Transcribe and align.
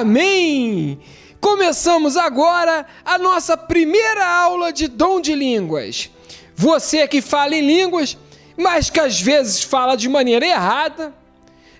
Amém! 0.00 0.98
Começamos 1.38 2.16
agora 2.16 2.86
a 3.04 3.18
nossa 3.18 3.54
primeira 3.54 4.26
aula 4.26 4.72
de 4.72 4.88
dom 4.88 5.20
de 5.20 5.34
línguas. 5.34 6.08
Você 6.56 7.06
que 7.06 7.20
fala 7.20 7.54
em 7.54 7.60
línguas, 7.60 8.16
mas 8.56 8.88
que 8.88 8.98
às 8.98 9.20
vezes 9.20 9.62
fala 9.62 9.96
de 9.96 10.08
maneira 10.08 10.46
errada, 10.46 11.12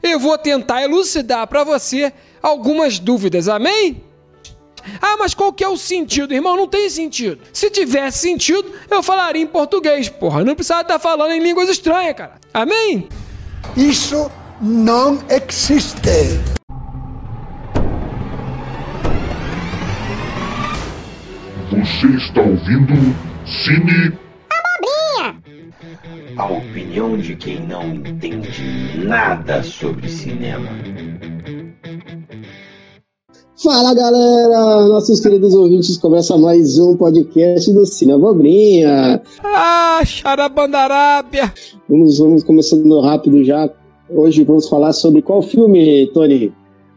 eu 0.03 0.21
vou 0.21 0.36
tentar 0.36 0.82
elucidar 0.82 1.46
para 1.46 1.64
você 1.64 2.12
algumas 2.43 2.98
dúvidas, 2.98 3.48
amém? 3.48 4.03
Ah, 5.00 5.17
mas 5.18 5.32
qual 5.32 5.50
que 5.50 5.64
é 5.64 5.68
o 5.68 5.79
sentido, 5.79 6.34
irmão? 6.34 6.57
Não 6.57 6.68
tem 6.68 6.90
sentido. 6.90 7.40
Se 7.54 7.71
tivesse 7.71 8.18
sentido, 8.18 8.71
eu 8.90 9.03
falaria 9.03 9.43
em 9.43 9.46
português, 9.46 10.11
porra. 10.11 10.45
Não 10.45 10.54
precisava 10.54 10.82
estar 10.82 10.98
falando 10.98 11.32
em 11.32 11.40
línguas 11.40 11.71
estranhas, 11.71 12.14
cara. 12.14 12.34
Amém? 12.53 13.09
Isso 13.75 14.31
não 14.61 15.18
existe. 15.31 16.60
Você 21.80 22.08
está 22.08 22.43
ouvindo 22.43 22.93
Cine 23.46 24.12
A 26.36 26.44
opinião 26.53 27.16
de 27.16 27.34
quem 27.36 27.66
não 27.66 27.94
entende 27.94 28.98
nada 29.03 29.62
sobre 29.62 30.06
cinema. 30.06 30.68
Fala 33.62 33.95
galera, 33.95 34.89
nossos 34.89 35.20
queridos 35.20 35.55
ouvintes, 35.55 35.97
começa 35.97 36.37
mais 36.37 36.78
um 36.78 36.95
podcast 36.98 37.72
do 37.72 37.87
Cine 37.87 38.12
Abobrinha. 38.12 39.22
Ah, 39.42 40.03
Xarabandarábia! 40.05 41.50
Vamos, 41.89 42.19
vamos 42.19 42.44
começando 42.44 43.00
rápido 43.00 43.42
já. 43.42 43.70
Hoje 44.11 44.44
vamos 44.44 44.69
falar 44.69 44.92
sobre 44.92 45.22
qual 45.22 45.41
filme, 45.41 46.06
Tony? 46.09 46.53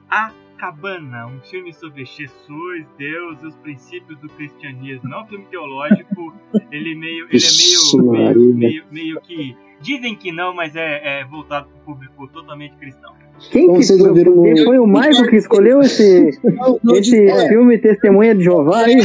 A 0.09 0.42
Cabana, 0.63 1.27
um 1.27 1.41
filme 1.41 1.73
sobre 1.73 2.05
Jesus, 2.05 2.85
Deus 2.97 3.37
e 3.43 3.47
os 3.47 3.55
princípios 3.57 4.17
do 4.21 4.29
cristianismo. 4.29 5.09
Não 5.09 5.19
é 5.19 5.23
um 5.23 5.27
filme 5.27 5.45
teológico, 5.51 6.33
ele 6.71 6.95
meio, 6.95 7.27
ele 7.29 7.43
é 7.43 7.51
meio, 7.57 8.11
meio, 8.13 8.25
Maria. 8.27 8.55
meio, 8.55 8.83
meio 8.89 9.19
que 9.19 9.57
dizem 9.81 10.15
que 10.15 10.31
não, 10.31 10.55
mas 10.55 10.73
é, 10.77 11.19
é 11.19 11.25
voltado 11.25 11.67
para 11.67 11.81
o 11.81 11.85
público 11.93 12.27
totalmente 12.29 12.77
cristão. 12.77 13.11
Quem 13.51 13.67
que 13.73 13.83
vocês 13.83 13.99
foi, 13.99 14.23
no- 14.23 14.63
foi 14.63 14.79
o 14.79 14.87
Michael 14.87 15.29
que 15.29 15.35
escolheu 15.35 15.81
esse, 15.81 16.29
esse 16.93 17.25
é. 17.25 17.49
filme 17.49 17.77
Testemunha 17.77 18.33
de 18.33 18.45
Jeová 18.45 18.85
aí? 18.85 18.95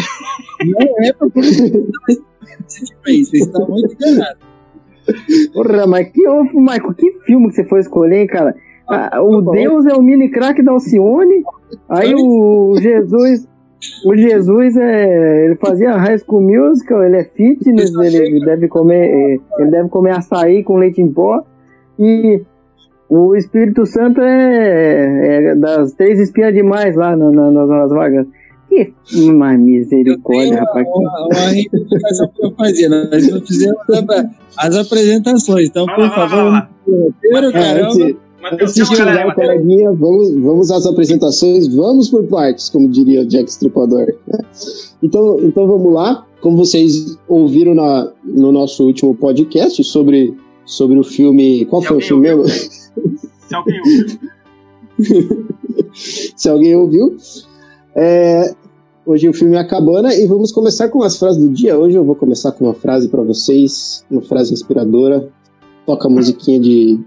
Não 0.65 0.81
é 1.03 1.13
pra 1.13 1.27
esse 1.41 2.95
aí, 3.05 3.25
vocês 3.25 3.33
estão 3.47 3.67
muito 3.69 3.95
enganados. 3.95 4.47
Porra, 5.53 5.87
mas 5.89 6.09
que, 6.11 6.29
ô, 6.29 6.45
Michael, 6.45 6.95
que 6.95 7.19
filme 7.27 7.49
que 7.49 7.55
você 7.57 7.65
foi 7.65 7.81
escolher, 7.81 8.21
hein, 8.21 8.27
cara? 8.29 8.55
Ah, 8.91 9.21
o 9.23 9.43
bom. 9.43 9.53
Deus 9.53 9.85
é 9.87 9.95
o 9.95 10.03
mini 10.03 10.31
crack 10.31 10.63
da 10.63 10.73
Alcione, 10.73 11.43
aí 11.89 12.15
o 12.15 12.75
Jesus, 12.81 13.47
o 14.07 14.17
Jesus 14.17 14.77
é, 14.77 15.45
ele 15.47 15.57
fazia 15.57 15.97
High 15.97 16.19
School 16.19 16.41
Musical, 16.43 17.05
ele 17.05 17.17
é 17.19 17.25
fitness, 17.25 17.93
ele 17.95 18.45
deve 18.45 18.67
comer, 18.69 19.39
ele 19.59 19.71
deve 19.71 19.89
comer 19.91 20.13
açaí 20.13 20.63
com 20.63 20.77
leite 20.77 21.03
em 21.03 21.13
pó, 21.13 21.43
e 21.99 22.41
o 23.11 23.35
Espírito 23.37 23.85
Santo 23.87 24.21
é, 24.23 25.51
é 25.51 25.55
das 25.55 25.93
três 25.93 26.19
espias 26.19 26.55
demais 26.55 26.95
lá 26.97 27.15
na- 27.17 27.31
na- 27.31 27.51
nas, 27.51 27.69
nas 27.69 27.91
vagas. 27.91 28.27
Que 28.69 28.93
mais 29.33 29.59
misericórdia, 29.59 30.53
Eu 30.53 30.59
rapaz. 30.61 30.87
uma, 30.87 31.27
uma 31.27 31.49
reivindicação 31.51 32.29
pra 32.39 32.51
fazer. 32.59 32.89
Nós 32.91 33.31
não 33.33 33.41
fizemos 33.41 33.79
as 34.59 34.77
apresentações. 34.77 35.69
Então, 35.71 35.87
por 35.87 36.11
favor, 36.11 36.53
roteiro, 36.87 37.47
É, 37.49 37.53
caramba. 37.53 38.28
Antes, 38.45 38.75
de 38.75 38.83
o 38.83 39.35
coleguinha, 39.35 39.93
vamos, 39.93 40.35
vamos 40.35 40.71
às 40.71 40.87
apresentações, 40.87 41.75
vamos 41.75 42.09
por 42.09 42.25
partes, 42.25 42.69
como 42.69 42.89
diria 42.89 43.23
o 43.23 43.27
Jack 43.27 43.51
Stripador. 43.51 44.07
Então, 45.01 45.39
então 45.45 45.65
vamos 45.65 45.93
lá. 45.93 46.27
Como 46.41 46.57
vocês 46.57 47.17
ouviram 47.29 47.73
na, 47.73 48.11
no 48.25 48.51
nosso 48.51 48.85
último 48.85 49.15
podcast 49.15 49.83
sobre, 49.85 50.37
sobre 50.65 50.99
o 50.99 51.05
filme. 51.05 51.65
Qual 51.67 51.81
Se 51.81 51.87
foi 51.87 51.97
o 51.99 52.01
filme 52.01 52.23
mesmo? 52.23 52.45
Se 52.49 53.55
alguém 53.55 53.81
ouviu. 53.81 54.19
se 56.37 56.49
alguém 56.49 56.75
ouviu. 56.75 57.17
É, 57.95 58.55
hoje 59.07 59.29
o 59.29 59.33
filme 59.33 59.55
é 59.55 59.61
a 59.61 59.67
cabana 59.67 60.13
e 60.13 60.27
vamos 60.27 60.51
começar 60.51 60.89
com 60.89 61.03
as 61.05 61.17
frases 61.17 61.41
do 61.41 61.49
dia. 61.49 61.79
Hoje 61.79 61.97
eu 61.97 62.05
vou 62.05 62.17
começar 62.17 62.51
com 62.51 62.65
uma 62.65 62.75
frase 62.75 63.09
para 63.09 63.23
vocês, 63.23 64.05
uma 64.11 64.23
frase 64.23 64.53
inspiradora. 64.53 65.29
Toca 65.87 66.09
a 66.09 66.11
musiquinha 66.11 66.59
de 66.59 66.99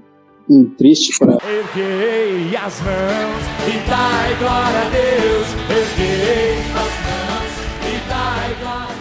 um 0.51 0.65
triste 0.65 1.17
para 1.17 1.33
Erguei 1.33 2.55
as 2.57 2.81
mãos 2.81 3.43
e 3.67 3.89
dai 3.89 4.35
glória 4.37 4.81
a 4.81 4.89
Deus. 4.89 5.47
Erguei 5.69 6.57
as 6.75 6.91
mãos 7.07 7.53
e 7.87 7.95
dai 8.09 8.51
glória 8.59 8.91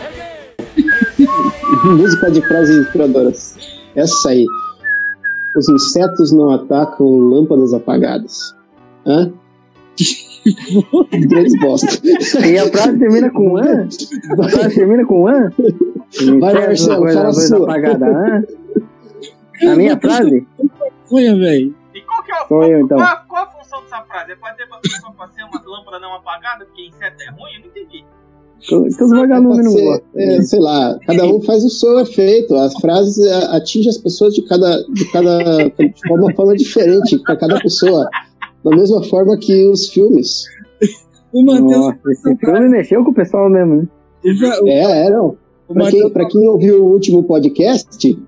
música 1.96 2.30
de 2.30 2.40
frases 2.46 2.86
inspiradoras. 2.86 3.56
Essa 3.96 4.30
aí. 4.30 4.46
Os 5.56 5.68
insetos 5.68 6.30
não 6.30 6.52
atacam 6.52 7.18
lâmpadas 7.18 7.74
apagadas. 7.74 8.54
Hã? 9.04 9.32
Grande 11.10 11.58
bosta. 11.58 11.88
E 12.46 12.58
a 12.58 12.68
frase 12.68 12.96
termina 12.96 13.28
com 13.30 13.56
an? 13.56 13.88
A 14.38 14.48
frase 14.48 14.74
termina 14.76 15.04
com 15.04 15.26
an? 15.26 15.50
Vai, 16.38 16.54
Marcelo, 16.54 17.00
coisa, 17.00 17.18
fala 17.18 17.28
a 17.28 17.32
sua. 17.32 17.64
apagada, 17.64 18.06
an? 18.06 18.44
A 19.68 19.76
minha 19.76 19.98
frase? 19.98 20.46
Olha, 21.12 21.36
velho. 21.36 21.74
E 21.94 22.00
qual 22.02 22.22
que 22.22 22.32
é 22.32 22.34
a, 22.36 22.46
Sou 22.46 22.62
eu, 22.64 22.80
então. 22.80 22.98
qual, 22.98 23.24
qual 23.28 23.42
a 23.44 23.46
função 23.50 23.82
dessa 23.82 24.02
frase? 24.02 24.32
É 24.32 24.36
fazer 24.36 24.66
pra 24.66 24.78
pessoa 24.78 25.12
pra 25.12 25.28
ser 25.28 25.42
uma 25.42 25.62
lâmpada 25.64 25.98
não 25.98 26.14
apagada, 26.14 26.64
porque 26.64 26.86
inseto 26.86 27.22
é 27.22 27.30
ruim? 27.30 27.54
Eu 27.54 27.60
não 27.60 27.66
entendi. 27.68 28.04
Que 28.60 28.74
os 29.04 29.10
vagalumes 29.10 29.64
não 29.64 29.72
gostam. 29.72 30.06
é, 30.16 30.42
sei 30.42 30.60
lá, 30.60 30.98
cada 31.06 31.24
um 31.24 31.40
faz 31.40 31.64
o 31.64 31.70
seu 31.70 31.98
efeito. 32.00 32.54
As 32.54 32.74
frases 32.74 33.18
é, 33.26 33.56
atingem 33.56 33.88
as 33.88 33.96
pessoas 33.96 34.34
de 34.34 34.42
cada, 34.42 34.82
de 34.84 35.10
cada 35.10 35.38
de 35.64 36.12
uma 36.12 36.32
forma 36.34 36.54
diferente 36.54 37.18
para 37.20 37.36
cada 37.36 37.58
pessoa. 37.58 38.06
Da 38.62 38.70
mesma 38.76 39.02
forma 39.04 39.38
que 39.38 39.66
os 39.66 39.88
filmes. 39.88 40.44
O 41.32 41.42
Matheus. 41.42 41.70
Nossa, 41.70 41.98
esse 42.10 42.36
filme 42.36 42.68
mexeu 42.68 43.02
com 43.02 43.10
o 43.10 43.14
pessoal 43.14 43.48
mesmo, 43.48 43.76
né? 43.76 43.88
É, 44.66 45.06
é, 45.06 45.10
não. 45.10 45.38
Pra 45.72 45.90
quem, 45.90 46.10
pra 46.10 46.26
quem 46.28 46.46
ouviu 46.48 46.84
o 46.84 46.92
último 46.92 47.22
podcast, 47.22 48.18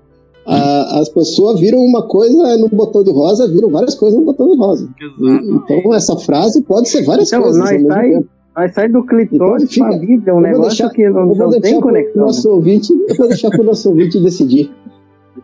a- 0.45 0.99
as 0.99 1.09
pessoas 1.09 1.59
viram 1.59 1.79
uma 1.79 2.03
coisa 2.07 2.57
no 2.57 2.67
botão 2.69 3.03
de 3.03 3.11
rosa, 3.11 3.47
viram 3.47 3.69
várias 3.69 3.95
coisas 3.95 4.17
no 4.19 4.25
botão 4.25 4.49
de 4.49 4.57
rosa. 4.57 4.89
E- 4.99 5.05
Exato. 5.25 5.63
Então 5.71 5.93
essa 5.93 6.15
frase 6.17 6.61
pode 6.63 6.89
ser 6.89 7.03
várias 7.05 7.27
Então, 7.29 7.41
coisas. 7.43 7.59
nós 7.59 7.69
sai, 7.87 8.09
tempo. 8.11 8.27
nós 8.55 8.73
sai 8.73 8.89
do 8.89 9.03
clitóris 9.05 9.63
Então, 9.63 9.73
fica- 9.73 9.87
pra 9.87 9.97
Bíblia, 9.97 10.31
é 10.31 10.33
um 10.33 10.41
negócio 10.41 10.67
deixar- 10.69 10.89
que 10.89 11.09
não, 11.09 11.25
não 11.27 11.49
tem 11.61 11.79
conexão. 11.81 12.15
né? 12.21 12.27
nosso 12.27 12.49
ouvinte, 12.49 12.93
eu 13.07 13.15
vou 13.15 13.27
deixar 13.27 13.49
pro 13.49 13.63
nosso 13.63 13.89
ouvinte 13.89 14.19
decidir. 14.19 14.71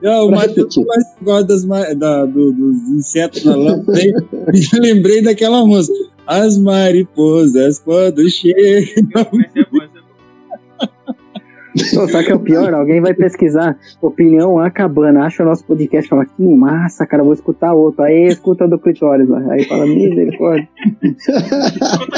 Não, 0.01 0.27
o 0.27 0.31
Matheus 0.31 0.75
gosta 1.21 1.43
das, 1.47 1.65
da- 1.97 2.25
do- 2.25 2.53
dos 2.53 2.77
insetos 2.89 3.43
na 3.43 3.55
lâmpada. 3.55 3.99
Me 4.01 4.13
lembrei 4.79 5.21
daquela 5.21 5.65
música. 5.65 5.97
As 6.25 6.57
mariposas 6.59 7.79
quando 7.79 8.29
chegam. 8.29 9.25
É 9.55 9.59
é. 9.59 9.98
Pô, 11.93 12.07
Sabe 12.07 12.25
que 12.25 12.31
é 12.31 12.35
o 12.35 12.39
pior? 12.39 12.73
Alguém 12.73 12.99
vai 13.01 13.13
pesquisar 13.13 13.77
opinião 14.01 14.59
a 14.59 14.69
cabana, 14.69 15.25
acha 15.25 15.43
o 15.43 15.45
nosso 15.45 15.63
podcast 15.65 16.07
e 16.07 16.09
fala, 16.09 16.25
que 16.25 16.41
massa, 16.41 17.05
cara, 17.05 17.23
vou 17.23 17.33
escutar 17.33 17.73
outro. 17.73 18.03
Aí 18.03 18.27
escuta 18.27 18.67
do 18.67 18.79
clitóris 18.79 19.27
lá. 19.27 19.39
Aí 19.51 19.63
fala, 19.65 19.85
misericórdia. 19.85 20.67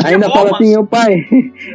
Ainda 0.06 0.30
fala 0.30 0.52
Roma. 0.52 0.58
assim, 0.58 0.78
ô 0.78 0.86
pai, 0.86 1.26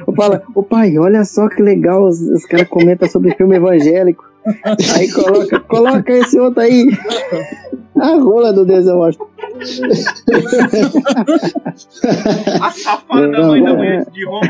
ô 0.06 0.12
fala, 0.12 0.42
ô 0.54 0.62
pai, 0.62 0.98
olha 0.98 1.24
só 1.24 1.48
que 1.48 1.62
legal, 1.62 2.04
os, 2.04 2.20
os 2.20 2.44
caras 2.46 2.68
comentam 2.68 3.08
sobre 3.08 3.34
filme 3.34 3.56
evangélico. 3.56 4.24
Aí 4.96 5.10
coloca, 5.12 5.60
coloca 5.60 6.12
esse 6.12 6.38
outro 6.38 6.62
aí. 6.62 6.86
A 7.98 8.14
rola 8.16 8.52
do 8.52 8.64
Deus, 8.64 8.86
eu. 8.86 9.02
A 9.02 9.12
safada 12.70 13.28
da 13.28 13.46
mãe 13.46 13.62
da 13.62 13.74
mãe 13.74 14.04
de 14.12 14.24
Roma. 14.26 14.48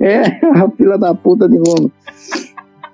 É, 0.00 0.22
a 0.46 0.70
fila 0.70 0.96
da 0.98 1.14
puta 1.14 1.48
de 1.48 1.58
Roma. 1.58 1.90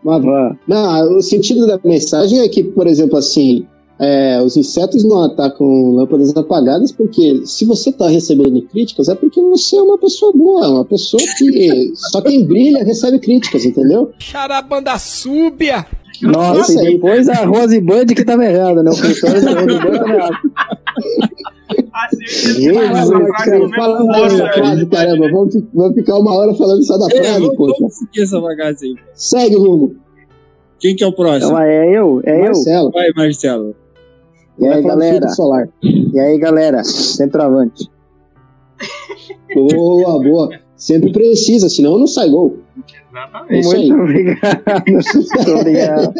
Mas, 0.02 0.22
não, 0.66 1.16
o 1.18 1.22
sentido 1.22 1.66
da 1.66 1.78
mensagem 1.84 2.40
é 2.40 2.48
que, 2.48 2.62
por 2.62 2.86
exemplo, 2.86 3.18
assim, 3.18 3.66
é, 3.98 4.40
os 4.42 4.56
insetos 4.56 5.04
não 5.04 5.24
atacam 5.24 5.94
lâmpadas 5.94 6.36
apagadas 6.36 6.92
porque 6.92 7.42
se 7.46 7.64
você 7.64 7.90
está 7.90 8.08
recebendo 8.08 8.60
críticas 8.68 9.08
é 9.08 9.14
porque 9.14 9.40
você 9.40 9.76
é 9.76 9.82
uma 9.82 9.98
pessoa 9.98 10.32
boa, 10.32 10.68
uma 10.68 10.84
pessoa 10.84 11.22
que 11.38 11.92
só 11.94 12.20
quem 12.20 12.44
brilha 12.44 12.84
recebe 12.84 13.18
críticas, 13.18 13.64
entendeu? 13.64 14.12
Charabanda 14.18 14.98
súbia! 14.98 15.86
Nossa, 16.22 16.82
e 16.82 16.92
depois 16.94 17.28
a 17.28 17.44
Rosebud 17.44 18.14
que 18.14 18.24
tava 18.24 18.44
errada, 18.44 18.82
né? 18.82 18.90
O 18.90 18.94
clitóris 18.94 19.44
da 19.44 19.52
Rosebud 19.52 19.98
tava 19.98 20.12
errado. 20.14 20.36
Jesus, 22.18 22.66
você 22.66 22.72
faz 22.72 22.98
essa 22.98 23.06
frase 23.06 23.20
Marcelo, 23.20 23.58
no 23.64 23.68
mesmo 23.70 23.74
fala 23.76 24.04
mais 24.04 24.22
posto, 24.22 24.42
essa 24.42 24.52
frase, 24.52 24.86
caramba, 24.86 25.30
vamos, 25.30 25.54
fi- 25.54 25.66
vamos 25.74 25.94
ficar 25.94 26.18
uma 26.18 26.34
hora 26.34 26.54
falando 26.54 26.82
só 26.84 26.96
da 26.98 27.06
É, 27.06 27.22
frase, 27.22 27.56
poxa. 27.56 27.74
vamos 27.80 27.94
seguir 27.94 28.22
essa 28.22 28.40
bagaça 28.40 28.84
aí. 28.84 28.94
Segue, 29.14 29.56
Hugo. 29.56 29.96
Quem 30.78 30.94
que 30.94 31.02
é 31.02 31.06
o 31.06 31.12
próximo? 31.12 31.52
Então 31.52 31.60
é 31.62 31.90
eu, 31.90 32.20
é 32.24 32.38
eu. 32.40 32.44
Marcelo. 32.44 32.90
Vai, 32.90 33.08
Marcelo. 33.16 33.74
E 34.58 34.66
aí, 34.66 34.82
galera? 34.82 35.28
solar. 35.30 35.68
E 35.82 36.18
aí, 36.18 36.38
galera? 36.38 36.82
Centroavante. 36.84 37.90
Boa, 39.54 40.22
boa. 40.22 40.50
Sempre 40.76 41.10
precisa, 41.12 41.68
senão 41.70 41.98
não 41.98 42.06
sai 42.06 42.28
gol. 42.28 42.58
Exatamente. 43.10 43.66
Muito 43.66 44.02
obrigado. 44.02 44.62
Muito 44.86 45.50
obrigado. 45.54 46.12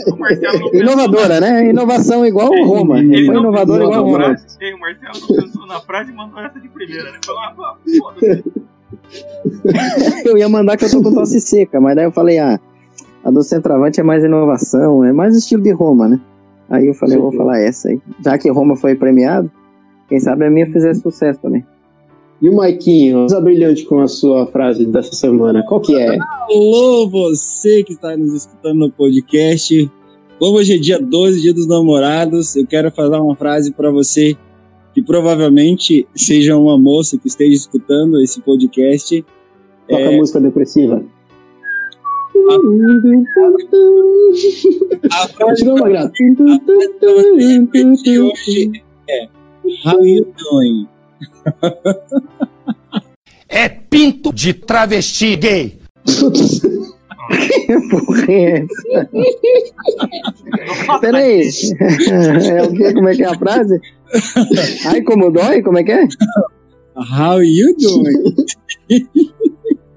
Inovadora, 0.75 1.41
né? 1.41 1.69
Inovação 1.71 2.25
igual 2.27 2.51
o 2.51 2.65
Roma. 2.67 2.99
Ele 2.99 3.27
Foi 3.27 3.35
não 3.35 3.43
inovador 3.43 3.79
pensou 3.79 3.93
igual 3.93 4.03
o 4.03 4.13
Roma. 4.13 4.25
frase. 4.25 4.75
O 4.75 4.81
Marcelo 4.81 5.21
não 5.21 5.37
pensou 5.43 5.67
na 5.67 5.81
frase 5.81 6.13
e 6.13 6.15
mandou 6.15 6.41
essa 6.41 6.61
de 6.61 6.69
primeira, 6.69 7.13
né? 7.13 7.19
Falou, 7.25 7.41
ah, 7.43 7.77
foda-se. 7.99 8.45
Eu 10.25 10.37
ia 10.37 10.49
mandar 10.49 10.77
que 10.77 10.85
eu 10.85 10.91
tô 10.91 11.03
com 11.03 11.13
tosse 11.15 11.41
seca, 11.41 11.81
mas 11.81 11.95
daí 11.95 12.05
eu 12.05 12.13
falei, 12.13 12.39
ah, 12.39 12.59
a 13.25 13.31
do 13.31 13.43
centroavante 13.43 14.01
é 14.01 14.03
mais 14.03 14.25
inovação, 14.25 15.05
é 15.05 15.13
mais 15.13 15.37
estilo 15.37 15.63
de 15.63 15.71
Roma, 15.73 16.09
né? 16.09 16.21
Aí 16.69 16.87
eu 16.87 16.95
falei, 16.95 17.17
eu 17.17 17.23
vou 17.23 17.33
falar 17.33 17.61
essa 17.61 17.89
aí. 17.89 18.01
Já 18.25 18.37
que 18.37 18.51
Roma 18.51 18.75
foi 18.77 18.97
premiado, 18.97 19.51
quem 20.09 20.19
sabe 20.19 20.45
a 20.45 20.51
minha 20.51 20.67
fizesse 20.73 21.01
sucesso 21.01 21.41
também. 21.41 21.65
E 22.41 22.49
o 22.49 22.55
Maiquinho, 22.55 23.25
usa 23.25 23.41
brilhante 23.41 23.85
com 23.87 24.01
a 24.01 24.07
sua 24.09 24.47
frase 24.47 24.85
dessa 24.85 25.15
semana. 25.15 25.65
Qual 25.67 25.81
que 25.81 25.95
é? 25.97 26.19
Alô, 26.51 27.09
você 27.09 27.83
que 27.83 27.95
está 27.95 28.15
nos 28.17 28.35
escutando 28.35 28.79
no 28.79 28.91
podcast. 28.93 29.91
Como 30.39 30.59
hoje 30.59 30.75
é 30.75 30.79
dia 30.79 30.99
12, 31.01 31.41
dia 31.41 31.55
dos 31.55 31.67
namorados, 31.67 32.55
eu 32.55 32.67
quero 32.67 32.91
falar 32.91 33.23
uma 33.23 33.35
frase 33.35 33.73
para 33.73 33.91
você 33.91 34.37
que 34.93 35.03
provavelmente 35.03 36.07
seja 36.15 36.57
uma 36.59 36.79
moça 36.79 37.19
que 37.19 37.27
esteja 37.27 37.55
escutando 37.55 38.21
esse 38.21 38.41
podcast. 38.43 39.25
Toca 39.89 40.03
É. 40.03 40.15
a 40.15 40.19
música 40.19 40.41
depressiva. 40.41 41.03
A 45.11 45.29
frase 45.29 45.65
Não, 45.65 45.77
Magrado. 45.77 46.13
para 47.01 47.13
você 47.15 47.59
repetir 47.59 48.21
hoje 48.21 48.83
é 49.09 49.29
How 49.87 50.05
you 50.05 50.27
doing? 50.39 50.87
É 53.49 53.69
pinto 53.69 54.33
de 54.33 54.53
travesti 54.55 55.37
gay. 55.37 55.79
Que 57.29 57.75
porra 57.91 58.25
é 58.29 58.61
essa? 58.61 59.09
Peraí. 61.01 61.41
É 62.47 62.63
o 62.63 62.73
quê? 62.73 62.93
Como 62.95 63.09
é 63.09 63.17
que 63.17 63.25
é 63.25 63.27
a 63.27 63.35
frase? 63.37 63.81
Ai, 64.87 65.03
como 65.03 65.33
dói? 65.33 65.61
Como 65.61 65.77
é 65.77 65.83
que 65.83 65.91
é? 65.91 66.07
How 66.95 67.43
you 67.43 67.75
doing? 67.79 68.37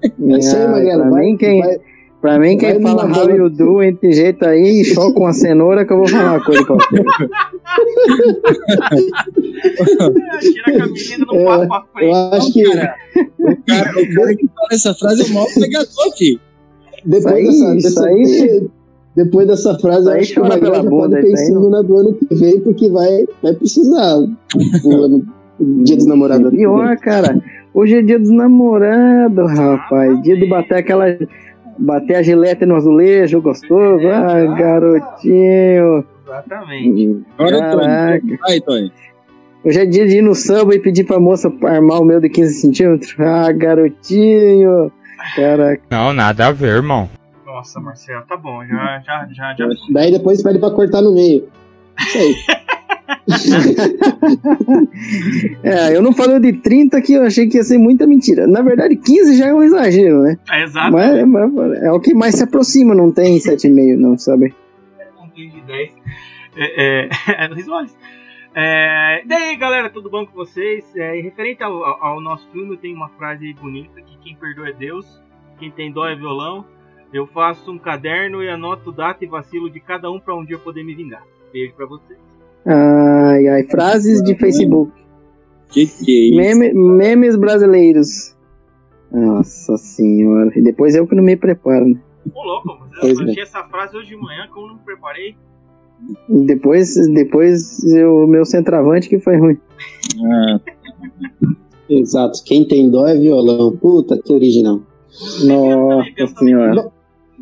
É 0.02 0.38
isso 0.38 0.56
aí, 0.56 0.62
Ah, 0.64 0.68
Magrelo. 0.68 1.02
pra 1.02 1.10
Vai, 1.10 1.36
quem, 1.36 1.60
vai- 1.60 1.78
pra 2.20 2.38
mim, 2.38 2.56
vai 2.56 2.72
quem 2.72 2.80
fala 2.82 3.04
numa 3.04 3.18
how 3.18 3.30
you 3.30 3.50
do 3.50 3.82
entre 3.82 4.12
jeito 4.12 4.44
aí, 4.44 4.84
choca 4.84 5.18
uma 5.18 5.32
cenoura 5.32 5.84
que 5.86 5.92
eu 5.92 5.96
vou 5.98 6.08
falar 6.08 6.32
uma 6.34 6.44
coisa 6.44 6.64
pra 6.64 6.76
você. 6.76 7.00
É, 8.92 10.38
Tira 10.40 10.66
a 10.66 10.78
camiseta 10.78 11.22
e 11.22 11.26
não 11.26 11.34
É, 11.34 11.44
passa 11.44 11.66
pra 11.68 11.82
frente. 11.92 12.10
Eu 12.10 12.14
acho 12.32 12.52
que 12.52 12.62
Cara, 12.64 12.94
o 13.38 13.56
cara, 13.66 13.90
o 13.90 14.14
cara 14.14 14.36
que 14.36 14.46
fala 14.48 14.68
essa 14.72 14.94
frase 14.94 15.22
é 15.22 15.24
o 15.26 15.34
maior 15.34 15.48
pegador, 15.54 16.16
filho. 16.16 16.40
depois 17.04 17.48
Isso 17.48 17.60
dessa, 17.94 18.06
aí, 18.06 18.22
isso 18.22 18.44
dessa- 18.44 18.54
aí. 18.58 18.68
depois 19.16 19.46
dessa 19.46 19.78
frase, 19.78 20.06
eu 20.08 20.12
acho 20.14 20.32
que 20.32 20.40
o 20.40 20.42
bunda, 20.90 21.16
pode 21.16 21.26
na 21.70 21.82
do 21.82 21.96
ano 21.96 22.14
que 22.14 22.34
vem, 22.34 22.60
porque 22.60 22.88
vai, 22.90 23.24
vai 23.42 23.52
precisar 23.54 24.16
o 24.18 25.22
dia 25.84 25.96
dos 25.96 26.06
namorados. 26.06 26.50
vem. 26.50 26.60
Pior, 26.60 26.96
cara. 26.98 27.40
Hoje 27.72 27.94
é 27.96 28.02
dia 28.02 28.18
dos 28.18 28.30
namorados, 28.30 29.50
rapaz. 29.58 30.22
Dia 30.22 30.36
de 30.36 30.46
bater 30.48 30.78
aquela. 30.78 31.06
Bater 31.80 32.16
a 32.16 32.22
gilete 32.22 32.66
no 32.66 32.76
azulejo 32.76 33.40
gostoso. 33.40 34.06
Ah, 34.08 34.44
garotinho. 34.54 36.04
Exatamente. 36.26 37.24
Agora, 37.38 37.58
Caraca. 37.58 38.20
Tony. 38.20 38.36
Vai, 38.36 38.60
Tony. 38.60 38.92
Hoje 39.64 39.80
é 39.80 39.86
dia 39.86 40.06
de 40.06 40.18
ir 40.18 40.22
no 40.22 40.34
samba 40.34 40.74
e 40.74 40.78
pedir 40.78 41.04
pra 41.04 41.18
moça 41.18 41.52
armar 41.64 42.00
o 42.00 42.04
meu 42.04 42.20
de 42.20 42.28
15 42.28 42.54
centímetros. 42.60 43.14
Ah, 43.18 43.50
garotinho. 43.50 44.92
Caraca. 45.34 45.82
Não, 45.90 46.12
nada 46.12 46.48
a 46.48 46.52
ver, 46.52 46.76
irmão. 46.76 47.08
Nossa, 47.46 47.80
Marcelo, 47.80 48.22
tá 48.26 48.36
bom. 48.36 48.64
Já, 48.64 49.00
já, 49.04 49.28
já, 49.32 49.54
já. 49.58 49.68
Daí 49.90 50.12
depois 50.12 50.42
pede 50.42 50.58
pra 50.58 50.70
cortar 50.70 51.02
no 51.02 51.14
meio. 51.14 51.48
Isso 51.98 52.18
aí. 52.18 52.34
É, 55.62 55.96
eu 55.96 56.02
não 56.02 56.12
falei 56.12 56.38
de 56.40 56.52
30 56.54 57.00
que 57.02 57.14
eu 57.14 57.24
achei 57.24 57.48
que 57.48 57.56
ia 57.56 57.62
ser 57.62 57.78
muita 57.78 58.06
mentira. 58.06 58.46
Na 58.46 58.62
verdade, 58.62 58.96
15 58.96 59.36
já 59.36 59.46
é 59.48 59.54
um 59.54 59.62
exagero, 59.62 60.22
né? 60.22 60.38
É 60.50 60.62
exato. 60.62 60.92
Mas, 60.92 61.24
mas 61.26 61.82
é 61.82 61.90
o 61.92 62.00
que 62.00 62.14
mais 62.14 62.34
se 62.34 62.44
aproxima, 62.44 62.94
não 62.94 63.10
tem 63.12 63.38
7,5, 63.38 63.96
não, 63.96 64.18
sabe? 64.18 64.54
Um 65.22 65.28
tem 65.30 65.50
de 65.50 65.60
10. 65.62 65.90
É, 66.56 67.04
é, 67.06 67.08
é 67.44 67.48
do 67.48 67.54
Risoles. 67.54 67.96
É, 68.54 69.22
daí, 69.26 69.56
galera, 69.56 69.88
tudo 69.90 70.10
bom 70.10 70.26
com 70.26 70.32
vocês? 70.34 70.84
É, 70.96 71.20
referente 71.20 71.62
ao, 71.62 71.84
ao- 71.84 72.20
nosso 72.20 72.48
filme, 72.50 72.76
tem 72.76 72.92
uma 72.94 73.08
frase 73.10 73.52
bonita 73.54 74.00
que 74.02 74.18
quem 74.18 74.34
perdoa 74.34 74.68
é 74.70 74.72
Deus, 74.72 75.06
quem 75.58 75.70
tem 75.70 75.92
dó 75.92 76.06
é 76.08 76.16
violão. 76.16 76.64
Eu 77.12 77.26
faço 77.26 77.70
um 77.72 77.78
caderno 77.78 78.42
e 78.42 78.48
anoto 78.48 78.92
data 78.92 79.24
e 79.24 79.28
vacilo 79.28 79.68
de 79.70 79.80
cada 79.80 80.10
um 80.10 80.18
pra 80.20 80.34
um 80.34 80.44
dia 80.44 80.54
eu 80.56 80.60
poder 80.60 80.84
me 80.84 80.94
vingar. 80.94 81.22
Beijo 81.52 81.74
pra 81.74 81.86
vocês. 81.86 82.18
Ai, 83.30 83.48
ai, 83.48 83.62
frases 83.64 84.22
de 84.22 84.34
Facebook. 84.34 84.92
Que 85.70 85.86
que 85.86 86.10
é 86.10 86.28
isso? 86.28 86.36
Meme- 86.58 86.72
memes 86.74 87.36
brasileiros. 87.36 88.34
Nossa 89.12 89.76
senhora. 89.76 90.50
E 90.56 90.62
depois 90.62 90.94
eu 90.94 91.06
que 91.06 91.14
não 91.14 91.22
me 91.22 91.36
preparo, 91.36 91.86
né? 91.86 92.00
Ô 92.34 92.42
louco, 92.42 92.68
mas 92.80 92.92
eu 92.92 93.00
Pois 93.00 93.20
é. 93.20 93.30
achei 93.30 93.42
essa 93.42 93.62
frase 93.64 93.96
hoje 93.96 94.08
de 94.08 94.16
manhã 94.16 94.46
que 94.52 94.58
eu 94.58 94.66
não 94.66 94.74
me 94.74 94.80
preparei. 94.84 95.34
Depois, 96.28 96.94
depois 97.12 97.78
o 97.84 98.26
meu 98.26 98.44
centroavante 98.44 99.08
que 99.08 99.18
foi 99.18 99.36
ruim. 99.36 99.58
Ah, 100.24 100.60
Exato. 101.88 102.42
Quem 102.44 102.66
tem 102.66 102.90
dó 102.90 103.06
é 103.06 103.16
violão. 103.18 103.76
Puta, 103.76 104.16
que 104.22 104.32
original. 104.32 104.80
Nossa 105.44 106.26
senhora. 106.38 106.90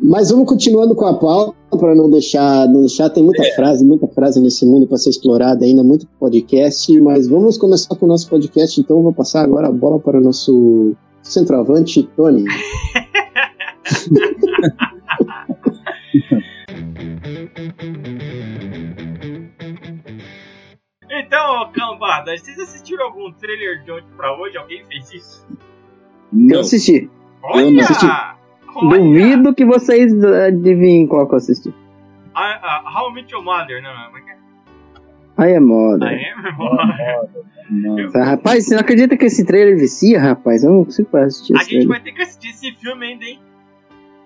Mas 0.01 0.31
vamos 0.31 0.47
continuando 0.47 0.95
com 0.95 1.05
a 1.05 1.13
pauta 1.13 1.55
para 1.77 1.93
não 1.93 2.09
deixar, 2.09 2.67
não 2.67 2.81
deixar. 2.81 3.09
Tem 3.09 3.23
muita 3.23 3.43
frase, 3.55 3.85
muita 3.85 4.07
frase 4.07 4.41
nesse 4.41 4.65
mundo 4.65 4.87
para 4.87 4.97
ser 4.97 5.09
explorada 5.09 5.65
ainda, 5.65 5.83
muito 5.83 6.07
podcast. 6.19 6.99
Mas 7.01 7.27
vamos 7.27 7.57
começar 7.57 7.93
com 7.95 8.05
o 8.05 8.09
nosso 8.09 8.29
podcast. 8.29 8.79
Então, 8.79 8.97
eu 8.97 9.03
vou 9.03 9.13
passar 9.13 9.43
agora 9.43 9.67
a 9.67 9.71
bola 9.71 9.99
para 9.99 10.17
o 10.17 10.21
nosso 10.21 10.95
centroavante, 11.21 12.03
Tony. 12.15 12.45
Então, 21.11 21.71
cambada, 21.73 22.35
vocês 22.37 22.57
assistiram 22.59 23.05
algum 23.05 23.31
trailer 23.33 23.83
de 23.83 23.91
hoje 23.91 24.05
pra 24.15 24.35
hoje? 24.39 24.57
Alguém 24.57 24.83
fez 24.85 25.11
isso? 25.11 25.45
Eu 25.51 25.57
não. 26.31 26.59
assisti. 26.61 27.09
Eu 27.43 27.49
não 27.49 27.67
Olha! 27.67 27.83
assisti. 27.83 28.05
Olha! 28.75 28.99
Duvido 28.99 29.53
que 29.55 29.65
vocês 29.65 30.13
adivinhem 30.23 31.07
qual 31.07 31.27
que 31.27 31.33
eu 31.33 31.37
assisti. 31.37 31.73
Ah, 32.35 32.59
ah, 32.61 33.01
How 33.01 33.11
I 33.11 33.13
Met 33.15 33.33
Your 33.33 33.43
Mother, 33.43 33.81
não, 33.81 33.93
não, 33.93 34.05
como 34.05 34.17
é 34.17 34.21
que 34.21 34.29
é? 34.29 34.37
Aí 35.37 35.53
é 35.53 35.59
moda. 35.59 36.05
Ah, 36.07 36.13
é, 36.13 36.29
irmão? 36.29 37.29
Não. 37.69 38.11
Rapaz, 38.23 38.65
você 38.65 38.73
não 38.75 38.81
acredita 38.81 39.15
que 39.15 39.25
esse 39.25 39.45
trailer 39.45 39.77
vicia, 39.77 40.19
rapaz? 40.19 40.63
Eu 40.63 40.71
não 40.71 40.85
consigo 40.85 41.15
assistir 41.17 41.53
A 41.55 41.59
gente 41.59 41.69
trailer. 41.69 41.87
vai 41.87 41.99
ter 42.01 42.11
que 42.13 42.21
assistir 42.21 42.49
esse 42.49 42.71
filme 42.75 43.05
ainda, 43.05 43.25
hein? 43.25 43.39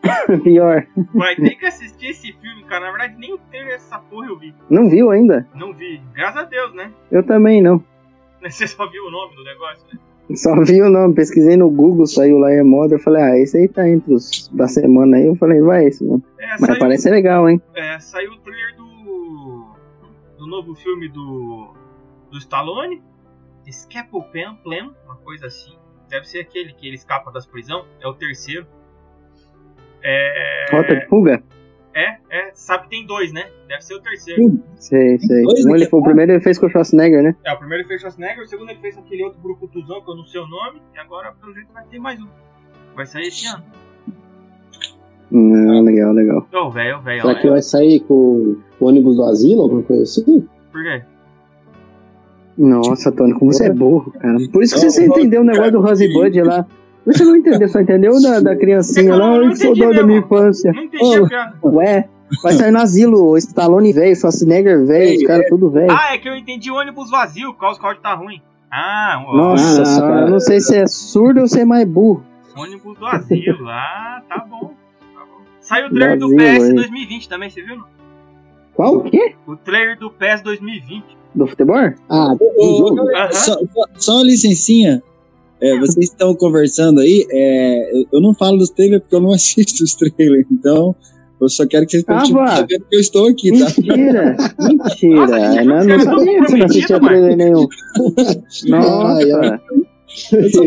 Pior. 0.44 0.86
Vai 1.14 1.36
ter 1.36 1.56
que 1.56 1.66
assistir 1.66 2.08
esse 2.08 2.34
filme, 2.34 2.64
cara. 2.64 2.86
Na 2.86 2.92
verdade, 2.92 3.16
nem 3.20 3.34
o 3.34 3.38
trailer 3.38 3.74
dessa 3.74 4.00
porra 4.00 4.28
eu 4.28 4.38
vi. 4.38 4.54
Não 4.70 4.90
viu 4.90 5.12
ainda? 5.12 5.48
Não 5.56 5.74
vi. 5.74 6.02
Graças 6.14 6.42
a 6.42 6.46
Deus, 6.46 6.74
né? 6.74 6.92
Eu 7.12 7.24
também 7.24 7.62
não. 7.62 7.84
Você 8.44 8.68
só 8.68 8.90
viu 8.90 9.06
o 9.06 9.12
nome 9.12 9.36
do 9.36 9.44
negócio, 9.44 9.86
né? 9.94 10.00
Só 10.36 10.56
vi 10.64 10.82
o 10.82 10.90
nome, 10.90 11.14
pesquisei 11.14 11.58
no 11.58 11.70
Google, 11.70 12.08
saiu 12.08 12.40
lá 12.40 12.52
é 12.52 12.64
moda. 12.64 12.96
Eu 12.96 13.00
falei, 13.00 13.22
ah, 13.22 13.38
esse 13.38 13.58
aí 13.58 13.68
tá 13.68 13.88
entre 13.88 14.14
os 14.14 14.48
da 14.54 14.68
semana 14.68 15.18
aí. 15.18 15.28
Eu 15.28 15.36
falei, 15.36 15.62
vai 15.62 15.86
esse, 15.86 16.04
mano. 16.04 16.24
É, 16.40 16.48
Mas 16.52 16.60
saiu, 16.62 16.80
parece 16.80 17.04
ser 17.04 17.12
legal, 17.12 17.50
hein? 17.50 17.62
é, 17.76 18.00
saiu 18.00 18.32
o 18.32 18.38
trailer 18.38 18.76
do. 18.78 19.76
do 20.38 20.48
novo 20.48 20.76
filme 20.76 21.10
do. 21.10 21.74
do 22.32 22.38
Stallone. 22.38 23.02
Scapple 23.70 24.24
Plan, 24.32 24.56
Plan, 24.56 24.94
uma 25.06 25.16
coisa 25.18 25.48
assim. 25.48 25.74
Deve 26.10 26.28
ser 26.28 26.40
aquele 26.40 26.74
que 26.74 26.88
ele 26.88 26.96
escapa 26.96 27.32
das 27.32 27.46
prisão. 27.46 27.86
É 28.02 28.08
o 28.08 28.14
terceiro. 28.14 28.66
É. 30.04 30.66
Rota 30.72 30.96
de 30.96 31.06
fuga? 31.08 31.44
É, 31.96 32.18
é, 32.30 32.52
sabe, 32.54 32.90
tem 32.90 33.06
dois, 33.06 33.32
né? 33.32 33.46
Deve 33.68 33.82
ser 33.84 33.94
o 33.94 34.02
terceiro. 34.02 34.60
Sei, 34.78 35.20
sei. 35.20 35.44
Dois 35.44 35.66
Um 35.66 35.70
ele 35.70 35.80
daqui 35.80 35.92
foi, 35.92 36.00
o 36.00 36.04
primeiro 36.04 36.32
ele 36.32 36.42
fez 36.42 36.58
com 36.58 36.66
o 36.66 36.70
Schwarzenegger, 36.70 37.22
né? 37.22 37.36
É, 37.46 37.54
o 37.54 37.58
primeiro 37.58 37.82
ele 37.84 37.88
fez 37.88 38.02
Schwarzenegger, 38.02 38.44
o 38.44 38.48
segundo 38.48 38.72
ele 38.72 38.80
fez 38.80 38.98
aquele 38.98 39.24
outro 39.24 39.40
brucutuzão 39.42 40.02
que 40.02 40.10
eu 40.10 40.16
não 40.16 40.26
sei 40.26 40.42
o 40.42 40.48
nome, 40.48 40.82
e 40.96 41.00
agora 41.00 41.32
pelo 41.40 41.54
jeito 41.54 41.72
vai 41.72 41.84
ter 41.86 42.00
mais 42.00 42.20
um. 42.20 42.28
Vai 42.96 43.06
sair 43.06 43.28
esse 43.28 43.48
ano. 43.48 43.64
Hum, 45.32 45.82
legal, 45.84 46.14
legal. 46.14 46.48
Ô, 46.54 46.70
velho, 46.72 47.02
velho, 47.02 47.22
Será 47.22 47.36
que 47.36 47.42
olha. 47.42 47.52
vai 47.54 47.62
sair 47.62 48.00
com 48.02 48.56
o 48.80 48.86
ônibus 48.86 49.16
do 49.16 49.24
asilo, 49.26 49.64
alguma 49.64 49.84
coisa 49.84 50.04
assim? 50.04 50.48
Por 50.72 50.84
quê? 50.84 51.04
Nossa, 52.58 53.12
Tony, 53.12 53.34
como 53.34 53.52
você 53.52 53.66
é 53.68 53.74
burro, 53.74 54.12
cara. 54.12 54.38
Por 54.52 54.64
isso 54.64 54.76
que 54.76 54.82
você 54.82 55.08
Não, 55.08 55.16
entendeu 55.16 55.42
o 55.42 55.44
negócio 55.44 55.72
do 55.72 55.82
Rosebud 55.82 56.42
lá. 56.42 56.68
Você 57.06 57.24
não 57.26 57.36
entendeu, 57.36 57.68
só 57.68 57.80
entendeu 57.82 58.14
da, 58.22 58.40
da 58.40 58.56
criancinha 58.56 59.12
É 59.12 59.14
eu 59.14 59.18
lá. 59.18 59.40
que 59.40 59.46
entendi 59.46 59.80
saudade 59.82 59.96
da 60.00 60.04
minha 60.08 60.20
infância. 60.20 60.72
Não 60.72 60.84
entendi 60.84 61.16
a 61.18 61.28
piada. 61.28 61.58
Ué, 61.64 62.10
Vai 62.42 62.54
sair 62.54 62.72
no 62.72 62.80
asilo, 62.80 63.30
o 63.32 63.38
Stallone 63.38 63.94
velho, 63.94 64.16
Schwarzenegger 64.16 64.86
velho, 64.88 65.18
os 65.18 65.24
caras 65.28 65.46
tudo 65.50 65.70
velho. 65.70 65.92
Ah, 65.92 66.16
é 66.16 66.18
que 66.18 66.28
eu 66.28 66.36
entendi 66.36 66.72
ônibus 66.72 67.12
vazio, 67.12 67.50
o 67.50 67.54
causa 67.54 67.80
código 67.80 68.02
tá 68.02 68.16
ruim. 68.16 68.42
Ah, 68.72 69.24
Nossa 69.32 69.82
Ah, 69.84 69.86
senhora, 69.86 70.14
cara. 70.14 70.26
eu 70.26 70.32
não 70.32 70.40
sei 70.40 70.60
se 70.60 70.76
é 70.76 70.88
surdo 70.88 71.42
ou 71.42 71.48
se 71.48 71.60
é 71.60 71.66
mais 71.66 71.88
burro. 71.88 72.24
ônibus 72.58 72.98
do 72.98 73.06
asilo. 73.06 73.66
Ah, 73.70 74.22
tá 74.28 74.40
bom. 74.50 74.72
Tá 75.14 75.26
bom. 75.26 75.42
Saiu 75.62 75.88
o 75.88 75.90
trailer 75.94 76.18
do 76.18 76.30
PS 76.36 76.64
hein? 76.70 76.74
2020 76.76 77.30
também, 77.30 77.50
você 77.52 77.62
viu? 77.62 77.76
não? 77.76 77.86
Qual? 78.74 78.96
O 78.96 79.04
quê? 79.04 79.36
O 79.46 79.56
trailer 79.56 80.00
do 80.00 80.10
PES 80.10 80.42
2020. 80.42 81.04
Do 81.36 81.46
futebol? 81.46 81.76
Ah, 82.10 82.34
do 82.34 82.78
jogo. 82.80 82.98
Só, 83.32 83.54
só- 83.54 83.88
só 83.96 84.14
uma 84.16 84.24
licencinha. 84.24 85.04
É, 85.64 85.80
vocês 85.80 86.10
estão 86.10 86.36
conversando 86.36 87.00
aí. 87.00 87.26
é, 87.32 87.98
eu, 87.98 88.06
eu 88.14 88.22
não 88.22 88.34
falo 88.34 88.58
dos 88.58 88.70
trailers 88.70 89.02
porque 89.02 89.16
eu 89.16 89.22
não 89.22 89.32
assisto 89.34 89.84
os 89.84 89.96
trailers. 89.96 90.46
Então, 90.52 90.94
eu 91.40 91.50
só 91.50 91.66
quero 91.66 91.86
que 91.86 91.92
vocês 91.94 92.04
Ah, 92.08 92.20
continuem 92.20 92.48
sabendo 92.48 92.86
que 92.90 92.96
eu 92.96 93.00
estou 93.00 93.28
aqui, 93.28 93.52
tá? 93.52 93.66
Mentira! 93.78 94.38
Mentira! 94.60 95.16
Nossa, 95.16 95.62
Eu 95.62 95.66
não, 95.66 95.86
não 95.86 96.00
sabia 96.00 96.40
que 96.40 96.46
você 96.52 96.58
não 96.58 96.66
assistia 96.66 97.00
trailer 97.00 97.38
nenhum. 97.38 97.68
Nossa! 98.68 99.62
Eu 100.32 100.50
só 100.52 100.62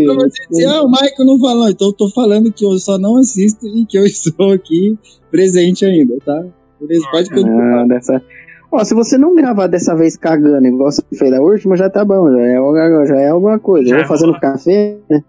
dizer, 0.51 0.67
ah, 0.67 0.83
o 0.83 0.91
Michael 0.91 1.25
não 1.27 1.39
falou. 1.39 1.69
Então, 1.69 1.89
eu 1.89 1.93
tô 1.93 2.11
falando 2.11 2.53
que 2.53 2.65
eu 2.65 2.77
só 2.79 2.99
não 2.99 3.17
assisto 3.17 3.67
e 3.67 3.87
que 3.87 3.97
eu 3.99 4.05
estou 4.07 4.53
aqui 4.53 4.99
presente 5.31 5.85
ainda, 5.85 6.17
tá? 6.25 6.45
Beleza, 6.81 7.07
pode 7.11 7.31
continuar. 7.31 7.83
Ah, 7.83 7.87
dessa... 7.87 8.23
Ó, 8.71 8.85
se 8.85 8.95
você 8.95 9.17
não 9.17 9.35
gravar 9.35 9.69
dessa 9.69 9.95
vez 9.95 10.17
cagando 10.17 10.67
igual 10.67 10.91
você 10.91 11.03
fez 11.17 11.31
da 11.31 11.41
última, 11.41 11.77
já 11.77 11.89
tá 11.89 12.05
bom, 12.05 12.31
já 12.31 12.41
é, 12.41 13.07
já 13.07 13.17
é 13.17 13.29
alguma 13.29 13.59
coisa. 13.59 13.89
Já 13.89 13.97
Eu 13.97 14.01
é 14.01 14.03
vou 14.03 14.09
fazendo 14.09 14.31
boa. 14.31 14.41
café, 14.41 14.97
né? 15.09 15.23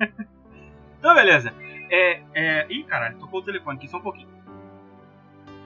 Então, 0.98 1.14
beleza. 1.16 1.52
É, 1.90 2.20
é... 2.32 2.66
Ih, 2.70 2.84
caralho, 2.84 3.16
tocou 3.18 3.40
o 3.40 3.42
telefone 3.42 3.76
aqui 3.76 3.88
só 3.88 3.96
um 3.96 4.02
pouquinho. 4.02 4.28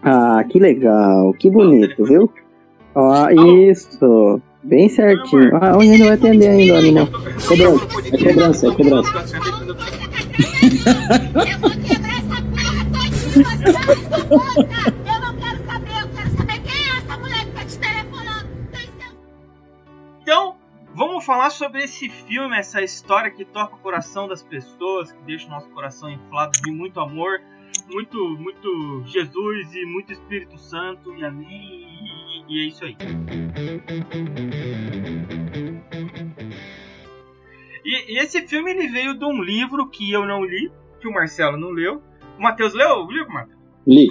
Ah, 0.02 0.42
que 0.48 0.58
legal, 0.58 1.34
que 1.34 1.50
bonito, 1.50 2.06
viu? 2.06 2.32
Ó, 2.94 3.28
isso, 3.28 4.40
bem 4.62 4.88
certinho. 4.88 5.54
Ah, 5.60 5.76
hoje 5.76 5.90
ainda 5.90 6.06
vai 6.06 6.14
atender 6.14 6.48
ainda, 6.48 6.90
não. 6.90 7.06
Cobrança, 7.06 7.54
é 8.14 8.24
cobrança, 8.24 8.66
é 8.66 8.70
cobrança. 8.70 9.12
Eu 11.46 11.58
vou 11.58 11.70
quebrar 11.70 12.16
essa 12.16 12.42
porra 12.50 12.84
toda! 14.94 15.05
Vamos 20.96 21.26
falar 21.26 21.50
sobre 21.50 21.84
esse 21.84 22.08
filme, 22.08 22.56
essa 22.56 22.82
história 22.82 23.30
que 23.30 23.44
toca 23.44 23.76
o 23.76 23.78
coração 23.78 24.26
das 24.26 24.42
pessoas, 24.42 25.12
que 25.12 25.22
deixa 25.24 25.46
o 25.46 25.50
nosso 25.50 25.68
coração 25.70 26.10
inflado 26.10 26.52
de 26.62 26.70
muito 26.72 26.98
amor, 26.98 27.38
muito, 27.92 28.18
muito 28.38 29.04
Jesus 29.04 29.74
e 29.74 29.84
muito 29.84 30.12
Espírito 30.12 30.56
Santo, 30.58 31.14
e 31.14 31.22
amém, 31.22 31.46
e, 31.50 32.44
e 32.48 32.64
é 32.64 32.68
isso 32.68 32.84
aí. 32.84 32.96
E, 37.84 38.14
e 38.14 38.18
esse 38.18 38.48
filme 38.48 38.70
ele 38.70 38.88
veio 38.88 39.14
de 39.14 39.24
um 39.24 39.42
livro 39.42 39.88
que 39.90 40.10
eu 40.10 40.24
não 40.24 40.44
li, 40.44 40.72
que 40.98 41.06
o 41.06 41.12
Marcelo 41.12 41.58
não 41.58 41.70
leu. 41.70 42.02
O 42.38 42.42
Matheus 42.42 42.72
leu 42.72 43.04
o 43.04 43.12
livro, 43.12 43.32
Marcos? 43.32 43.54
Li. 43.86 44.08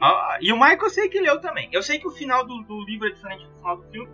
Ah, 0.00 0.38
e 0.40 0.52
o 0.52 0.56
Michael 0.56 0.78
eu 0.82 0.90
sei 0.90 1.08
que 1.08 1.20
leu 1.20 1.40
também. 1.40 1.68
Eu 1.72 1.82
sei 1.82 1.98
que 1.98 2.06
o 2.06 2.10
final 2.10 2.46
do, 2.46 2.62
do 2.62 2.84
livro 2.84 3.08
é 3.08 3.10
diferente 3.10 3.44
do 3.46 3.54
final 3.56 3.76
do 3.76 3.82
filme. 3.90 4.08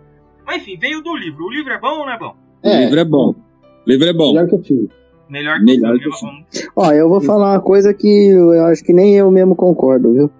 Mas 0.45 0.61
enfim, 0.61 0.77
veio 0.79 1.01
do 1.01 1.15
livro. 1.15 1.45
O 1.45 1.51
livro 1.51 1.71
é 1.73 1.79
bom 1.79 1.99
ou 1.99 2.05
não 2.05 2.13
é 2.13 2.17
bom? 2.19 2.35
O 2.63 2.67
É, 2.67 2.83
livro 2.85 2.99
é 2.99 3.05
bom. 3.05 3.29
O 3.31 3.89
livro 3.89 4.07
é 4.07 4.13
bom. 4.13 4.33
melhor 4.33 4.47
que 4.47 4.55
o 4.55 4.63
filme. 4.63 4.89
Melhor 5.29 5.57
que 5.59 5.65
Melhor 5.65 5.95
o 5.95 5.99
que 5.99 6.09
o 6.09 6.13
filme. 6.13 6.45
Ó, 6.75 6.91
eu 6.91 7.09
vou 7.09 7.21
falar 7.21 7.53
uma 7.53 7.61
coisa 7.61 7.93
que 7.93 8.27
eu 8.29 8.65
acho 8.65 8.83
que 8.83 8.93
nem 8.93 9.15
eu 9.15 9.29
mesmo 9.31 9.55
concordo, 9.55 10.13
viu? 10.13 10.31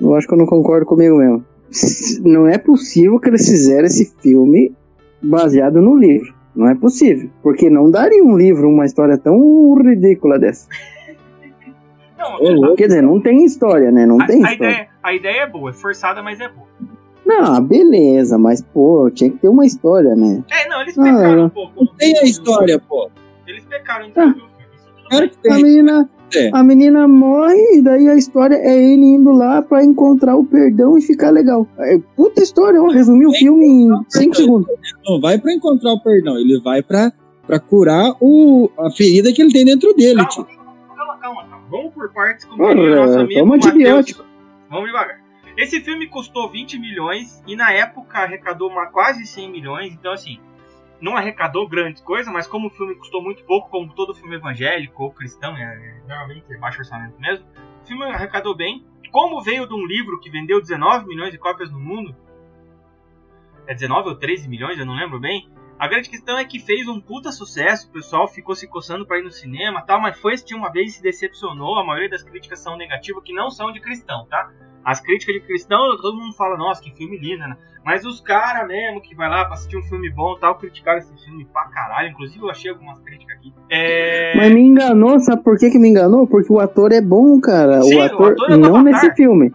Eu 0.00 0.14
acho 0.14 0.26
que 0.26 0.34
eu 0.34 0.38
não 0.38 0.46
concordo 0.46 0.86
comigo 0.86 1.16
mesmo. 1.16 1.44
Não 2.24 2.46
é 2.46 2.56
possível 2.56 3.18
que 3.18 3.28
eles 3.28 3.48
fizeram 3.48 3.86
esse 3.86 4.14
filme 4.20 4.72
baseado 5.22 5.80
no 5.82 5.96
livro. 5.96 6.32
Não 6.54 6.68
é 6.68 6.74
possível. 6.74 7.28
Porque 7.42 7.68
não 7.68 7.90
daria 7.90 8.22
um 8.22 8.36
livro 8.36 8.68
uma 8.68 8.84
história 8.86 9.18
tão 9.18 9.74
ridícula 9.82 10.38
dessa. 10.38 10.68
Não. 12.16 12.76
Quer 12.76 12.86
dizer, 12.86 13.02
não 13.02 13.20
tem 13.20 13.44
história, 13.44 13.90
né? 13.90 14.06
Não 14.06 14.20
a, 14.20 14.26
tem 14.26 14.44
a 14.44 14.52
história. 14.52 14.72
ideia, 14.72 14.88
a 15.02 15.14
ideia 15.14 15.40
é 15.42 15.46
boa, 15.48 15.70
é 15.70 15.72
forçada, 15.72 16.22
mas 16.22 16.40
é 16.40 16.48
boa. 16.48 16.66
Não, 17.26 17.60
beleza, 17.62 18.36
mas 18.38 18.60
pô, 18.62 19.10
tinha 19.10 19.30
que 19.30 19.38
ter 19.38 19.48
uma 19.48 19.64
história, 19.64 20.14
né? 20.14 20.42
É, 20.50 20.68
não, 20.68 20.82
eles 20.82 20.98
Ah, 20.98 21.02
pecaram 21.02 21.36
não. 21.36 21.44
um 21.46 21.48
pouco. 21.50 21.86
Tem 21.96 22.18
a 22.18 22.22
história, 22.24 22.78
pô. 22.78 23.08
Eles 23.46 23.64
pecaram 23.64 24.04
em 24.06 24.08
desenvolver 24.10 24.40
o 24.40 24.48
filme. 24.48 24.74
isso 24.74 24.86
tudo 24.96 25.08
Claro 25.08 25.30
que 25.30 25.36
A 25.36 25.54
tem. 25.54 25.62
menina, 25.62 26.10
É. 26.34 26.50
a 26.52 26.62
menina 26.62 27.08
morre 27.08 27.76
e 27.78 27.82
daí 27.82 28.08
a 28.08 28.14
história 28.14 28.56
é 28.56 28.74
ele 28.76 29.04
indo 29.04 29.32
lá 29.32 29.62
pra 29.62 29.84
encontrar 29.84 30.36
o 30.36 30.44
perdão 30.44 30.98
e 30.98 31.02
ficar 31.02 31.30
legal. 31.30 31.66
É, 31.78 31.98
puta 32.16 32.42
história, 32.42 32.82
ó, 32.82 32.88
resumi 32.88 33.26
o 33.26 33.32
filme 33.32 33.64
em 33.66 33.88
5 34.08 34.34
segundos. 34.36 34.68
Não 35.06 35.20
vai 35.20 35.38
pra 35.38 35.52
encontrar 35.52 35.92
o 35.92 36.00
perdão, 36.02 36.36
ele 36.36 36.60
vai 36.60 36.82
pra, 36.82 37.12
pra 37.46 37.58
curar 37.60 38.14
o, 38.20 38.70
a 38.78 38.90
ferida 38.90 39.32
que 39.32 39.40
ele 39.40 39.52
tem 39.52 39.64
dentro 39.64 39.94
dele, 39.94 40.24
tio. 40.26 40.44
Calma, 40.44 40.60
calma, 40.96 41.16
calma, 41.20 41.44
calma. 41.48 41.64
Vamos 41.70 41.92
por 41.94 42.12
partes, 42.12 42.44
como 42.44 42.58
Porra, 42.58 42.74
nosso 42.74 43.18
amigo 43.18 43.40
toma 43.40 43.54
antibiótico. 43.56 44.24
Vamos 44.70 44.86
devagar. 44.86 45.23
Esse 45.56 45.80
filme 45.80 46.08
custou 46.08 46.50
20 46.50 46.78
milhões 46.78 47.42
e 47.46 47.54
na 47.54 47.72
época 47.72 48.18
arrecadou 48.18 48.68
uma, 48.68 48.86
quase 48.86 49.24
100 49.24 49.50
milhões. 49.50 49.92
Então, 49.92 50.12
assim, 50.12 50.40
não 51.00 51.16
arrecadou 51.16 51.68
grandes 51.68 52.02
coisas, 52.02 52.32
mas 52.32 52.46
como 52.46 52.68
o 52.68 52.70
filme 52.70 52.96
custou 52.96 53.22
muito 53.22 53.44
pouco, 53.44 53.68
como 53.68 53.94
todo 53.94 54.14
filme 54.14 54.36
evangélico 54.36 55.04
ou 55.04 55.12
cristão, 55.12 55.56
é, 55.56 55.62
é, 55.62 56.08
normalmente 56.08 56.52
é 56.52 56.56
baixo 56.58 56.78
orçamento 56.78 57.20
mesmo, 57.20 57.46
o 57.82 57.86
filme 57.86 58.04
arrecadou 58.04 58.56
bem. 58.56 58.84
Como 59.12 59.40
veio 59.42 59.68
de 59.68 59.74
um 59.74 59.86
livro 59.86 60.18
que 60.18 60.28
vendeu 60.28 60.60
19 60.60 61.06
milhões 61.06 61.30
de 61.30 61.38
cópias 61.38 61.70
no 61.70 61.78
mundo, 61.78 62.16
é 63.66 63.74
19 63.74 64.08
ou 64.08 64.16
13 64.16 64.48
milhões, 64.48 64.78
eu 64.78 64.84
não 64.84 64.94
lembro 64.94 65.20
bem. 65.20 65.48
A 65.78 65.88
grande 65.88 66.08
questão 66.08 66.38
é 66.38 66.44
que 66.44 66.58
fez 66.58 66.88
um 66.88 67.00
puta 67.00 67.32
sucesso, 67.32 67.88
o 67.88 67.92
pessoal 67.92 68.28
ficou 68.28 68.54
se 68.54 68.66
coçando 68.68 69.06
pra 69.06 69.18
ir 69.18 69.22
no 69.22 69.30
cinema 69.30 69.80
e 69.80 69.86
tal, 69.86 70.00
mas 70.00 70.18
foi 70.18 70.34
assistir 70.34 70.54
uma 70.54 70.70
vez 70.70 70.92
e 70.92 70.96
se 70.96 71.02
decepcionou. 71.02 71.78
A 71.78 71.84
maioria 71.84 72.08
das 72.08 72.22
críticas 72.22 72.60
são 72.60 72.76
negativas, 72.76 73.22
que 73.24 73.32
não 73.32 73.50
são 73.50 73.72
de 73.72 73.80
cristão, 73.80 74.26
tá? 74.30 74.50
As 74.84 75.00
críticas 75.00 75.34
de 75.34 75.40
cristão, 75.40 75.78
todo 76.00 76.16
mundo 76.16 76.34
fala, 76.34 76.56
nossa, 76.56 76.82
que 76.82 76.94
filme 76.94 77.18
lindo, 77.18 77.40
né? 77.48 77.56
Mas 77.84 78.04
os 78.04 78.20
caras 78.20 78.66
mesmo 78.66 79.00
que 79.02 79.14
vai 79.14 79.28
lá 79.28 79.44
pra 79.44 79.54
assistir 79.54 79.76
um 79.76 79.82
filme 79.82 80.10
bom 80.10 80.34
e 80.36 80.40
tal, 80.40 80.56
criticaram 80.56 80.98
esse 80.98 81.14
filme 81.24 81.46
pra 81.52 81.68
caralho. 81.68 82.10
Inclusive 82.10 82.42
eu 82.42 82.50
achei 82.50 82.70
algumas 82.70 82.98
críticas 83.00 83.36
aqui. 83.36 83.52
É... 83.70 84.34
Mas 84.36 84.52
me 84.52 84.60
enganou, 84.60 85.18
sabe 85.20 85.42
por 85.42 85.58
que, 85.58 85.70
que 85.70 85.78
me 85.78 85.88
enganou? 85.88 86.26
Porque 86.26 86.52
o 86.52 86.60
ator 86.60 86.92
é 86.92 87.00
bom, 87.00 87.38
cara. 87.40 87.82
Sim, 87.82 87.96
o 87.96 87.98
o 87.98 88.02
ator, 88.02 88.32
ator 88.32 88.50
é 88.52 88.56
não 88.56 88.76
Avatar. 88.76 88.84
nesse 88.84 89.14
filme. 89.14 89.52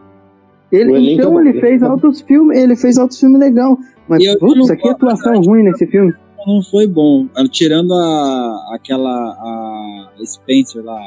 Ele, 0.71 1.13
então 1.13 1.39
é 1.39 1.41
ele 1.49 1.59
fez 1.59 1.81
altos 1.81 2.21
filmes, 2.21 2.57
ele 2.57 2.75
fez 2.75 2.97
altos 2.97 3.19
filmes 3.19 3.39
legal. 3.39 3.77
Mas 4.07 4.23
eu 4.23 4.38
putz, 4.39 4.55
não 4.57 4.75
que 4.75 4.81
gosto 4.81 4.95
atuação 4.95 5.33
da- 5.41 5.49
ruim 5.49 5.63
nesse 5.63 5.85
filme. 5.88 6.13
Não 6.45 6.61
foi 6.63 6.88
bom. 6.88 7.27
Tirando 7.51 7.93
a, 7.93 8.73
aquela 8.73 9.09
a 9.11 10.09
Spencer 10.25 10.83
lá, 10.83 10.97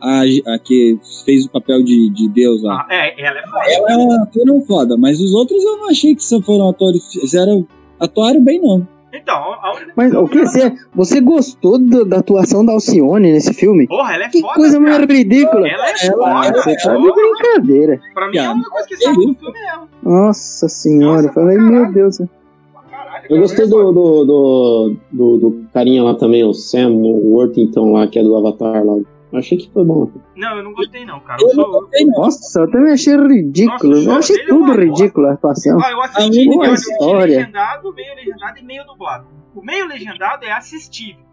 a, 0.00 0.20
a, 0.20 0.54
a 0.54 0.58
que 0.58 0.98
fez 1.24 1.44
o 1.46 1.50
papel 1.50 1.82
de, 1.82 2.10
de 2.10 2.28
Deus 2.28 2.62
lá. 2.62 2.86
Ah, 2.88 2.94
é, 2.94 3.20
ela 3.20 3.38
é 3.38 3.46
foda. 3.46 3.64
Ela 3.68 3.92
é 3.92 3.96
uma 4.50 4.64
foda, 4.66 4.96
mas 4.96 5.20
os 5.20 5.34
outros 5.34 5.62
eu 5.62 5.78
não 5.78 5.88
achei 5.90 6.14
que 6.14 6.22
só 6.22 6.40
foram 6.40 6.68
atores. 6.68 7.12
Fizeram, 7.12 7.66
atuaram 7.98 8.42
bem, 8.44 8.60
não. 8.60 8.86
Então, 9.16 9.36
a 9.36 9.72
única 9.74 9.92
Mas 9.96 10.12
o 10.14 10.26
que? 10.28 10.38
Você, 10.40 10.72
você 10.94 11.20
gostou 11.20 11.78
do- 11.78 12.04
da 12.04 12.18
atuação 12.18 12.64
da 12.64 12.72
Alcione 12.72 13.32
nesse 13.32 13.52
filme? 13.54 13.86
Porra, 13.86 14.14
ela 14.14 14.24
é 14.24 14.28
Que 14.28 14.40
foda. 14.40 14.54
coisa 14.54 14.80
mais 14.80 14.98
cara. 14.98 15.12
ridícula. 15.12 15.68
Ela 15.68 15.88
é 15.88 15.92
Ela- 16.06 16.42
foda. 16.44 16.62
Você 16.62 16.76
tá 16.76 16.96
de 16.96 17.12
brincadeira. 17.12 18.00
Pra 18.14 18.28
mim, 18.30 18.38
a 18.38 18.52
única 18.52 18.70
coisa 18.70 18.88
que 18.88 18.96
salva 18.96 19.20
do 19.20 19.34
filme 19.34 19.58
é 19.58 19.70
ela. 19.74 19.88
Nossa 20.02 20.68
senhora, 20.68 21.16
Nossa, 21.22 21.28
eu 21.28 21.32
falei, 21.32 21.56
caralho. 21.56 21.72
meu 21.82 21.92
Deus. 21.92 22.18
Caralho, 22.18 23.24
Eu 23.24 23.28
cara, 23.28 23.40
gostei 23.40 23.64
ela 23.64 23.74
é 23.74 23.84
do, 23.84 23.92
do, 23.92 24.24
do, 24.24 24.96
do, 25.12 25.36
do 25.38 25.64
carinha 25.72 26.02
lá 26.02 26.14
também, 26.14 26.44
o 26.44 26.52
Sam 26.52 26.90
Worthington 26.92 27.92
lá, 27.92 28.06
que 28.06 28.18
é 28.18 28.22
do 28.22 28.36
Avatar 28.36 28.84
lá. 28.84 28.96
Achei 29.38 29.58
que 29.58 29.70
foi 29.70 29.84
bom. 29.84 30.10
Não, 30.34 30.56
eu 30.56 30.62
não 30.64 30.72
gostei 30.72 31.04
não, 31.04 31.20
cara. 31.20 31.40
Eu 31.42 31.48
Eu 31.48 31.54
sou... 31.54 31.80
gostei. 31.80 32.04
Nossa, 32.06 32.60
eu 32.60 32.70
também 32.70 32.92
achei 32.92 33.16
ridículo. 33.16 33.96
Nossa, 33.96 34.08
eu 34.10 34.16
achei 34.16 34.36
é 34.42 34.46
tudo 34.46 34.66
bosta. 34.66 34.80
ridículo 34.82 35.26
a 35.28 35.32
atuação. 35.32 35.78
Ah, 35.82 35.90
eu 35.90 36.00
assisti, 36.02 36.48
A 36.48 36.54
eu 36.66 36.72
assisti 36.72 36.92
história. 36.92 37.38
legendado, 37.38 37.94
meio 37.94 38.14
legendado 38.14 38.58
e 38.58 38.62
meio 38.64 38.84
dublado. 38.86 39.26
O 39.54 39.62
meio 39.62 39.86
legendado 39.86 40.44
é 40.44 40.52
assistível. 40.52 41.24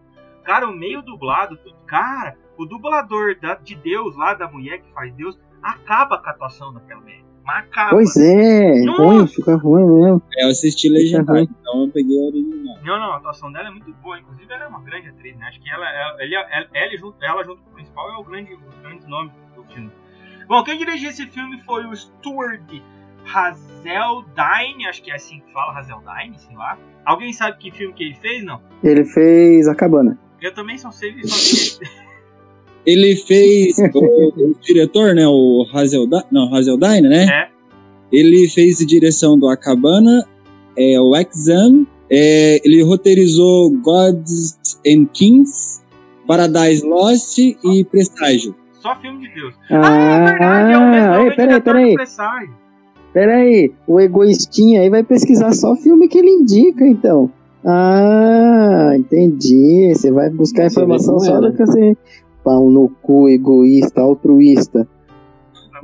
Cara, 0.44 0.68
o 0.68 0.74
meio 0.76 1.02
dublado, 1.02 1.58
cara, 1.88 2.36
o 2.58 2.66
dublador 2.66 3.40
da- 3.40 3.56
de 3.56 3.76
Deus 3.76 4.16
lá, 4.18 4.34
da 4.34 4.48
mulher 4.48 4.80
que 4.82 4.92
faz 4.94 5.14
Deus, 5.14 5.40
acaba 5.62 6.18
com 6.18 6.28
a 6.28 6.32
atuação 6.32 6.74
daquela 6.74 7.00
mulher. 7.02 7.22
Mas 7.46 7.66
acaba. 7.66 7.90
Pois 7.92 8.16
é, 8.18 8.82
Nossa. 8.86 9.04
ruim, 9.04 9.28
fica 9.28 9.56
ruim 9.56 9.86
mesmo. 9.86 10.22
Eu 10.38 10.50
assisti 10.50 10.88
legendado, 10.90 11.40
então 11.40 11.82
eu 11.86 11.90
peguei 11.92 12.18
a 12.18 12.28
original. 12.28 12.78
Não, 12.84 13.00
não, 13.00 13.12
a 13.14 13.18
atuação 13.18 13.52
dela 13.52 13.68
é 13.68 13.72
muito 13.72 13.92
boa. 13.96 14.18
Inclusive, 14.20 14.52
ela 14.54 14.64
é 14.66 14.68
uma 14.68 14.82
grande 14.82 15.10
atriz, 15.10 15.36
né? 15.38 15.46
Acho 15.48 15.62
que 15.62 15.70
ela, 15.70 15.86
ela, 15.90 16.24
ele- 16.24 16.36
ela, 16.36 16.68
ela 16.74 16.98
junto, 16.98 17.16
ela 17.24 17.44
junto 17.44 17.62
com 17.62 17.70
o 17.72 17.74
principal 17.74 18.10
é 18.12 18.18
o 18.18 18.24
grande, 18.24 18.54
os 18.54 18.76
grandes 18.82 19.08
nomes 19.08 19.32
do 19.56 19.64
filme. 19.66 19.92
Bom, 20.48 20.64
quem 20.64 20.78
dirigiu 20.78 21.10
esse 21.10 21.26
filme 21.28 21.60
foi 21.62 21.86
o 21.86 21.96
Stuart 21.96 22.62
Hazeldine, 23.34 24.86
acho 24.88 25.02
que 25.02 25.12
é 25.12 25.16
assim 25.16 25.40
que 25.40 25.52
fala, 25.54 25.78
Hazeldine, 25.80 26.38
sei 26.40 26.56
lá. 26.56 26.78
Alguém 27.06 27.32
sabe 27.34 27.58
que 27.58 27.72
filme 27.72 27.94
que 27.94 28.04
ele 28.04 28.16
fez? 28.16 28.44
Não. 28.44 28.62
Ele 28.84 29.06
fez 29.06 29.68
a 29.68 29.76
cabana. 29.76 30.18
Eu 30.42 30.54
também 30.54 30.78
só 30.78 30.92
sei, 30.92 31.22
só 31.24 31.36
sei 31.36 31.88
Ele 32.86 33.16
fez 33.16 33.78
o, 33.94 34.00
o 34.00 34.56
diretor, 34.62 35.14
né? 35.16 35.28
O 35.28 35.66
Hazelda, 35.74 36.26
não, 36.32 36.54
Hazeldine, 36.54 37.08
né? 37.08 37.26
É. 37.26 37.48
Ele 38.12 38.48
fez 38.48 38.78
direção 38.80 39.38
do 39.40 39.48
Acabana, 39.48 40.26
é, 40.78 41.00
o 41.00 41.16
Exam. 41.16 41.86
é, 42.10 42.60
ele 42.64 42.84
roteirizou 42.84 43.72
Gods 43.82 44.58
and 44.86 45.06
Kings, 45.14 45.82
Paradise 46.28 46.86
Lost 46.86 47.38
e 47.40 47.84
Presságio. 47.90 48.56
Só 48.74 48.96
filme 49.02 49.28
de 49.28 49.34
Deus. 49.34 49.54
Ah, 49.72 50.26
verdade, 50.26 50.74
é 50.74 50.78
o 50.78 50.90
mesmo, 50.92 51.14
é 51.14 51.20
o 51.20 51.24
ei, 51.30 51.36
peraí, 51.36 51.62
peraí. 51.62 51.94
Presságio. 51.96 52.54
Peraí, 53.14 53.72
o 53.88 54.00
egoístinha 54.00 54.82
aí 54.82 54.90
vai 54.90 55.04
pesquisar 55.04 55.52
só 55.54 55.76
filme 55.76 56.08
que 56.08 56.18
ele 56.18 56.30
indica, 56.32 56.86
então. 56.86 57.32
Ah, 57.66 58.92
entendi. 58.98 59.94
Você 59.96 60.12
vai 60.12 60.30
buscar 60.30 60.66
informação 60.66 61.18
só 61.20 61.40
do 61.40 61.54
que 61.54 61.66
você. 61.66 61.96
Pau 62.44 62.70
no 62.70 62.90
cu, 63.02 63.30
egoísta, 63.30 64.02
altruísta. 64.02 64.88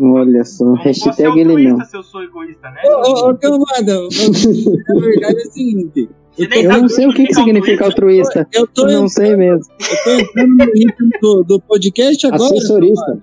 Olha 0.02 0.44
só, 0.46 0.66
Eu 0.66 0.78
ser 0.78 0.84
hashtag 0.84 1.40
ele 1.42 1.70
não. 1.74 1.84
se 1.86 1.96
eu 1.98 2.04
sou 2.04 2.24
egoísta, 2.24 2.70
né? 2.72 2.82
Ô, 2.86 2.90
ô, 3.28 3.30
ô, 3.32 3.36
Camada, 3.38 4.00
na 4.02 5.00
verdade 5.02 5.38
é 5.38 5.48
o 5.48 5.52
seguinte. 5.52 6.10
Você 6.32 6.48
nem 6.48 6.64
Eu 6.64 6.82
não 6.82 6.88
sei 6.90 7.06
o 7.08 7.14
que, 7.14 7.26
que 7.28 7.34
significa 7.34 7.86
altruísta. 7.86 8.48
Eu 8.54 8.66
tô, 8.68 8.88
Eu 8.88 9.02
não 9.02 9.08
sei 9.10 9.36
mesmo. 9.36 9.66
eu 9.80 10.04
tô 10.04 10.10
entrando 10.12 10.56
no 10.56 10.64
ritmo 10.66 11.10
do, 11.22 11.44
do 11.44 11.60
podcast 11.62 12.28
agora. 12.28 12.44
Assessorista. 12.44 13.22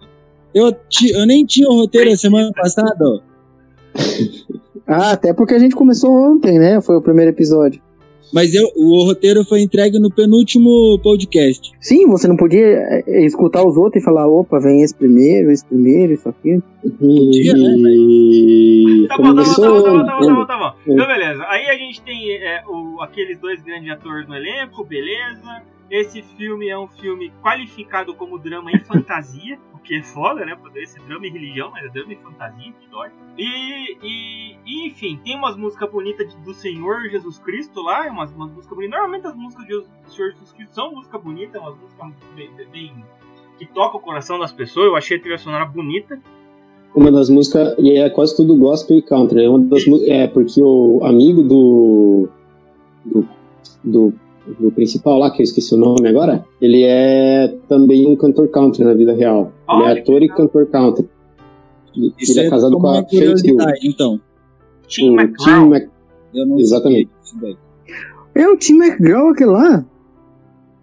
Eu, 0.54 0.72
ti- 0.88 1.12
eu 1.12 1.26
nem 1.26 1.44
tinha 1.46 1.68
o 1.68 1.74
roteiro 1.74 2.10
a 2.12 2.16
semana 2.16 2.50
passada. 2.54 3.22
Ah, 4.86 5.12
até 5.12 5.32
porque 5.32 5.54
a 5.54 5.58
gente 5.58 5.74
começou 5.74 6.10
ontem, 6.12 6.58
né? 6.58 6.80
Foi 6.80 6.96
o 6.96 7.02
primeiro 7.02 7.30
episódio. 7.30 7.80
Mas 8.32 8.54
eu, 8.54 8.68
o 8.76 9.04
roteiro 9.04 9.44
foi 9.44 9.60
entregue 9.60 9.98
no 9.98 10.10
penúltimo 10.10 10.98
podcast. 11.02 11.72
Sim, 11.80 12.06
você 12.08 12.28
não 12.28 12.36
podia 12.36 12.66
é, 13.06 13.24
escutar 13.24 13.64
os 13.66 13.76
outros 13.76 14.02
e 14.02 14.04
falar, 14.04 14.26
opa, 14.28 14.58
vem 14.58 14.82
esse 14.82 14.94
primeiro, 14.94 15.50
esse 15.50 15.64
primeiro, 15.64 16.12
isso 16.12 16.28
aqui. 16.28 16.60
E 17.00 17.48
Tá 19.08 19.16
bom, 19.16 19.16
tá 19.16 19.16
bom, 19.16 19.16
tá 19.16 19.16
começou 19.16 19.70
bom, 19.70 19.82
tá 19.82 19.90
bom, 19.90 20.04
tá 20.04 20.18
bom, 20.18 20.26
tá 20.26 20.34
bom, 20.34 20.46
tá 20.46 20.58
bom. 20.58 20.90
É. 20.90 20.94
Então, 20.94 21.06
beleza. 21.06 21.44
Aí 21.48 21.66
a 21.68 21.74
gente 21.78 22.00
tem 22.02 22.32
é, 22.32 22.62
o- 22.68 23.00
aqueles 23.00 23.38
dois 23.38 23.62
grandes 23.62 23.90
atores 23.90 24.28
no 24.28 24.34
elenco, 24.34 24.84
beleza. 24.84 25.62
Esse 25.90 26.20
filme 26.22 26.68
é 26.68 26.78
um 26.78 26.88
filme 26.88 27.30
qualificado 27.42 28.14
como 28.14 28.38
drama 28.38 28.72
e 28.72 28.78
fantasia, 28.80 29.58
o 29.72 29.78
que 29.78 29.96
é 29.96 30.02
foda, 30.02 30.44
né? 30.44 30.56
Poderia 30.56 30.86
ser 30.86 31.00
drama 31.02 31.26
e 31.26 31.30
religião, 31.30 31.70
mas 31.70 31.84
é 31.84 31.88
drama 31.88 32.12
e 32.12 32.16
fantasia, 32.16 32.72
que 32.72 32.88
dói. 32.90 33.10
E, 33.38 33.96
e, 34.02 34.56
e, 34.66 34.88
enfim, 34.88 35.18
tem 35.24 35.36
umas 35.36 35.56
músicas 35.56 35.90
bonitas 35.90 36.34
do 36.34 36.52
Senhor 36.54 37.02
Jesus 37.08 37.38
Cristo 37.38 37.82
lá, 37.82 38.06
umas, 38.08 38.32
umas 38.32 38.50
músicas 38.50 38.76
bonitas. 38.76 38.98
Normalmente 38.98 39.26
as 39.28 39.36
músicas 39.36 39.66
do 39.66 40.10
Senhor 40.10 40.32
Jesus 40.32 40.52
Cristo 40.52 40.74
são 40.74 40.92
músicas 40.92 41.22
bonitas, 41.22 41.60
umas 41.62 41.76
músicas 41.78 42.12
bem, 42.34 42.50
bem- 42.72 43.04
que 43.58 43.66
tocam 43.66 44.00
o 44.00 44.02
coração 44.02 44.38
das 44.38 44.52
pessoas. 44.52 44.86
Eu 44.86 44.96
achei 44.96 45.16
a 45.16 45.20
trilha 45.20 45.38
sonora 45.38 45.64
bonita. 45.66 46.20
uma 46.94 47.12
das 47.12 47.30
músicas, 47.30 47.74
e 47.78 47.96
é 47.98 48.10
quase 48.10 48.36
tudo 48.36 48.56
gospel 48.56 48.98
e 48.98 49.02
country. 49.02 49.44
É, 49.44 49.48
uma 49.48 49.58
das, 49.60 49.84
é 50.08 50.26
porque 50.26 50.62
o 50.62 51.00
amigo 51.04 51.42
do, 51.42 52.28
do, 53.04 53.28
do, 53.84 54.14
do 54.58 54.70
principal 54.70 55.18
lá, 55.18 55.30
que 55.30 55.40
eu 55.42 55.44
esqueci 55.44 55.74
o 55.74 55.78
nome 55.78 56.08
agora, 56.08 56.44
ele 56.60 56.82
é 56.84 57.48
também 57.68 58.06
um 58.10 58.16
cantor 58.16 58.48
country 58.48 58.84
na 58.84 58.94
vida 58.94 59.12
real. 59.14 59.52
Ele 59.68 59.82
Olha 59.82 59.98
é 59.98 60.00
ator 60.00 60.22
e 60.22 60.28
cantor 60.28 60.66
country. 60.66 61.08
E- 61.94 62.12
Isso 62.18 62.38
ele 62.38 62.46
é 62.46 62.50
casado 62.50 62.72
como 62.72 62.82
com 62.82 62.90
a 62.90 62.98
Hill. 62.98 63.06
curiosidade, 63.08 63.80
então. 63.88 64.20
Tim 64.86 65.10
O 65.10 65.20
McGraw. 65.20 65.44
Tim 65.64 65.68
Mac- 65.70 65.88
Eu 66.34 66.46
não 66.46 66.58
Exatamente. 66.58 67.10
É 68.34 68.48
o 68.48 68.56
Tim 68.56 68.74
McGraw 68.78 69.28
aquele 69.30 69.50
lá? 69.50 69.84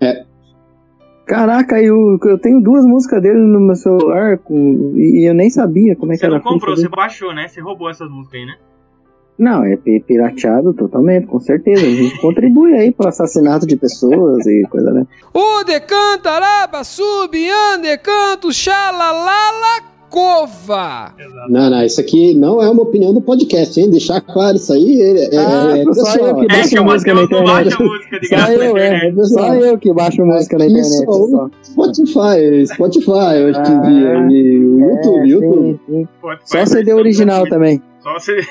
É. 0.01 0.25
Caraca, 1.25 1.81
eu, 1.81 2.17
eu 2.25 2.37
tenho 2.37 2.61
duas 2.61 2.85
músicas 2.85 3.21
dele 3.21 3.39
no 3.39 3.59
meu 3.61 3.75
celular 3.75 4.37
com, 4.39 4.91
e 4.97 5.27
eu 5.29 5.33
nem 5.33 5.49
sabia 5.49 5.95
como 5.95 6.11
é 6.11 6.15
que 6.15 6.19
Você 6.19 6.25
era 6.25 6.33
não 6.33 6.39
a 6.39 6.41
ficha 6.43 6.53
comprou, 6.53 6.75
dele. 6.75 6.87
você 6.89 6.93
baixou, 6.95 7.33
né? 7.33 7.47
Você 7.47 7.61
roubou 7.61 7.89
essas 7.89 8.09
músicas 8.09 8.41
aí, 8.41 8.45
né? 8.45 8.55
Não, 9.37 9.63
é 9.63 9.75
pi- 9.75 9.99
pirateado 10.07 10.73
totalmente, 10.73 11.25
com 11.27 11.39
certeza. 11.39 11.85
A 11.85 11.89
gente 11.89 12.19
contribui 12.21 12.73
aí 12.75 12.91
pro 12.91 13.07
assassinato 13.07 13.65
de 13.65 13.75
pessoas 13.75 14.45
e 14.45 14.63
coisa, 14.69 14.91
né? 14.91 15.05
O 15.33 15.63
decanta, 15.63 16.29
araba, 16.29 16.83
sub, 16.83 17.35
ande, 17.73 17.97
canto, 17.97 18.51
xalalala, 18.53 19.81
cova. 20.09 21.13
Não, 21.49 21.69
não, 21.71 21.83
isso 21.83 21.99
aqui 21.99 22.35
não 22.35 22.61
é 22.61 22.69
uma 22.69 22.83
opinião 22.83 23.11
do 23.13 23.19
podcast, 23.21 23.79
hein? 23.79 23.89
Deixar 23.89 24.21
claro 24.21 24.55
isso 24.57 24.71
aí. 24.71 25.01
É, 25.01 25.35
é- 25.35 25.37
Ah, 25.39 25.77
é 25.79 25.93
só 25.93 26.15
eu 26.15 26.35
que 26.35 26.43
É 26.43 26.47
baixo 26.47 26.69
que 26.69 26.79
o 26.79 26.83
música 26.83 27.13
na 27.15 27.21
internet. 27.23 27.47
baixa 27.51 27.83
música 27.83 28.19
de 28.19 28.27
Só 28.27 28.35
eu, 28.51 28.77
é. 28.77 28.97
internet. 28.97 29.29
Só 29.29 29.55
eu 29.55 29.77
que 29.79 29.93
baixo 29.93 30.25
música 30.25 30.57
na 30.59 30.65
internet. 30.65 31.05
só. 31.05 31.49
Spotify, 31.63 32.67
Spotify 32.67 33.43
hoje 33.43 33.59
em 33.59 33.81
dia. 33.81 34.27
E 34.29 34.57
o 34.65 34.79
YouTube, 34.79 35.19
É, 35.23 35.27
YouTube. 35.27 35.79
sim, 35.87 35.95
sim. 36.03 36.07
Só 36.45 36.65
CD 36.67 36.93
original 36.93 37.47
também. 37.49 37.81
Só 38.03 38.13
você. 38.13 38.41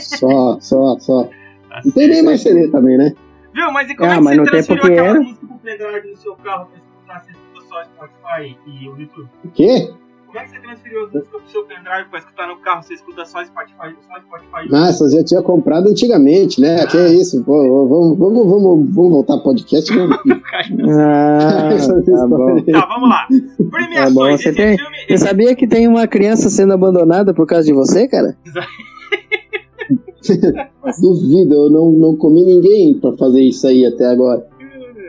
Só, 0.00 0.60
só, 0.60 0.98
só. 1.00 1.24
Tá 1.68 1.80
Não 1.84 1.92
tem 1.92 2.08
nem 2.08 2.22
mais 2.22 2.40
CD 2.42 2.68
também, 2.68 2.96
né? 2.96 3.14
Viu? 3.52 3.70
Mas 3.72 3.90
e 3.90 3.94
como 3.96 4.08
Ah, 4.08 4.14
é 4.14 4.16
que 4.18 4.22
mas 4.24 4.36
você 4.38 4.50
transferiu 4.50 4.82
que 4.82 4.92
aquela 4.92 5.08
era. 5.08 5.20
música 5.20 5.46
pro 5.46 5.58
pendrive 5.58 6.10
no 6.10 6.16
seu 6.16 6.34
carro 6.36 6.66
pra 6.66 6.78
escutar? 6.78 7.26
Escuta 7.30 7.68
só 7.68 7.84
Spotify 7.84 8.58
e 8.66 8.88
o 8.88 8.96
YouTube? 8.98 9.28
O 9.44 9.48
quê? 9.50 9.92
Como 10.32 10.40
é 10.42 10.48
que 10.48 10.50
você 10.50 10.60
transferiu 10.60 11.04
as 11.04 11.12
músicas 11.12 11.42
pro 11.42 11.50
seu 11.50 11.64
pendrive 11.64 12.08
pra 12.08 12.18
escutar 12.18 12.48
no 12.48 12.56
carro? 12.62 12.82
Você 12.82 12.94
escuta 12.94 13.22
só 13.26 13.44
Spotify, 13.44 13.94
só 14.08 14.18
Spotify 14.18 14.74
Ah, 14.74 14.88
essas 14.88 15.12
já 15.12 15.22
tinha 15.22 15.42
comprado 15.42 15.90
antigamente, 15.90 16.58
né? 16.58 16.86
Que 16.86 16.96
é 16.96 17.12
isso, 17.12 17.44
pô, 17.44 17.86
vamos, 17.86 18.18
vamos, 18.18 18.46
vamos, 18.48 18.94
vamos 18.94 19.10
voltar 19.10 19.34
pro 19.34 19.44
podcast. 19.44 19.92
Vamos... 19.94 20.16
Ah, 20.90 21.68
tá 22.06 22.26
bom. 22.26 22.62
Tá, 22.62 22.86
vamos 22.86 23.08
lá. 23.10 23.26
Tá 23.28 23.64
Premiações. 23.70 24.14
bom, 24.14 24.24
você 24.24 24.48
esse 24.48 24.56
tem. 24.56 24.78
filme. 24.78 24.96
Você 25.06 25.18
sabia 25.18 25.54
que 25.54 25.66
tem 25.66 25.86
uma 25.86 26.06
criança 26.06 26.48
sendo 26.48 26.72
abandonada 26.72 27.34
por 27.34 27.46
causa 27.46 27.66
de 27.66 27.72
você, 27.74 28.08
cara? 28.08 28.34
Duvido, 31.00 31.54
eu 31.54 31.70
não, 31.70 31.92
não 31.92 32.16
comi 32.16 32.44
ninguém 32.44 32.98
pra 32.98 33.12
fazer 33.16 33.42
isso 33.42 33.66
aí 33.66 33.84
até 33.84 34.06
agora. 34.06 34.46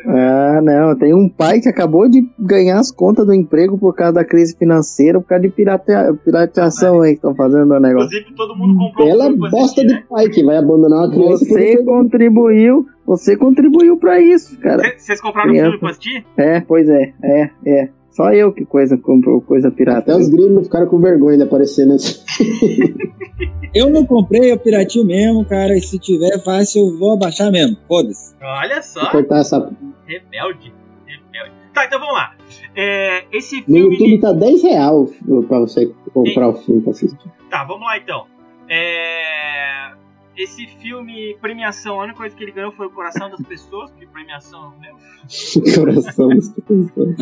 Ah, 0.05 0.59
não. 0.61 0.95
Tem 0.97 1.13
um 1.13 1.29
pai 1.29 1.59
que 1.59 1.69
acabou 1.69 2.09
de 2.09 2.27
ganhar 2.39 2.79
as 2.79 2.91
contas 2.91 3.25
do 3.25 3.33
emprego 3.33 3.77
por 3.77 3.95
causa 3.95 4.13
da 4.13 4.25
crise 4.25 4.55
financeira, 4.57 5.19
por 5.21 5.27
causa 5.27 5.41
de 5.43 5.49
pirate... 5.49 5.91
pirateação 6.25 7.01
aí 7.01 7.11
que 7.11 7.15
estão 7.17 7.35
fazendo 7.35 7.73
o 7.73 7.79
negócio. 7.79 8.07
Inclusive, 8.07 8.35
todo 8.35 8.55
mundo 8.55 8.77
comprou 8.77 9.07
Ela 9.07 9.27
um 9.27 9.37
bosta 9.37 9.57
assistir, 9.57 9.87
de 9.87 9.93
né? 9.93 10.03
pai 10.09 10.29
que 10.29 10.43
vai 10.43 10.57
abandonar 10.57 10.99
uma 11.05 11.11
criança. 11.11 11.45
que 11.45 11.51
Você 11.51 11.83
contribuiu, 11.83 12.85
você 13.05 13.37
contribuiu 13.37 13.97
pra 13.97 14.19
isso, 14.19 14.57
cara. 14.59 14.81
Cê- 14.83 14.95
Vocês 14.97 15.21
compraram 15.21 15.49
um 15.49 15.51
Criança. 15.51 15.69
filme 15.71 15.79
pra 15.79 15.89
assistir? 15.89 16.25
É, 16.37 16.59
pois 16.61 16.89
é, 16.89 17.13
é, 17.23 17.49
é. 17.65 17.89
Só 18.13 18.31
eu 18.31 18.53
que 18.53 18.63
coisa 18.65 18.97
comprou 18.97 19.41
coisa 19.41 19.71
pirata. 19.71 19.99
Até 19.99 20.15
os 20.15 20.29
gringos 20.29 20.67
ficaram 20.67 20.87
com 20.87 20.99
vergonha 20.99 21.37
de 21.37 21.43
aparecer 21.43 21.85
nesse. 21.85 22.23
Eu 23.73 23.89
não 23.89 24.05
comprei, 24.05 24.51
eu 24.51 24.59
piratio 24.59 25.03
mesmo, 25.03 25.43
cara. 25.45 25.75
E 25.75 25.81
se 25.81 25.97
tiver 25.97 26.37
fácil, 26.43 26.85
eu 26.89 26.99
vou 26.99 27.13
abaixar 27.13 27.51
mesmo. 27.51 27.75
Foda-se. 27.87 28.35
Olha 28.39 28.79
só. 28.83 29.09
cortar 29.09 29.39
essa. 29.39 29.57
Rebelde. 30.05 30.71
Rebelde. 31.07 31.55
Tá, 31.73 31.85
então 31.85 31.99
vamos 31.99 32.13
lá. 32.13 32.35
É, 32.75 33.23
esse 33.31 33.61
No 33.61 33.65
filme. 33.65 33.95
YouTube 33.95 34.21
tá 34.21 34.31
10 34.31 34.61
real 34.61 35.09
pra 35.47 35.59
você 35.59 35.91
comprar 36.13 36.49
o 36.49 36.53
filme 36.53 36.81
pra 36.81 36.91
assistir. 36.91 37.17
Tá, 37.49 37.63
vamos 37.63 37.81
lá 37.81 37.97
então. 37.97 38.27
É, 38.69 39.91
Esse 40.37 40.67
filme, 40.79 41.35
premiação, 41.41 41.99
a 41.99 42.03
única 42.03 42.17
coisa 42.19 42.35
que 42.35 42.43
ele 42.43 42.51
ganhou 42.51 42.71
foi 42.73 42.85
o 42.85 42.91
coração 42.91 43.29
das 43.31 43.41
pessoas, 43.41 43.89
porque 43.89 44.05
premiação 44.05 44.71
meu, 44.79 44.93
Coração 45.75 46.29
das 46.29 46.49
pessoas. 46.49 47.15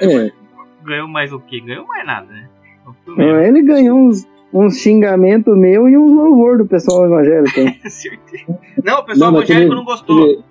É. 0.00 0.30
ganhou 0.84 1.08
mais 1.08 1.32
o 1.32 1.40
quê? 1.40 1.60
Ganhou 1.60 1.86
mais 1.86 2.06
nada, 2.06 2.26
né? 2.26 2.48
Filme 3.04 3.24
Ah, 3.24 3.46
Ele 3.48 3.62
ganhou 3.62 3.98
uns, 3.98 4.26
uns 4.52 4.76
xingamentos 4.78 5.56
meu 5.56 5.88
e 5.88 5.96
um 5.96 6.14
louvor 6.14 6.58
do 6.58 6.66
pessoal 6.66 7.06
evangélico. 7.06 7.58
é. 7.60 7.74
Não, 8.84 9.00
o 9.00 9.04
pessoal 9.04 9.32
mas 9.32 9.42
evangélico 9.42 9.46
teve- 9.70 9.74
não 9.74 9.84
gostou. 9.84 10.26
teve- 10.26 10.42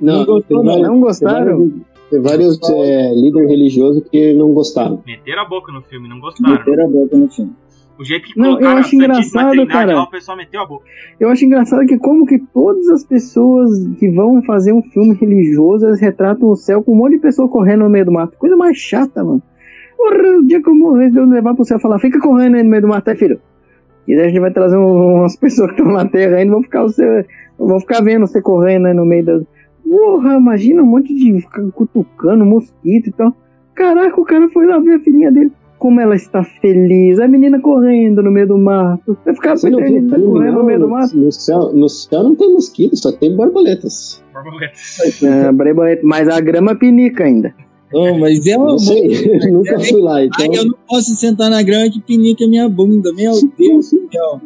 Não, 0.00 0.18
Não 0.18 0.24
gostou, 0.26 0.56
não. 0.58 0.64
vários- 0.64 0.88
Não 0.88 1.00
gostaram? 1.00 1.72
Tem 2.10 2.22
vários 2.22 2.58
é, 2.70 3.14
líderes 3.14 3.48
religiosos 3.50 4.04
que 4.08 4.32
não 4.34 4.52
gostaram. 4.54 5.02
Meteram 5.04 5.42
a 5.42 5.44
boca 5.44 5.72
no 5.72 5.82
filme, 5.82 6.08
não 6.08 6.20
gostaram. 6.20 6.54
Meteram 6.54 6.84
a 6.84 6.88
boca 6.88 7.16
no 7.16 7.28
filme. 7.28 7.52
O 7.98 8.04
jeito 8.04 8.26
que 8.26 8.38
Não, 8.38 8.60
eu 8.60 8.68
acho 8.68 8.94
engraçado, 8.94 9.66
cara. 9.68 10.02
o 10.02 10.10
pessoal 10.10 10.36
meteu 10.36 10.60
a 10.60 10.66
boca. 10.66 10.84
Eu 11.18 11.30
acho 11.30 11.44
engraçado 11.46 11.86
que 11.86 11.96
como 11.98 12.26
que 12.26 12.38
todas 12.38 12.88
as 12.90 13.02
pessoas 13.04 13.70
que 13.98 14.10
vão 14.10 14.42
fazer 14.42 14.72
um 14.72 14.82
filme 14.82 15.14
religioso, 15.14 15.86
eles 15.86 16.00
retratam 16.00 16.48
o 16.50 16.56
céu 16.56 16.82
com 16.82 16.92
um 16.92 16.96
monte 16.96 17.12
de 17.12 17.20
pessoa 17.20 17.48
correndo 17.48 17.84
no 17.84 17.90
meio 17.90 18.04
do 18.04 18.12
mato. 18.12 18.36
Coisa 18.36 18.54
mais 18.56 18.76
chata, 18.76 19.24
mano. 19.24 19.42
Porra, 19.96 20.38
o 20.38 20.46
dia 20.46 20.62
que 20.62 20.68
eu 20.68 20.74
morrer, 20.74 21.10
Deus 21.10 21.26
me 21.26 21.34
levar 21.34 21.54
pro 21.54 21.64
céu 21.64 21.78
e 21.78 21.80
falar, 21.80 21.98
fica 21.98 22.20
correndo 22.20 22.56
aí 22.56 22.62
no 22.62 22.68
meio 22.68 22.82
do 22.82 22.88
mato, 22.88 23.08
é 23.08 23.14
filho. 23.16 23.40
E 24.06 24.14
daí 24.14 24.26
a 24.26 24.28
gente 24.28 24.40
vai 24.40 24.50
trazer 24.52 24.76
um- 24.76 25.20
umas 25.20 25.34
pessoas 25.40 25.72
que 25.72 25.78
estão 25.80 25.92
na 25.92 26.06
terra 26.06 26.36
ainda, 26.36 26.52
vão 26.52 26.62
ficar, 26.62 26.82
você, 26.82 27.24
vão 27.58 27.80
ficar 27.80 28.02
vendo 28.02 28.26
você 28.26 28.42
correndo 28.42 28.86
aí 28.88 28.94
no 28.94 29.06
meio 29.06 29.24
da... 29.24 29.40
Porra, 29.88 30.34
imagina 30.36 30.82
um 30.82 30.86
monte 30.86 31.14
de 31.14 31.42
cutucando, 31.72 32.44
mosquito 32.44 33.08
e 33.08 33.12
tal. 33.12 33.34
Caraca, 33.74 34.20
o 34.20 34.24
cara 34.24 34.48
foi 34.50 34.66
lá 34.66 34.78
ver 34.78 34.94
a 34.96 34.98
filhinha 35.00 35.30
dele. 35.32 35.50
Como 35.78 36.00
ela 36.00 36.14
está 36.14 36.42
feliz. 36.42 37.18
A 37.18 37.28
menina 37.28 37.60
correndo 37.60 38.22
no 38.22 38.30
meio 38.30 38.48
do 38.48 38.58
mato. 38.58 39.16
Vai 39.24 39.34
ficar 39.34 39.56
Você 39.56 39.68
não 39.70 39.78
viu 39.78 40.08
tá 40.08 40.18
correndo 40.18 40.58
no 40.58 40.64
meio 40.64 40.78
do 40.78 40.86
não? 40.86 40.92
mato. 40.94 41.16
No 41.16 41.30
céu, 41.30 41.72
no 41.72 41.88
céu 41.88 42.22
não 42.22 42.34
tem 42.34 42.52
mosquito, 42.52 42.96
só 42.96 43.12
tem 43.12 43.36
borboletas. 43.36 44.22
Borboleta. 44.32 44.72
É, 45.22 45.52
borboleta, 45.52 46.02
mas 46.04 46.28
a 46.28 46.40
grama 46.40 46.74
pinica 46.74 47.24
ainda. 47.24 47.54
Oh, 47.92 48.18
mas 48.18 48.46
é 48.46 48.56
uma 48.56 48.72
Não 48.72 48.78
sei, 48.78 49.38
nunca 49.50 49.78
fui 49.78 50.00
lá, 50.00 50.24
então. 50.24 50.44
Ai, 50.50 50.58
eu 50.58 50.64
não 50.66 50.74
posso 50.88 51.14
sentar 51.14 51.50
na 51.50 51.62
grama 51.62 51.88
que 51.90 52.00
pinica 52.00 52.46
minha 52.46 52.68
bunda. 52.68 53.12
Meu 53.12 53.32
Deus 53.56 53.90
do 53.90 54.10
céu. 54.10 54.40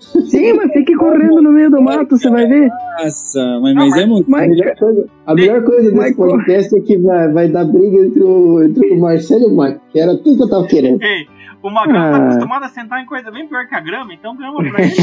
Sim, 0.00 0.54
mas 0.54 0.72
fique 0.72 0.94
correndo 0.94 1.42
no 1.42 1.52
meio 1.52 1.70
do 1.70 1.82
mato, 1.82 2.16
você 2.16 2.30
vai 2.30 2.46
ver. 2.46 2.68
Nossa, 2.98 3.60
mas, 3.60 3.74
mas 3.74 3.96
é 3.98 4.06
muito. 4.06 4.34
A 4.34 4.40
melhor 4.40 4.74
coisa, 4.76 5.06
a 5.26 5.34
melhor 5.34 5.62
coisa 5.64 5.90
desse 5.92 6.14
podcast 6.16 6.76
é 6.76 6.80
que 6.80 6.96
vai, 6.98 7.28
vai 7.30 7.48
dar 7.48 7.64
briga 7.66 8.06
entre 8.06 8.22
o, 8.22 8.62
entre 8.62 8.92
o 8.92 8.98
Marcelo 9.00 9.42
e 9.42 9.46
o 9.46 9.54
Marco, 9.56 9.80
que 9.92 10.00
era 10.00 10.16
tudo 10.16 10.36
que 10.38 10.42
eu 10.42 10.48
tava 10.48 10.66
querendo. 10.66 11.02
Ei, 11.02 11.26
o 11.62 11.70
Magrão 11.70 11.94
tá 12.00 12.16
Ah. 12.16 12.24
acostumado 12.28 12.64
a 12.64 12.68
sentar 12.70 13.02
em 13.02 13.06
coisa 13.06 13.30
bem 13.30 13.46
pior 13.46 13.66
que 13.68 13.74
a 13.74 13.80
grama, 13.80 14.14
então 14.14 14.34
grama 14.36 14.58
pra 14.70 14.82
ele. 14.82 14.94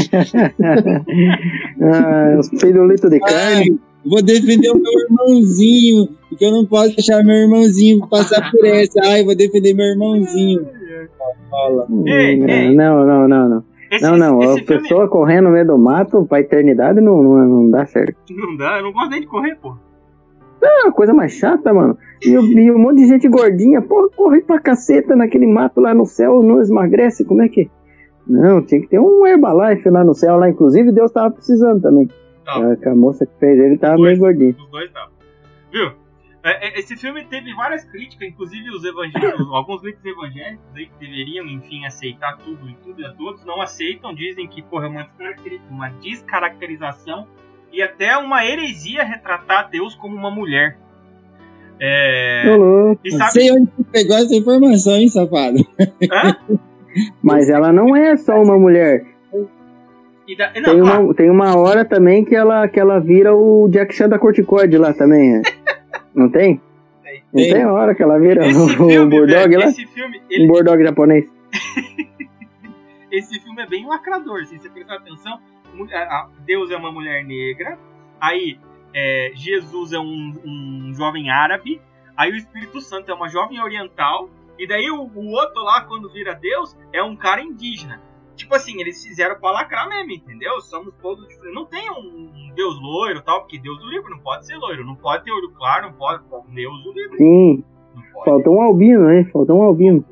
ah, 1.82 2.36
os 2.38 2.48
pirulitos 2.48 3.10
de 3.10 3.20
carne. 3.20 3.78
Vou 4.04 4.22
defender 4.22 4.70
o 4.70 4.76
meu 4.80 4.92
irmãozinho, 5.08 6.08
porque 6.28 6.44
eu 6.44 6.52
não 6.52 6.64
posso 6.64 6.94
deixar 6.94 7.22
meu 7.24 7.34
irmãozinho 7.36 8.06
passar 8.08 8.50
por 8.50 8.64
essa. 8.64 9.00
Ai, 9.04 9.24
vou 9.24 9.36
defender 9.36 9.74
meu 9.74 9.86
irmãozinho. 9.86 10.66
Fala. 11.50 11.86
Ei, 12.06 12.42
ei. 12.42 12.74
Não, 12.74 13.04
não, 13.04 13.28
não, 13.28 13.48
não. 13.48 13.64
Esse, 13.90 14.04
Não, 14.04 14.16
não, 14.16 14.42
esse 14.42 14.60
a 14.60 14.64
filme 14.64 14.82
pessoa 14.82 15.08
correndo 15.08 15.44
no 15.44 15.50
meio 15.52 15.66
do 15.66 15.78
mato 15.78 16.24
pra 16.26 16.40
eternidade 16.40 17.00
não, 17.00 17.22
não, 17.22 17.46
não 17.46 17.70
dá 17.70 17.86
certo. 17.86 18.16
não 18.30 18.56
dá, 18.56 18.78
eu 18.78 18.84
não 18.84 18.92
gosto 18.92 19.10
nem 19.10 19.20
de 19.20 19.26
correr, 19.26 19.56
pô. 19.56 19.74
É 20.60 20.84
uma 20.84 20.92
coisa 20.92 21.14
mais 21.14 21.32
chata, 21.32 21.72
mano. 21.72 21.96
E, 22.22 22.30
e 22.30 22.70
um 22.72 22.78
monte 22.78 22.98
de 22.98 23.06
gente 23.06 23.28
gordinha, 23.28 23.80
porra, 23.80 24.08
corre 24.10 24.40
pra 24.42 24.58
caceta 24.58 25.14
naquele 25.14 25.46
mato 25.46 25.80
lá 25.80 25.94
no 25.94 26.04
céu, 26.04 26.42
não 26.42 26.60
emagrece, 26.60 27.24
como 27.24 27.42
é 27.42 27.48
que. 27.48 27.70
Não, 28.26 28.60
tinha 28.60 28.80
que 28.80 28.88
ter 28.88 28.98
um 28.98 29.26
Herbalife 29.26 29.88
lá 29.88 30.04
no 30.04 30.14
céu, 30.14 30.36
lá, 30.36 30.50
inclusive 30.50 30.92
Deus 30.92 31.10
tava 31.12 31.30
precisando 31.30 31.80
também. 31.80 32.08
Tá. 32.44 32.76
A, 32.86 32.90
a 32.90 32.94
moça 32.94 33.24
que 33.24 33.32
fez 33.38 33.58
ele 33.58 33.78
tava 33.78 33.96
meio 33.96 34.18
gordinho. 34.18 34.54
Os 34.58 34.70
dois 34.70 34.86
estavam. 34.86 35.10
Viu? 35.72 35.92
É, 36.48 36.68
é, 36.68 36.78
Esse 36.78 36.96
filme 36.96 37.24
teve 37.24 37.54
várias 37.54 37.84
críticas, 37.84 38.28
inclusive 38.28 38.70
os 38.70 38.84
evangélicos, 38.84 39.46
alguns 39.52 39.82
líderes 39.82 40.04
evangélicos 40.06 40.64
aí 40.74 40.86
que 40.86 40.98
deveriam, 41.06 41.46
enfim, 41.46 41.84
aceitar 41.84 42.36
tudo 42.38 42.68
e 42.68 42.74
tudo 42.84 43.00
e 43.00 43.04
a 43.04 43.12
todos, 43.12 43.44
não 43.44 43.60
aceitam, 43.60 44.14
dizem 44.14 44.46
que 44.48 44.62
porra, 44.62 44.86
é 44.86 44.88
uma, 44.88 45.06
uma 45.70 45.88
descaracterização 46.02 47.26
e 47.72 47.82
até 47.82 48.16
uma 48.16 48.44
heresia 48.46 49.04
retratar 49.04 49.68
Deus 49.70 49.94
como 49.94 50.16
uma 50.16 50.30
mulher. 50.30 50.78
É. 51.80 52.42
Tô 52.44 52.56
louco. 52.56 53.00
E 53.04 53.10
Não 53.10 53.18
sabe. 53.18 53.30
sei 53.32 53.52
onde 53.52 53.70
você 53.76 53.84
pegou 53.92 54.16
essa 54.16 54.34
informação, 54.34 54.96
hein, 54.96 55.08
safado? 55.08 55.58
Hã? 56.12 56.58
Mas 57.22 57.48
ela 57.48 57.72
não 57.72 57.94
é 57.94 58.16
só 58.16 58.42
uma 58.42 58.58
mulher. 58.58 59.04
E 60.26 60.36
da- 60.36 60.52
não, 60.56 60.62
Tem 60.62 60.80
claro, 60.80 61.04
uma, 61.04 61.14
tem 61.14 61.30
uma 61.30 61.56
hora 61.56 61.84
também 61.84 62.24
que 62.24 62.34
ela, 62.34 62.66
que 62.68 62.78
ela 62.80 62.98
vira 62.98 63.34
o 63.34 63.68
Jack 63.68 63.94
Chan 63.94 64.08
da 64.08 64.18
corticoide 64.18 64.76
lá 64.76 64.92
também. 64.92 65.40
Não 66.14 66.28
tem? 66.28 66.60
Não 67.32 67.42
Tem. 67.42 67.52
tem 67.52 67.62
a 67.62 67.72
hora 67.72 67.94
que 67.94 68.02
ela 68.02 68.18
vira 68.18 68.46
esse 68.46 68.60
o, 68.60 68.68
filme, 68.68 69.06
Bulldog 69.10 69.48
velho, 69.48 69.58
lá? 69.60 69.66
esse 69.66 69.86
filme, 69.86 70.18
Um 70.18 70.22
ele, 70.30 70.46
Bulldog 70.46 70.82
japonês. 70.82 71.24
esse 73.10 73.40
filme 73.40 73.62
é 73.62 73.66
bem 73.66 73.86
lacrador, 73.86 74.44
se 74.44 74.58
você 74.58 74.68
prestar 74.68 74.96
atenção. 74.96 75.40
Deus 76.44 76.70
é 76.70 76.76
uma 76.76 76.90
mulher 76.90 77.24
negra, 77.24 77.78
aí 78.20 78.58
é, 78.92 79.32
Jesus 79.34 79.92
é 79.92 79.98
um, 79.98 80.34
um 80.44 80.92
jovem 80.94 81.30
árabe, 81.30 81.80
aí 82.16 82.32
o 82.32 82.36
Espírito 82.36 82.80
Santo 82.80 83.10
é 83.10 83.14
uma 83.14 83.28
jovem 83.28 83.60
oriental, 83.60 84.28
e 84.58 84.66
daí 84.66 84.90
o, 84.90 85.02
o 85.02 85.30
outro 85.30 85.62
lá, 85.62 85.82
quando 85.82 86.10
vira 86.10 86.34
Deus, 86.34 86.76
é 86.92 87.02
um 87.02 87.14
cara 87.14 87.40
indígena. 87.40 88.02
Tipo 88.38 88.54
assim, 88.54 88.80
eles 88.80 89.04
fizeram 89.04 89.38
pra 89.40 89.50
lacrar 89.50 89.88
mesmo, 89.88 90.12
entendeu? 90.12 90.60
Somos 90.60 90.94
todos 91.02 91.26
diferentes. 91.26 91.54
Não 91.54 91.66
tem 91.66 91.90
um, 91.90 92.52
Deus 92.54 92.80
loiro 92.80 93.20
tal, 93.22 93.40
porque 93.40 93.58
Deus 93.58 93.78
do 93.80 93.90
livro 93.90 94.08
não 94.10 94.18
pode 94.20 94.46
ser 94.46 94.56
loiro, 94.56 94.86
não 94.86 94.94
pode 94.94 95.24
ter 95.24 95.32
olho 95.32 95.50
claro, 95.50 95.86
não 95.88 95.92
pode. 95.94 96.22
Deus 96.54 96.82
do 96.84 96.92
livro. 96.92 97.16
Sim. 97.18 97.64
Faltou 98.24 98.54
um 98.56 98.62
albino, 98.62 99.10
hein? 99.10 99.24
Faltou 99.32 99.56
um 99.58 99.62
albino. 99.62 100.04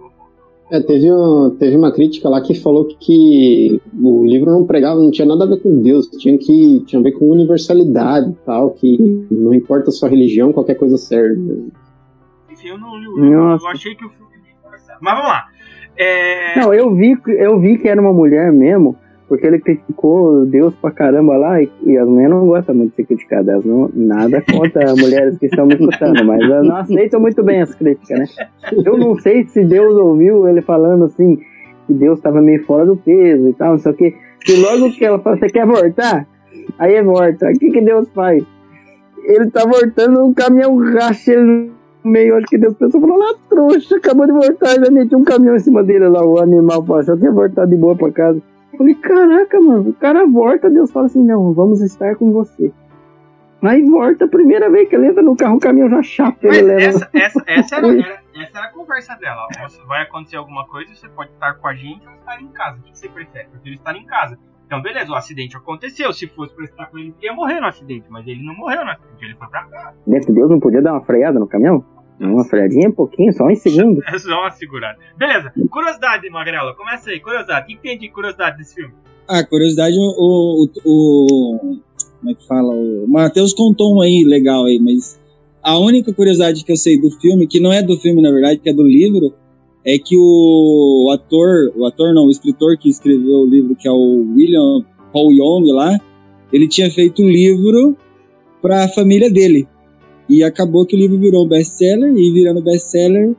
É, 0.68 0.80
teve, 0.80 1.12
um- 1.12 1.50
teve 1.56 1.76
uma 1.76 1.92
crítica 1.92 2.28
lá 2.28 2.40
que 2.40 2.52
falou 2.52 2.84
que 2.98 3.80
o 3.96 4.26
livro 4.26 4.50
não 4.50 4.66
pregava, 4.66 5.00
não 5.00 5.12
tinha 5.12 5.26
nada 5.28 5.44
a 5.44 5.46
ver 5.46 5.62
com 5.62 5.80
Deus, 5.80 6.08
tinha, 6.08 6.36
que, 6.36 6.80
tinha 6.84 6.98
a 6.98 7.02
ver 7.04 7.12
com 7.12 7.30
universalidade 7.30 8.30
e 8.30 8.34
tal, 8.44 8.70
que 8.72 8.98
não 9.30 9.54
importa 9.54 9.90
a 9.90 9.92
sua 9.92 10.08
religião, 10.08 10.52
qualquer 10.52 10.74
coisa 10.74 10.98
serve. 10.98 11.68
Enfim, 12.50 12.68
eu 12.68 12.78
não 12.78 12.98
li 12.98 13.06
o 13.06 13.14
livro, 13.14 13.32
eu 13.60 13.68
achei 13.68 13.94
que 13.94 14.04
o 14.04 14.10
filme. 14.10 14.26
Mas 15.00 15.14
vamos 15.14 15.28
lá. 15.30 15.46
É... 15.98 16.58
Não, 16.58 16.74
eu 16.74 16.94
vi, 16.94 17.16
eu 17.26 17.58
vi 17.58 17.78
que 17.78 17.88
era 17.88 18.00
uma 18.00 18.12
mulher 18.12 18.52
mesmo, 18.52 18.96
porque 19.28 19.46
ele 19.46 19.58
criticou 19.58 20.46
Deus 20.46 20.74
pra 20.76 20.90
caramba 20.90 21.36
lá, 21.36 21.60
e, 21.60 21.70
e 21.84 21.96
as 21.96 22.06
mulheres 22.06 22.30
não 22.30 22.46
gostam 22.46 22.74
muito 22.74 22.90
de 22.90 22.96
ser 22.96 23.06
criticadas, 23.06 23.64
não, 23.64 23.90
nada 23.94 24.42
contra 24.42 24.94
mulheres 24.94 25.38
que 25.38 25.46
estão 25.46 25.66
me 25.66 25.74
escutando, 25.74 26.24
mas 26.24 26.40
elas 26.42 26.66
não 26.66 26.76
aceitam 26.76 27.20
muito 27.20 27.42
bem 27.42 27.62
as 27.62 27.74
críticas, 27.74 28.18
né? 28.18 28.26
Eu 28.84 28.96
não 28.96 29.18
sei 29.18 29.46
se 29.46 29.64
Deus 29.64 29.94
ouviu 29.94 30.48
ele 30.48 30.60
falando 30.60 31.06
assim, 31.06 31.38
que 31.86 31.94
Deus 31.94 32.18
estava 32.18 32.40
meio 32.40 32.64
fora 32.64 32.84
do 32.84 32.96
peso 32.96 33.48
e 33.48 33.52
tal, 33.54 33.72
não 33.72 33.78
sei 33.78 33.92
o 33.92 33.94
que, 33.94 34.14
que 34.40 34.56
logo 34.56 34.92
que 34.92 35.04
ela 35.04 35.18
fala, 35.18 35.36
você 35.36 35.46
quer 35.46 35.66
voltar? 35.66 36.26
Aí 36.78 36.94
é 36.94 37.02
volta, 37.02 37.48
o 37.48 37.58
que 37.58 37.70
que 37.70 37.80
Deus 37.80 38.08
faz? 38.10 38.44
Ele 39.24 39.50
tá 39.50 39.64
voltando, 39.64 40.24
um 40.24 40.32
caminhão 40.32 40.76
racha 40.76 41.32
ele 41.32 41.72
meio, 42.06 42.36
acho 42.36 42.46
que 42.46 42.58
Deus 42.58 42.74
pensou, 42.74 43.00
falou, 43.00 43.18
lá 43.18 43.34
trouxa, 43.48 43.96
acabou 43.96 44.26
de 44.26 44.32
voltar, 44.32 44.68
já 44.82 44.90
meteu 44.90 45.18
um 45.18 45.24
caminhão 45.24 45.56
em 45.56 45.60
cima 45.60 45.82
dele 45.82 46.08
lá, 46.08 46.24
o 46.24 46.38
animal 46.40 46.82
passou, 46.84 47.16
tinha 47.18 47.32
voltado 47.32 47.70
de 47.70 47.76
boa 47.76 47.96
pra 47.96 48.10
casa. 48.12 48.40
Eu 48.72 48.78
Falei, 48.78 48.94
caraca, 48.94 49.60
mano, 49.60 49.90
o 49.90 49.94
cara 49.94 50.26
volta, 50.26 50.68
Deus 50.70 50.90
fala 50.92 51.06
assim, 51.06 51.22
não, 51.24 51.52
vamos 51.52 51.80
estar 51.82 52.14
com 52.16 52.30
você. 52.32 52.72
Aí 53.62 53.82
volta, 53.84 54.26
a 54.26 54.28
primeira 54.28 54.70
vez 54.70 54.88
que 54.88 54.94
ele 54.94 55.06
entra 55.08 55.22
no 55.22 55.34
carro, 55.34 55.56
o 55.56 55.60
caminhão 55.60 55.88
já 55.88 56.02
chapa, 56.02 56.36
Mas 56.42 56.58
ele 56.58 56.66
leva. 56.66 56.82
essa, 56.84 57.10
essa, 57.14 57.42
essa, 57.46 57.76
era, 57.76 57.88
era- 57.88 58.20
essa 58.36 58.58
era 58.58 58.66
a 58.66 58.70
conversa 58.70 59.14
dela. 59.16 59.46
Você 59.66 59.82
vai 59.86 60.02
acontecer 60.02 60.36
alguma 60.36 60.66
coisa, 60.68 60.94
você 60.94 61.08
pode 61.08 61.30
estar 61.30 61.54
com 61.54 61.66
a 61.66 61.74
gente 61.74 62.06
ou 62.06 62.12
estar 62.14 62.40
em 62.40 62.48
casa. 62.48 62.78
O 62.78 62.82
que 62.82 62.96
você 62.96 63.08
prefere? 63.08 63.46
Eu 63.46 63.50
prefiro 63.52 63.74
estar 63.76 63.96
em 63.96 64.04
casa. 64.04 64.38
Então, 64.66 64.82
beleza, 64.82 65.10
o 65.10 65.14
acidente 65.16 65.56
aconteceu. 65.56 66.12
Se 66.12 66.26
fosse 66.28 66.54
pra 66.54 66.64
estar 66.64 66.86
com 66.86 66.98
ele, 66.98 67.14
ele 67.18 67.26
ia 67.26 67.32
morrer 67.32 67.58
no 67.60 67.66
acidente. 67.66 68.04
Mas 68.10 68.26
ele 68.26 68.44
não 68.44 68.54
morreu 68.54 68.84
no 68.84 68.90
acidente, 68.90 69.24
ele 69.24 69.34
foi 69.34 69.48
pra 69.48 69.64
casa. 69.64 69.96
Dentro 70.06 70.28
de 70.28 70.34
Deus 70.34 70.50
não 70.50 70.60
podia 70.60 70.82
dar 70.82 70.92
uma 70.92 71.00
freada 71.04 71.38
no 71.40 71.46
caminhão? 71.48 71.82
Uma 72.18 72.44
freadinha, 72.44 72.88
um 72.88 72.92
pouquinho, 72.92 73.32
só 73.32 73.46
um 73.46 73.54
segundo. 73.54 74.02
É 74.06 74.18
só 74.18 74.40
uma 74.40 74.50
segurada. 74.50 74.98
Beleza, 75.18 75.52
curiosidade, 75.70 76.28
Magrela. 76.30 76.74
Começa 76.74 77.10
aí, 77.10 77.20
curiosidade. 77.20 77.64
O 77.64 77.66
que, 77.68 77.74
que 77.76 77.82
tem 77.82 77.98
de 77.98 78.08
curiosidade 78.08 78.56
desse 78.58 78.74
filme? 78.74 78.92
Ah, 79.28 79.44
curiosidade, 79.44 79.96
o, 79.98 80.02
o, 80.16 80.68
o- 80.84 81.78
Como 82.20 82.30
é 82.30 82.34
que 82.34 82.46
fala? 82.46 82.74
O 82.74 83.06
Matheus 83.08 83.52
contou 83.52 83.94
um 83.96 84.00
aí 84.00 84.24
legal 84.24 84.64
aí, 84.64 84.78
mas 84.80 85.18
a 85.62 85.78
única 85.78 86.12
curiosidade 86.14 86.64
que 86.64 86.72
eu 86.72 86.76
sei 86.76 86.98
do 87.00 87.10
filme, 87.10 87.46
que 87.46 87.60
não 87.60 87.72
é 87.72 87.82
do 87.82 87.96
filme, 87.98 88.22
na 88.22 88.30
verdade, 88.30 88.60
que 88.60 88.70
é 88.70 88.72
do 88.72 88.84
livro, 88.84 89.34
é 89.84 89.98
que 89.98 90.16
o 90.16 91.10
ator, 91.12 91.72
o 91.76 91.84
ator 91.86 92.14
não, 92.14 92.26
o 92.26 92.30
escritor 92.30 92.76
que 92.78 92.88
escreveu 92.88 93.40
o 93.40 93.46
livro, 93.46 93.76
que 93.76 93.86
é 93.86 93.90
o 93.90 94.26
William 94.34 94.84
Paul 95.12 95.32
Young 95.32 95.70
lá, 95.72 95.98
ele 96.52 96.66
tinha 96.68 96.90
feito 96.90 97.20
o 97.22 97.28
livro 97.28 97.96
para 98.62 98.84
a 98.84 98.88
família 98.88 99.30
dele. 99.30 99.66
E 100.28 100.42
acabou 100.42 100.84
que 100.84 100.96
o 100.96 100.98
livro 100.98 101.18
virou 101.18 101.48
best-seller, 101.48 102.12
e 102.16 102.32
virando 102.32 102.62
best-seller, 102.62 103.34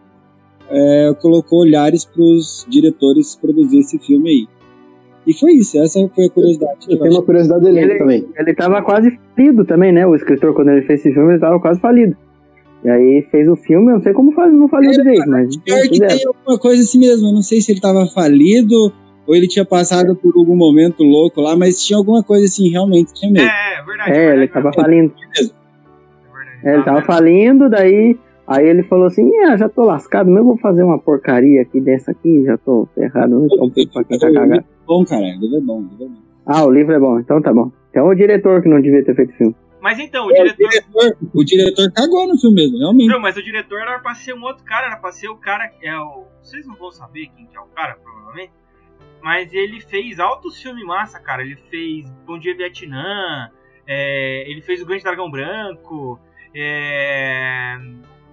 é, 0.69 1.13
colocou 1.21 1.61
olhares 1.61 2.05
para 2.05 2.21
os 2.21 2.65
diretores 2.69 3.35
produzir 3.35 3.79
esse 3.79 3.97
filme 3.99 4.29
aí. 4.29 4.47
E 5.25 5.33
foi 5.33 5.53
isso, 5.53 5.77
essa 5.77 5.99
foi 6.15 6.25
a 6.25 6.29
curiosidade. 6.29 6.85
Eu 6.87 6.95
eu 6.95 6.99
tenho 6.99 7.13
uma 7.15 7.23
curiosidade 7.23 7.63
dele 7.65 7.79
Ele- 7.79 7.97
também. 7.97 8.25
Ele 8.37 8.53
tava 8.53 8.81
quase 8.81 9.19
falido 9.35 9.65
também, 9.65 9.91
né? 9.91 10.07
O 10.07 10.15
escritor, 10.15 10.53
quando 10.53 10.69
ele 10.69 10.83
fez 10.83 11.01
esse 11.01 11.13
filme, 11.13 11.33
ele 11.33 11.39
tava 11.39 11.59
quase 11.59 11.81
falido. 11.81 12.15
E 12.83 12.89
aí 12.89 13.27
fez 13.29 13.49
o 13.49 13.55
filme, 13.55 13.91
eu 13.91 13.95
não 13.95 14.01
sei 14.01 14.13
como 14.13 14.31
faz, 14.31 14.53
não 14.53 14.69
faliu 14.69 14.91
direito, 14.91 15.27
mas 15.27 15.57
Pior 15.57 15.81
que 15.81 15.99
tem 15.99 16.25
alguma 16.25 16.57
coisa 16.57 16.81
assim 16.81 16.99
mesmo. 16.99 17.27
Eu 17.27 17.33
não 17.33 17.41
sei 17.41 17.59
se 17.59 17.71
ele 17.71 17.81
tava 17.81 18.05
falido 18.05 18.93
ou 19.25 19.35
ele 19.35 19.47
tinha 19.47 19.65
passado 19.65 20.15
por 20.15 20.33
algum 20.37 20.55
momento 20.55 21.03
louco 21.03 21.41
lá, 21.41 21.57
mas 21.57 21.83
tinha 21.83 21.97
alguma 21.97 22.23
coisa 22.23 22.45
assim, 22.45 22.69
realmente 22.69 23.13
tinha 23.13 23.29
mesmo. 23.29 23.49
É, 23.49 23.79
é 23.79 23.83
verdade. 23.83 24.11
É, 24.11 24.33
ele 24.33 24.47
tava 24.47 24.71
falindo. 24.71 25.11
É, 26.63 26.73
ele 26.75 26.83
tava 26.83 27.01
falindo, 27.01 27.69
daí 27.69 28.17
aí 28.47 28.65
ele 28.65 28.83
falou 28.83 29.07
assim, 29.07 29.29
ah, 29.45 29.57
já 29.57 29.67
tô 29.67 29.83
lascado, 29.83 30.29
mas 30.29 30.37
eu 30.39 30.45
vou 30.45 30.57
fazer 30.57 30.83
uma 30.83 30.97
porcaria 30.97 31.61
aqui 31.61 31.81
dessa 31.81 32.11
aqui, 32.11 32.43
já 32.45 32.57
tô 32.57 32.87
ferrado, 32.95 33.39
não 33.39 33.47
tô 33.47 33.69
pra 33.91 34.03
quem 34.03 34.19
tá 34.19 34.31
cagado. 34.31 34.63
Bom, 34.85 35.03
cara, 35.05 35.21
o 35.21 35.39
livro 35.39 35.57
é 35.57 35.61
bom, 35.61 35.79
o 35.79 35.81
livro 35.83 36.05
é 36.05 36.07
bom. 36.07 36.21
Ah, 36.45 36.65
o 36.65 36.71
livro 36.71 36.93
é 36.93 36.99
bom, 36.99 37.19
então 37.19 37.41
tá 37.41 37.53
bom. 37.53 37.71
Então 37.89 38.07
o 38.07 38.15
diretor 38.15 38.61
que 38.61 38.69
não 38.69 38.81
devia 38.81 39.03
ter 39.03 39.15
feito 39.15 39.33
filme. 39.33 39.55
Mas 39.81 39.99
então, 39.99 40.27
o 40.27 40.31
É, 40.31 40.43
diretor. 40.43 40.65
o, 40.65 40.69
diretor, 40.69 41.17
o 41.35 41.43
diretor 41.45 41.91
cagou 41.93 42.27
no 42.27 42.37
filme 42.37 42.55
mesmo, 42.55 42.77
realmente. 42.77 43.07
Não, 43.09 43.19
mas 43.19 43.37
o 43.37 43.43
diretor 43.43 43.79
era 43.79 43.99
pra 43.99 44.15
ser 44.15 44.33
um 44.33 44.43
outro 44.43 44.63
cara, 44.63 44.87
era 44.87 44.97
pra 44.97 45.11
ser 45.11 45.29
o 45.29 45.35
cara 45.35 45.67
que 45.67 45.85
é 45.85 45.97
o. 45.99 46.23
Vocês 46.41 46.65
não 46.65 46.75
vão 46.75 46.91
saber 46.91 47.27
quem 47.35 47.45
que 47.45 47.55
é 47.55 47.59
o 47.59 47.65
cara, 47.75 47.97
provavelmente. 48.01 48.51
Mas 49.21 49.53
ele 49.53 49.79
fez 49.81 50.19
altos 50.19 50.61
filmes 50.61 50.83
massa, 50.85 51.19
cara. 51.19 51.41
Ele 51.43 51.55
fez 51.69 52.09
Bom 52.25 52.39
Dia 52.39 52.55
Vietnã, 52.55 53.49
é, 53.87 54.49
ele 54.49 54.61
fez 54.61 54.81
O 54.81 54.85
Grande 54.85 55.03
Dragão 55.03 55.29
Branco, 55.29 56.19
é, 56.55 57.77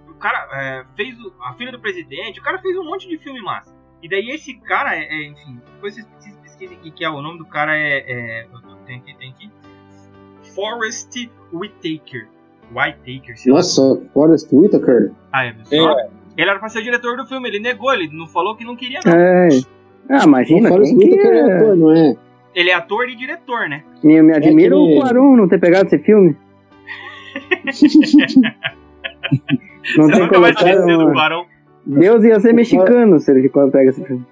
o 0.08 0.14
cara 0.14 0.48
é, 0.52 0.84
fez 0.96 1.18
o- 1.20 1.32
A 1.42 1.52
Filha 1.54 1.72
do 1.72 1.80
Presidente, 1.80 2.40
o 2.40 2.42
cara 2.42 2.58
fez 2.58 2.76
um 2.76 2.84
monte 2.84 3.08
de 3.08 3.18
filme 3.18 3.40
massa. 3.42 3.74
E 4.02 4.08
daí 4.08 4.30
esse 4.30 4.54
cara, 4.54 4.94
é, 4.96 5.02
é, 5.04 5.26
enfim, 5.28 5.60
depois 5.74 5.94
vocês 5.94 6.06
vocês 6.18 6.36
pesquisem 6.36 6.76
aqui 6.76 6.90
que 6.90 7.04
é 7.04 7.08
o 7.10 7.20
nome 7.22 7.38
do 7.38 7.46
cara 7.46 7.76
é. 7.76 8.04
é 8.06 8.46
tem 8.86 8.96
aqui, 8.98 9.16
tem 9.18 9.30
aqui. 9.30 9.50
Forrest 10.54 11.28
Whitaker. 11.52 12.28
Whitaker, 12.74 13.36
sei. 13.38 13.52
Nossa, 13.52 14.00
Forrest 14.12 14.48
Whitaker. 14.52 15.12
Ah, 15.32 15.46
é, 15.46 15.54
só? 15.64 15.96
Ele 16.36 16.50
era 16.50 16.58
pra 16.58 16.68
ser 16.68 16.80
o 16.80 16.82
diretor 16.82 17.16
do 17.16 17.26
filme, 17.26 17.48
ele 17.48 17.60
negou, 17.60 17.92
ele 17.92 18.08
não 18.12 18.26
falou 18.26 18.56
que 18.56 18.64
não 18.64 18.74
queria, 18.76 19.00
não. 19.04 19.12
É. 19.12 19.48
Ah, 20.10 20.24
imagina, 20.24 20.68
o 20.68 20.72
Forrest 20.72 20.90
quem 20.90 20.98
que 20.98 21.06
Whitaker 21.16 21.32
é 21.32 21.38
é... 21.38 21.56
ator, 21.56 21.76
não 21.76 21.92
é? 21.92 22.16
Ele 22.54 22.70
é 22.70 22.74
ator 22.74 23.08
e 23.08 23.16
diretor, 23.16 23.68
né? 23.68 23.84
Me, 24.02 24.22
me 24.22 24.32
admira 24.34 24.74
É 24.74 24.78
que- 24.78 24.98
o 24.98 25.00
Quaron 25.00 25.36
não 25.36 25.48
ter 25.48 25.58
pegado 25.58 25.86
esse 25.86 25.98
filme. 25.98 26.36
não 29.96 30.08
nunca 30.08 30.40
vai 30.40 30.50
esquecer 30.52 30.96
do. 30.98 31.12
Barão. 31.12 31.44
Deus 31.86 32.24
ia 32.24 32.40
ser 32.40 32.52
mexicano 32.54 33.18
se 33.20 33.30
ele 33.30 33.48
quando 33.48 33.72
pega 33.72 33.90
esse 33.90 34.02
filme. 34.04 34.24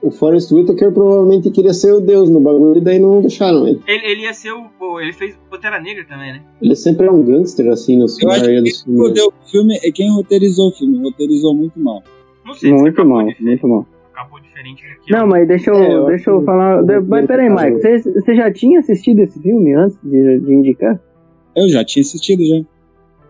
O 0.00 0.10
Forrest 0.10 0.50
Whitaker 0.52 0.92
provavelmente 0.92 1.50
queria 1.50 1.72
ser 1.72 1.92
o 1.92 2.00
deus 2.00 2.28
no 2.28 2.40
bagulho, 2.40 2.78
e 2.78 2.80
daí 2.80 2.98
não 2.98 3.20
deixaram 3.20 3.66
ele. 3.68 3.80
Ele, 3.86 4.06
ele 4.06 4.22
ia 4.22 4.32
ser 4.34 4.50
o. 4.52 4.64
pô, 4.78 5.00
Ele 5.00 5.12
fez 5.12 5.36
Pantera 5.48 5.80
Negra 5.80 6.04
também, 6.08 6.32
né? 6.32 6.42
Ele 6.60 6.74
sempre 6.74 7.06
é 7.06 7.10
um 7.10 7.22
gangster, 7.22 7.68
assim, 7.68 7.96
no 7.96 8.06
Eu 8.20 8.30
acho 8.30 8.40
maioria 8.40 8.62
que 8.62 8.70
dos 8.70 8.82
quem 8.82 8.92
filmes. 8.94 9.08
fodeu 9.08 9.26
o 9.28 9.48
filme 9.50 9.76
é 9.76 9.92
quem 9.92 10.10
roteirizou 10.12 10.68
o 10.68 10.72
filme. 10.72 10.98
Roteirizou 11.02 11.54
muito 11.54 11.78
mal. 11.78 12.02
Não 12.44 12.54
sei 12.54 12.70
se 12.70 12.76
Muito 12.80 13.04
mal, 13.04 13.24
dif- 13.26 13.40
muito 13.40 13.68
mal. 13.68 13.86
acabou 14.12 14.40
diferente 14.40 14.82
daqui. 14.82 15.12
Não, 15.12 15.26
mas 15.28 15.46
deixa 15.46 15.70
eu, 15.70 15.76
É, 15.76 15.94
eu 15.94 16.06
deixa 16.06 16.30
eu 16.30 16.40
que- 16.40 16.46
falar. 16.46 16.82
de- 16.82 16.94
eu- 16.96 17.04
Mas 17.04 17.26
peraí, 17.26 17.48
Mike, 17.48 17.80
você, 17.80 17.98
você 18.00 18.34
já 18.34 18.52
tinha 18.52 18.80
assistido 18.80 19.20
esse 19.20 19.40
filme 19.40 19.72
antes 19.72 19.96
de, 20.02 20.40
de 20.40 20.52
indicar? 20.52 21.00
Eu 21.56 21.68
já 21.68 21.84
tinha 21.84 22.02
assistido 22.02 22.42
já. 22.44 22.62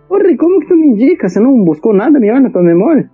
Porra, 0.08 0.30
e 0.30 0.36
como 0.36 0.60
que 0.60 0.68
tu 0.68 0.76
me 0.76 0.88
indica? 0.88 1.28
Você 1.28 1.40
não 1.40 1.64
buscou 1.64 1.92
nada 1.92 2.18
melhor 2.20 2.40
na 2.40 2.50
tua 2.50 2.62
memória? 2.62 3.10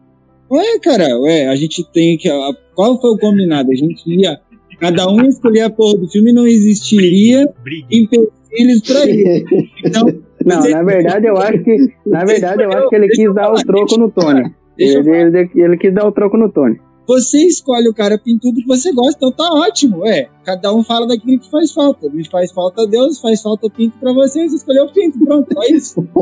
Ué, 0.51 0.79
cara, 0.83 1.19
ué, 1.21 1.47
a 1.49 1.55
gente 1.57 1.85
tem 1.93 2.17
que. 2.17 2.29
a- 2.29 2.53
Qual 2.75 3.01
foi 3.01 3.11
o 3.11 3.19
combinado? 3.19 3.71
A 3.71 3.75
gente 3.75 4.03
ia. 4.07 4.39
Cada 4.81 5.09
um 5.11 5.21
escolher 5.27 5.63
a 5.63 5.71
porra 5.71 5.99
do 5.99 6.09
filme 6.09 6.31
e 6.31 6.33
não 6.35 6.47
existiria 6.47 7.49
empecilhos 7.91 8.81
pra 8.87 9.05
isso. 9.11 9.45
Então, 9.85 10.05
Não, 10.45 10.63
Você- 10.63 10.71
na 10.71 10.83
verdade 10.83 11.27
eu 11.27 11.37
acho 11.37 11.59
que. 11.65 11.77
Na 12.07 12.25
verdade 12.25 12.63
eu 12.63 12.73
acho 12.73 12.89
que 12.89 12.97
ele 12.97 13.09
quis 13.09 13.35
dar 13.35 13.53
o 13.53 13.57
troco 13.57 13.99
no 13.99 14.11
Tony. 14.11 14.51
Ele, 14.79 15.11
ele, 15.11 15.51
ele 15.57 15.77
quis 15.77 15.93
dar 15.93 16.07
o 16.07 16.13
troco 16.13 16.37
no 16.37 16.49
Tony. 16.51 16.79
Você 17.09 17.39
escolhe 17.39 17.89
o 17.89 17.95
cara 17.95 18.19
pintudo 18.19 18.61
que 18.61 18.67
você 18.67 18.93
gosta, 18.93 19.17
então 19.17 19.33
tá 19.33 19.51
ótimo. 19.55 20.01
Ué, 20.01 20.29
cada 20.45 20.75
um 20.75 20.85
fala 20.85 21.07
daquilo 21.07 21.41
que 21.41 21.51
faz 21.51 21.73
falta. 21.73 22.07
Me 22.11 22.23
faz 22.29 22.53
falta 22.53 22.87
Deus, 22.87 23.19
faz 23.19 23.41
falta 23.41 23.67
pinto 23.71 23.97
pra 23.99 24.13
vocês, 24.13 24.53
escolheu 24.53 24.85
o 24.85 24.93
pinto, 24.93 25.19
pronto, 25.25 25.49
é 25.63 25.73
isso. 25.73 26.07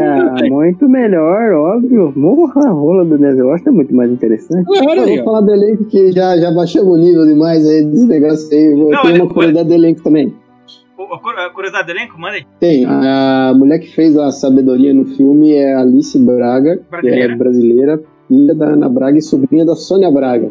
Ah, 0.00 0.36
muito 0.48 0.88
melhor, 0.88 1.52
óbvio. 1.52 2.12
Morra, 2.16 2.68
a 2.68 2.70
rola 2.70 3.04
do 3.04 3.46
Washington 3.46 3.70
é 3.70 3.72
muito 3.72 3.94
mais 3.94 4.10
interessante. 4.10 4.64
Claro, 4.64 5.00
eu 5.00 5.04
aí, 5.04 5.16
vou 5.16 5.24
falar 5.24 5.40
do 5.42 5.52
elenco 5.52 5.84
que 5.84 6.12
já, 6.12 6.36
já 6.38 6.50
baixamos 6.50 6.94
o 6.94 7.00
nível 7.00 7.26
demais 7.26 7.66
aí 7.66 7.84
desse 7.84 8.06
negócio 8.06 8.48
aí. 8.52 8.64
Eu 8.72 8.88
Não, 8.88 9.02
tenho 9.02 9.16
uma 9.16 9.28
curiosidade 9.28 9.68
do 9.68 9.74
elenco 9.74 10.02
também. 10.02 10.34
A 11.36 11.50
curiosidade 11.50 11.86
do 11.86 11.90
elenco, 11.98 12.18
manda 12.18 12.36
aí. 12.36 12.44
Tem. 12.58 12.84
A 12.86 13.52
mulher 13.54 13.78
que 13.78 13.94
fez 13.94 14.16
a 14.16 14.30
sabedoria 14.30 14.94
no 14.94 15.04
filme 15.04 15.52
é 15.52 15.74
a 15.74 15.80
Alice 15.80 16.18
Braga, 16.18 16.78
que 16.78 16.84
Brasileira. 16.90 17.32
é 17.32 17.36
brasileira, 17.36 18.02
filha 18.32 18.54
da 18.54 18.68
Ana 18.70 18.88
Braga 18.88 19.18
e 19.18 19.22
sobrinha 19.22 19.64
da 19.64 19.74
Sônia 19.76 20.10
Braga. 20.10 20.50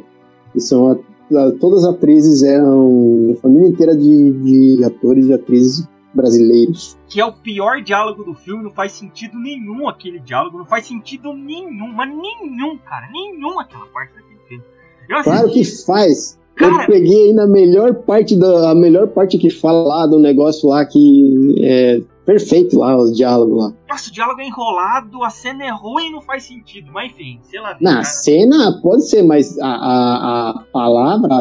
Que 0.54 0.60
são 0.60 0.88
a- 0.91 1.38
a- 1.38 1.52
todas 1.60 1.84
as 1.84 1.94
atrizes, 1.94 2.44
eram 2.44 2.89
uma 2.89 3.36
família 3.38 3.67
inteira 3.70 3.96
de, 3.96 4.32
de 4.78 4.84
atores 4.84 5.28
e 5.28 5.34
atrizes 5.34 5.88
brasileiros. 6.13 6.98
Que 7.08 7.20
é 7.22 7.26
o 7.26 7.32
pior 7.32 7.82
diálogo 7.82 8.24
do 8.24 8.34
filme, 8.34 8.63
não 8.63 8.72
faz 8.72 8.91
sentido 8.91 9.39
nenhum 9.39 9.88
aquele 9.88 10.20
diálogo, 10.20 10.58
não 10.58 10.65
faz 10.65 10.86
sentido 10.86 11.34
nenhum, 11.34 11.91
mas 11.96 12.10
nenhum, 12.10 12.78
cara, 12.86 13.08
nenhum 13.12 13.60
aquela 13.60 13.86
parte 13.88 14.13
daquele 14.13 14.39
filme. 14.48 14.63
Eu 15.10 15.17
assisti, 15.17 15.38
Claro 15.38 15.54
que 15.54 15.63
faz. 15.86 16.39
Cara- 16.56 16.84
Eu 16.84 16.88
peguei 16.88 17.28
aí 17.28 17.34
na 17.34 17.48
melhor 17.48 17.94
parte 17.96 18.36
da 18.38 18.72
a 18.72 18.76
melhor 18.76 19.08
parte 19.08 19.38
que 19.38 19.50
fala 19.50 19.88
lá 19.88 20.06
do 20.06 20.20
negócio 20.20 20.67
lá 20.70 20.86
que 20.86 21.56
é 21.63 22.02
perfeito 22.26 22.78
lá 22.80 22.96
os 22.98 23.16
diálogos 23.16 23.58
lá. 23.58 23.74
nossa, 23.90 24.10
o 24.10 24.14
diálogo 24.14 24.42
é 24.42 24.46
enrolado, 24.48 25.24
a 25.24 25.30
cena 25.30 25.64
é 25.66 25.70
ruim 25.72 26.08
e 26.08 26.12
não 26.12 26.22
faz 26.22 26.44
sentido, 26.44 26.92
mas 26.94 27.12
enfim, 27.12 27.40
sei 27.44 27.60
lá. 27.60 27.76
Na 27.82 27.92
cara. 27.94 28.04
cena 28.04 28.80
pode 28.82 29.10
ser, 29.10 29.24
mas 29.24 29.58
a, 29.60 29.68
a, 29.68 30.50
a 30.52 30.64
palavra 30.72 31.40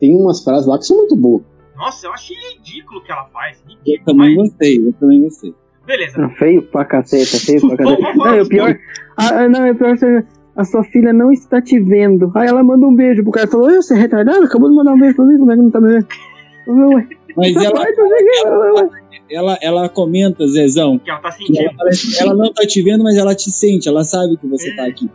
tem 0.00 0.14
umas 0.16 0.42
frases 0.42 0.66
lá 0.66 0.78
que 0.78 0.84
são 0.86 0.96
muito 0.96 1.16
boas. 1.16 1.42
Nossa, 1.76 2.06
eu 2.06 2.12
achei 2.12 2.36
ridículo 2.54 3.00
o 3.00 3.02
que 3.04 3.10
ela 3.10 3.24
faz, 3.32 3.58
Eu 3.68 3.74
ridículo, 3.76 4.04
também 4.06 4.36
mas 4.36 4.48
gostei, 4.48 4.78
eu 4.88 4.92
também 4.94 5.22
gostei. 5.22 5.54
beleza. 5.86 6.24
Ah, 6.24 6.28
Feio 6.30 6.62
pra 6.62 6.84
caceta, 6.84 7.36
feio 7.44 7.60
pra 7.68 7.76
caceta. 7.76 8.14
Não, 8.16 8.34
e 8.36 8.40
o 8.42 8.48
pior. 8.48 8.78
Ah, 9.16 9.48
não, 9.48 9.66
e 9.66 9.70
o 9.72 9.74
pior 9.74 9.96
é 10.02 10.24
a 10.54 10.64
sua 10.64 10.84
filha 10.84 11.12
não 11.14 11.32
está 11.32 11.62
te 11.62 11.80
vendo. 11.80 12.30
Aí 12.34 12.46
ela 12.46 12.62
manda 12.62 12.86
um 12.86 12.94
beijo 12.94 13.22
pro 13.22 13.32
cara 13.32 13.46
e 13.46 13.50
falou: 13.50 13.68
"Ô, 13.68 13.74
Você 13.82 13.94
é 13.94 13.96
retardado? 13.96 14.44
Acabou 14.44 14.68
de 14.68 14.76
mandar 14.76 14.92
um 14.92 14.98
beijo 14.98 15.16
pra 15.16 15.24
mim, 15.24 15.38
como 15.38 15.50
é 15.50 15.56
que 15.56 15.62
não 15.62 15.70
tá 15.70 15.80
me 15.80 15.88
vendo? 15.94 16.06
Ué, 16.94 17.08
Mas 17.36 17.56
ela, 17.56 17.80
ué. 17.80 18.88
ela, 19.30 19.58
ela 19.62 19.88
comenta, 19.88 20.46
Zezão, 20.46 20.98
Que 20.98 21.10
ela 21.10 21.20
tá 21.20 21.30
sentindo. 21.30 21.58
ela, 21.58 21.90
ela 22.20 22.34
não 22.34 22.52
tá 22.52 22.66
te 22.66 22.82
vendo, 22.82 23.02
mas 23.04 23.16
ela 23.16 23.34
te 23.34 23.50
sente, 23.50 23.88
ela 23.88 24.04
sabe 24.04 24.36
que 24.36 24.46
você 24.46 24.74
tá 24.76 24.84
aqui. 24.86 25.08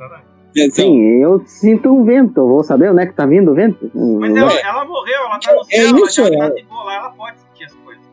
Zezão, 0.58 0.86
Sim, 0.86 1.21
eu 1.21 1.43
sinto 1.45 1.89
um 1.93 2.03
vento. 2.03 2.39
Eu 2.39 2.47
vou 2.47 2.63
saber 2.63 2.89
onde 2.91 3.03
é 3.03 3.06
que 3.06 3.13
tá 3.13 3.25
vindo 3.25 3.51
o 3.51 3.53
vento? 3.53 3.91
Mas 3.93 4.36
ela, 4.36 4.51
ela 4.60 4.86
morreu, 4.86 5.15
ela 5.25 5.39
tá 5.39 5.53
no 5.53 5.62
É 5.62 5.63
céu, 5.88 5.97
isso, 6.06 6.21
ela 6.21 6.30
já 6.38 6.45
é. 6.45 6.49
tá 6.49 6.56
de 6.56 6.63
boa 6.63 6.93
ela 6.93 7.10
pode 7.12 7.38
sentir 7.39 7.65
as 7.65 7.73
coisas. 7.73 8.03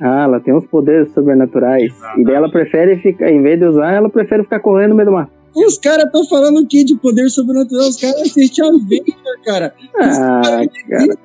Ah, 0.00 0.24
ela 0.24 0.40
tem 0.40 0.52
uns 0.54 0.66
poderes 0.66 1.12
sobrenaturais. 1.12 1.84
Exatamente. 1.84 2.20
E 2.20 2.24
daí 2.24 2.34
ela 2.34 2.50
prefere 2.50 2.96
ficar, 2.98 3.30
em 3.30 3.40
vez 3.40 3.58
de 3.58 3.66
usar, 3.66 3.92
ela 3.92 4.10
prefere 4.10 4.42
ficar 4.42 4.60
correndo 4.60 4.90
no 4.90 4.96
meio 4.96 5.06
do 5.08 5.12
mato. 5.12 5.30
Os 5.54 5.76
caras 5.78 6.04
estão 6.06 6.24
falando 6.26 6.60
o 6.60 6.66
que 6.66 6.82
de 6.82 6.94
poder 6.96 7.28
sobrenatural? 7.28 7.88
Os 7.88 7.96
caras 8.00 8.22
assistem 8.22 8.64
a 8.64 8.68
Avenger, 8.68 9.14
cara. 9.44 9.74
Ah, 9.96 10.62
cara. 10.88 11.18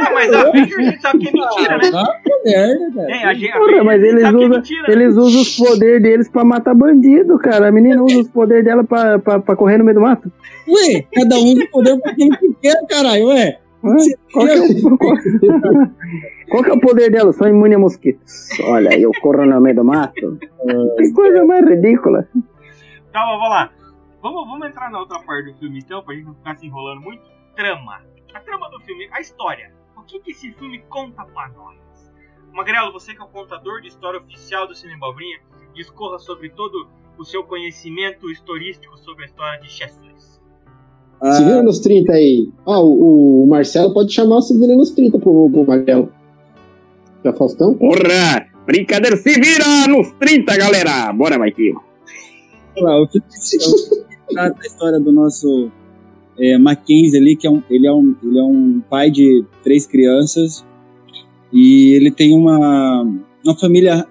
Ah, 0.00 0.10
mas 0.14 0.32
a 0.32 0.40
Avenger 0.42 0.78
a 0.78 0.82
gente 0.82 1.00
sabe 1.02 1.18
que 1.18 1.28
é 1.28 1.32
mentira, 1.32 1.76
né? 1.78 1.90
Ah, 1.94 2.20
que 2.24 2.50
merda, 2.50 2.92
cara. 2.94 3.10
É, 3.10 3.24
a 3.24 3.34
gente, 3.34 3.52
a 3.52 3.58
Porra, 3.58 3.84
mas 3.84 4.02
eles 4.02 4.22
é 4.24 4.28
usam, 4.28 4.48
mentira, 4.48 4.88
né? 4.88 4.94
eles 4.94 5.16
usam 5.16 5.42
os 5.42 5.56
poderes 5.56 6.02
deles 6.02 6.28
pra 6.28 6.44
matar 6.44 6.74
bandido, 6.74 7.38
cara. 7.38 7.68
A 7.68 7.72
menina 7.72 8.02
usa 8.02 8.20
os 8.20 8.28
poderes 8.28 8.64
dela 8.64 8.84
pra, 8.84 9.18
pra, 9.18 9.38
pra 9.40 9.56
correr 9.56 9.76
no 9.78 9.84
meio 9.84 9.96
do 9.96 10.00
mato. 10.00 10.32
Ué, 10.66 11.04
cada 11.12 11.36
um 11.36 11.54
tem 11.54 11.66
poder 11.70 12.00
pra 12.00 12.14
quem 12.14 12.30
que 12.30 12.54
quer, 12.62 12.86
caralho, 12.88 13.26
ué. 13.26 13.58
Ué, 13.84 13.96
Qual 14.32 14.46
que, 14.46 14.52
é 14.52 14.60
o, 14.60 14.96
qual, 14.96 15.16
qual 16.48 16.64
que 16.64 16.70
é 16.70 16.72
o 16.72 16.80
poder 16.80 17.10
dela? 17.10 17.34
Sou 17.34 17.46
imune 17.46 17.74
a 17.74 17.78
mosquitos. 17.78 18.48
Olha, 18.66 18.98
eu 18.98 19.10
corro 19.20 19.44
no 19.44 19.60
meio 19.60 19.76
do 19.76 19.84
mato. 19.84 20.38
Que 20.96 21.12
coisa 21.12 21.44
mais 21.44 21.68
ridícula. 21.68 22.26
Tá, 23.14 23.24
vamos 23.24 23.48
lá. 23.48 23.70
Vamos, 24.20 24.44
vamos 24.44 24.66
entrar 24.66 24.90
na 24.90 24.98
outra 24.98 25.20
parte 25.20 25.52
do 25.52 25.58
filme 25.60 25.78
então, 25.78 26.02
pra 26.02 26.16
gente 26.16 26.24
não 26.24 26.34
ficar 26.34 26.56
se 26.56 26.66
enrolando 26.66 27.00
muito. 27.00 27.22
Trama. 27.54 28.02
A 28.34 28.40
trama 28.40 28.68
do 28.70 28.80
filme, 28.80 29.08
a 29.12 29.20
história. 29.20 29.72
O 29.96 30.02
que, 30.02 30.18
que 30.18 30.32
esse 30.32 30.50
filme 30.54 30.80
conta 30.88 31.24
pra 31.26 31.48
nós? 31.50 31.78
Magrelo, 32.52 32.92
você 32.92 33.14
que 33.14 33.20
é 33.20 33.24
o 33.24 33.28
contador 33.28 33.80
de 33.80 33.86
história 33.86 34.18
oficial 34.18 34.66
do 34.66 34.74
Cine 34.74 34.98
Bobrinha, 34.98 35.38
discorra 35.76 36.18
sobre 36.18 36.48
todo 36.50 36.88
o 37.16 37.24
seu 37.24 37.44
conhecimento 37.44 38.28
historístico 38.28 38.98
sobre 38.98 39.22
a 39.22 39.26
história 39.26 39.60
de 39.60 39.68
Jesus. 39.68 40.42
Ah, 41.20 41.34
Se 41.34 41.44
vira 41.44 41.62
nos 41.62 41.78
30 41.78 42.12
aí. 42.12 42.52
Ó, 42.66 42.82
o, 42.82 43.44
o 43.44 43.46
Marcelo 43.46 43.94
pode 43.94 44.12
chamar 44.12 44.38
o 44.38 44.42
Se 44.42 44.58
vira 44.58 44.74
nos 44.74 44.90
30 44.90 45.20
pro, 45.20 45.48
pro 45.50 45.64
Magrelo. 45.64 46.12
Já 47.24 47.32
Faustão? 47.32 47.74
Porra! 47.74 48.48
Brincadeira, 48.66 49.16
se 49.16 49.34
vira 49.34 49.86
nos 49.88 50.10
30, 50.14 50.56
galera! 50.56 51.12
Bora, 51.12 51.38
Maiquinho. 51.38 51.93
Lá, 52.78 53.00
o 53.00 53.08
se 53.30 53.58
trata 54.28 54.62
a 54.62 54.66
história 54.66 54.98
do 54.98 55.12
nosso 55.12 55.70
é, 56.38 56.58
Mackenzie 56.58 57.18
ali, 57.18 57.36
que 57.36 57.46
é 57.46 57.50
um, 57.50 57.62
ele, 57.70 57.86
é 57.86 57.92
um, 57.92 58.14
ele 58.22 58.38
é 58.38 58.42
um 58.42 58.82
pai 58.88 59.10
de 59.10 59.44
três 59.62 59.86
crianças 59.86 60.64
e 61.52 61.92
ele 61.94 62.10
tem 62.10 62.36
uma, 62.36 63.02
uma 63.44 63.56
família 63.56 64.06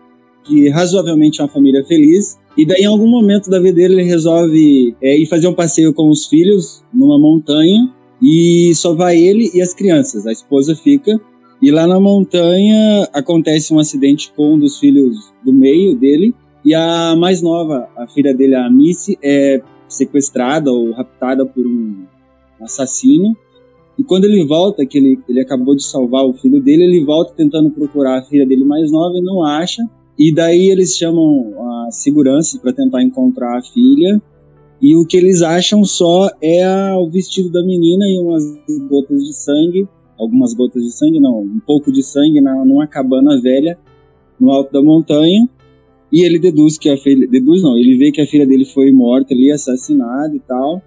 que 0.46 0.70
razoavelmente 0.70 1.42
é 1.42 1.44
uma 1.44 1.50
família 1.50 1.84
feliz. 1.86 2.38
E 2.58 2.66
daí, 2.66 2.84
em 2.84 2.86
algum 2.86 3.08
momento 3.08 3.50
da 3.50 3.60
vida 3.60 3.76
dele, 3.76 3.96
ele 3.96 4.04
resolve 4.04 4.96
é, 5.02 5.18
ir 5.18 5.26
fazer 5.26 5.48
um 5.48 5.54
passeio 5.54 5.94
com 5.94 6.10
os 6.10 6.28
filhos 6.28 6.84
numa 6.94 7.20
montanha 7.20 7.90
e 8.22 8.74
só 8.76 8.94
vai 8.94 9.18
ele 9.18 9.52
e 9.54 9.62
as 9.62 9.74
crianças. 9.74 10.26
A 10.26 10.32
esposa 10.32 10.76
fica. 10.76 11.20
E 11.62 11.72
lá 11.72 11.88
na 11.88 12.00
montanha 12.00 13.08
acontece 13.14 13.74
um 13.74 13.80
acidente 13.80 14.32
com 14.36 14.56
um 14.56 14.60
dos 14.60 14.80
filhos 14.80 15.32
do 15.44 15.52
meio 15.52 15.96
dele. 15.96 16.34
E 16.66 16.74
a 16.74 17.16
mais 17.16 17.42
nova, 17.42 17.90
a 17.96 18.08
filha 18.08 18.34
dele, 18.34 18.56
a 18.56 18.70
Missy, 18.70 19.18
é 19.22 19.62
sequestrada 19.88 20.72
ou 20.72 20.92
raptada 20.92 21.46
por 21.46 21.66
um 21.66 22.06
assassino. 22.62 23.36
E 23.98 24.04
quando 24.04 24.26
ele 24.26 24.46
volta, 24.46 24.86
que 24.86 24.98
ele, 24.98 25.20
ele 25.30 25.42
acabou 25.42 25.76
de 25.76 25.84
salvar 25.84 26.26
o 26.26 26.34
filho 26.34 26.62
dele, 26.62 26.84
ele 26.84 27.04
volta 27.06 27.34
tentando 27.36 27.70
procurar 27.70 28.20
a 28.20 28.24
filha 28.24 28.46
dele 28.46 28.64
mais 28.64 28.92
nova 28.92 29.18
e 29.18 29.22
não 29.22 29.44
acha. 29.44 29.84
E 30.18 30.34
daí 30.34 30.70
eles 30.70 30.96
chamam 30.98 31.54
a 31.88 31.92
segurança 31.92 32.58
para 32.60 32.74
tentar 32.74 33.04
encontrar 33.04 33.58
a 33.58 33.62
filha. 33.62 34.22
E 34.82 34.96
o 34.96 35.06
que 35.06 35.18
eles 35.18 35.42
acham 35.42 35.84
só 35.86 36.30
é 36.42 36.64
a- 36.64 36.98
o 36.98 37.10
vestido 37.10 37.50
da 37.52 37.64
menina 37.64 38.06
e 38.08 38.18
umas 38.20 38.44
gotas 38.90 39.24
de 39.24 39.34
sangue. 39.34 39.88
Algumas 40.20 40.54
gotas 40.54 40.84
de 40.84 40.92
sangue, 40.92 41.20
não, 41.20 41.40
um 41.42 41.60
pouco 41.66 41.92
de 41.92 42.04
sangue 42.04 42.40
na, 42.42 42.64
numa 42.66 42.88
cabana 42.88 43.40
velha 43.42 43.78
no 44.40 44.52
alto 44.52 44.72
da 44.72 44.82
montanha. 44.82 45.48
E 46.14 46.24
ele 46.24 46.38
deduz 46.38 46.78
que 46.78 46.90
a 46.90 46.96
filha. 46.96 47.28
Deduz 47.28 47.64
não, 47.64 47.76
ele 47.76 47.98
vê 47.98 48.12
que 48.12 48.22
a 48.22 48.28
filha 48.28 48.46
dele 48.46 48.66
foi 48.66 48.92
morta 48.92 49.34
ali, 49.34 49.52
assassinada 49.52 50.36
e 50.36 50.40
tal. 50.40 50.80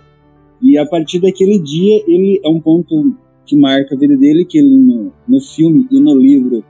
E 0.62 0.78
a 0.78 0.86
partir 0.86 1.18
daquele 1.18 1.58
dia, 1.58 2.04
ele 2.06 2.40
é 2.44 2.48
um 2.48 2.60
ponto 2.60 3.12
que 3.44 3.56
marca 3.56 3.96
a 3.96 3.98
vida 3.98 4.16
dele, 4.16 4.44
que 4.44 4.56
ele 4.56 4.68
no, 4.68 5.12
no 5.26 5.40
filme 5.40 5.86
e 5.90 5.98
no 5.98 6.16
livro, 6.16 6.64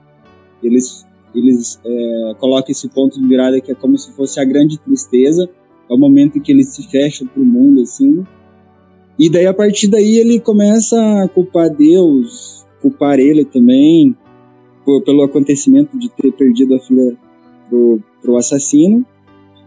eles, 0.62 1.06
eles 1.34 1.78
é, 1.84 2.34
colocam 2.40 2.70
esse 2.72 2.88
ponto 2.88 3.20
de 3.20 3.28
virada 3.28 3.60
que 3.60 3.70
é 3.70 3.74
como 3.74 3.98
se 3.98 4.10
fosse 4.12 4.40
a 4.40 4.44
grande 4.44 4.78
tristeza, 4.78 5.48
é 5.88 5.94
o 5.94 5.98
momento 5.98 6.38
em 6.38 6.40
que 6.40 6.50
ele 6.50 6.64
se 6.64 6.82
fecha 6.90 7.26
pro 7.26 7.44
mundo, 7.44 7.82
assim. 7.82 8.24
E 9.18 9.28
daí, 9.30 9.46
a 9.46 9.54
partir 9.54 9.88
daí, 9.88 10.16
ele 10.16 10.40
começa 10.40 10.96
a 11.22 11.28
culpar 11.28 11.68
Deus, 11.68 12.64
culpar 12.80 13.18
ele 13.18 13.44
também, 13.44 14.16
por- 14.84 15.02
pelo 15.02 15.22
acontecimento 15.22 15.98
de 15.98 16.08
ter 16.08 16.32
perdido 16.32 16.74
a 16.74 16.80
filha 16.80 17.16
pro, 17.68 18.00
pro 18.26 18.36
assassino. 18.36 19.06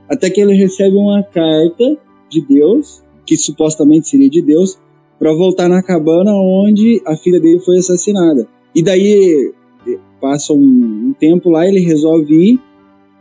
Até 0.10 0.30
que 0.30 0.42
ele 0.42 0.54
recebe 0.54 0.96
uma 0.96 1.24
carta 1.24 1.98
de 2.30 2.42
Deus, 2.42 3.02
que 3.26 3.38
supostamente 3.38 4.10
seria 4.10 4.30
de 4.30 4.42
Deus, 4.42 4.78
para 5.18 5.34
voltar 5.34 5.70
na 5.70 5.82
cabana 5.82 6.32
onde 6.34 7.02
a 7.06 7.16
filha 7.16 7.40
dele 7.40 7.60
foi 7.60 7.78
assassinada. 7.78 8.48
E 8.76 8.84
daí 8.84 9.54
passa 10.20 10.54
um, 10.54 10.58
um 10.58 11.16
tempo 11.18 11.50
lá, 11.50 11.68
ele 11.68 11.80
resolve 11.80 12.34
ir, 12.34 12.60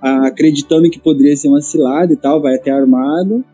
acreditando 0.01 0.90
que 0.90 0.98
poderia 0.98 1.37
ser 1.37 1.48
uma 1.48 1.61
cilada 1.61 2.12
e 2.12 2.16
tal, 2.16 2.40
vai 2.40 2.57
até 2.57 2.70
armado. 2.70 3.44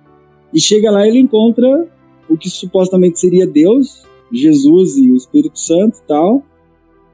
E 0.52 0.60
chega 0.60 0.90
lá 0.90 1.06
ele 1.06 1.18
encontra 1.18 1.86
o 2.28 2.36
que 2.36 2.48
supostamente 2.48 3.20
seria 3.20 3.46
Deus, 3.46 4.04
Jesus 4.32 4.96
e 4.96 5.10
o 5.10 5.16
Espírito 5.16 5.58
Santo 5.58 5.98
e 5.98 6.06
tal. 6.06 6.42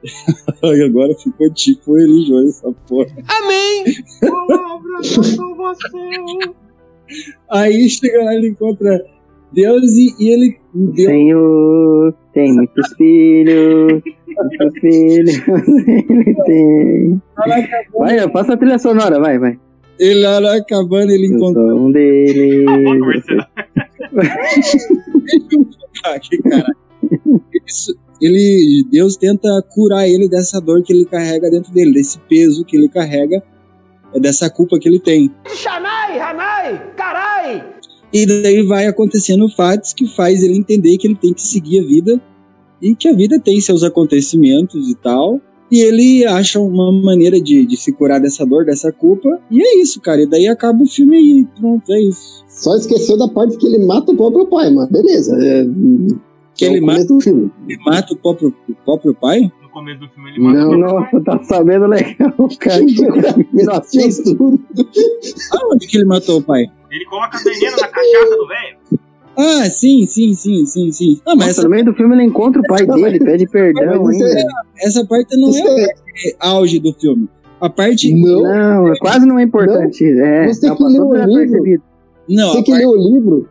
Ai, 0.63 0.81
Agora 0.81 1.13
ficou 1.15 1.53
tipo 1.53 1.95
religioso 1.95 2.49
essa 2.49 2.71
porra. 2.87 3.11
Amém! 3.27 3.83
Palavra 4.21 4.97
da 4.97 5.03
salvação. 5.03 6.55
Aí 7.49 7.89
chega 7.89 8.23
lá 8.23 8.35
ele 8.35 8.49
encontra 8.49 9.01
Deus 9.51 9.91
e, 9.91 10.15
e 10.19 10.29
ele. 10.29 10.57
Deus, 10.73 11.05
Senhor 11.05 12.13
tem 12.33 12.53
muitos 12.53 12.93
filhos, 12.95 14.01
muitos 14.27 14.73
filhos 14.79 15.41
ele 16.09 16.35
tem. 16.45 17.21
Vai, 17.97 18.29
passa 18.29 18.53
a 18.53 18.57
trilha 18.57 18.79
sonora, 18.79 19.19
vai, 19.19 19.37
vai. 19.37 19.59
ele 19.99 20.21
lá 20.21 20.39
na 20.39 20.63
cabana 20.63 21.11
ele 21.11 21.27
Eu 21.27 21.35
encontra. 21.35 21.61
um. 21.61 21.91
Vamos 21.91 22.99
conversar. 22.99 23.49
Ah, 26.05 26.19
que 26.19 26.37
caralho. 26.41 26.75
Isso- 27.67 27.95
ele, 28.21 28.85
Deus 28.89 29.17
tenta 29.17 29.61
curar 29.73 30.07
ele 30.07 30.29
dessa 30.29 30.61
dor 30.61 30.83
que 30.83 30.93
ele 30.93 31.05
carrega 31.05 31.49
dentro 31.49 31.73
dele, 31.73 31.93
desse 31.93 32.19
peso 32.29 32.63
que 32.63 32.77
ele 32.77 32.87
carrega, 32.87 33.41
é 34.13 34.19
dessa 34.19 34.49
culpa 34.49 34.77
que 34.77 34.87
ele 34.87 34.99
tem. 34.99 35.31
Xanai, 35.55 36.19
Ranai, 36.19 36.93
carai! 36.95 37.65
E 38.13 38.25
daí 38.25 38.61
vai 38.63 38.85
acontecendo 38.85 39.49
fatos 39.49 39.93
que 39.93 40.05
faz 40.05 40.43
ele 40.43 40.57
entender 40.57 40.97
que 40.97 41.07
ele 41.07 41.15
tem 41.15 41.33
que 41.33 41.41
seguir 41.41 41.79
a 41.79 41.87
vida 41.87 42.21
e 42.81 42.93
que 42.93 43.07
a 43.07 43.13
vida 43.13 43.39
tem 43.39 43.59
seus 43.61 43.83
acontecimentos 43.83 44.89
e 44.89 44.95
tal. 44.95 45.39
E 45.71 45.79
ele 45.79 46.25
acha 46.25 46.59
uma 46.59 46.91
maneira 46.91 47.39
de, 47.39 47.65
de 47.65 47.77
se 47.77 47.93
curar 47.93 48.19
dessa 48.19 48.45
dor, 48.45 48.65
dessa 48.65 48.91
culpa. 48.91 49.29
E 49.49 49.61
é 49.61 49.81
isso, 49.81 50.01
cara. 50.01 50.21
E 50.21 50.25
daí 50.25 50.45
acaba 50.45 50.83
o 50.83 50.85
filme 50.85 51.15
aí. 51.15 51.47
Pronto, 51.57 51.89
é 51.93 52.01
isso. 52.01 52.43
Só 52.49 52.75
esqueceu 52.75 53.17
da 53.17 53.29
parte 53.29 53.55
que 53.55 53.65
ele 53.65 53.85
mata 53.85 54.11
o 54.11 54.17
próprio 54.17 54.45
pai, 54.47 54.69
mas 54.69 54.89
beleza. 54.89 55.37
É, 55.41 55.65
Que 56.61 56.65
é 56.65 56.77
ele 56.77 57.21
filme. 57.21 57.51
Ele 57.67 57.79
mata 57.85 58.13
o 58.13 58.17
próprio, 58.17 58.55
o 58.69 58.75
próprio 58.85 59.13
pai? 59.15 59.51
No 59.61 59.69
começo 59.69 59.99
do 59.99 60.09
filme 60.09 60.29
ele 60.31 60.39
mata 60.39 60.59
Não, 60.59 60.69
o 60.71 60.77
Nossa, 60.77 61.21
tá 61.21 61.43
sabendo 61.43 61.87
legal, 61.87 62.33
cara. 62.59 62.81
Nossa, 63.53 63.89
Fez 63.99 64.17
tudo. 64.19 64.59
Aonde 65.53 65.87
que 65.87 65.97
ele 65.97 66.05
matou 66.05 66.39
o 66.39 66.43
pai? 66.43 66.65
Ele 66.91 67.05
coloca 67.05 67.37
a 67.37 67.41
veneno 67.41 67.77
na 67.79 67.87
cachaça 67.87 68.35
do 68.37 68.47
velho. 68.47 69.01
Ah, 69.37 69.69
sim, 69.69 70.05
sim, 70.05 70.33
sim, 70.33 70.65
sim, 70.65 70.91
sim. 70.91 71.21
Ah, 71.25 71.35
mas 71.35 71.47
Nossa, 71.47 71.49
essa, 71.51 71.63
no 71.63 71.69
meio 71.69 71.85
do 71.85 71.93
filme 71.93 72.15
ele 72.15 72.23
encontra 72.23 72.61
o 72.61 72.65
pai 72.67 72.85
Não, 72.85 72.95
dele, 72.95 73.17
pede 73.17 73.47
perdão 73.47 74.07
ainda. 74.07 74.25
é- 74.25 74.43
essa 74.85 75.05
parte 75.05 75.37
não 75.37 75.49
é 75.55 75.83
é- 75.83 75.87
auge 76.39 76.79
do 76.79 76.93
filme. 76.93 77.29
A 77.61 77.69
parte. 77.69 78.13
Não, 78.13 78.41
Não, 78.41 78.93
quase 78.99 79.25
não 79.25 79.39
é 79.39 79.43
importante. 79.43 80.03
É, 80.03 80.47
Você 80.47 80.75
que 80.75 80.83
leu 80.83 81.07
o 81.07 81.15
livro. 81.15 81.81
Não, 82.27 82.49
você 82.51 82.63
que 82.63 82.71
parte, 82.71 82.85
leu 82.85 82.89
o 82.91 83.13
livro, 83.13 83.49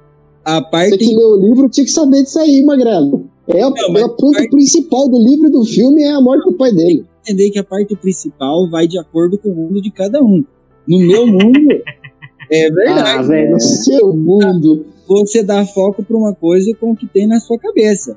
a 0.57 0.61
você 0.61 0.71
parte 0.71 0.99
que 0.99 1.17
leu 1.17 1.29
o 1.31 1.41
livro 1.41 1.69
tinha 1.69 1.85
que 1.85 1.91
saber 1.93 2.23
disso 2.23 2.39
aí, 2.39 2.63
Magrelo. 2.63 3.27
É 3.49 3.63
a, 3.63 3.71
Não, 3.71 3.97
é 3.97 4.03
a 4.03 4.09
ponta 4.09 4.43
principal 4.49 5.09
do 5.09 5.19
livro 5.19 5.49
e 5.49 5.51
do 5.51 5.65
filme 5.65 6.03
é 6.05 6.11
a 6.13 6.21
morte 6.21 6.45
do 6.51 6.57
pai 6.57 6.73
dele. 6.73 7.05
entender 7.23 7.51
que 7.51 7.59
a 7.59 7.65
parte 7.65 7.95
principal 7.97 8.69
vai 8.71 8.87
de 8.87 8.99
acordo 8.99 9.37
com 9.39 9.49
o 9.51 9.55
mundo 9.55 9.81
de 9.83 9.91
cada 9.91 10.23
um. 10.23 10.45
No 10.87 10.99
meu 10.99 11.27
mundo, 11.27 11.59
é 12.51 12.67
Ah, 12.69 12.73
verdade. 12.73 13.29
velho, 13.29 13.51
no 13.53 13.61
seu 13.61 14.15
mundo. 14.15 14.87
você 15.09 15.43
dá 15.43 15.65
foco 15.67 16.03
pra 16.05 16.17
uma 16.17 16.33
coisa 16.35 16.73
com 16.81 16.93
o 16.93 16.97
que 16.97 17.07
tem 17.07 17.27
na 17.27 17.41
sua 17.41 17.59
cabeça. 17.59 18.17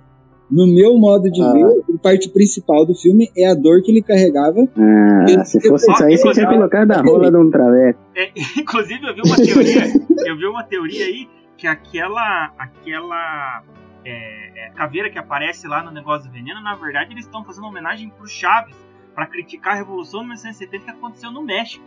No 0.51 0.67
meu 0.67 0.95
modo 0.99 1.31
de 1.31 1.41
Ah. 1.41 1.51
ver, 1.51 1.63
a 1.95 1.97
parte 1.97 2.29
principal 2.29 2.85
do 2.85 2.93
filme 2.93 3.31
é 3.35 3.45
a 3.47 3.55
dor 3.55 3.81
que 3.81 3.89
ele 3.91 4.03
carregava. 4.03 4.59
Ah, 4.77 5.43
se 5.45 5.59
fosse 5.67 5.91
isso 5.91 6.03
aí, 6.03 6.15
você 6.17 6.31
tinha 6.33 6.47
colocado 6.47 6.91
a 6.91 7.01
rola 7.01 7.31
de 7.31 7.37
um 7.37 7.49
traveco. 7.49 7.99
É, 8.15 8.29
inclusive, 8.59 8.99
eu 9.07 9.15
vi 9.15 9.21
uma 9.25 9.35
teoria. 9.35 9.81
eu 10.29 10.37
vi 10.37 10.45
uma 10.45 10.63
teoria 10.63 11.05
aí 11.05 11.27
que 11.63 11.67
aquela. 11.67 12.51
aquela. 12.57 13.63
é, 14.03 14.65
é, 14.67 14.69
caveira 14.71 15.09
que 15.09 15.17
aparece 15.17 15.65
lá 15.65 15.81
no 15.81 15.91
negócio 15.91 16.27
do 16.27 16.33
veneno, 16.33 16.59
na 16.61 16.75
verdade, 16.75 17.13
eles 17.13 17.23
estão 17.25 17.41
fazendo 17.45 17.65
homenagem 17.67 18.09
pro 18.09 18.27
Chaves 18.27 18.75
pra 19.15 19.25
criticar 19.25 19.73
a 19.73 19.77
Revolução 19.77 20.19
de 20.21 20.25
1970 20.27 20.83
que 20.83 20.89
aconteceu 20.91 21.31
no 21.31 21.41
México. 21.41 21.81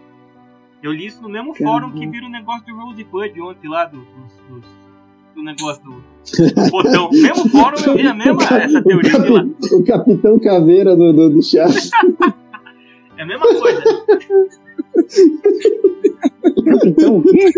Eu 0.82 0.92
li 0.92 1.04
isso 1.06 1.20
no 1.20 1.28
mesmo 1.28 1.54
fórum 1.54 1.90
que 1.92 2.06
vira 2.06 2.24
o 2.24 2.30
negócio 2.30 2.64
do 2.64 2.74
Rosebud 2.74 3.40
ontem 3.42 3.68
lá 3.68 3.84
do, 3.84 3.98
dos- 3.98 4.86
do 5.34 5.42
negócio 5.42 5.82
do, 5.84 5.90
do 6.64 6.70
botão. 6.70 7.10
mesmo 7.10 7.48
fórum 7.50 7.76
eu 7.86 7.94
vi 7.96 8.06
a 8.06 8.14
mesma 8.14 8.42
essa 8.58 8.78
O, 8.78 8.82
teoria 8.82 9.18
lá. 9.18 9.24
capi- 9.24 9.74
o 9.74 9.84
Capitão 9.84 10.38
Caveira 10.38 10.96
do, 10.96 11.12
do, 11.12 11.28
do 11.30 11.42
Chaves. 11.42 11.90
É 13.18 13.22
a 13.22 13.26
mesma 13.26 13.46
coisa. 13.46 13.82
Então, 16.86 17.18
o 17.18 17.22
quê? 17.22 17.50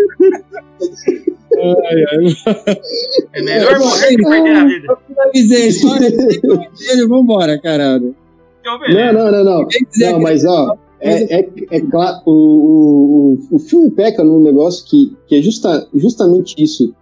É 3.32 3.42
melhor 3.42 3.78
morrer 3.78 4.08
que 4.16 4.22
perder 4.22 4.56
a 4.56 4.64
vida. 4.66 4.96
Finalizei 5.06 5.62
a 5.62 5.66
história, 5.66 6.10
dele, 6.10 7.06
vambora, 7.08 7.58
caralho. 7.60 8.14
Beleza. 8.86 9.12
Não, 9.12 9.24
não, 9.24 9.32
não, 9.32 9.44
não. 9.60 9.66
Quem 9.66 9.84
quiser 9.86 10.12
Não, 10.12 10.20
mas 10.20 10.44
ó, 10.44 10.76
é, 11.00 11.40
é, 11.40 11.48
é 11.70 11.80
claro, 11.80 12.18
o, 12.26 12.30
o, 12.32 13.32
o- 13.52 13.56
o 13.56 13.58
filme 13.58 13.90
peca 13.90 14.22
num 14.22 14.42
negócio 14.42 14.84
que, 14.86 15.16
que 15.26 15.36
é 15.36 15.42
justa, 15.42 15.86
justamente 15.94 16.54
isso. 16.62 16.92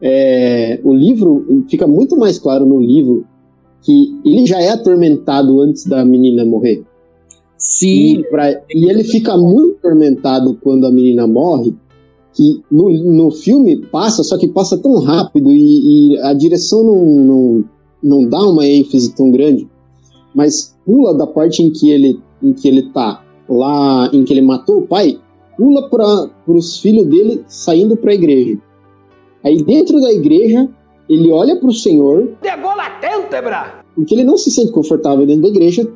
É, 0.00 0.80
o 0.82 0.92
livro, 0.92 1.64
fica 1.70 1.86
muito 1.86 2.16
mais 2.16 2.38
claro 2.38 2.66
no 2.66 2.80
livro 2.80 3.24
que 3.82 4.18
ele 4.24 4.44
já 4.46 4.60
é 4.60 4.70
atormentado 4.70 5.60
antes 5.60 5.86
da 5.86 6.04
menina 6.04 6.44
morrer. 6.44 6.82
Sim, 7.56 8.18
E, 8.18 8.24
pra- 8.24 8.50
e 8.68 8.90
ele 8.90 9.04
fica 9.04 9.36
muito 9.36 9.76
atormentado 9.78 10.58
quando 10.62 10.86
a 10.86 10.90
menina 10.90 11.26
morre, 11.26 11.74
que 12.34 12.62
no, 12.70 12.90
no 12.90 13.30
filme 13.30 13.76
passa, 13.86 14.22
só 14.24 14.36
que 14.36 14.48
passa 14.48 14.76
tão 14.76 14.98
rápido 15.00 15.50
e, 15.50 16.14
e 16.14 16.18
a 16.18 16.34
direção 16.34 16.82
não, 16.82 17.04
não, 17.04 17.64
não 18.02 18.28
dá 18.28 18.40
uma 18.40 18.66
ênfase 18.66 19.14
tão 19.14 19.30
grande, 19.30 19.68
mas 20.34 20.76
pula 20.84 21.14
da 21.14 21.26
parte 21.26 21.62
em 21.62 21.70
que 21.70 21.90
ele, 21.90 22.20
em 22.42 22.52
que 22.52 22.66
ele 22.66 22.90
tá 22.90 23.22
lá, 23.48 24.10
em 24.12 24.24
que 24.24 24.32
ele 24.32 24.42
matou 24.42 24.78
o 24.78 24.86
pai, 24.86 25.18
pula 25.56 25.88
para 25.88 26.28
os 26.48 26.80
filhos 26.80 27.06
dele 27.06 27.44
saindo 27.46 27.96
para 27.96 28.10
a 28.10 28.14
igreja. 28.14 28.58
Aí 29.44 29.62
dentro 29.62 30.00
da 30.00 30.12
igreja, 30.12 30.68
ele 31.08 31.30
olha 31.30 31.56
para 31.56 31.68
o 31.68 31.72
Senhor, 31.72 32.32
Pegou 32.40 32.74
latente, 32.74 33.40
bra! 33.42 33.84
porque 33.94 34.12
ele 34.12 34.24
não 34.24 34.36
se 34.36 34.50
sente 34.50 34.72
confortável 34.72 35.24
dentro 35.24 35.42
da 35.42 35.48
igreja, 35.48 35.88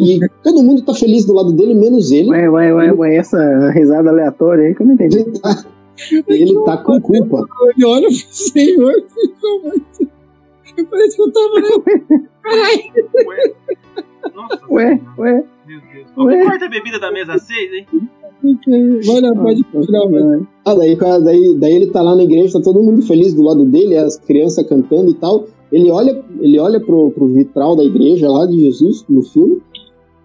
e 0.00 0.18
todo 0.42 0.62
mundo 0.62 0.82
tá 0.82 0.94
feliz 0.94 1.26
do 1.26 1.34
lado 1.34 1.52
dele, 1.52 1.74
menos 1.74 2.10
ele. 2.10 2.30
Ué, 2.30 2.48
ué, 2.48 2.72
ué, 2.72 2.92
ué, 2.92 3.16
essa 3.16 3.70
risada 3.70 4.08
aleatória 4.08 4.68
aí 4.68 4.74
que 4.74 4.80
eu 4.80 4.86
não 4.86 4.94
entendi. 4.94 5.18
Ele 5.18 5.32
tá, 5.38 5.64
ele 6.28 6.64
tá 6.64 6.76
com 6.78 7.00
culpa. 7.00 7.44
ele 7.76 7.84
olha 7.84 8.08
pro 8.08 8.16
Senhor 8.16 8.92
e 8.92 9.02
fica 9.08 9.48
muito. 9.62 10.14
Parece 10.90 11.16
que 11.16 11.22
eu 11.22 11.32
tava. 11.32 11.54
Ué. 13.26 13.54
Nossa 14.34 14.60
Ué, 14.70 15.00
ué, 15.18 15.44
Meu 15.66 15.80
Deus. 15.92 16.44
Corta 16.44 16.64
a 16.64 16.68
bebida 16.68 16.98
da 16.98 17.12
mesa 17.12 17.38
6, 17.38 17.72
hein? 17.72 17.86
Vai 19.06 19.20
lá, 19.20 19.34
pode 19.34 19.64
continuar, 19.64 20.10
mas. 20.10 20.42
Ah, 20.64 20.74
daí, 20.74 20.96
daí, 20.96 21.56
daí 21.58 21.74
ele 21.74 21.86
tá 21.86 22.02
lá 22.02 22.14
na 22.14 22.24
igreja, 22.24 22.58
tá 22.58 22.64
todo 22.64 22.82
mundo 22.82 23.02
feliz 23.02 23.32
do 23.32 23.42
lado 23.42 23.64
dele, 23.64 23.96
as 23.96 24.16
crianças 24.16 24.66
cantando 24.66 25.10
e 25.10 25.14
tal. 25.14 25.46
Ele 25.72 25.90
olha, 25.90 26.22
ele 26.40 26.58
olha 26.58 26.78
pro, 26.80 27.10
pro 27.10 27.26
vitral 27.26 27.74
da 27.74 27.84
igreja 27.84 28.28
lá 28.28 28.46
de 28.46 28.60
Jesus 28.60 29.04
no 29.08 29.22
filme 29.22 29.62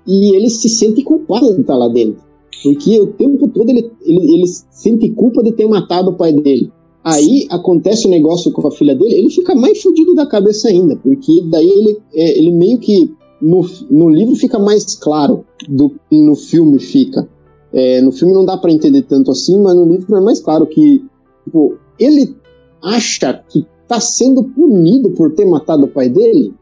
e 0.05 0.35
ele 0.35 0.49
se 0.49 0.67
sente 0.67 1.03
culpado 1.03 1.53
de 1.53 1.61
estar 1.61 1.75
lá 1.75 1.87
dentro. 1.87 2.28
Porque 2.63 2.99
o 2.99 3.07
tempo 3.07 3.47
todo 3.47 3.69
ele, 3.69 3.91
ele, 4.01 4.33
ele 4.33 4.47
sente 4.69 5.09
culpa 5.11 5.41
de 5.43 5.51
ter 5.53 5.67
matado 5.67 6.11
o 6.11 6.15
pai 6.15 6.33
dele. 6.33 6.71
Aí 7.03 7.47
acontece 7.49 8.07
o 8.07 8.09
negócio 8.09 8.51
com 8.51 8.67
a 8.67 8.71
filha 8.71 8.93
dele, 8.93 9.15
ele 9.15 9.29
fica 9.29 9.55
mais 9.55 9.81
fudido 9.81 10.13
da 10.13 10.25
cabeça 10.25 10.67
ainda, 10.67 10.97
porque 10.97 11.43
daí 11.49 11.67
ele, 11.67 11.97
é, 12.13 12.37
ele 12.37 12.51
meio 12.51 12.77
que 12.77 13.13
no, 13.41 13.65
no 13.89 14.09
livro 14.09 14.35
fica 14.35 14.59
mais 14.59 14.95
claro 14.95 15.45
do 15.67 15.89
que 16.09 16.21
no 16.21 16.35
filme 16.35 16.77
fica. 16.77 17.27
É, 17.71 18.01
no 18.01 18.11
filme 18.11 18.33
não 18.33 18.43
dá 18.43 18.57
pra 18.57 18.71
entender 18.71 19.03
tanto 19.03 19.31
assim, 19.31 19.61
mas 19.61 19.75
no 19.75 19.85
livro 19.85 20.15
é 20.15 20.21
mais 20.21 20.41
claro 20.41 20.65
que 20.65 21.01
tipo, 21.45 21.77
ele 21.97 22.35
acha 22.83 23.43
que 23.49 23.65
tá 23.87 23.99
sendo 23.99 24.43
punido 24.43 25.11
por 25.11 25.33
ter 25.33 25.45
matado 25.45 25.85
o 25.85 25.87
pai 25.87 26.09
dele. 26.09 26.53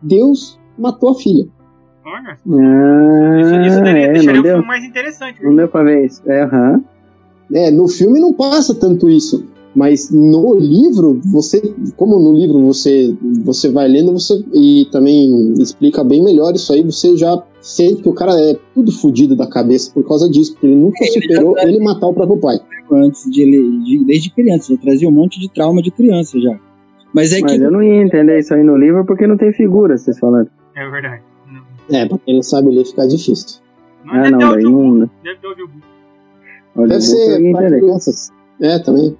Deus 0.00 0.58
matou 0.78 1.10
a 1.10 1.14
filha. 1.14 1.48
Ah, 2.16 3.40
isso, 3.40 3.54
isso 3.74 3.80
daria- 3.82 4.06
é, 4.06 4.12
deixaria 4.12 4.32
não 4.34 4.40
o 4.40 4.42
deu, 4.42 4.52
filme 4.54 4.66
mais 4.68 4.84
interessante. 4.84 5.42
não 5.44 5.54
deu 5.56 5.68
pra 5.68 5.82
ver 5.82 6.06
isso. 6.06 6.22
É, 6.26 6.42
aham. 6.42 6.84
É, 7.52 7.70
no 7.70 7.86
filme 7.88 8.20
não 8.20 8.32
passa 8.32 8.74
tanto 8.74 9.08
isso. 9.08 9.44
Mas 9.74 10.10
no 10.10 10.54
livro, 10.54 11.18
você, 11.24 11.74
como 11.96 12.18
no 12.18 12.34
livro 12.36 12.60
você, 12.60 13.16
você 13.42 13.70
vai 13.70 13.88
lendo 13.88 14.12
você, 14.12 14.34
e 14.52 14.86
também 14.92 15.54
explica 15.54 16.04
bem 16.04 16.22
melhor 16.22 16.52
isso 16.54 16.72
aí, 16.74 16.82
você 16.82 17.16
já 17.16 17.42
sente 17.60 18.02
que 18.02 18.08
o 18.08 18.12
cara 18.12 18.32
é 18.38 18.54
tudo 18.74 18.92
fodido 18.92 19.34
da 19.34 19.46
cabeça 19.46 19.90
por 19.94 20.06
causa 20.06 20.28
disso, 20.30 20.52
porque 20.52 20.66
ele 20.66 20.76
nunca 20.76 21.02
superou 21.06 21.58
ele 21.58 21.78
matar 21.80 22.06
o 22.06 22.12
próprio 22.12 22.36
pai. 22.38 22.58
Antes 22.92 23.30
de, 23.30 23.40
ele- 23.40 23.78
de- 23.82 24.04
desde 24.04 24.30
criança, 24.30 24.74
já 24.74 24.78
trazia 24.78 25.08
um 25.08 25.12
monte 25.12 25.40
de 25.40 25.50
trauma 25.50 25.80
de 25.80 25.90
criança 25.90 26.38
já. 26.38 26.54
Mas 27.14 27.32
é 27.32 27.40
Mas 27.40 27.52
que 27.52 27.58
eu 27.62 27.70
não 27.70 27.82
ia 27.82 28.02
entender 28.02 28.38
isso 28.40 28.52
aí 28.52 28.62
no 28.62 28.76
livro 28.76 29.06
porque 29.06 29.26
não 29.26 29.38
tem 29.38 29.52
figura, 29.54 29.96
vocês 29.96 30.18
falaram. 30.18 30.48
É 30.76 30.86
verdade. 30.90 31.22
Não, 31.90 31.98
É, 31.98 32.06
pra 32.08 32.18
quem 32.18 32.34
não 32.34 32.42
sabe 32.42 32.68
ler 32.70 32.84
fica 32.84 33.06
difícil. 33.06 33.60
não 34.04 34.14
Ah, 34.14 34.18
deve 34.22 34.30
não, 34.30 34.38
ter 34.38 34.44
daí 34.44 34.54
audiobook, 34.64 34.98
não. 34.98 35.10
Deve 35.22 35.38
ter 35.40 35.46
audiobook. 35.46 35.86
Deve 36.74 36.88
vou 36.88 37.00
ser 37.00 37.52
pra 37.52 37.68
crianças. 37.68 38.30
É, 38.60 38.78
também. 38.78 39.16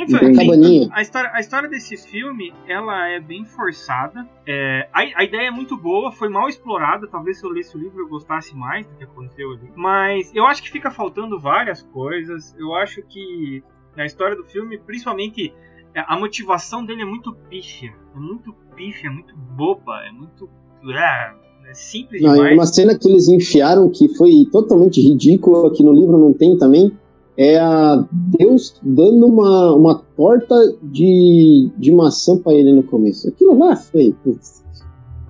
Enfim, 0.00 0.88
a 0.92 1.02
história, 1.02 1.30
a 1.34 1.40
história 1.40 1.68
desse 1.68 1.96
filme, 1.96 2.54
ela 2.68 3.08
é 3.08 3.18
bem 3.18 3.44
forçada. 3.44 4.24
É, 4.46 4.88
a, 4.92 5.00
a 5.00 5.24
ideia 5.24 5.48
é 5.48 5.50
muito 5.50 5.76
boa, 5.76 6.12
foi 6.12 6.28
mal 6.28 6.48
explorada. 6.48 7.08
Talvez 7.08 7.40
se 7.40 7.44
eu 7.44 7.50
lesse 7.50 7.76
o 7.76 7.80
livro 7.80 7.98
eu 8.02 8.08
gostasse 8.08 8.54
mais 8.54 8.86
do 8.86 8.94
que 8.94 9.02
aconteceu 9.02 9.50
ali. 9.50 9.72
Mas 9.74 10.32
eu 10.34 10.46
acho 10.46 10.62
que 10.62 10.70
fica 10.70 10.88
faltando 10.90 11.38
várias 11.40 11.82
coisas. 11.82 12.54
Eu 12.56 12.74
acho 12.76 13.02
que 13.02 13.62
na 13.96 14.06
história 14.06 14.36
do 14.36 14.44
filme, 14.44 14.78
principalmente 14.78 15.52
é, 15.92 16.04
a 16.06 16.16
motivação 16.16 16.84
dele 16.84 17.02
é 17.02 17.04
muito 17.04 17.32
pífia. 17.50 17.92
É 18.14 18.18
muito 18.20 18.52
pífia, 18.76 19.08
é 19.08 19.10
muito 19.10 19.36
boba, 19.36 20.00
é 20.06 20.12
muito. 20.12 20.48
É, 20.94 21.34
é 21.70 21.74
simples 21.74 22.22
Não, 22.22 22.34
demais. 22.34 22.54
uma 22.54 22.66
cena 22.66 22.98
que 22.98 23.08
eles 23.08 23.28
enfiaram 23.28 23.88
que 23.90 24.08
foi 24.16 24.46
totalmente 24.50 25.00
ridícula, 25.00 25.72
que 25.72 25.82
no 25.82 25.92
livro 25.92 26.16
não 26.16 26.32
tem 26.32 26.56
também, 26.56 26.92
é 27.36 27.58
a 27.58 28.04
Deus 28.10 28.74
dando 28.82 29.26
uma, 29.26 29.74
uma 29.74 30.02
torta 30.16 30.54
de, 30.82 31.70
de 31.78 31.92
maçã 31.92 32.36
pra 32.36 32.52
ele 32.52 32.72
no 32.72 32.82
começo. 32.82 33.28
Aquilo 33.28 33.56
lá 33.58 33.76
foi. 33.76 34.14
putz, 34.24 34.64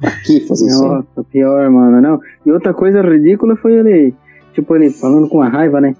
Pra 0.00 0.10
que 0.24 0.40
fazer 0.46 0.66
isso? 0.66 0.82
Nossa, 0.82 1.24
pior, 1.30 1.68
mano, 1.70 2.00
não. 2.00 2.20
E 2.46 2.50
outra 2.52 2.72
coisa 2.72 3.02
ridícula 3.02 3.56
foi 3.56 3.74
ele, 3.74 4.14
tipo, 4.54 4.74
ele 4.76 4.90
falando 4.90 5.28
com 5.28 5.42
a 5.42 5.48
raiva, 5.48 5.80
né? 5.80 5.94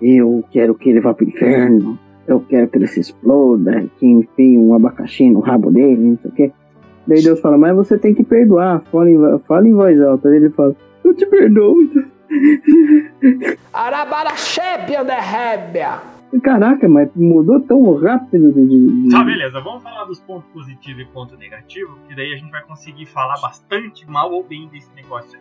Eu 0.00 0.44
quero 0.50 0.74
que 0.74 0.90
ele 0.90 1.00
vá 1.00 1.12
pro 1.14 1.26
inferno, 1.26 1.98
eu 2.28 2.40
quero 2.40 2.68
que 2.68 2.78
ele 2.78 2.86
se 2.86 3.00
exploda, 3.00 3.84
que 3.98 4.06
enfie 4.06 4.56
um 4.56 4.72
abacaxi 4.74 5.28
no 5.30 5.40
rabo 5.40 5.70
dele, 5.70 5.96
não 6.00 6.18
sei 6.22 6.30
o 6.30 6.34
quê. 6.34 6.52
Daí 7.06 7.22
Deus 7.22 7.40
fala, 7.40 7.58
mas 7.58 7.74
você 7.74 7.98
tem 7.98 8.14
que 8.14 8.22
perdoar, 8.22 8.82
fala 8.92 9.10
em, 9.10 9.38
fala 9.40 9.66
em 9.66 9.74
voz 9.74 10.00
alta. 10.00 10.28
Daí 10.28 10.38
ele 10.38 10.50
fala, 10.50 10.74
eu 11.04 11.14
te 11.14 11.26
perdoo. 11.26 11.76
Caraca, 16.42 16.88
mas 16.88 17.10
mudou 17.16 17.60
tão 17.60 17.92
rápido 17.96 18.52
de. 18.52 19.10
Tá, 19.10 19.24
beleza. 19.24 19.60
Vamos 19.60 19.82
falar 19.82 20.04
dos 20.04 20.20
pontos 20.20 20.48
positivos 20.52 21.02
e 21.02 21.04
ponto 21.06 21.36
negativo, 21.36 21.98
que 22.06 22.14
daí 22.14 22.32
a 22.32 22.36
gente 22.36 22.52
vai 22.52 22.62
conseguir 22.62 23.06
falar 23.06 23.40
bastante 23.40 24.08
mal 24.08 24.30
ou 24.30 24.44
bem 24.44 24.68
desse 24.68 24.94
negócio. 24.94 25.40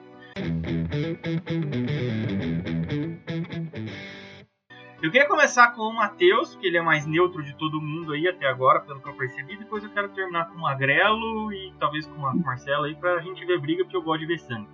Eu 5.02 5.10
queria 5.10 5.28
começar 5.30 5.74
com 5.76 5.84
o 5.84 5.95
Matheus, 5.95 6.58
que 6.60 6.68
ele 6.68 6.78
é 6.78 6.82
mais 6.82 7.08
neutro 7.08 7.41
de 7.41 7.56
todo 7.56 7.80
mundo 7.80 8.12
aí 8.12 8.28
até 8.28 8.45
agora, 8.45 8.82
pelo 8.82 9.00
que 9.00 9.08
eu 9.08 9.14
percebi. 9.14 9.58
Depois 9.58 9.82
eu 9.82 9.89
quero 9.91 10.10
terminar 10.10 10.50
com 10.50 10.58
o 10.58 10.62
Magrelo 10.62 11.54
e 11.54 11.72
talvez 11.80 12.06
com 12.06 12.26
a 12.26 12.36
Marcela 12.36 12.86
aí 12.86 12.95
pra 12.95 13.20
gente 13.22 13.45
ver 13.45 13.62
briga, 13.62 13.86
porque 13.86 13.95
eu 13.95 14.02
gosto 14.02 14.20
de 14.20 14.26
ver 14.26 14.39
sangue. 14.39 14.68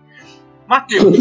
Matheus, 0.68 1.16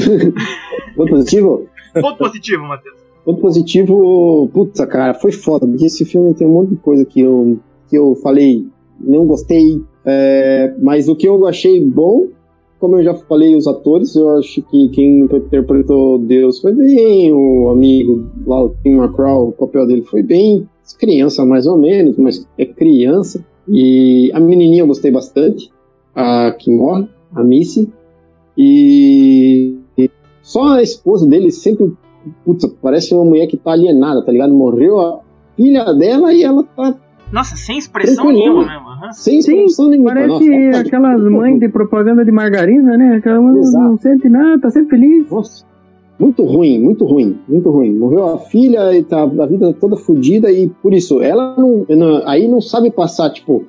Ponto 0.96 1.10
positivo? 1.10 1.68
ponto 2.00 2.16
positivo, 2.16 2.62
Matheus. 2.62 2.98
Ponto 3.26 3.40
positivo, 3.42 4.50
puta, 4.54 4.86
cara, 4.86 5.12
foi 5.12 5.32
foda, 5.32 5.66
porque 5.66 5.84
esse 5.84 6.06
filme 6.06 6.32
tem 6.32 6.46
um 6.46 6.52
monte 6.52 6.70
de 6.70 6.76
coisa 6.76 7.04
que 7.04 7.20
eu, 7.20 7.60
que 7.90 7.96
eu 7.96 8.14
falei, 8.16 8.66
não 8.98 9.26
gostei, 9.26 9.84
é, 10.06 10.74
mas 10.80 11.08
o 11.08 11.16
que 11.16 11.28
eu 11.28 11.46
achei 11.46 11.78
bom, 11.84 12.28
como 12.78 12.96
eu 12.98 13.04
já 13.04 13.14
falei, 13.14 13.56
os 13.56 13.66
atores, 13.66 14.14
eu 14.14 14.36
acho 14.36 14.62
que 14.62 14.88
quem 14.90 15.20
interpretou 15.20 16.18
Deus 16.18 16.60
foi 16.60 16.72
bem, 16.72 17.32
o 17.32 17.70
amigo 17.70 18.26
lá, 18.46 18.62
o 18.62 18.74
Tim 18.82 18.90
McCraw, 18.90 19.48
o 19.48 19.52
papel 19.52 19.86
dele 19.86 20.02
foi 20.02 20.22
bem, 20.22 20.68
criança 20.98 21.44
mais 21.44 21.66
ou 21.66 21.78
menos, 21.78 22.16
mas 22.16 22.46
é 22.58 22.66
criança, 22.66 23.44
e 23.68 24.30
a 24.34 24.40
menininha 24.40 24.82
eu 24.82 24.86
gostei 24.86 25.10
bastante, 25.10 25.70
a 26.14 26.52
que 26.52 26.70
morre, 26.70 27.08
a 27.34 27.42
Missy, 27.42 27.90
e 28.56 29.78
e 29.96 30.10
só 30.42 30.74
a 30.74 30.82
esposa 30.82 31.26
dele 31.26 31.50
sempre 31.50 31.92
Puta, 32.44 32.68
parece 32.80 33.14
uma 33.14 33.24
mulher 33.24 33.46
que 33.46 33.56
tá 33.56 33.72
alienada, 33.72 34.24
tá 34.24 34.32
ligado? 34.32 34.54
Morreu 34.54 35.00
a 35.00 35.20
filha 35.56 35.92
dela 35.92 36.32
e 36.32 36.42
ela 36.42 36.62
tá 36.62 36.94
Nossa, 37.30 37.56
sem 37.56 37.78
expressão 37.78 38.30
nenhuma 38.32 38.66
mesmo. 38.66 38.93
Sem 39.12 39.38
expressão 39.38 39.88
nenhuma. 39.90 40.10
Parece 40.14 40.28
Nossa, 40.28 40.70
tá- 40.72 40.80
aquelas 40.80 41.22
mães 41.22 41.60
de 41.60 41.68
propaganda 41.68 42.24
de 42.24 42.30
margarina, 42.32 42.96
né? 42.96 43.16
Aquela 43.16 43.40
mãe 43.40 43.58
Exato. 43.58 43.84
não 43.84 43.98
sente 43.98 44.28
nada, 44.28 44.60
tá 44.62 44.70
sempre 44.70 44.98
feliz. 44.98 45.30
Nossa, 45.30 45.64
muito 46.18 46.44
ruim, 46.44 46.78
muito 46.80 47.04
ruim, 47.04 47.38
muito 47.48 47.70
ruim. 47.70 47.94
Morreu 47.96 48.26
a 48.34 48.38
filha 48.38 48.96
e 48.96 49.02
tá 49.02 49.22
a 49.22 49.46
vida 49.46 49.72
toda 49.72 49.96
fodida 49.96 50.50
e 50.50 50.68
por 50.68 50.94
isso, 50.94 51.20
ela 51.22 51.54
não, 51.58 51.84
não- 51.88 52.22
aí 52.28 52.46
não 52.48 52.60
sabe 52.60 52.90
passar, 52.90 53.30
tipo, 53.30 53.64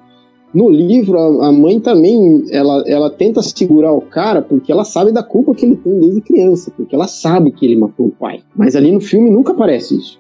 no 0.54 0.70
livro 0.70 1.18
a, 1.18 1.48
a 1.48 1.52
mãe 1.52 1.80
também, 1.80 2.46
ela, 2.52 2.84
ela 2.88 3.10
tenta 3.10 3.42
segurar 3.42 3.92
o 3.92 4.00
cara 4.02 4.42
porque 4.42 4.72
ela 4.72 4.86
sabe 4.86 5.12
da 5.12 5.22
culpa 5.24 5.54
que 5.54 5.66
ele 5.66 5.76
tem 5.76 6.00
desde 6.00 6.22
criança, 6.22 6.72
porque 6.78 6.96
ela 6.96 7.08
sabe 7.08 7.52
que 7.52 7.66
ele 7.66 7.76
matou 7.76 8.06
o 8.08 8.12
pai. 8.12 8.40
Mas 8.56 8.76
ali 8.76 8.92
no 8.92 9.02
filme 9.02 9.30
nunca 9.30 9.52
aparece 9.52 9.98
isso. 9.98 10.20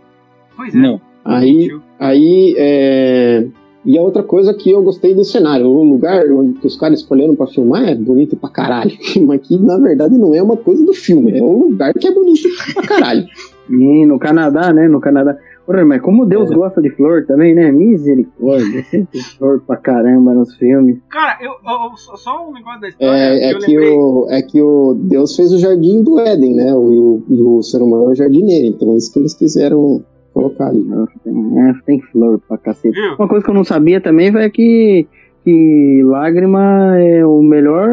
Pois 0.57 0.73
é. 0.75 0.77
não. 0.77 0.99
Aí, 1.23 1.69
aí 1.99 2.53
é... 2.57 3.47
E 3.85 3.97
a 3.97 4.01
outra 4.01 4.23
coisa 4.23 4.53
que 4.53 4.71
eu 4.71 4.81
gostei 4.81 5.13
do 5.13 5.23
cenário, 5.23 5.67
o 5.67 5.83
lugar 5.83 6.25
onde 6.31 6.53
que 6.59 6.65
os 6.67 6.75
caras 6.75 6.99
escolheram 6.99 7.35
pra 7.35 7.45
filmar 7.47 7.87
é 7.87 7.93
bonito 7.95 8.35
pra 8.35 8.49
caralho. 8.49 8.91
Mas 9.25 9.41
que 9.41 9.57
na 9.57 9.77
verdade 9.77 10.17
não 10.17 10.33
é 10.33 10.41
uma 10.41 10.57
coisa 10.57 10.83
do 10.85 10.93
filme, 10.93 11.37
é 11.37 11.41
um 11.43 11.69
lugar 11.69 11.93
que 11.93 12.07
é 12.07 12.11
bonito 12.11 12.47
pra 12.73 12.83
caralho. 12.83 13.25
E 13.67 14.05
no 14.05 14.19
Canadá, 14.19 14.71
né? 14.71 14.87
No 14.87 15.01
Canadá. 15.01 15.35
Porra, 15.65 15.83
mas 15.83 15.99
como 15.99 16.23
Deus 16.23 16.51
É. 16.51 16.53
gosta 16.53 16.79
de 16.79 16.91
flor 16.91 17.25
também, 17.25 17.55
né? 17.55 17.71
Misericórdia, 17.71 18.83
sempre 18.91 19.19
flor 19.23 19.59
pra 19.65 19.75
caramba 19.75 20.35
nos 20.35 20.53
filmes. 20.53 20.99
Cara, 21.09 21.39
eu, 21.41 21.49
eu- 21.49 21.97
só- 22.17 22.47
um 22.47 22.53
negócio 22.53 22.81
da 22.81 22.89
história. 22.89 23.11
É, 23.17 23.49
é 23.49 23.53
eu 23.53 23.57
que 23.57 23.71
lembrei. 23.71 23.89
o, 23.97 24.27
é 24.29 24.41
que 24.43 24.61
o 24.61 24.93
Deus 24.93 25.35
fez 25.35 25.51
o 25.51 25.57
jardim 25.57 26.03
do 26.03 26.19
Éden, 26.19 26.53
né? 26.53 26.75
O, 26.75 27.23
o, 27.27 27.57
o 27.57 27.63
ser 27.63 27.81
humano 27.81 28.03
é 28.03 28.07
o 28.09 28.15
jardineiro, 28.15 28.67
então 28.67 28.93
é 28.93 28.97
isso 28.97 29.11
que 29.11 29.17
eles 29.17 29.33
quiseram 29.33 30.03
colocar 30.35 30.67
ali. 30.67 30.85
Tem, 31.23 31.59
é, 31.61 31.73
tem 31.85 32.01
flor 32.11 32.39
pra 32.47 32.57
cacete. 32.57 32.93
Viu? 32.93 33.15
Uma 33.17 33.27
coisa 33.27 33.43
que 33.43 33.49
eu 33.49 33.55
não 33.55 33.63
sabia 33.63 34.01
também 34.01 34.31
foi 34.31 34.49
que, 34.49 35.07
que 35.43 36.01
lágrima 36.03 36.99
é 36.99 37.25
o 37.25 37.41
melhor 37.41 37.89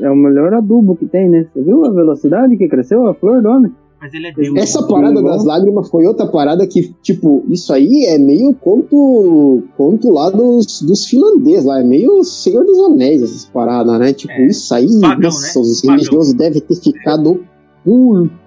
é 0.00 0.10
o 0.10 0.16
melhor 0.16 0.54
adubo 0.54 0.96
que 0.96 1.06
tem, 1.06 1.28
né? 1.28 1.46
Você 1.52 1.62
viu 1.62 1.84
a 1.84 1.90
velocidade 1.90 2.56
que 2.56 2.66
cresceu 2.68 3.06
a 3.06 3.14
flor 3.14 3.42
do 3.42 3.48
homem? 3.48 3.70
Mas 4.00 4.12
ele 4.14 4.26
é 4.26 4.32
Deus. 4.32 4.56
Essa 4.56 4.84
parada 4.84 5.18
Sim, 5.18 5.24
das 5.24 5.44
lágrimas 5.44 5.88
foi 5.88 6.04
outra 6.06 6.26
parada 6.26 6.66
que, 6.66 6.92
tipo, 7.02 7.44
isso 7.48 7.72
aí 7.72 8.06
é 8.08 8.18
meio 8.18 8.52
conto, 8.54 9.62
conto 9.76 10.10
lá 10.10 10.28
dos, 10.28 10.82
dos 10.82 11.06
finlandeses 11.06 11.64
lá, 11.64 11.78
é 11.80 11.84
meio 11.84 12.24
Senhor 12.24 12.64
dos 12.64 12.80
Anéis 12.80 13.22
essas 13.22 13.44
paradas, 13.44 13.96
né? 14.00 14.12
Tipo, 14.12 14.32
É. 14.32 14.46
isso 14.48 14.74
aí, 14.74 14.88
Pagão, 15.00 15.20
nossa, 15.20 15.56
né? 15.60 15.64
os 15.64 15.80
Pagão. 15.82 15.96
religiosos 15.96 16.34
devem 16.34 16.60
ter 16.60 16.74
ficado 16.74 17.44
puto. 17.84 18.41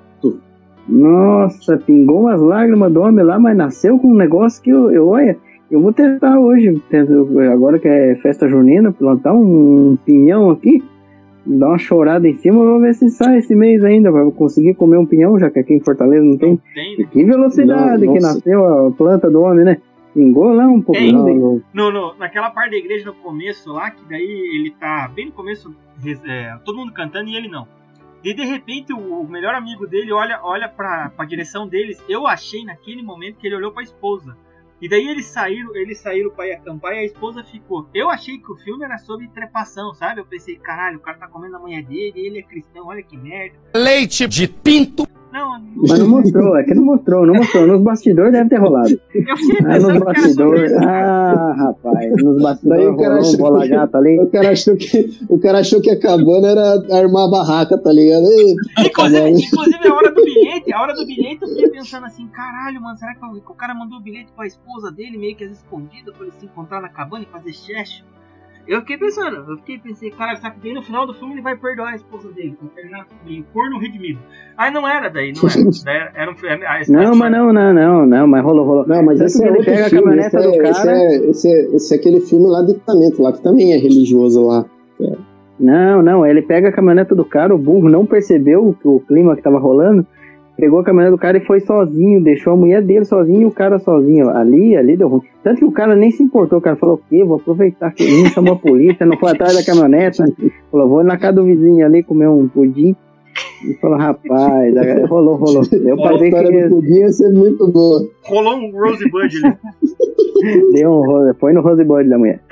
Nossa, 0.87 1.77
pingou 1.77 2.21
umas 2.21 2.39
lágrimas 2.41 2.91
do 2.91 3.01
homem 3.01 3.25
lá, 3.25 3.39
mas 3.39 3.57
nasceu 3.57 3.97
com 3.99 4.09
um 4.09 4.15
negócio 4.15 4.61
que 4.61 4.69
eu, 4.69 4.91
eu 4.91 5.07
olha, 5.07 5.37
eu 5.69 5.81
vou 5.81 5.91
tentar 5.91 6.39
hoje, 6.39 6.79
agora 7.51 7.79
que 7.79 7.87
é 7.87 8.15
festa 8.15 8.47
junina, 8.47 8.91
plantar 8.91 9.33
um 9.33 9.97
pinhão 10.05 10.51
aqui, 10.51 10.83
dar 11.45 11.69
uma 11.69 11.77
chorada 11.77 12.27
em 12.27 12.35
cima, 12.35 12.57
vou 12.57 12.79
ver 12.79 12.93
se 12.93 13.09
sai 13.09 13.39
esse 13.39 13.55
mês 13.55 13.83
ainda, 13.83 14.11
pra 14.11 14.29
conseguir 14.31 14.75
comer 14.75 14.97
um 14.97 15.05
pinhão, 15.05 15.39
já 15.39 15.49
que 15.49 15.59
aqui 15.59 15.73
em 15.73 15.79
Fortaleza 15.83 16.23
não 16.23 16.37
tem. 16.37 16.59
Tem, 16.73 16.93
E 16.95 17.03
né? 17.03 17.09
que 17.11 17.23
velocidade 17.23 18.05
Não, 18.05 18.13
que 18.13 18.19
nasceu 18.19 18.87
a 18.87 18.91
planta 18.91 19.29
do 19.29 19.41
homem, 19.41 19.65
né? 19.65 19.77
Pingou 20.13 20.53
lá 20.53 20.65
um 20.65 20.81
pouquinho. 20.81 21.23
Não, 21.23 21.61
não. 21.73 21.91
No- 21.91 22.15
naquela 22.17 22.49
parte 22.51 22.71
da 22.71 22.77
igreja 22.77 23.05
no 23.07 23.13
começo 23.15 23.73
lá, 23.73 23.91
que 23.91 24.01
daí 24.09 24.21
ele 24.55 24.71
tá 24.79 25.11
bem 25.13 25.25
no 25.25 25.31
começo, 25.33 25.75
é, 26.25 26.55
todo 26.63 26.77
mundo 26.77 26.93
cantando 26.93 27.27
e 27.29 27.35
ele 27.35 27.49
não. 27.49 27.67
E 28.25 28.33
de 28.33 28.43
repente 28.43 28.91
o, 28.91 29.21
o 29.21 29.29
melhor 29.29 29.53
amigo 29.53 29.85
dele 29.85 30.11
olha, 30.11 30.39
olha 30.41 30.67
pra, 30.67 31.11
pra 31.11 31.25
direção 31.25 31.67
deles. 31.67 32.03
Eu 32.09 32.25
achei 32.25 32.65
naquele 32.65 33.03
momento 33.03 33.37
que 33.37 33.45
ele 33.45 33.55
olhou 33.55 33.71
pra 33.71 33.83
esposa. 33.83 34.35
E 34.81 34.89
daí 34.89 35.07
eles 35.07 35.27
saíram, 35.27 35.75
eles 35.75 35.99
saíram 35.99 36.31
pra 36.31 36.47
ir 36.47 36.53
acampar 36.53 36.93
e 36.95 36.99
a 36.99 37.05
esposa 37.05 37.43
ficou. 37.43 37.87
Eu 37.93 38.09
achei 38.09 38.39
que 38.39 38.51
o 38.51 38.55
filme 38.55 38.83
era 38.83 38.97
sobre 38.97 39.27
trepação, 39.27 39.93
sabe? 39.93 40.21
Eu 40.21 40.25
pensei, 40.25 40.57
caralho, 40.57 40.97
o 40.97 41.01
cara 41.01 41.19
tá 41.19 41.27
comendo 41.27 41.55
a 41.55 41.59
mulher 41.59 41.83
dele, 41.83 42.13
ele 42.15 42.39
é 42.39 42.41
cristão, 42.41 42.87
olha 42.87 43.03
que 43.03 43.15
merda. 43.15 43.59
Leite 43.75 44.27
de 44.27 44.47
pinto. 44.47 45.07
Não, 45.35 45.61
Mas 45.75 45.99
não 45.99 46.07
mostrou, 46.07 46.55
é 46.57 46.63
que 46.63 46.73
não 46.73 46.83
mostrou, 46.85 47.25
não 47.25 47.33
mostrou. 47.35 47.67
Nos 47.67 47.81
bastidores 47.83 48.31
deve 48.31 48.49
ter 48.49 48.55
rolado. 48.57 48.97
Ah, 49.65 49.79
nos 49.79 49.99
bastidores. 49.99 50.71
Ah, 50.73 51.53
rapaz, 51.57 52.11
nos 52.23 52.35
Daí 52.35 52.43
bastidores 52.43 52.87
o 52.87 52.95
cara 52.97 53.07
rolou 53.15 53.17
um 53.17 53.19
achou 53.19 53.37
bola 53.37 53.61
que- 53.63 53.67
gata 53.69 53.97
ali. 53.97 54.19
O 54.21 54.27
cara 54.27 54.49
achou 54.51 54.75
que, 54.77 55.19
o 55.29 55.37
cara 55.39 55.59
achou 55.59 55.81
que 55.81 55.89
a 55.89 55.99
cabana 55.99 56.47
era 56.47 56.97
armar 56.97 57.25
a 57.27 57.29
barraca, 57.31 57.77
tá 57.77 57.91
ligado? 57.91 58.23
Ei, 58.25 58.55
Inclusive, 58.87 59.29
inclusive, 59.45 59.87
a 59.89 59.93
hora 59.93 60.11
do 60.13 60.23
bilhete, 60.23 60.73
a 60.73 60.81
hora 60.81 60.93
do 60.93 61.05
bilhete, 61.05 61.39
eu 61.41 61.47
fiquei 61.49 61.69
pensando 61.69 62.05
assim, 62.05 62.27
caralho, 62.27 62.81
mano, 62.81 62.97
será 62.97 63.13
que 63.13 63.25
o, 63.25 63.35
o 63.35 63.55
cara 63.55 63.73
mandou 63.75 63.99
o 63.99 64.01
bilhete 64.01 64.31
pra 64.33 64.47
esposa 64.47 64.89
dele, 64.91 65.17
meio 65.17 65.35
que 65.35 65.43
às 65.43 65.49
vezes 65.49 65.63
escondida, 65.63 66.13
pra 66.13 66.25
ele 66.27 66.33
se 66.39 66.45
encontrar 66.45 66.81
na 66.81 66.87
cabana 66.89 67.25
e 67.25 67.31
fazer 67.31 67.51
checho? 67.53 68.05
Eu 68.67 68.79
fiquei 68.81 68.97
pensando, 68.97 69.45
eu 69.51 69.57
fiquei 69.57 69.77
pensei, 69.77 70.09
cara, 70.09 70.35
será 70.35 70.49
que 70.51 70.59
daí 70.59 70.73
no 70.73 70.81
final 70.81 71.05
do 71.05 71.13
filme 71.13 71.35
ele 71.35 71.41
vai 71.41 71.55
perdoar 71.55 71.89
a 71.91 71.95
esposa 71.95 72.31
dele? 72.31 72.57
Vai 72.59 72.69
terminar 72.75 73.05
em 73.27 73.43
corno 73.53 73.77
redimido. 73.77 74.19
Aí 74.57 74.71
não 74.73 74.87
era 74.87 75.07
daí, 75.09 75.33
não 75.33 75.47
era. 75.47 75.69
Daí 75.85 75.95
era, 75.95 76.11
era 76.15 76.31
um 76.31 76.33
a- 76.33 76.71
a- 76.73 76.81
Não, 76.89 77.15
mas 77.15 77.31
não, 77.31 77.53
não, 77.53 77.73
não, 77.73 78.05
não, 78.05 78.27
mas 78.27 78.43
rolou, 78.43 78.65
rolou. 78.65 78.87
Não, 78.87 79.03
mas 79.03 79.19
Tanto 79.19 79.27
esse 79.27 79.43
é 79.45 79.49
outro 79.51 79.65
pega 79.65 79.85
a 79.85 79.89
filme. 79.89 80.03
caminhoneta 80.03 80.37
Esse 80.39 80.47
do 80.47 80.53
é, 80.65 80.69
esse, 80.69 80.81
cara. 80.81 80.97
é, 80.97 81.15
esse, 81.29 81.47
é, 81.51 81.75
esse 81.75 81.93
é 81.93 81.97
aquele 81.97 82.21
filme 82.21 82.47
lá, 82.47 82.61
Dictamento, 82.63 83.21
lá, 83.21 83.31
que 83.33 83.41
também 83.43 83.73
é 83.73 83.77
religioso 83.77 84.45
lá. 84.47 84.65
Não, 85.59 86.01
não, 86.01 86.25
ele 86.25 86.41
pega 86.41 86.67
a 86.69 86.71
caminhoneta 86.71 87.15
do 87.15 87.23
cara, 87.23 87.53
o 87.55 87.57
burro 87.57 87.87
não 87.89 88.05
percebeu 88.05 88.75
o, 88.83 88.95
o 88.95 88.99
clima 88.99 89.35
que 89.35 89.41
tava 89.41 89.57
rolando, 89.57 90.05
pegou 90.57 90.79
a 90.79 90.83
caminhoneta 90.83 91.15
do 91.15 91.19
cara 91.19 91.37
e 91.37 91.45
foi 91.45 91.59
sozinho, 91.59 92.23
deixou 92.23 92.53
a 92.53 92.55
mulher 92.55 92.81
dele 92.81 93.05
sozinho 93.05 93.41
e 93.41 93.45
o 93.45 93.51
cara 93.51 93.79
sozinho. 93.79 94.29
Ali, 94.29 94.75
ali 94.75 94.97
deu 94.97 95.07
ruim. 95.07 95.21
Tanto 95.43 95.59
que 95.59 95.65
o 95.65 95.71
cara 95.71 95.95
nem 95.95 96.11
se 96.11 96.23
importou, 96.23 96.59
o 96.59 96.61
cara 96.61 96.75
falou, 96.75 96.95
o 96.95 97.09
quê? 97.09 97.23
Vou 97.23 97.37
aproveitar 97.37 97.91
que 97.91 98.03
ele 98.03 98.23
não 98.23 98.29
chamou 98.29 98.53
a 98.53 98.59
polícia, 98.59 99.05
não 99.05 99.17
foi 99.17 99.31
atrás 99.31 99.55
da 99.55 99.63
caminhoneta. 99.63 100.25
Falou, 100.71 100.89
vou 100.89 101.03
na 101.03 101.17
casa 101.17 101.33
do 101.33 101.45
vizinho 101.45 101.85
ali 101.85 102.03
comer 102.03 102.27
um 102.27 102.47
pudim. 102.47 102.95
E 103.67 103.73
falou, 103.75 103.97
rapaz, 103.97 104.73
rolou, 105.09 105.35
rolou. 105.35 105.63
Eu 105.71 105.95
história 105.95 106.49
que 106.49 106.69
do 106.69 106.75
pudim 106.75 106.99
ia 106.99 107.09
ser 107.09 107.31
muito 107.31 107.69
boa. 107.71 108.07
Rolou 108.23 108.55
um 108.55 108.71
Rosebud 108.71 109.37
ali. 109.43 109.55
deu 110.73 110.91
um 110.91 111.05
rose, 111.05 111.33
foi 111.39 111.53
no 111.53 111.61
rosebud 111.61 112.09
da 112.09 112.17
mulher. 112.17 112.41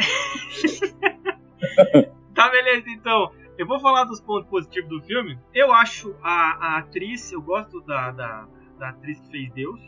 Tá, 2.36 2.50
beleza, 2.50 2.86
então. 2.90 3.30
Eu 3.58 3.68
vou 3.68 3.80
falar 3.80 4.06
dos 4.06 4.20
pontos 4.20 4.50
positivos 4.50 4.90
do 4.90 5.02
filme. 5.02 5.38
Eu 5.54 5.72
acho 5.72 6.16
a, 6.24 6.76
a 6.76 6.78
atriz, 6.80 7.32
eu 7.32 7.42
gosto 7.42 7.82
da, 7.82 8.12
da, 8.12 8.48
da 8.80 8.90
atriz 8.90 9.20
que 9.20 9.32
fez 9.32 9.54
Deus. 9.54 9.80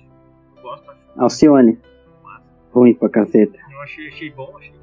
Eu 0.55 0.61
gosto, 0.61 0.91
acho 0.91 1.01
Alcione. 1.18 1.80
Ruim 2.72 2.93
pra 2.93 3.09
caceta. 3.09 3.57
Eu 3.72 3.82
achei, 3.82 4.07
achei 4.09 4.30
bom, 4.32 4.55
achei. 4.57 4.74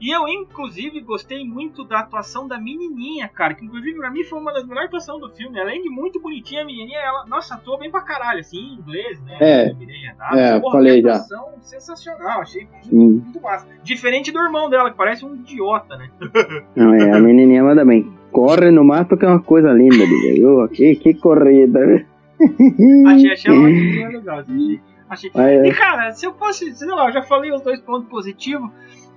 E 0.00 0.10
eu, 0.10 0.26
inclusive, 0.26 1.00
gostei 1.02 1.44
muito 1.44 1.84
da 1.84 2.00
atuação 2.00 2.48
da 2.48 2.58
menininha, 2.58 3.28
cara. 3.28 3.52
Que, 3.54 3.64
inclusive, 3.66 3.98
pra 3.98 4.10
mim 4.10 4.24
foi 4.24 4.38
uma 4.38 4.52
das 4.52 4.64
melhores 4.66 4.88
atuações 4.88 5.20
do 5.20 5.28
filme. 5.30 5.60
Além 5.60 5.82
de 5.82 5.90
muito 5.90 6.18
bonitinha, 6.20 6.62
a 6.62 6.64
menininha, 6.64 6.98
ela, 6.98 7.26
nossa, 7.26 7.54
atuou 7.54 7.78
bem 7.78 7.90
pra 7.90 8.00
caralho, 8.00 8.40
assim, 8.40 8.56
em 8.58 8.74
inglês, 8.74 9.20
né? 9.22 9.36
É. 9.40 9.74
Mireia 9.74 10.16
É, 10.32 10.58
Porra, 10.58 10.72
falei 10.72 11.02
já. 11.02 11.12
atuação 11.12 11.52
sensacional, 11.60 12.40
achei 12.40 12.66
muito, 12.90 13.40
massa. 13.42 13.66
Diferente 13.82 14.32
do 14.32 14.38
irmão 14.38 14.70
dela, 14.70 14.90
que 14.90 14.96
parece 14.96 15.24
um 15.24 15.34
idiota, 15.34 15.96
né? 15.96 16.08
Não, 16.74 16.94
é, 16.94 17.12
a 17.12 17.20
menininha 17.20 17.62
manda 17.62 17.84
bem. 17.84 18.10
Corre 18.32 18.70
no 18.70 18.84
mato 18.84 19.16
que 19.18 19.24
é 19.26 19.28
uma 19.28 19.42
coisa 19.42 19.70
linda, 19.72 20.04
viu? 20.06 20.66
Que, 20.68 20.94
que 20.96 21.14
corrida. 21.14 22.06
Achei, 23.06 23.32
achei 23.32 23.52
uma 23.52 23.68
legal, 24.08 24.38
assim, 24.38 24.80
achei. 25.08 25.30
Ah, 25.34 25.50
é. 25.50 25.66
E 25.68 25.74
cara, 25.74 26.12
se 26.12 26.24
eu 26.26 26.32
fosse, 26.34 26.72
sei 26.74 26.88
lá, 26.88 27.08
eu 27.08 27.12
já 27.12 27.22
falei 27.22 27.52
os 27.52 27.60
dois 27.60 27.80
pontos 27.80 28.08
positivos. 28.08 28.70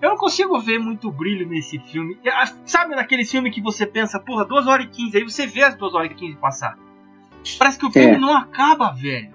Eu 0.03 0.09
não 0.09 0.17
consigo 0.17 0.59
ver 0.59 0.79
muito 0.79 1.09
brilho 1.09 1.47
nesse 1.47 1.79
filme. 1.79 2.17
Ah, 2.27 2.45
Sabe 2.65 2.93
naquele 2.93 3.23
filme 3.23 3.49
que 3.49 3.61
você 3.61 3.85
pensa, 3.85 4.19
porra, 4.19 4.43
2 4.43 4.67
horas 4.67 4.85
e 4.85 4.89
15, 4.89 5.17
aí 5.17 5.23
você 5.23 5.47
vê 5.47 5.63
as 5.63 5.75
2 5.75 5.93
horas 5.95 6.11
e 6.11 6.13
15 6.15 6.35
passar. 6.37 6.77
Parece 7.57 7.79
que 7.79 7.85
o 7.85 7.91
filme 7.91 8.15
É. 8.15 8.17
não 8.19 8.35
acaba, 8.35 8.91
velho. 8.91 9.29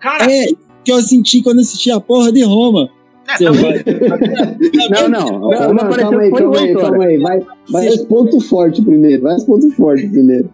Cara, 0.00 0.24
É, 0.24 0.46
que 0.84 0.90
eu 0.92 1.00
senti 1.02 1.40
quando 1.40 1.60
assisti 1.60 1.90
a 1.92 2.00
porra 2.00 2.32
de 2.32 2.42
Roma. 2.44 2.88
é, 3.28 3.44
Não, 4.90 5.08
não. 5.08 5.26
Não, 5.26 5.40
Roma 5.40 5.72
não, 5.72 5.84
apareceu 5.84 6.10
calma 6.10 6.22
aí, 6.22 6.30
calma 6.32 6.58
aí, 6.58 6.74
calma 6.74 7.04
aí. 7.04 7.18
Vai, 7.18 7.40
vai 7.70 7.86
aos 7.86 8.04
pontos 8.06 8.48
fortes 8.48 8.84
primeiro. 8.84 9.22
Vai 9.22 9.32
aos 9.34 9.44
pontos 9.44 9.72
fortes 9.76 10.10
primeiro. 10.10 10.50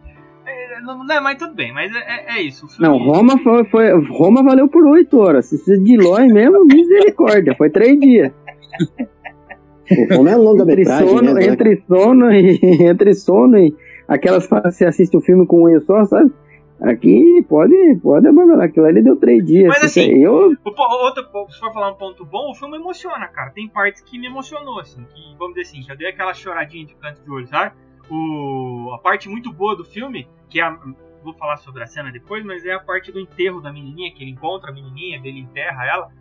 é, 0.46 0.80
não, 0.82 1.02
não, 1.04 1.22
mas 1.22 1.38
tudo 1.38 1.54
bem, 1.54 1.72
mas 1.72 1.90
é, 1.94 1.98
é- 1.98 2.38
é 2.38 2.42
isso. 2.42 2.66
Não, 2.78 2.98
Roma 2.98 3.38
foi, 3.38 3.64
foi. 3.64 3.90
Roma 4.08 4.42
valeu 4.42 4.68
por 4.68 4.84
oito 4.88 5.18
horas. 5.18 5.46
Se 5.46 5.56
você 5.56 5.78
de 5.78 5.96
Lói 5.96 6.26
mesmo, 6.26 6.66
misericórdia. 6.66 7.54
Foi 7.56 7.70
três 7.70 7.98
dias. 7.98 8.30
O 9.90 10.06
filme 10.14 10.30
é 10.30 10.36
longa 10.36 10.62
Entre 10.62 10.76
metragem, 10.76 11.08
sono, 11.08 11.34
né? 11.34 11.46
entre 11.46 11.82
sono 11.86 12.32
e. 12.32 12.60
Entre 12.84 13.14
sono 13.14 13.58
e. 13.58 13.74
Aquelas 14.08 14.46
você 14.46 14.86
assiste 14.86 15.16
o 15.16 15.20
filme 15.20 15.46
com 15.46 15.60
um 15.60 15.62
olho 15.62 15.80
só, 15.84 16.04
sabe? 16.04 16.32
Aqui 16.80 17.44
pode, 17.48 17.74
pode 18.02 18.26
abandonar. 18.26 18.66
Aquilo 18.66 18.86
ali 18.86 19.02
deu 19.02 19.16
três 19.16 19.44
dias. 19.44 19.68
Mas 19.68 19.92
Se 19.92 20.00
assim, 20.00 20.22
eu, 20.22 20.32
outro, 20.32 20.62
se 21.50 21.58
for 21.58 21.72
falar 21.72 21.92
um 21.92 21.94
ponto 21.94 22.24
bom, 22.24 22.50
o 22.50 22.54
filme 22.54 22.76
emociona, 22.76 23.26
cara. 23.28 23.50
Tem 23.50 23.68
partes 23.68 24.02
que 24.02 24.18
me 24.18 24.26
emocionou, 24.26 24.80
assim. 24.80 25.02
Que, 25.04 25.36
vamos 25.38 25.54
dizer 25.54 25.68
assim, 25.68 25.82
já 25.82 25.94
dei 25.94 26.08
aquela 26.08 26.34
choradinha 26.34 26.84
de 26.84 26.94
canto 26.96 27.22
de 27.22 27.30
olho, 27.30 27.46
sabe? 27.46 27.74
O, 28.10 28.92
a 28.92 28.98
parte 28.98 29.28
muito 29.28 29.50
boa 29.52 29.74
do 29.74 29.84
filme, 29.84 30.28
que 30.50 30.60
é 30.60 30.64
a, 30.64 30.78
Vou 31.24 31.32
falar 31.32 31.56
sobre 31.56 31.82
a 31.82 31.86
cena 31.86 32.12
depois, 32.12 32.44
mas 32.44 32.66
é 32.66 32.72
a 32.72 32.78
parte 32.78 33.10
do 33.10 33.18
enterro 33.18 33.58
da 33.58 33.72
menininha, 33.72 34.12
que 34.12 34.22
ele 34.22 34.32
encontra 34.32 34.70
a 34.70 34.74
menininha, 34.74 35.18
dele 35.18 35.40
enterra 35.40 35.86
ela. 35.86 36.12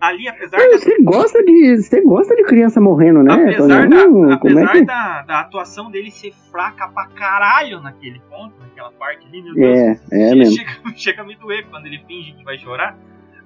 Ali, 0.00 0.26
apesar 0.28 0.56
da, 0.56 0.68
você 0.78 0.96
gosta 1.02 1.42
de. 1.44 1.76
Você 1.76 2.00
gosta 2.00 2.34
de 2.34 2.42
criança 2.44 2.80
morrendo, 2.80 3.22
né? 3.22 3.34
apesar, 3.34 3.86
da, 3.88 4.06
Hum, 4.06 4.32
é 4.32 4.38
que. 4.38 4.84
da, 4.84 5.22
da 5.22 5.40
atuação 5.40 5.90
dele 5.90 6.10
ser 6.10 6.32
fraca 6.50 6.88
pra 6.88 7.06
caralho 7.08 7.80
naquele 7.82 8.18
ponto, 8.30 8.54
naquela 8.60 8.90
parte 8.92 9.26
ali, 9.26 9.42
meu 9.42 9.54
Deus. 9.54 9.78
É, 9.78 9.90
é 9.90 10.28
chega, 10.30 10.34
mesmo. 10.36 10.56
Chega, 10.56 10.70
chega 10.96 11.22
a 11.22 11.24
me 11.26 11.34
doer 11.36 11.66
quando 11.68 11.84
ele 11.86 12.02
finge 12.08 12.32
que 12.32 12.42
vai 12.42 12.56
chorar. 12.56 12.96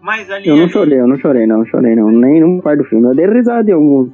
Mas 0.01 0.31
ali. 0.31 0.49
Eu 0.49 0.55
não 0.57 0.63
ali- 0.65 0.73
chorei, 0.73 1.01
eu 1.01 1.09
não 1.09 1.17
chorei, 1.19 1.47
não, 1.47 1.67
chorei 1.67 1.97
não. 1.97 2.11
Nem 2.11 2.41
numa 2.41 2.63
parte 2.63 2.79
do 2.79 2.85
filme. 2.85 3.05
Eu 3.09 3.15
dei 3.17 3.27
risada 3.27 3.65
de 3.65 3.73
alguns. 3.73 4.11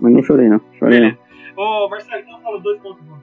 Mas 0.00 0.12
não 0.12 0.22
chorei, 0.24 0.48
não. 0.48 0.60
Chorei 0.78 1.00
não. 1.00 1.16
Ô, 1.56 1.88
Marcelo, 1.88 2.20
então 2.22 2.40
fala 2.40 2.58
dois 2.60 2.80
pontos 2.80 3.04
bons. 3.04 3.20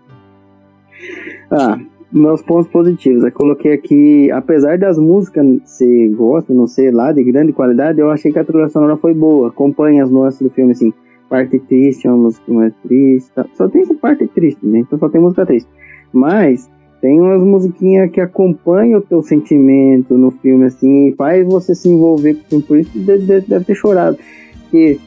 Ah, 1.52 1.78
meus 2.12 2.41
pontos 2.41 2.68
positivos. 2.68 3.24
Eu 3.24 3.32
coloquei 3.32 3.74
aqui, 3.74 4.32
apesar 4.32 4.78
das 4.78 4.97
músicas 4.97 5.45
ser 5.66 6.10
gosta, 6.10 6.53
não 6.53 6.68
ser 6.68 6.93
lá 6.93 7.12
de 7.12 7.24
grande 7.24 7.51
qualidade, 7.53 7.99
eu 7.99 8.10
achei 8.10 8.32
que 8.32 8.39
a 8.39 8.43
trilha 8.43 8.70
sonora 8.70 8.97
foi 8.97 9.14
boa. 9.14 9.49
Acompanha 9.49 10.03
as 10.03 10.10
nuances 10.10 10.41
do 10.41 10.49
filme, 10.49 10.72
assim. 10.72 10.93
Parte 11.30 11.60
triste, 11.60 12.08
uma 12.08 12.18
música 12.18 12.51
mais 12.51 12.74
triste. 12.84 13.32
tá? 13.34 13.45
Só 13.53 13.68
tem 13.68 13.82
essa 13.82 13.93
parte 13.93 14.26
triste, 14.28 14.66
né? 14.66 14.80
Então 14.80 14.97
só 14.97 15.10
tem 15.10 15.20
música 15.20 15.45
triste. 15.45 15.70
Mas 16.14 16.70
tem 17.01 17.20
umas 17.20 17.43
musiquinhas 17.43 18.10
que 18.10 18.22
acompanham 18.22 18.99
o 18.99 19.01
teu 19.03 19.22
sentimento 19.22 20.18
no 20.18 20.32
filme, 20.32 20.66
assim, 20.66 21.10
e 21.10 21.16
faz 21.16 21.45
você 21.45 21.76
se 21.76 21.89
envolver 21.89 22.36
com 22.36 22.39
o 22.39 22.47
filme. 22.47 22.64
Por 22.64 22.78
isso 22.80 22.97
deve- 22.97 23.41
deve 23.41 23.66
ter 23.66 23.76
chorado. 23.76 24.18
Porque 24.64 24.99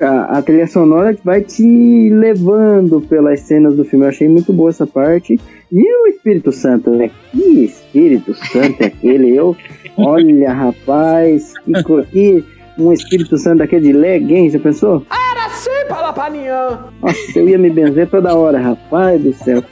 a, 0.00 0.38
a 0.38 0.42
trilha 0.42 0.66
sonora 0.66 1.16
vai 1.24 1.42
te 1.42 2.10
levando 2.10 3.00
pelas 3.00 3.40
cenas 3.40 3.76
do 3.76 3.84
filme. 3.84 4.04
Eu 4.04 4.08
achei 4.08 4.28
muito 4.28 4.52
boa 4.52 4.70
essa 4.70 4.86
parte. 4.86 5.38
E 5.70 5.82
o 5.82 6.06
Espírito 6.08 6.52
Santo, 6.52 6.90
né? 6.90 7.10
Que 7.32 7.64
Espírito 7.64 8.34
Santo 8.34 8.82
é 8.82 8.86
aquele? 8.86 9.34
Eu, 9.34 9.56
olha, 9.96 10.52
rapaz, 10.52 11.52
que, 11.64 12.04
que 12.10 12.44
um 12.78 12.92
Espírito 12.92 13.38
Santo 13.38 13.58
daquele 13.58 13.88
de 13.88 13.92
leg, 13.92 14.32
hein? 14.32 14.50
Já 14.50 14.58
pensou? 14.58 15.04
Era 15.10 15.48
sim, 15.50 15.88
Palapaninhã! 15.88 16.84
Nossa, 17.00 17.38
eu 17.38 17.48
ia 17.48 17.58
me 17.58 17.70
benzer 17.70 18.08
toda 18.08 18.34
hora, 18.34 18.58
rapaz 18.58 19.20
do 19.22 19.32
céu. 19.32 19.62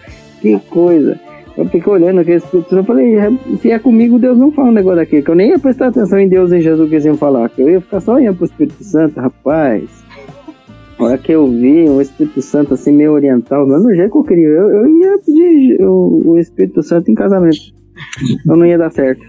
Que 0.41 0.59
coisa. 0.71 1.19
Eu 1.57 1.67
fiquei 1.67 1.93
olhando 1.93 2.21
aquele 2.21 2.39
Espírito 2.39 2.71
Santo 2.71 2.85
e 2.85 2.87
falei, 2.87 3.17
"É, 3.17 3.31
se 3.61 3.71
é 3.71 3.79
comigo, 3.79 4.19
Deus 4.19 4.39
não 4.39 4.51
fala 4.51 4.69
um 4.69 4.73
negócio 4.73 4.99
daquele. 4.99 5.23
Que 5.23 5.31
eu 5.31 5.35
nem 5.35 5.51
ia 5.51 5.59
prestar 5.59 5.89
atenção 5.89 6.19
em 6.19 6.29
Deus 6.29 6.51
e 6.51 6.57
em 6.57 6.61
Jesus 6.63 6.89
que 6.89 6.95
eles 6.95 7.05
iam 7.05 7.17
falar. 7.17 7.49
Que 7.51 7.61
eu 7.61 7.71
ia 7.71 7.81
ficar 7.81 8.01
só 8.01 8.15
olhando 8.15 8.37
pro 8.37 8.47
Espírito 8.47 8.83
Santo, 8.83 9.21
rapaz. 9.21 10.02
Hora 10.99 11.19
que 11.19 11.33
eu 11.33 11.47
vi 11.49 11.89
o 11.89 12.01
Espírito 12.01 12.41
Santo 12.43 12.75
assim, 12.75 12.93
meio 12.93 13.13
oriental, 13.13 13.67
mas 13.67 13.83
do 13.83 13.95
jeito 13.95 14.13
que 14.13 14.19
eu 14.19 14.25
queria, 14.25 14.47
eu, 14.49 14.69
eu 14.69 14.87
ia 14.99 15.19
pedir 15.19 15.83
o, 15.85 16.23
o 16.31 16.39
Espírito 16.39 16.83
Santo 16.83 17.11
em 17.11 17.15
casamento. 17.15 17.59
Então 18.45 18.57
não 18.57 18.67
ia 18.67 18.79
dar 18.79 18.91
certo. 18.91 19.23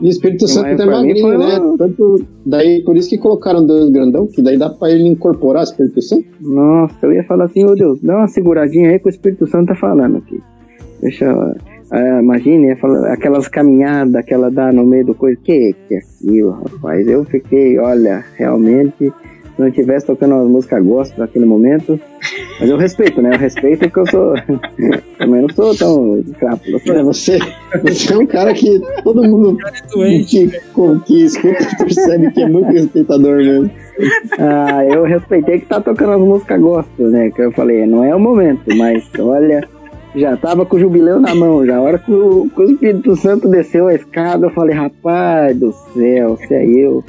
E 0.00 0.06
o 0.06 0.08
Espírito 0.08 0.48
Santo 0.48 0.66
Mas 0.70 0.80
é 0.80 0.84
mim 0.84 0.90
magrinho, 0.90 1.20
foi 1.20 1.38
né? 1.38 1.58
uma- 1.58 1.78
Tanto, 1.78 2.24
daí, 2.44 2.82
por 2.82 2.96
isso 2.96 3.08
que 3.08 3.16
colocaram 3.16 3.64
Deus 3.64 3.90
grandão, 3.90 4.26
que 4.26 4.42
daí 4.42 4.58
dá 4.58 4.68
pra 4.68 4.90
ele 4.90 5.06
incorporar 5.08 5.62
o 5.62 5.64
Espírito 5.64 6.02
Santo. 6.02 6.24
Nossa, 6.40 6.96
eu 7.02 7.12
ia 7.12 7.22
falar 7.24 7.44
assim, 7.44 7.64
ô 7.64 7.74
Deus, 7.76 8.00
dá 8.02 8.16
uma 8.18 8.26
seguradinha 8.26 8.90
aí 8.90 8.98
que 8.98 9.06
o 9.06 9.10
Espírito 9.10 9.46
Santo 9.46 9.68
tá 9.68 9.74
falando 9.76 10.16
aqui. 10.18 10.40
Deixa. 11.00 11.30
ah, 11.92 12.20
imagine, 12.20 12.68
ia 12.68 12.76
falar, 12.76 13.12
aquelas 13.12 13.46
caminhadas 13.46 14.24
que 14.24 14.34
ela 14.34 14.50
dá 14.50 14.72
no 14.72 14.84
meio 14.84 15.06
do 15.06 15.14
coisa. 15.14 15.38
Que 15.44 15.74
que 15.86 15.94
é 15.94 15.98
aquilo, 15.98 16.50
rapaz? 16.50 17.06
Eu 17.06 17.24
fiquei, 17.24 17.78
olha, 17.78 18.24
realmente, 18.36 19.12
se 19.54 19.62
não 19.62 19.70
tivesse 19.70 20.06
tocando 20.06 20.34
umas 20.34 20.48
músicas 20.48 20.84
gospel 20.84 21.20
naquele 21.20 21.44
momento. 21.44 22.00
Mas 22.58 22.68
eu 22.68 22.76
respeito, 22.76 23.22
né? 23.22 23.34
Eu 23.34 23.38
respeito 23.38 23.80
porque 23.80 24.00
eu 24.00 24.06
sou. 24.06 24.34
Também 25.18 25.42
não 25.42 25.48
sou 25.50 25.74
tão 25.74 26.24
crápula. 26.38 26.80
É, 26.86 27.02
você, 27.02 27.38
você 27.82 28.12
é 28.12 28.18
um 28.18 28.26
cara 28.26 28.52
que 28.52 28.80
todo 29.02 29.22
mundo 29.22 29.56
que, 30.28 30.50
que 31.06 31.24
escuta 31.24 31.76
percebe 31.78 32.30
que 32.32 32.42
é 32.42 32.48
muito 32.48 32.72
respeitador 32.72 33.36
mesmo. 33.36 33.70
Ah, 34.38 34.84
eu 34.84 35.04
respeitei 35.04 35.60
que 35.60 35.66
tá 35.66 35.80
tocando 35.80 36.12
as 36.12 36.20
músicas 36.20 36.60
gospel, 36.60 37.08
né? 37.08 37.30
Que 37.30 37.42
eu 37.42 37.52
falei, 37.52 37.86
não 37.86 38.02
é 38.02 38.14
o 38.14 38.20
momento, 38.20 38.74
mas 38.76 39.08
olha, 39.18 39.68
Já 40.14 40.36
tava 40.36 40.64
com 40.64 40.76
o 40.76 40.80
jubileu 40.80 41.20
na 41.20 41.34
mão, 41.34 41.66
já. 41.66 41.76
A 41.76 41.80
hora 41.80 41.98
que 41.98 42.12
o, 42.12 42.48
que 42.48 42.60
o 42.60 42.70
Espírito 42.70 43.16
Santo 43.16 43.48
desceu 43.48 43.88
a 43.88 43.94
escada, 43.94 44.46
eu 44.46 44.50
falei, 44.50 44.74
rapaz 44.74 45.56
do 45.56 45.72
céu, 45.92 46.36
se 46.36 46.54
é 46.54 46.64
eu. 46.64 47.04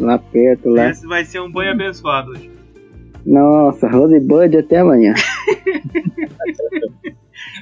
Lá 0.00 0.18
perto, 0.18 0.68
lá. 0.70 0.90
Esse 0.90 1.06
vai 1.06 1.24
ser 1.24 1.40
um 1.40 1.50
banho 1.50 1.72
abençoado 1.72 2.30
hoje. 2.32 2.50
Nossa, 3.24 3.88
Rosebud 3.88 4.56
até 4.56 4.78
amanhã. 4.78 5.14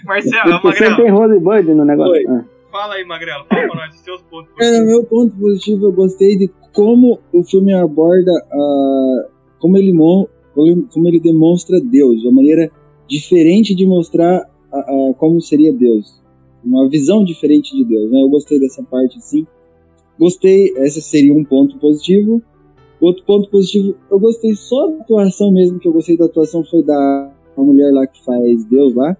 Marcelo, 0.04 0.60
Você 0.62 0.78
tem 0.84 0.90
Magrelo, 0.90 1.18
Rosebud 1.18 1.74
no 1.74 1.84
negócio? 1.84 2.12
Oi. 2.12 2.24
Ah. 2.28 2.44
fala 2.70 2.94
aí, 2.94 3.04
Magrelo. 3.04 3.44
Fala 3.48 3.66
pra 3.68 3.74
nós 3.86 3.94
os 3.94 4.00
seus 4.00 4.20
pontos 4.22 4.52
positivos. 4.52 4.86
meu 4.86 5.04
ponto 5.04 5.36
positivo, 5.36 5.86
eu 5.86 5.92
gostei 5.92 6.36
de 6.36 6.50
como 6.72 7.18
o 7.32 7.42
filme 7.44 7.72
aborda, 7.72 8.32
a, 8.52 9.26
como, 9.60 9.76
ele, 9.78 9.92
como 9.96 10.28
ele- 10.66 10.86
como 10.92 11.08
ele 11.08 11.20
demonstra 11.20 11.80
Deus, 11.80 12.22
uma 12.24 12.32
maneira 12.32 12.70
diferente 13.08 13.74
de 13.74 13.86
mostrar 13.86 14.42
a- 14.72 14.78
a- 14.78 15.14
como 15.16 15.40
seria 15.40 15.72
Deus. 15.72 16.20
Uma 16.64 16.88
visão 16.88 17.24
diferente 17.24 17.76
de 17.76 17.84
Deus, 17.84 18.10
né? 18.10 18.20
Eu 18.22 18.28
gostei 18.28 18.58
dessa 18.58 18.82
parte, 18.82 19.18
assim. 19.18 19.46
Gostei, 20.18 20.72
esse 20.76 21.02
seria 21.02 21.34
um 21.34 21.44
ponto 21.44 21.78
positivo. 21.78 22.42
Outro 23.00 23.24
ponto 23.24 23.50
positivo, 23.50 23.96
eu 24.10 24.18
gostei 24.18 24.54
só 24.54 24.88
da 24.88 25.02
atuação 25.02 25.50
mesmo, 25.50 25.78
que 25.78 25.88
eu 25.88 25.92
gostei 25.92 26.16
da 26.16 26.24
atuação 26.26 26.64
foi 26.64 26.82
da 26.82 27.30
mulher 27.56 27.92
lá 27.92 28.06
que 28.06 28.24
faz 28.24 28.64
Deus 28.64 28.94
lá, 28.94 29.16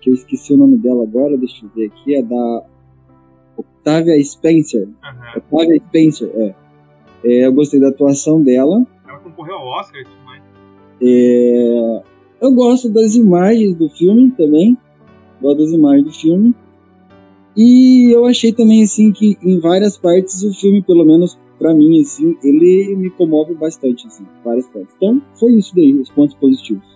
que 0.00 0.10
eu 0.10 0.14
esqueci 0.14 0.52
o 0.54 0.56
nome 0.56 0.76
dela 0.78 1.04
agora, 1.04 1.36
deixa 1.36 1.64
eu 1.64 1.70
ver 1.74 1.86
aqui, 1.86 2.14
é 2.16 2.22
da 2.22 2.64
Octavia 3.56 4.22
Spencer. 4.24 4.88
Aham. 5.02 5.42
Octavia 5.50 5.82
Spencer, 5.86 6.30
é. 6.34 6.54
É, 7.24 7.46
Eu 7.46 7.52
gostei 7.52 7.80
da 7.80 7.88
atuação 7.88 8.42
dela. 8.42 8.86
Ela 9.06 9.18
concorreu 9.18 9.54
ao 9.56 9.66
Oscar 9.80 10.00
e 10.00 10.04
tudo 10.04 10.24
mais. 10.24 10.42
É, 11.02 12.02
Eu 12.40 12.52
gosto 12.52 12.88
das 12.88 13.14
imagens 13.14 13.76
do 13.76 13.88
filme 13.88 14.30
também. 14.32 14.76
Gosto 15.40 15.62
das 15.62 15.72
imagens 15.72 16.04
do 16.04 16.12
filme. 16.12 16.54
E 17.60 18.14
eu 18.14 18.24
achei 18.24 18.52
também, 18.52 18.84
assim, 18.84 19.10
que 19.10 19.36
em 19.42 19.58
várias 19.58 19.98
partes 19.98 20.44
o 20.44 20.54
filme, 20.54 20.80
pelo 20.80 21.04
menos 21.04 21.36
pra 21.58 21.74
mim, 21.74 22.00
assim, 22.00 22.38
ele 22.40 22.94
me 22.96 23.10
comove 23.10 23.52
bastante, 23.54 24.06
assim, 24.06 24.24
várias 24.44 24.64
partes. 24.68 24.94
Então, 24.96 25.20
foi 25.34 25.54
isso 25.54 25.74
daí, 25.74 25.92
os 25.92 26.08
pontos 26.08 26.36
positivos. 26.36 26.86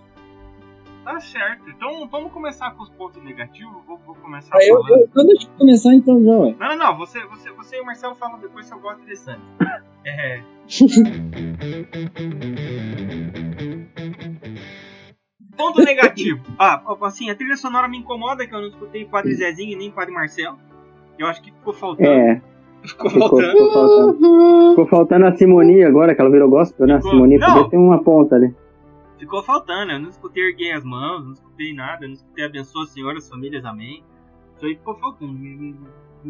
Tá 1.04 1.18
certo. 1.18 1.68
Então 1.68 2.08
vamos 2.08 2.30
começar 2.30 2.70
com 2.76 2.84
os 2.84 2.90
pontos 2.90 3.20
negativos. 3.24 3.74
Vou, 3.88 3.98
vou 4.06 4.14
começar 4.14 4.56
Ah, 4.56 4.64
eu, 4.64 4.80
então 5.02 5.26
deixa 5.26 5.48
eu 5.48 5.50
começar 5.58 5.94
então 5.94 6.22
já, 6.22 6.38
ué. 6.38 6.54
Não, 6.60 6.68
não, 6.68 6.76
não. 6.76 6.96
Você, 6.96 7.18
você, 7.26 7.50
você 7.50 7.78
e 7.78 7.80
o 7.80 7.84
Marcelo 7.84 8.14
falam 8.14 8.38
depois 8.38 8.66
se 8.66 8.72
eu 8.72 8.78
gosto 8.78 9.02
antes. 9.02 9.26
É. 10.04 10.42
Ponto 15.56 15.82
negativo. 15.82 16.40
Ah, 16.58 16.82
assim, 17.02 17.30
a 17.30 17.34
trilha 17.34 17.56
sonora 17.56 17.88
me 17.88 17.98
incomoda 17.98 18.46
que 18.46 18.54
eu 18.54 18.60
não 18.60 18.68
escutei 18.68 19.04
Padre 19.04 19.34
Zezinho 19.34 19.72
e 19.72 19.76
nem 19.76 19.90
Padre 19.90 20.12
Marcelo. 20.14 20.58
Eu 21.18 21.26
acho 21.26 21.42
que 21.42 21.50
ficou 21.52 21.72
faltando. 21.72 22.08
É, 22.08 22.40
Ficou 22.82 23.10
ficou, 23.10 23.28
faltando. 23.28 23.52
ficou 23.52 23.72
faltando. 23.72 24.70
Ficou 24.70 24.86
faltando 24.86 25.26
a 25.26 25.36
Simonia 25.36 25.86
agora, 25.88 26.14
que 26.14 26.20
ela 26.20 26.30
virou 26.30 26.48
gospel, 26.48 26.86
né? 26.86 26.94
A 26.94 26.96
Ficou- 26.98 27.12
Simonia 27.12 27.38
Não. 27.38 27.46
podia 27.54 27.70
ter 27.70 27.76
uma 27.76 28.02
ponta 28.02 28.34
ali. 28.36 28.54
Ficou 29.18 29.42
faltando. 29.42 29.92
Eu 29.92 30.00
não 30.00 30.08
escutei 30.08 30.42
erguei 30.48 30.72
as 30.72 30.82
mãos, 30.84 31.24
não 31.24 31.32
escutei 31.32 31.72
nada, 31.74 32.04
eu 32.04 32.08
não 32.08 32.14
escutei 32.14 32.44
abençoa 32.44 32.82
as 32.84 32.90
senhoras, 32.90 33.28
famílias, 33.28 33.64
amém. 33.64 34.02
Isso 34.56 34.66
aí 34.66 34.74
ficou 34.76 34.94
faltando. 34.96 35.32
Me 35.32 35.76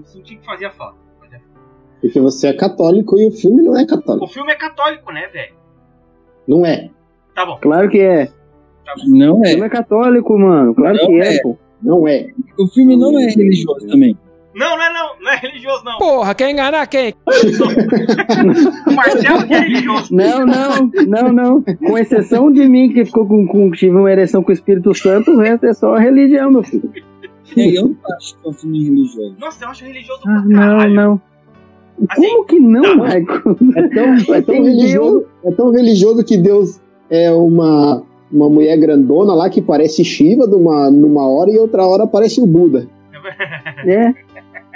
senti 0.05 0.37
que 0.37 0.45
fazia 0.45 0.70
falta. 0.70 0.97
Fazia 1.20 1.39
falta. 1.39 1.61
Porque 2.01 2.20
você 2.20 2.49
é 2.49 2.53
católico 2.55 3.18
e 3.18 3.29
o 3.29 3.31
filme 3.31 3.62
não 3.62 3.77
é 3.79 3.83
O 3.85 3.87
católico. 3.87 4.27
filme 4.27 4.53
é 4.53 4.57
católico, 4.57 5.11
né, 5.12 5.27
velho? 5.29 5.55
Não 6.47 6.66
é. 6.66 6.91
Tá 7.35 7.47
bom. 7.47 7.59
Claro 7.62 7.89
que 7.89 8.01
é. 8.01 8.31
Não 9.07 9.41
O 9.41 9.45
é. 9.45 9.49
filme 9.51 9.66
é 9.66 9.68
católico, 9.68 10.39
mano. 10.39 10.74
Claro 10.74 10.97
Não 10.97 11.07
que 11.07 11.20
é, 11.20 11.37
é. 11.37 11.43
pô. 11.43 11.57
Não 11.83 12.07
é. 12.09 12.28
O 12.59 12.66
filme 12.68 12.97
não 12.97 13.18
é 13.18 13.26
religioso 13.26 13.87
também. 13.87 14.16
Não, 14.55 14.76
não 14.76 14.83
é 14.85 14.93
não. 14.93 15.09
Não 15.20 15.30
é 15.33 15.37
religioso, 15.37 15.83
não. 15.85 15.99
Porra, 15.99 16.35
quer 16.35 16.51
enganar 16.51 16.87
quem? 16.87 17.14
O 18.87 18.93
Marcelo 18.95 19.47
que 19.47 19.55
é 19.55 19.59
religioso. 19.61 20.14
Não, 20.14 20.45
não, 20.47 20.91
não, 21.07 21.33
não. 21.33 21.62
Com 21.62 21.97
exceção 21.99 22.53
de 22.53 22.68
mim, 22.68 22.93
que 22.93 23.05
ficou 23.05 23.26
com, 23.26 23.47
com 23.47 23.70
tive 23.70 23.97
uma 23.97 24.11
ereção 24.12 24.43
com 24.43 24.51
o 24.51 24.53
Espírito 24.53 24.95
Santo, 24.95 25.30
o 25.33 25.39
resto 25.41 25.66
é 25.66 25.72
só 25.72 25.97
religião, 25.97 26.51
meu 26.51 26.62
filho. 26.62 26.91
E 27.57 27.74
eu 27.78 27.89
não 27.89 27.97
acho 28.16 28.37
que 28.37 28.47
é 28.47 28.51
um 28.51 28.53
filme 28.53 28.85
religioso. 28.85 29.37
Nossa, 29.39 29.64
eu 29.64 29.68
acho 29.70 29.85
religioso 29.85 30.20
Ah, 30.26 30.33
pra 30.33 30.43
não, 30.43 30.57
caralho. 30.78 30.95
não. 30.95 31.20
Assim, 32.09 32.28
Como 32.28 32.45
que 32.47 32.59
não, 32.61 32.83
não. 32.83 32.97
Michael? 33.05 33.57
É 33.76 33.89
tão, 33.89 34.35
é 34.35 34.43
tão 34.43 34.55
religioso, 34.64 35.26
é 35.45 35.51
tão 35.53 35.70
religioso 35.70 36.24
que 36.24 36.37
Deus 36.37 36.80
é 37.11 37.30
uma, 37.30 38.03
uma 38.33 38.49
mulher 38.49 38.76
grandona 38.78 39.35
lá 39.35 39.51
que 39.51 39.61
parece 39.61 40.05
Shiva 40.05 40.47
numa, 40.47 40.91
numa 40.91 41.28
hora 41.28 41.51
e 41.51 41.59
outra 41.59 41.85
hora 41.87 42.07
parece 42.07 42.41
o 42.41 42.47
Buda. 42.47 42.87
É. 43.87 44.12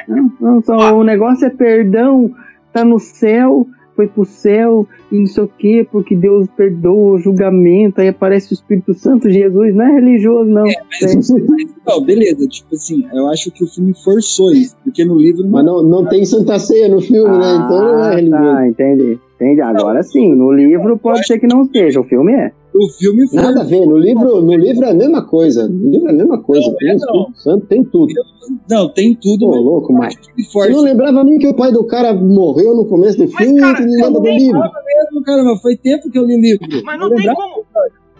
Não, 0.09 0.33
não, 0.41 0.63
só 0.63 0.97
o 0.97 1.03
negócio 1.03 1.47
é 1.47 1.51
perdão, 1.51 2.31
tá 2.73 2.85
no 2.85 2.99
céu, 2.99 3.67
foi 3.97 4.07
pro 4.07 4.25
céu, 4.25 4.87
e 5.11 5.19
não 5.19 5.27
sei 5.27 5.45
o 5.45 5.49
quê, 5.49 5.89
porque 5.91 6.15
Deus 6.15 6.47
perdoa 6.57 7.15
o 7.15 7.19
julgamento, 7.19 8.01
aí 8.01 8.09
aparece 8.09 8.53
o 8.53 8.55
Espírito 8.55 8.95
Santo, 8.95 9.29
Jesus, 9.31 9.75
não 9.75 9.85
é 9.85 9.93
religioso, 9.95 10.49
não. 10.51 10.65
Não, 11.87 12.01
beleza, 12.05 12.47
tipo 12.47 12.75
assim, 12.75 13.07
eu 13.13 13.27
acho 13.29 13.51
que 13.51 13.65
o 13.65 13.67
filme 13.67 13.95
forçou 14.05 14.53
isso, 14.53 14.77
porque 14.85 15.05
no 15.05 15.17
livro 15.17 15.43
não. 15.45 15.51
Mas 15.51 15.65
não, 15.65 15.83
não 15.83 16.05
tem 16.07 16.25
Santa 16.25 16.59
Ceia 16.59 16.89
no 16.89 17.01
filme, 17.01 17.39
né? 17.39 17.55
Então 17.55 17.81
não 17.81 18.05
é 18.05 18.13
Ah, 18.13 18.15
religioso. 18.17 18.45
tá, 18.45 18.69
entendi. 18.69 19.19
Entendi. 19.37 19.61
Agora 19.61 20.03
sim, 20.03 20.35
no 20.35 20.51
livro 20.51 20.97
pode 20.99 21.27
ser 21.27 21.39
que 21.39 21.47
não 21.47 21.65
seja, 21.67 22.01
o 22.01 22.05
filme 22.05 22.33
é. 22.33 22.53
O 22.75 22.89
filme 22.99 23.27
foi. 23.29 23.41
Nada 23.41 23.61
a 23.63 23.65
ver. 23.65 23.87
No 23.87 23.97
livro, 23.97 24.43
no 24.43 24.55
livro 24.55 24.85
é 24.85 24.91
a 24.91 24.95
mesma 24.95 25.27
coisa. 25.27 25.67
No 25.69 25.91
livro 25.91 26.09
é 26.09 26.11
a 26.11 26.15
mesma 26.15 26.43
coisa. 26.43 26.67
Não, 26.69 26.77
Tem 26.77 26.89
é 26.89 26.93
o 26.93 26.97
Espírito 26.97 27.37
Santo, 27.39 27.67
tem 27.67 27.85
tudo. 27.85 28.13
Não, 28.69 28.89
tem 28.93 29.15
tudo. 29.15 29.47
Pô, 29.47 29.51
mas 29.53 29.61
louco, 29.65 29.93
mas- 29.93 30.15
força. 30.53 30.71
não 30.73 30.81
lembrava 30.83 31.25
nem 31.25 31.39
que 31.39 31.47
o 31.49 31.55
pai 31.55 31.73
do 31.73 31.87
cara 31.87 32.13
morreu 32.15 32.75
no 32.75 32.85
começo 32.87 33.17
do 33.19 33.25
Mas, 33.25 33.35
filme 33.35 33.61
cara, 33.61 33.77
que 33.77 33.83
não 33.85 33.93
lembra 33.93 34.11
do 34.11 34.21
não 34.21 34.37
livro. 34.37 34.61
mesmo, 34.61 35.23
cara, 35.25 35.43
mas 35.45 35.63
foi 35.63 35.77
tempo 35.77 36.11
que 36.11 36.19
eu 36.19 36.25
li 36.27 36.37
o 36.37 36.41
livro. 36.41 36.67
Mas 36.85 37.01
Eu 37.01 37.09
não 37.11 37.17
tem 37.17 37.35
como. 37.35 37.65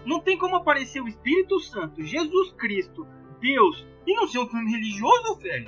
Não 0.05 0.19
tem 0.21 0.37
como 0.37 0.55
aparecer 0.55 1.01
o 1.01 1.07
Espírito 1.07 1.59
Santo, 1.59 2.01
Jesus 2.03 2.51
Cristo, 2.57 3.05
Deus, 3.41 3.85
e 4.07 4.15
não 4.15 4.27
ser 4.27 4.39
um 4.39 4.47
filme 4.47 4.71
religioso, 4.71 5.37
velho. 5.41 5.67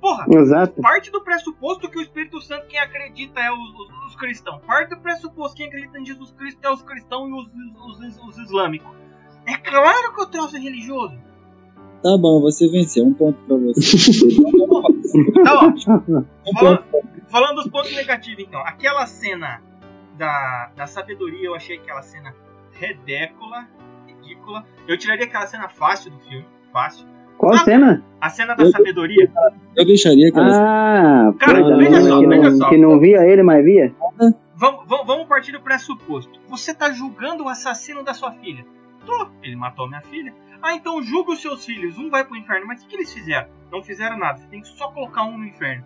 Porra, 0.00 0.24
Exato. 0.30 0.80
parte 0.80 1.10
do 1.10 1.20
pressuposto 1.22 1.88
que 1.90 1.98
o 1.98 2.02
Espírito 2.02 2.40
Santo, 2.40 2.66
quem 2.68 2.78
acredita 2.78 3.38
é 3.40 3.50
os, 3.52 3.58
os- 3.58 4.06
os 4.06 4.16
cristãos. 4.16 4.62
Parte 4.64 4.90
do 4.90 5.00
pressuposto 5.00 5.56
que 5.56 5.62
quem 5.62 5.66
acredita 5.68 5.98
em 6.00 6.06
Jesus 6.06 6.32
Cristo 6.32 6.58
é 6.64 6.72
os 6.72 6.82
cristãos 6.82 7.28
e 7.28 7.32
os, 7.34 7.46
os- 7.46 8.00
os- 8.16 8.28
os 8.28 8.38
islâmicos. 8.38 8.90
É 9.46 9.56
claro 9.58 10.14
que 10.14 10.22
o 10.22 10.26
troço 10.26 10.56
é 10.56 10.58
religioso. 10.58 11.14
Tá 12.02 12.16
bom, 12.16 12.40
você 12.40 12.66
venceu. 12.70 13.04
Um 13.04 13.12
ponto 13.12 13.38
pra 13.44 13.56
você. 13.56 13.80
Tá 15.44 15.54
ótimo. 15.66 16.00
Falando, 16.58 16.84
falando 17.28 17.54
dos 17.56 17.68
pontos 17.68 17.92
negativos, 17.94 18.44
então. 18.44 18.60
Aquela 18.60 19.06
cena 19.06 19.60
da, 20.16 20.70
da 20.76 20.86
sabedoria, 20.86 21.46
eu 21.46 21.54
achei 21.54 21.76
aquela 21.78 22.00
cena 22.02 22.34
ridícula. 22.72 23.68
Ridícula. 24.06 24.64
Eu 24.86 24.96
tiraria 24.96 25.26
aquela 25.26 25.46
cena 25.46 25.68
fácil 25.68 26.10
do 26.12 26.18
filme. 26.20 26.46
Fácil. 26.72 27.06
Qual 27.40 27.54
Ah, 27.54 27.58
cena? 27.64 28.04
A 28.20 28.28
cena 28.28 28.54
da 28.54 28.64
Eu- 28.64 28.70
sabedoria. 28.70 29.32
Eu 29.74 29.86
deixaria 29.86 30.28
aquela. 30.28 30.50
Ah, 31.28 31.32
Cara, 31.38 31.74
veja 31.78 32.02
só, 32.02 32.20
que, 32.20 32.26
veja 32.26 32.50
só. 32.52 32.68
que 32.68 32.76
não 32.76 33.00
via 33.00 33.24
ele, 33.24 33.42
mas 33.42 33.64
via? 33.64 33.94
Vamos, 34.54 34.84
vamos, 34.86 35.06
vamos 35.06 35.26
partir 35.26 35.52
do 35.52 35.60
pressuposto. 35.62 36.38
Você 36.50 36.74
tá 36.74 36.92
julgando 36.92 37.44
o 37.44 37.48
assassino 37.48 38.02
da 38.04 38.12
sua 38.12 38.30
filha. 38.32 38.62
Tô, 39.06 39.26
ele 39.42 39.56
matou 39.56 39.88
minha 39.88 40.02
filha. 40.02 40.34
Ah, 40.60 40.74
então 40.74 41.02
julga 41.02 41.32
os 41.32 41.40
seus 41.40 41.64
filhos. 41.64 41.96
Um 41.96 42.10
vai 42.10 42.22
pro 42.24 42.36
inferno. 42.36 42.66
Mas 42.66 42.84
o 42.84 42.86
que 42.86 42.94
eles 42.94 43.10
fizeram? 43.10 43.48
Não 43.72 43.82
fizeram 43.82 44.18
nada. 44.18 44.36
Você 44.38 44.46
tem 44.48 44.60
que 44.60 44.68
só 44.68 44.88
colocar 44.88 45.22
um 45.24 45.38
no 45.38 45.46
inferno. 45.46 45.82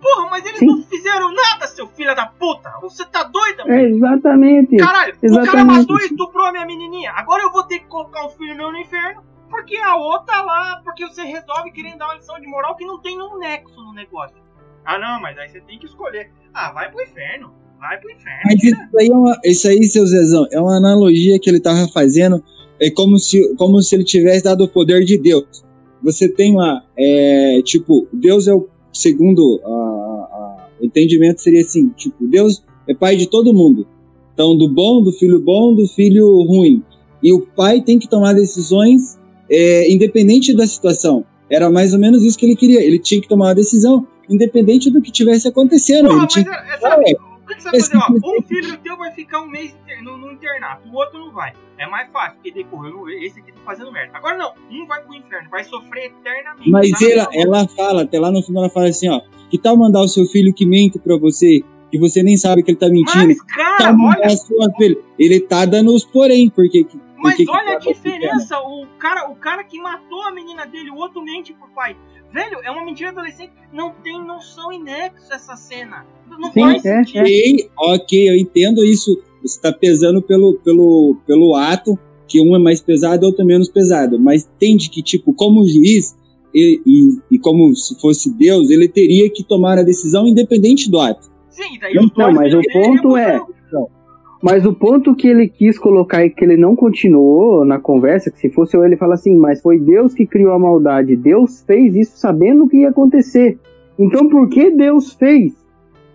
Porra, 0.00 0.30
mas 0.30 0.44
eles 0.44 0.58
Sim. 0.58 0.66
não 0.66 0.82
fizeram 0.82 1.32
nada, 1.32 1.64
seu 1.68 1.86
filho 1.86 2.12
da 2.16 2.26
puta. 2.26 2.72
Você 2.80 3.04
tá 3.04 3.22
doida, 3.22 3.62
É, 3.68 3.84
exatamente. 3.88 4.76
Caralho, 4.78 5.14
o 5.14 5.20
cara 5.20 5.42
Exatamente. 5.44 5.78
matou 5.78 5.96
e 6.00 6.06
estuprou 6.06 6.44
a 6.44 6.50
minha 6.50 6.66
menininha. 6.66 7.12
Agora 7.14 7.44
eu 7.44 7.52
vou 7.52 7.62
ter 7.62 7.78
que 7.78 7.84
colocar 7.86 8.26
um 8.26 8.30
filho 8.30 8.56
meu 8.56 8.72
no 8.72 8.78
inferno. 8.78 9.22
Porque 9.52 9.76
a 9.76 9.96
outra 9.96 10.40
lá, 10.42 10.80
porque 10.82 11.06
você 11.06 11.22
resolve 11.22 11.70
querendo 11.72 11.98
dar 11.98 12.06
uma 12.06 12.14
lição 12.16 12.40
de 12.40 12.46
moral 12.46 12.74
que 12.74 12.86
não 12.86 12.98
tem 13.02 13.20
um 13.20 13.38
nexo 13.38 13.76
no 13.82 13.92
negócio. 13.92 14.34
Ah 14.82 14.98
não, 14.98 15.20
mas 15.20 15.36
aí 15.38 15.48
você 15.50 15.60
tem 15.60 15.78
que 15.78 15.84
escolher. 15.86 16.30
Ah, 16.54 16.72
vai 16.72 16.90
pro 16.90 17.02
inferno. 17.02 17.52
Vai 17.78 17.98
pro 18.00 18.10
inferno. 18.10 18.40
Mas 18.46 18.64
isso 18.64 18.80
aí, 18.98 19.08
é 19.08 19.14
uma, 19.14 19.38
isso 19.44 19.68
aí, 19.68 19.84
seu 19.84 20.06
Zezão, 20.06 20.46
é 20.50 20.58
uma 20.58 20.76
analogia 20.78 21.38
que 21.38 21.50
ele 21.50 21.60
tava 21.60 21.86
fazendo. 21.92 22.42
É 22.80 22.90
como 22.90 23.18
se, 23.18 23.54
como 23.56 23.80
se 23.82 23.94
ele 23.94 24.04
tivesse 24.04 24.42
dado 24.44 24.64
o 24.64 24.68
poder 24.68 25.04
de 25.04 25.18
Deus. 25.18 25.62
Você 26.02 26.28
tem 26.28 26.56
lá, 26.56 26.82
é, 26.96 27.60
tipo, 27.62 28.08
Deus 28.12 28.48
é 28.48 28.54
o 28.54 28.66
segundo 28.92 29.60
a- 29.64 29.68
a- 29.68 30.68
o 30.80 30.84
entendimento 30.86 31.40
seria 31.42 31.60
assim, 31.60 31.90
tipo, 31.90 32.26
Deus 32.26 32.64
é 32.88 32.94
pai 32.94 33.16
de 33.16 33.26
todo 33.28 33.52
mundo. 33.54 33.86
Então, 34.34 34.56
do 34.56 34.66
bom, 34.68 35.02
do 35.02 35.12
filho 35.12 35.38
bom, 35.38 35.74
do 35.74 35.86
filho 35.86 36.26
ruim. 36.44 36.82
E 37.22 37.32
o 37.32 37.42
pai 37.46 37.80
tem 37.82 37.98
que 37.98 38.08
tomar 38.08 38.32
decisões 38.32 39.16
é, 39.52 39.92
independente 39.92 40.56
da 40.56 40.66
situação. 40.66 41.24
Era 41.50 41.70
mais 41.70 41.92
ou 41.92 42.00
menos 42.00 42.22
isso 42.24 42.38
que 42.38 42.46
ele 42.46 42.56
queria. 42.56 42.82
Ele 42.82 42.98
tinha 42.98 43.20
que 43.20 43.28
tomar 43.28 43.48
uma 43.48 43.54
decisão 43.54 44.06
independente 44.28 44.90
do 44.90 45.02
que 45.02 45.12
tivesse 45.12 45.46
acontecendo. 45.46 46.06
Porra, 46.08 46.14
ele 46.14 46.22
mas 46.22 46.32
tinha 46.32 46.50
é- 46.50 46.74
essa- 46.74 46.88
É. 46.88 47.02
que, 47.04 47.14
que 47.14 47.54
que 47.56 47.62
você 47.62 47.68
vai 47.70 47.78
Esse 47.78 47.90
fazer? 47.90 47.98
Ó, 47.98 48.06
que- 48.06 48.38
um 48.38 48.42
filho 48.42 48.76
teu 48.78 48.96
vai 48.96 49.12
ficar 49.12 49.42
um 49.42 49.48
mês 49.50 49.74
no, 50.02 50.16
no 50.16 50.32
internato, 50.32 50.88
o 50.90 50.96
outro 50.96 51.18
não 51.18 51.30
vai. 51.32 51.52
É 51.78 51.86
mais 51.86 52.10
fácil, 52.10 52.34
porque 52.36 52.52
decorreu 52.52 53.08
esse 53.10 53.40
aqui 53.40 53.52
tá 53.52 53.58
fazendo 53.66 53.92
merda. 53.92 54.12
Agora 54.16 54.38
não, 54.38 54.52
um 54.70 54.86
vai 54.86 55.02
pro 55.02 55.14
inferno, 55.14 55.50
vai 55.50 55.64
sofrer 55.64 56.06
eternamente. 56.06 56.70
Mas 56.70 56.90
tá? 56.92 57.10
ela, 57.10 57.28
ela 57.34 57.68
fala, 57.68 58.02
até 58.02 58.18
lá 58.18 58.30
no 58.30 58.40
filme 58.42 58.58
ela 58.58 58.70
fala 58.70 58.88
assim, 58.88 59.08
ó. 59.10 59.20
Que 59.50 59.58
tal 59.58 59.76
mandar 59.76 60.00
o 60.00 60.08
seu 60.08 60.24
filho 60.26 60.54
que 60.54 60.64
mente 60.64 60.98
pra 60.98 61.18
você, 61.18 61.62
que 61.90 61.98
você 61.98 62.22
nem 62.22 62.36
sabe 62.38 62.62
que 62.62 62.70
ele 62.70 62.78
tá 62.78 62.88
mentindo? 62.88 63.26
Mas, 63.26 63.42
cara, 63.42 63.92
mandar 63.92 64.20
olha. 64.58 64.96
Ele 65.18 65.40
tá 65.40 65.66
dando 65.66 65.94
os 65.94 66.04
porém, 66.04 66.48
porque... 66.48 66.86
mas 67.22 67.36
que 67.36 67.48
olha 67.48 67.76
a 67.76 67.80
tá 67.80 67.90
diferença. 67.90 68.60
O 68.60 68.86
cara, 68.98 69.30
o 69.30 69.36
cara 69.36 69.64
que 69.64 69.80
matou 69.80 70.22
a 70.22 70.32
menina 70.32 70.66
dele, 70.66 70.90
o 70.90 70.96
outro 70.96 71.22
mente 71.22 71.52
pro 71.52 71.68
pai. 71.74 71.96
Velho, 72.32 72.60
é 72.62 72.70
uma 72.70 72.84
mentira 72.84 73.10
adolescente. 73.10 73.52
Não 73.72 73.90
tem 74.02 74.22
noção 74.24 74.72
e 74.72 74.78
nexo 74.78 75.32
essa 75.32 75.54
cena. 75.56 76.06
Não 76.28 76.50
Sim, 76.52 76.60
faz 76.60 76.84
é, 76.84 77.04
sentido. 77.04 77.20
Ok, 77.20 77.70
ok, 77.76 78.28
eu 78.30 78.36
entendo 78.36 78.82
isso. 78.84 79.22
Você 79.42 79.60
tá 79.60 79.72
pesando 79.72 80.22
pelo, 80.22 80.54
pelo, 80.64 81.16
pelo 81.26 81.54
ato, 81.54 81.98
que 82.28 82.40
um 82.40 82.56
é 82.56 82.58
mais 82.58 82.80
pesado 82.80 83.24
e 83.24 83.26
outro 83.26 83.42
é 83.42 83.44
menos 83.44 83.68
pesado. 83.68 84.18
Mas 84.18 84.48
entende 84.56 84.88
que, 84.88 85.02
tipo, 85.02 85.34
como 85.34 85.66
juiz 85.68 86.16
e, 86.54 86.80
e, 86.86 87.34
e 87.36 87.38
como 87.38 87.74
se 87.74 88.00
fosse 88.00 88.32
Deus, 88.32 88.70
ele 88.70 88.88
teria 88.88 89.28
que 89.30 89.42
tomar 89.42 89.78
a 89.78 89.82
decisão 89.82 90.26
independente 90.26 90.90
do 90.90 90.98
ato. 90.98 91.30
Sim, 91.50 91.78
daí 91.78 91.94
Não, 91.94 92.06
dois 92.08 92.34
mas 92.34 92.54
o 92.54 92.62
ponto 92.72 93.16
é- 93.16 93.38
botar- 93.38 94.01
Mas 94.42 94.66
o 94.66 94.74
ponto 94.74 95.14
que 95.14 95.28
ele 95.28 95.48
quis 95.48 95.78
colocar 95.78 96.24
e 96.24 96.30
que 96.30 96.44
ele 96.44 96.56
não 96.56 96.74
continuou 96.74 97.64
na 97.64 97.78
conversa, 97.78 98.28
que 98.28 98.38
se 98.38 98.50
fosse 98.50 98.76
eu, 98.76 98.84
ele 98.84 98.96
fala 98.96 99.14
assim, 99.14 99.36
mas 99.36 99.62
foi 99.62 99.78
Deus 99.78 100.12
que 100.14 100.26
criou 100.26 100.52
a 100.52 100.58
maldade. 100.58 101.14
Deus 101.14 101.62
fez 101.64 101.94
isso 101.94 102.18
sabendo 102.18 102.64
o 102.64 102.68
que 102.68 102.78
ia 102.78 102.88
acontecer. 102.88 103.56
Então 103.96 104.28
por 104.28 104.48
que 104.48 104.68
Deus 104.70 105.12
fez? 105.12 105.54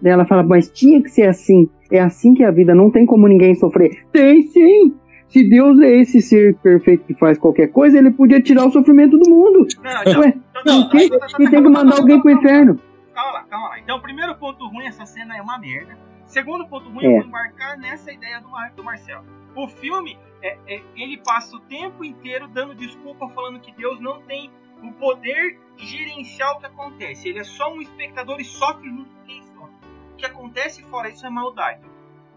Daí 0.01 0.11
ela 0.11 0.25
fala, 0.25 0.43
mas 0.43 0.69
tinha 0.69 1.01
que 1.01 1.09
ser 1.09 1.23
assim. 1.23 1.69
É 1.89 2.01
assim 2.01 2.33
que 2.33 2.43
é 2.43 2.47
a 2.47 2.51
vida, 2.51 2.75
não 2.75 2.91
tem 2.91 3.05
como 3.05 3.29
ninguém 3.29 3.55
sofrer. 3.55 4.03
Tem 4.11 4.41
sim! 4.41 4.93
Se 5.29 5.49
Deus 5.49 5.79
é 5.79 5.89
esse 5.89 6.21
ser 6.21 6.55
perfeito 6.55 7.05
que 7.05 7.13
faz 7.13 7.37
qualquer 7.37 7.67
coisa, 7.67 7.97
ele 7.97 8.11
podia 8.11 8.41
tirar 8.41 8.65
o 8.65 8.71
sofrimento 8.71 9.17
do 9.17 9.29
mundo. 9.29 9.67
Não, 9.83 10.13
não, 10.13 10.21
Ué, 10.21 10.33
então, 10.61 10.89
por 10.89 10.99
que 11.37 11.49
tem 11.49 11.63
que 11.63 11.69
mandar 11.69 11.97
alguém 11.97 12.21
pro 12.21 12.31
inferno? 12.31 12.79
Calma 13.13 13.31
lá, 13.31 13.43
calma 13.43 13.69
lá. 13.69 13.79
Então, 13.79 13.97
o 13.97 14.01
primeiro 14.01 14.35
ponto 14.35 14.67
ruim, 14.67 14.85
essa 14.85 15.05
cena 15.05 15.37
é 15.37 15.41
uma 15.41 15.57
merda. 15.57 16.06
Segundo 16.27 16.67
ponto 16.67 16.89
ruim, 16.89 17.05
É. 17.05 17.07
eu 17.07 17.11
vou 17.19 17.27
embarcar 17.27 17.77
nessa 17.77 18.11
ideia 18.11 18.39
do, 18.41 18.49
Mar- 18.49 18.71
do 18.73 18.83
Marcelo. 18.83 19.25
O 19.55 19.67
filme, 19.67 20.17
é, 20.41 20.57
é, 20.67 20.83
ele 20.95 21.17
passa 21.17 21.55
o 21.55 21.59
tempo 21.61 22.03
inteiro 22.03 22.47
dando 22.47 22.75
desculpa, 22.75 23.27
falando 23.29 23.59
que 23.59 23.71
Deus 23.71 23.99
não 23.99 24.21
tem 24.21 24.51
o 24.83 24.91
poder 24.93 25.59
de 25.75 25.85
gerenciar 25.87 26.55
o 26.55 26.59
que 26.59 26.65
acontece. 26.67 27.27
Ele 27.29 27.39
é 27.39 27.43
só 27.43 27.73
um 27.73 27.81
espectador 27.81 28.39
e 28.39 28.45
sofre 28.45 28.87
junto 28.89 29.09
com 29.09 29.23
quem 29.25 29.41
sofre. 29.43 29.73
O 30.13 30.15
que 30.17 30.25
acontece 30.25 30.83
fora 30.83 31.09
isso 31.09 31.25
é 31.25 31.29
maldade. 31.29 31.81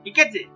E 0.05 0.11
quer 0.13 0.27
dizer, 0.27 0.51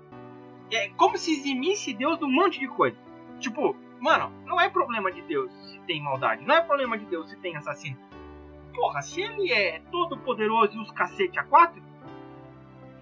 é 0.72 0.88
como 0.90 1.18
se 1.18 1.32
eximisse 1.32 1.92
Deus 1.92 2.18
de 2.18 2.24
um 2.24 2.32
monte 2.32 2.58
de 2.58 2.68
coisa. 2.68 2.96
Tipo, 3.40 3.76
mano, 4.00 4.32
não 4.46 4.58
é 4.60 4.70
problema 4.70 5.12
de 5.12 5.20
Deus 5.22 5.52
se 5.70 5.78
tem 5.80 6.00
maldade. 6.02 6.46
Não 6.46 6.54
é 6.54 6.62
problema 6.62 6.96
de 6.96 7.04
Deus 7.04 7.28
se 7.28 7.36
tem 7.38 7.54
assassino. 7.56 7.98
Porra, 8.74 9.02
se 9.02 9.20
ele 9.20 9.52
é 9.52 9.80
todo 9.90 10.16
poderoso 10.18 10.76
e 10.76 10.80
os 10.80 10.90
cacete 10.92 11.38
a 11.38 11.44
quatro, 11.44 11.82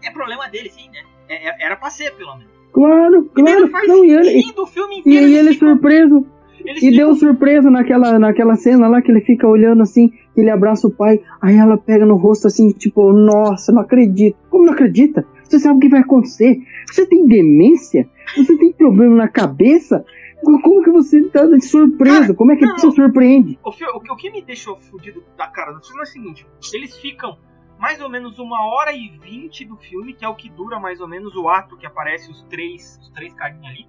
é 0.03 0.11
problema 0.11 0.49
dele, 0.49 0.71
sim, 0.71 0.89
né? 0.91 1.01
É- 1.29 1.49
é- 1.49 1.67
era 1.67 1.77
pra 1.77 1.91
ser, 1.91 2.13
pelo 2.17 2.37
menos. 2.37 2.53
Claro, 2.73 3.31
E 3.37 3.43
claro. 3.43 3.69
faz 3.69 3.89
Não, 3.89 4.05
e 4.05 4.11
ele, 4.13 4.25
sentido 4.43 4.63
o 4.63 4.67
filme 4.67 4.97
e 4.97 4.99
inteiro. 5.01 5.27
ele 5.27 5.37
eles 5.37 5.55
ficam- 5.55 5.69
surpreso. 5.71 6.27
eles 6.65 6.83
E 6.83 6.91
ficam- 6.91 7.07
deu 7.07 7.15
surpresa 7.17 7.71
naquela, 7.71 8.19
naquela 8.19 8.55
cena 8.57 8.87
lá 8.89 9.03
que 9.03 9.11
ele 9.11 9.21
fica 9.21 9.47
olhando 9.47 9.83
assim, 9.83 10.11
ele 10.37 10.49
abraça 10.49 10.87
o 10.87 10.91
pai, 10.91 11.21
aí 11.41 11.57
ela 11.57 11.77
pega 11.77 12.07
no 12.07 12.17
rosto 12.17 12.47
assim, 12.47 12.71
tipo, 12.71 13.13
nossa, 13.13 13.73
não 13.73 13.83
acredito. 13.83 14.37
Como 14.49 14.65
não 14.65 14.73
acredita? 14.73 15.27
Você 15.45 15.59
sabe 15.59 15.77
o 15.77 15.81
que 15.81 15.89
vai 15.89 16.01
acontecer? 16.01 16.59
Você 16.91 17.05
tem 17.07 17.27
demência? 17.27 18.09
Você 18.37 18.57
tem 18.57 18.73
problema 18.73 19.17
na 19.17 19.29
cabeça? 19.29 20.05
Como 20.43 20.83
que 20.83 20.91
você 20.91 21.23
tá 21.29 21.45
de 21.47 21.61
surpresa? 21.65 22.21
Cara, 22.23 22.35
Como 22.35 22.53
é 22.53 22.57
que 22.57 22.65
não, 22.67 22.79
você 22.79 22.87
não. 22.87 22.93
surpreende? 22.95 23.59
O, 23.65 23.69
o 23.71 23.73
que- 24.01 24.13
o 24.13 24.17
que 24.17 24.31
me 24.31 24.43
deixou 24.43 24.77
fudido 24.81 25.23
da 25.37 25.47
cara 25.49 25.73
do 25.73 25.81
filme 25.85 26.01
é 26.01 26.03
o 26.03 26.07
seguinte: 26.07 26.47
eles 26.75 26.97
ficam 26.97 27.37
mais 27.83 28.01
ou 28.01 28.09
menos 28.09 28.39
uma 28.39 28.65
hora 28.65 28.93
e 28.93 29.09
vinte 29.09 29.65
do 29.65 29.77
filme, 29.77 30.15
que 30.15 30.25
é 30.25 30.29
o 30.29 30.37
que 30.37 30.49
dura 30.49 30.79
mais 30.79 31.01
ou 31.01 31.09
menos 31.09 31.35
o 31.35 31.49
ato 31.49 31.77
que 31.77 31.85
aparece 31.85 32.31
os 32.31 32.41
três, 32.45 32.97
os 33.03 33.11
três 33.11 33.35
carinhas 33.35 33.67
ali, 33.73 33.87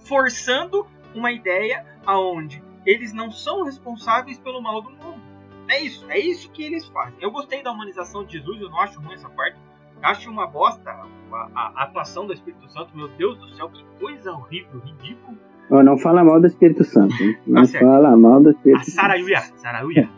forçando 0.00 0.86
uma 1.14 1.30
ideia 1.30 1.84
aonde 2.06 2.62
eles 2.86 3.12
não 3.12 3.30
são 3.30 3.64
responsáveis 3.64 4.38
pelo 4.38 4.62
mal 4.62 4.80
do 4.82 4.90
mundo. 4.90 5.22
É 5.68 5.82
isso, 5.82 6.04
é 6.10 6.18
isso 6.18 6.50
que 6.52 6.62
eles 6.62 6.86
fazem. 6.88 7.14
Eu 7.20 7.30
gostei 7.30 7.62
da 7.62 7.70
humanização 7.70 8.24
de 8.24 8.38
Jesus, 8.38 8.60
eu 8.60 8.70
não 8.70 8.80
acho 8.80 8.98
ruim 9.00 9.14
essa 9.14 9.28
parte. 9.28 9.58
Acho 10.02 10.30
uma 10.30 10.46
bosta 10.46 10.90
a, 10.90 11.06
a- 11.54 11.72
a 11.76 11.82
atuação 11.84 12.26
do 12.26 12.32
Espírito 12.32 12.68
Santo, 12.70 12.94
meu 12.96 13.08
Deus 13.08 13.38
do 13.38 13.54
céu, 13.54 13.68
que 13.70 13.82
coisa 13.98 14.32
horrível, 14.32 14.80
ridículo. 14.80 15.38
Ó, 15.70 15.82
não 15.82 15.96
fala 15.96 16.22
mal 16.22 16.38
do 16.40 16.46
Espírito 16.46 16.84
Santo. 16.84 17.14
hein? 17.22 17.38
Não 17.46 17.62
Tá 17.66 17.78
fala 17.78 18.14
mal 18.16 18.42
do 18.42 18.48
A 18.48 18.52
Espírito 18.52 18.84
Santo. 18.84 18.94
Saraúia, 18.96 19.40
Saraúia. 19.56 20.10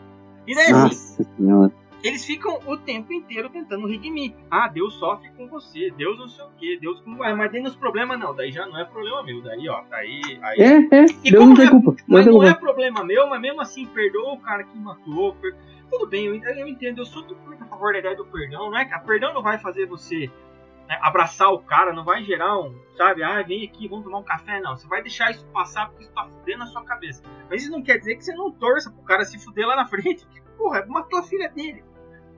E 0.45 0.55
daí 0.55 0.71
Nossa 0.71 1.23
senhora. 1.23 1.71
Eles 2.03 2.25
ficam 2.25 2.59
o 2.65 2.77
tempo 2.77 3.11
inteiro 3.11 3.49
tentando 3.49 3.87
redimir. 3.87 4.33
Ah, 4.51 4.67
Deus 4.67 4.93
sofre 4.95 5.29
com 5.31 5.47
você, 5.47 5.91
Deus 5.91 6.17
não 6.17 6.27
sei 6.27 6.45
o 6.45 6.49
que, 6.51 6.77
Deus 6.79 6.99
com. 7.01 7.21
Ah, 7.23 7.35
mas 7.35 7.51
tem 7.51 7.61
nos 7.61 7.75
problemas 7.75 8.19
não, 8.19 8.35
daí 8.35 8.51
já 8.51 8.65
não 8.65 8.79
é 8.79 8.85
problema 8.85 9.23
meu, 9.23 9.41
daí 9.41 9.67
ó, 9.67 9.81
daí. 9.89 10.21
aí... 10.41 10.59
É, 10.61 10.95
é, 10.95 11.05
E 11.23 11.31
Deus 11.31 11.45
não 11.45 11.55
tem 11.55 11.65
é- 11.65 11.69
culpa. 11.69 11.95
Mas 12.07 12.25
não 12.25 12.43
é 12.43 12.53
problema 12.53 13.03
meu, 13.03 13.27
mas 13.27 13.41
mesmo 13.41 13.61
assim, 13.61 13.85
perdoa 13.87 14.33
o 14.33 14.39
cara 14.39 14.63
que 14.63 14.77
matou. 14.77 15.33
per- 15.35 15.55
Tudo 15.89 16.07
bem, 16.07 16.25
eu, 16.25 16.35
eu 16.35 16.67
entendo, 16.67 16.99
eu 16.99 17.05
sou 17.05 17.25
muito 17.45 17.63
a 17.63 17.67
favor 17.67 17.93
da 17.93 17.99
ideia 17.99 18.15
do 18.15 18.25
perdão, 18.25 18.69
não 18.69 18.77
é, 18.77 18.85
cara? 18.85 19.01
Perdão 19.03 19.33
não 19.33 19.41
vai 19.41 19.57
fazer 19.57 19.85
você 19.87 20.29
né, 20.87 20.97
abraçar 21.01 21.51
o 21.51 21.59
cara, 21.59 21.91
não 21.93 22.03
vai 22.05 22.23
gerar 22.23 22.57
um, 22.59 22.73
sabe, 22.95 23.21
ah, 23.23 23.41
vem 23.41 23.65
aqui, 23.65 23.87
vamos 23.87 24.05
tomar 24.05 24.19
um 24.19 24.23
café, 24.23 24.59
não. 24.61 24.77
Você 24.77 24.87
vai 24.87 25.01
deixar 25.01 25.31
isso 25.31 25.45
passar 25.47 25.87
porque 25.89 26.03
isso 26.03 26.13
tá 26.13 26.25
fudendo 26.25 26.63
a 26.63 26.67
sua 26.67 26.83
cabeça. 26.85 27.23
Mas 27.49 27.63
isso 27.63 27.71
não 27.71 27.81
quer 27.81 27.97
dizer 27.97 28.15
que 28.15 28.23
você 28.23 28.33
não 28.35 28.51
torça 28.51 28.89
pro 28.91 29.01
cara 29.03 29.25
se 29.25 29.37
fuder 29.43 29.65
lá 29.67 29.75
na 29.75 29.85
frente, 29.85 30.25
porque, 30.25 30.41
porra, 30.57 30.85
matou 30.87 31.19
a 31.19 31.23
filha 31.23 31.49
dele. 31.49 31.83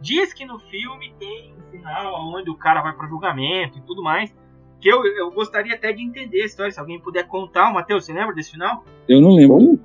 Diz 0.02 0.34
que 0.34 0.46
no 0.46 0.60
filme 0.60 1.14
tem 1.20 1.54
um 1.58 1.72
final 1.72 2.16
onde 2.34 2.50
o 2.50 2.56
cara 2.56 2.82
vai 2.82 2.94
pro 2.94 3.08
julgamento 3.08 3.78
e 3.78 3.82
tudo 3.82 4.02
mais. 4.02 4.34
Que 4.80 4.88
eu, 4.90 5.06
eu 5.06 5.30
gostaria 5.32 5.76
até 5.76 5.92
de 5.92 6.02
entender 6.02 6.42
a 6.42 6.46
história, 6.46 6.72
se 6.72 6.80
alguém 6.80 7.00
puder 7.02 7.28
contar. 7.28 7.72
Matheus, 7.74 8.06
você 8.06 8.14
lembra 8.14 8.34
desse 8.34 8.52
final? 8.52 8.86
Eu 9.10 9.20
não 9.20 9.36
lembro. 9.36 9.80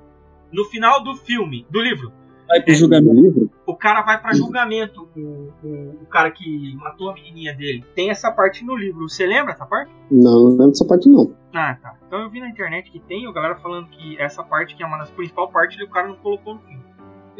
No 0.51 0.65
final 0.65 1.03
do 1.03 1.15
filme, 1.15 1.65
do 1.69 1.81
livro, 1.81 2.13
Vai 2.47 2.61
pro 2.61 2.73
julgamento. 2.73 3.49
o 3.65 3.75
cara 3.75 4.01
vai 4.03 4.21
pra 4.21 4.33
julgamento, 4.33 5.09
o, 5.15 5.51
o, 5.63 6.03
o 6.03 6.05
cara 6.05 6.29
que 6.31 6.75
matou 6.75 7.09
a 7.09 7.13
menininha 7.13 7.53
dele. 7.53 7.83
Tem 7.95 8.09
essa 8.09 8.31
parte 8.31 8.63
no 8.63 8.75
livro. 8.75 9.09
Você 9.09 9.25
lembra 9.25 9.53
essa 9.53 9.65
parte? 9.65 9.91
Não, 10.11 10.31
não 10.43 10.49
lembro 10.51 10.67
dessa 10.69 10.85
parte 10.85 11.09
não. 11.09 11.35
Ah, 11.53 11.75
tá. 11.81 11.95
Então 12.07 12.21
eu 12.21 12.29
vi 12.29 12.39
na 12.39 12.47
internet 12.47 12.91
que 12.91 12.99
tem, 12.99 13.25
a 13.27 13.31
galera 13.31 13.55
falando 13.55 13.89
que 13.89 14.17
essa 14.19 14.43
parte, 14.43 14.75
que 14.75 14.83
é 14.83 14.85
uma 14.85 14.99
das 14.99 15.09
principais 15.09 15.49
partes, 15.51 15.81
o 15.81 15.89
cara 15.89 16.07
não 16.07 16.15
colocou 16.17 16.53
no 16.53 16.59
filme. 16.61 16.83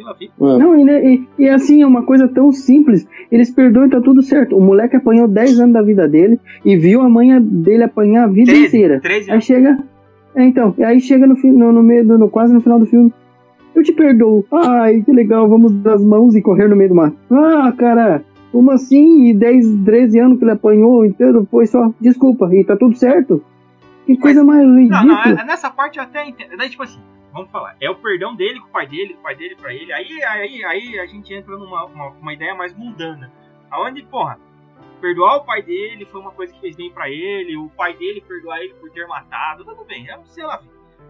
É. 0.01 0.57
Não, 0.57 0.77
e, 0.77 0.83
né, 0.83 1.05
e, 1.05 1.27
e 1.39 1.49
assim, 1.49 1.81
é 1.81 1.87
uma 1.87 2.03
coisa 2.03 2.27
tão 2.27 2.51
simples. 2.51 3.07
Eles 3.31 3.51
perdoam 3.51 3.87
e 3.87 3.89
tá 3.89 4.01
tudo 4.01 4.21
certo. 4.21 4.55
O 4.57 4.61
moleque 4.61 4.95
apanhou 4.95 5.27
10 5.27 5.59
anos 5.59 5.73
da 5.73 5.81
vida 5.81 6.07
dele 6.07 6.39
e 6.63 6.75
viu 6.77 7.01
a 7.01 7.09
mãe 7.09 7.41
dele 7.41 7.83
apanhar 7.83 8.25
a 8.25 8.27
vida 8.27 8.51
13, 8.51 8.67
inteira. 8.67 8.99
13 9.01 9.29
Aí 9.29 9.33
anos. 9.33 9.45
chega. 9.45 9.77
É, 10.35 10.43
então, 10.43 10.73
e 10.77 10.83
aí 10.83 10.99
chega 10.99 11.25
no, 11.25 11.35
fim, 11.35 11.51
no, 11.51 11.71
no 11.71 11.81
meio 11.81 12.05
do, 12.05 12.17
no, 12.17 12.29
quase 12.29 12.53
no 12.53 12.61
final 12.61 12.79
do 12.79 12.85
filme. 12.85 13.13
Eu 13.73 13.83
te 13.83 13.93
perdoo. 13.93 14.45
Ai, 14.51 15.01
que 15.01 15.11
legal, 15.11 15.47
vamos 15.47 15.71
dar 15.73 15.95
as 15.95 16.03
mãos 16.03 16.35
e 16.35 16.41
correr 16.41 16.67
no 16.67 16.75
meio 16.75 16.89
do 16.89 16.95
mato. 16.95 17.15
Ah, 17.31 17.73
cara, 17.77 18.23
como 18.51 18.71
assim? 18.71 19.27
E 19.29 19.33
10, 19.33 19.83
13 19.83 20.19
anos 20.19 20.37
que 20.39 20.45
ele 20.45 20.51
apanhou 20.51 21.05
inteiro, 21.05 21.47
foi 21.49 21.65
só 21.65 21.93
desculpa, 21.99 22.49
e 22.53 22.63
tá 22.63 22.75
tudo 22.75 22.95
certo? 22.95 23.41
Que 24.05 24.17
coisa 24.17 24.43
mais 24.43 24.63
Não, 24.65 24.75
ridícula. 24.77 25.03
não, 25.03 25.21
é- 25.21 25.45
nessa 25.45 25.69
parte 25.69 25.97
eu 25.97 26.03
até 26.03 26.27
entendo. 26.27 26.55
Daí, 26.57 26.69
tipo 26.69 26.83
assim, 26.83 27.01
vamos 27.33 27.49
falar. 27.51 27.75
É 27.81 27.89
o 27.89 27.95
perdão 27.95 28.35
dele 28.35 28.59
com 28.59 28.67
o 28.67 28.71
pai 28.71 28.87
dele, 28.87 29.13
o 29.13 29.17
pai 29.17 29.35
dele 29.35 29.55
pra 29.55 29.73
ele. 29.73 29.91
Aí, 29.91 30.23
aí, 30.23 30.63
aí 30.63 30.99
a 30.99 31.05
gente 31.05 31.33
entra 31.33 31.57
numa 31.57 31.85
uma, 31.85 32.07
uma 32.09 32.33
ideia 32.33 32.53
mais 32.53 32.73
mundana. 32.73 33.31
Aonde, 33.71 34.03
porra, 34.03 34.39
perdoar 35.01 35.37
o 35.37 35.45
pai 35.45 35.61
dele 35.61 36.05
foi 36.05 36.21
uma 36.21 36.31
coisa 36.31 36.53
que 36.53 36.59
fez 36.61 36.75
bem 36.75 36.91
pra 36.91 37.09
ele, 37.09 37.57
o 37.57 37.69
pai 37.69 37.93
dele 37.95 38.21
perdoar 38.21 38.59
ele 38.61 38.73
por 38.75 38.89
ter 38.91 39.07
matado, 39.07 39.65
tudo 39.65 39.83
bem, 39.83 40.09
é 40.09 40.17
sei 40.25 40.43
lá. 40.45 40.61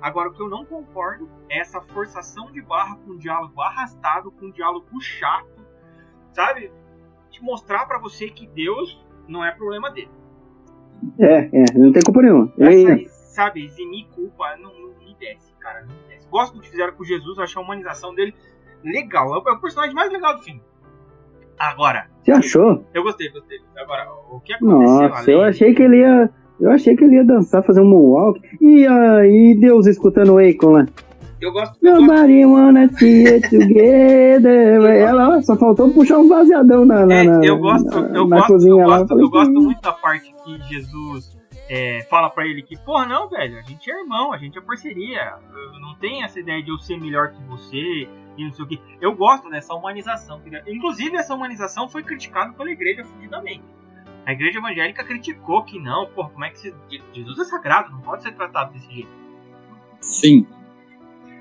Agora, 0.02 0.30
o 0.30 0.34
que 0.34 0.42
eu 0.42 0.50
não 0.50 0.66
concordo 0.66 1.30
é 1.50 1.60
essa 1.60 1.80
forçação 1.82 2.52
de 2.52 2.62
barra 2.62 2.96
com 2.98 3.12
um 3.12 3.18
diálogo 3.18 3.62
arrastado, 3.62 4.32
com 4.32 4.48
um 4.48 4.52
diálogo 4.52 4.88
chato, 5.02 5.48
sabe? 6.34 6.72
De 7.30 7.42
mostrar 7.42 7.86
pra 7.86 7.98
você 7.98 8.30
que 8.30 8.46
Deus 8.48 9.02
não 9.28 9.44
é 9.44 9.52
problema 9.52 9.90
dele. 9.92 10.10
É, 11.20 11.50
é, 11.52 11.74
não 11.76 11.92
tem 11.92 12.02
culpa 12.04 12.22
nenhuma. 12.22 12.52
Essa, 12.58 12.92
É, 12.92 13.06
sabe, 13.08 13.66
eximir 13.66 14.08
culpa 14.14 14.56
não, 14.58 14.74
não 14.74 14.90
me 15.00 15.16
desce, 15.20 15.54
cara. 15.60 15.82
Não 15.82 15.88
me 15.90 16.08
desce. 16.08 16.28
Gosto 16.30 16.56
do 16.56 16.62
que 16.62 16.70
fizeram 16.70 16.94
com 16.94 17.04
Jesus, 17.04 17.38
acho 17.40 17.60
a 17.60 17.62
humanização 17.62 18.14
dele 18.14 18.34
legal. 18.84 19.34
É 19.34 19.38
o, 19.38 19.56
é 19.56 19.60
personagem 19.60 19.94
mais 19.94 20.12
legal 20.12 20.36
do 20.36 20.44
filme. 20.44 20.62
Agora, 21.58 22.08
você 22.22 22.32
achou? 22.32 22.86
eu 22.94 23.04
gostei, 23.04 23.30
gostei. 23.30 23.60
Agora, 23.78 24.10
o 24.30 24.40
que 24.42 24.54
aconteceu 24.54 25.10
Nossa, 25.10 25.32
eu 25.32 25.42
achei 25.42 25.74
que 25.74 25.84
ele 25.84 26.00
ia. 26.00 26.30
Eu 26.60 26.72
achei 26.72 26.96
que 26.96 27.04
ele 27.04 27.16
ia 27.16 27.26
dançar, 27.26 27.64
fazer 27.64 27.82
um 27.82 27.90
moonwalk. 27.90 28.40
E 28.62 28.88
aí, 28.88 29.58
Deus 29.60 29.88
escutando 29.88 30.34
o 30.34 30.38
Akon 30.38 30.72
lá. 30.72 30.88
Eu 31.46 31.52
gosto. 31.52 31.78
Eu 31.86 31.92
gosto 31.98 32.08
Nobody 32.08 32.46
wanna 32.46 32.90
see 32.98 33.28
it 33.28 33.50
together. 33.50 34.84
Ela 34.84 35.42
só 35.44 35.56
faltou 35.56 35.94
puxar 35.94 36.18
um 36.18 36.28
baseadão 36.28 36.86
na, 36.86 37.06
na, 37.06 37.14
é, 37.14 37.26
eu 37.50 37.58
gosto, 37.60 37.86
na, 37.90 38.18
eu 38.18 38.28
na 38.28 38.38
gosto, 38.38 38.48
cozinha 38.54 38.72
eu 38.84 38.88
lá. 38.88 38.98
gosto, 39.00 39.20
eu 39.20 39.30
gosto 39.30 39.52
"Hum". 39.60 39.64
muito 39.64 39.82
da 39.82 39.92
parte 39.94 40.34
que 40.44 40.62
Jesus 40.64 41.38
é, 41.70 42.06
fala 42.10 42.30
pra 42.32 42.48
ele 42.48 42.64
que, 42.64 42.76
porra, 42.84 43.06
não, 43.06 43.30
velho, 43.30 43.60
a 43.60 43.62
gente 43.62 43.90
é 43.92 44.02
irmão, 44.02 44.34
a 44.34 44.38
gente 44.38 44.58
é 44.58 44.62
parceria. 44.62 45.34
Eu 45.74 45.80
Não 45.80 45.96
tem 45.96 46.24
essa 46.24 46.40
ideia 46.40 46.64
de 46.64 46.70
eu 46.72 46.80
ser 46.80 47.00
melhor 47.00 47.32
que 47.32 47.44
você 47.44 48.08
e 48.38 48.44
não 48.44 48.52
sei 48.52 48.66
o 48.66 48.68
que. 48.68 48.80
Eu 49.00 49.16
gosto 49.16 49.48
dessa 49.50 49.74
humanização. 49.76 50.40
entendeu? 50.40 50.62
Inclusive, 50.68 51.16
essa 51.16 51.36
humanização 51.36 51.88
foi 51.88 52.02
criticada 52.02 52.54
pela 52.54 52.72
igreja 52.72 53.04
fudidamente. 53.04 53.64
A 54.26 54.34
igreja 54.34 54.58
evangélica 54.58 55.04
criticou 55.04 55.62
que 55.64 55.80
não, 55.80 56.08
porra, 56.08 56.30
como 56.30 56.44
é 56.44 56.50
que 56.50 56.58
se, 56.58 56.74
Jesus 57.14 57.38
é 57.40 57.44
sagrado, 57.44 57.92
não 57.92 58.00
pode 58.02 58.24
ser 58.24 58.32
tratado 58.34 58.74
desse 58.74 58.92
jeito. 58.92 59.10
Sim. 60.02 60.48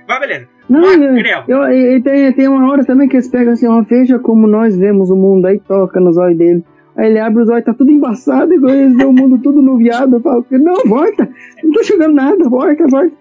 Mas 0.07 0.21
beleza. 0.21 0.49
Não, 0.69 0.81
Mas, 0.81 1.01
eu- 1.01 1.15
Grel, 1.15 1.45
eu- 1.49 1.73
e 1.97 2.01
tem, 2.03 2.33
tem 2.33 2.49
uma 2.49 2.71
hora 2.71 2.85
também 2.85 3.09
que 3.09 3.17
eles 3.17 3.29
pegam 3.29 3.53
assim, 3.53 3.67
ó, 3.67 3.83
veja 3.83 4.19
como 4.19 4.47
nós 4.47 4.77
vemos 4.77 5.11
o 5.11 5.17
mundo, 5.17 5.47
aí 5.47 5.59
toca 5.59 6.01
nos 6.01 6.17
olhos 6.17 6.39
dele. 6.39 6.65
Aí 6.97 7.07
ele 7.11 7.19
abre 7.19 7.43
os 7.43 7.49
olhos, 7.49 7.65
tá 7.65 7.75
tudo 7.75 7.91
embaçado, 7.91 8.55
igual 8.55 8.73
eles 8.75 8.97
vê 8.97 9.05
o 9.05 9.13
mundo 9.13 9.39
tudo 9.43 9.61
no 9.61 9.77
viado. 9.77 10.15
Eu 10.17 10.21
falo, 10.21 10.47
não, 10.51 10.77
volta, 10.87 11.29
não 11.63 11.73
tô 11.73 11.83
chegando 11.83 12.15
nada, 12.15 12.49
volta, 12.49 12.87
volta. 12.87 13.13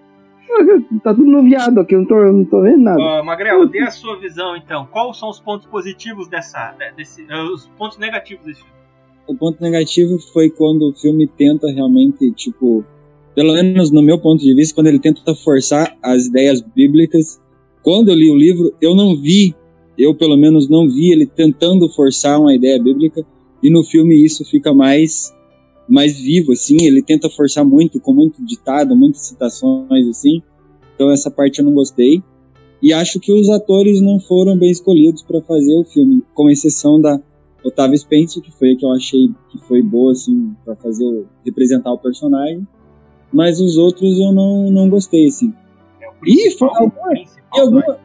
Tá 1.04 1.14
tudo 1.14 1.26
no 1.32 1.42
viado 1.42 1.80
aqui, 1.80 1.96
eu 1.96 2.00
não 2.02 2.06
tô, 2.06 2.18
eu 2.20 2.32
não 2.34 2.46
tô 2.46 2.62
vendo 2.62 2.84
nada. 2.84 3.02
Ó, 3.02 3.24
Magrelo, 3.24 3.66
dê 3.66 3.80
a 3.80 3.90
sua 3.90 4.20
visão 4.20 4.56
então. 4.56 4.86
Quais 4.92 5.18
são 5.18 5.30
os 5.30 5.40
pontos 5.40 5.66
positivos 5.66 6.28
dessa. 6.28 6.76
Desse, 6.96 7.26
eh, 7.28 7.44
os 7.52 7.66
pontos 7.78 7.98
negativos 7.98 8.46
desse 8.46 8.60
filme? 8.62 8.74
O 9.28 9.36
ponto 9.36 9.60
negativo 9.64 10.20
foi 10.32 10.52
quando 10.52 10.90
o 10.90 10.94
filme 10.94 11.26
tenta 11.26 11.68
realmente, 11.72 12.30
tipo, 12.34 12.86
pelo 13.36 13.54
menos 13.54 13.92
no 13.92 14.02
meu 14.02 14.20
ponto 14.20 14.44
de 14.44 14.54
vista, 14.54 14.76
quando 14.76 14.88
ele 14.88 15.00
tenta 15.00 15.34
forçar 15.36 15.96
as 16.02 16.26
ideias 16.26 16.62
bíblicas. 16.62 17.40
Quando 17.82 18.10
eu 18.10 18.16
li 18.16 18.30
o 18.30 18.38
livro, 18.38 18.74
eu 18.82 18.96
não 18.96 19.16
vi, 19.20 19.56
eu 19.98 20.16
pelo 20.16 20.38
menos 20.38 20.70
não 20.70 20.90
vi 20.90 21.12
ele 21.12 21.26
tentando 21.26 21.90
forçar 21.90 22.40
uma 22.40 22.56
ideia 22.56 22.82
bíblica, 22.82 23.26
e 23.62 23.70
no 23.70 23.84
filme 23.84 24.24
isso 24.24 24.46
fica 24.46 24.74
mais 24.74 25.34
mais 25.88 26.18
vivo, 26.18 26.54
assim, 26.54 26.78
ele 26.86 27.02
tenta 27.02 27.30
forçar 27.30 27.66
muito, 27.66 28.00
com 28.00 28.14
muito 28.14 28.44
ditado, 28.46 28.96
muitas 28.96 29.24
citações, 29.24 30.08
assim. 30.08 30.42
Então 30.96 31.12
essa 31.12 31.30
parte 31.30 31.60
eu 31.60 31.66
não 31.66 31.74
gostei. 31.74 32.24
E 32.82 32.94
acho 32.94 33.20
que 33.20 33.32
os 33.32 33.50
atores 33.50 34.02
não 34.02 34.20
foram 34.20 34.58
bem 34.58 34.72
escolhidos 34.72 35.22
para 35.22 35.42
fazer 35.42 35.74
o 35.76 35.84
filme, 35.84 36.24
com 36.34 36.50
exceção 36.50 37.00
da 37.00 37.20
Otávia 37.64 37.98
Spencer, 37.98 38.42
que 38.42 38.52
foi 38.52 38.74
a 38.74 38.76
que 38.76 38.86
eu 38.86 38.92
achei 38.92 39.30
que 39.52 39.58
foi 39.68 39.82
boa, 39.82 40.12
assim, 40.12 40.54
para 40.66 40.76
fazer 40.76 41.26
representar 41.46 41.94
o 41.94 41.98
personagem. 41.98 42.68
Mas 43.34 43.60
os 43.60 43.78
outros 43.78 44.20
eu 44.20 44.32
não, 44.32 44.70
não 44.72 44.90
gostei, 44.90 45.26
assim. 45.28 45.54
É 46.02 46.06
E 46.26 46.52
foi- 46.52 46.68
o 46.68 46.92
principal, 46.92 47.28
E, 47.56 47.60
alguma- 47.60 47.82
né? 47.88 47.96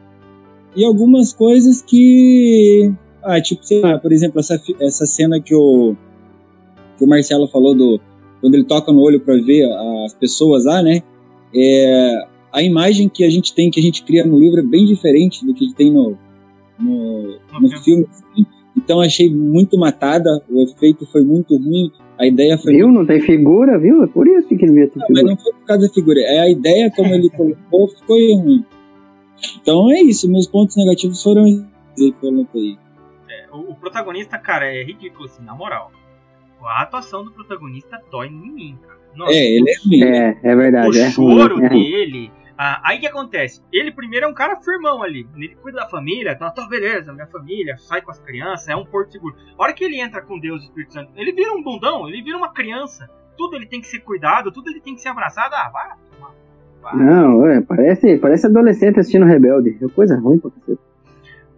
e 0.75 0.83
algumas 0.85 1.33
coisas 1.33 1.81
que. 1.81 2.91
Ah, 3.21 3.39
tipo, 3.41 3.63
sei 3.65 3.81
lá, 3.81 3.97
por 3.99 4.11
exemplo, 4.11 4.39
essa, 4.39 4.59
essa 4.79 5.05
cena 5.05 5.39
que 5.39 5.53
o, 5.53 5.95
que 6.97 7.03
o 7.03 7.07
Marcelo 7.07 7.47
falou 7.47 7.75
do. 7.75 7.99
Quando 8.41 8.55
ele 8.55 8.63
toca 8.63 8.91
no 8.91 9.01
olho 9.01 9.19
para 9.19 9.35
ver 9.35 9.69
as 10.05 10.13
pessoas 10.13 10.65
lá, 10.65 10.81
né? 10.81 11.03
É, 11.53 12.25
a 12.51 12.63
imagem 12.63 13.09
que 13.09 13.23
a 13.23 13.29
gente 13.29 13.53
tem, 13.53 13.69
que 13.69 13.79
a 13.79 13.83
gente 13.83 14.01
cria 14.03 14.25
no 14.25 14.39
livro, 14.39 14.59
é 14.59 14.63
bem 14.63 14.85
diferente 14.85 15.45
do 15.45 15.53
que 15.53 15.73
tem 15.73 15.91
no, 15.91 16.17
no, 16.79 17.35
no 17.59 17.69
filme. 17.83 18.07
assim. 18.09 18.45
Então 18.89 19.01
achei 19.01 19.31
muito 19.31 19.77
matada, 19.77 20.41
o 20.49 20.63
efeito 20.63 21.05
foi 21.11 21.21
muito 21.21 21.55
ruim, 21.55 21.91
a 22.19 22.25
ideia 22.25 22.57
foi 22.57 22.73
Viu? 22.73 22.91
Não 22.91 23.05
tem 23.05 23.21
figura, 23.21 23.77
viu? 23.77 24.01
É 24.03 24.07
por 24.07 24.27
isso 24.27 24.47
que 24.47 24.55
ele 24.55 24.65
devia 24.65 24.87
ter 24.87 24.97
não, 24.97 25.05
mas 25.09 25.19
figura. 25.19 25.35
não 25.35 25.37
foi 25.43 25.53
por 25.53 25.65
causa 25.67 25.87
da 25.87 25.93
figura. 25.93 26.19
É 26.21 26.39
a 26.39 26.49
ideia 26.49 26.91
como 26.95 27.13
ele 27.13 27.29
colocou 27.29 27.87
ficou 27.87 28.17
ruim. 28.17 28.65
Então 29.61 29.91
é 29.91 30.01
isso. 30.01 30.27
Meus 30.27 30.47
pontos 30.47 30.75
negativos 30.75 31.21
foram 31.21 31.45
esses 31.45 31.67
que 31.95 32.25
eu 32.25 32.31
notei. 32.31 32.79
O, 33.53 33.73
o 33.73 33.75
protagonista, 33.75 34.39
cara, 34.39 34.65
é 34.65 34.83
ridículo, 34.83 35.25
assim, 35.25 35.43
na 35.43 35.53
moral. 35.53 35.91
A 36.59 36.81
atuação 36.81 37.23
do 37.23 37.31
protagonista 37.31 38.01
dói 38.09 38.25
em 38.25 38.31
mim, 38.51 38.77
cara. 38.81 38.97
Nossa, 39.15 39.33
É, 39.33 39.51
ele 39.51 39.69
é 39.69 39.75
ruim. 39.85 40.03
É, 40.03 40.39
é 40.43 40.55
verdade. 40.55 40.97
o 40.97 40.99
é 40.99 41.03
ruim, 41.03 41.11
choro 41.11 41.63
é 41.63 41.67
ruim. 41.67 41.83
dele. 41.83 42.31
Ah, 42.61 42.81
aí 42.83 42.97
o 42.97 42.99
que 42.99 43.07
acontece? 43.07 43.61
Ele 43.71 43.89
primeiro 43.89 44.25
é 44.25 44.29
um 44.29 44.33
cara 44.33 44.57
firmão 44.57 45.01
ali. 45.01 45.25
Ele 45.33 45.55
cuida 45.55 45.79
da 45.79 45.87
família, 45.87 46.35
tá, 46.37 46.51
tá 46.51 46.67
beleza, 46.67 47.13
minha 47.13 47.25
família, 47.27 47.77
sai 47.77 48.01
com 48.01 48.11
as 48.11 48.19
crianças, 48.19 48.67
é 48.67 48.75
um 48.75 48.83
porto 48.85 49.13
seguro. 49.13 49.33
A 49.57 49.63
hora 49.63 49.73
que 49.73 49.83
ele 49.85 49.97
entra 49.99 50.21
com 50.21 50.37
Deus 50.37 50.61
e 50.61 50.65
Espírito 50.65 50.91
Santo, 50.93 51.11
ele 51.15 51.31
vira 51.31 51.53
um 51.53 51.63
bundão, 51.63 52.09
ele 52.09 52.21
vira 52.21 52.35
uma 52.37 52.51
criança. 52.51 53.09
Tudo 53.37 53.55
ele 53.55 53.65
tem 53.65 53.79
que 53.79 53.87
ser 53.87 53.99
cuidado, 54.01 54.51
tudo 54.51 54.69
ele 54.69 54.81
tem 54.81 54.93
que 54.93 54.99
ser 55.01 55.07
abraçado. 55.07 55.55
Ah, 55.55 55.69
vai. 55.71 56.95
Não, 56.95 57.47
é, 57.47 57.61
parece, 57.61 58.17
parece 58.17 58.45
adolescente 58.47 58.99
assistindo 58.99 59.25
Rebelde. 59.25 59.77
É 59.81 59.87
coisa 59.89 60.17
ruim 60.19 60.37
pra 60.39 60.51
cacete. 60.51 60.79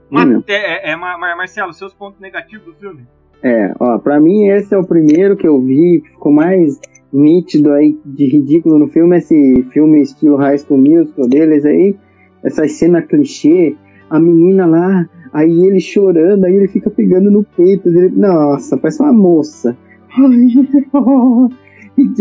Mas, 0.10 0.30
Hum, 0.30 0.44
é, 0.48 0.90
é, 0.90 0.92
é, 0.92 0.96
Mar- 0.96 1.18
Mar- 1.18 1.38
Marcelo, 1.38 1.74
seus 1.74 1.94
pontos 1.94 2.20
negativos 2.20 2.66
do 2.66 2.74
filme? 2.76 3.08
É, 3.42 3.74
ó, 3.80 3.98
pra 3.98 4.20
mim 4.20 4.48
esse 4.50 4.74
é 4.76 4.78
o 4.78 4.86
primeiro 4.86 5.36
que 5.36 5.48
eu 5.48 5.60
vi, 5.62 6.02
que 6.04 6.10
ficou 6.10 6.32
mais 6.32 6.80
nítido 7.14 7.72
aí 7.72 7.98
de 8.06 8.26
ridículo 8.26 8.80
no 8.80 8.88
filme, 8.88 9.18
esse 9.18 9.64
filme 9.72 10.02
estilo 10.02 10.38
High 10.38 10.58
School 10.60 10.80
Musical 10.80 11.28
deles 11.28 11.66
aí, 11.66 11.96
essa 12.44 12.68
cena 12.68 13.02
clichê, 13.02 13.76
a 14.10 14.20
menina 14.20 14.66
lá, 14.66 15.10
aí 15.34 15.66
ele 15.66 15.80
chorando, 15.80 16.46
aí 16.46 16.56
ele 16.56 16.68
fica 16.68 16.90
pegando 16.90 17.30
no 17.30 17.44
peito 17.44 17.90
dele, 17.92 18.14
nossa, 18.16 18.78
parece 18.78 19.02
uma 19.02 19.14
moça. 19.14 19.78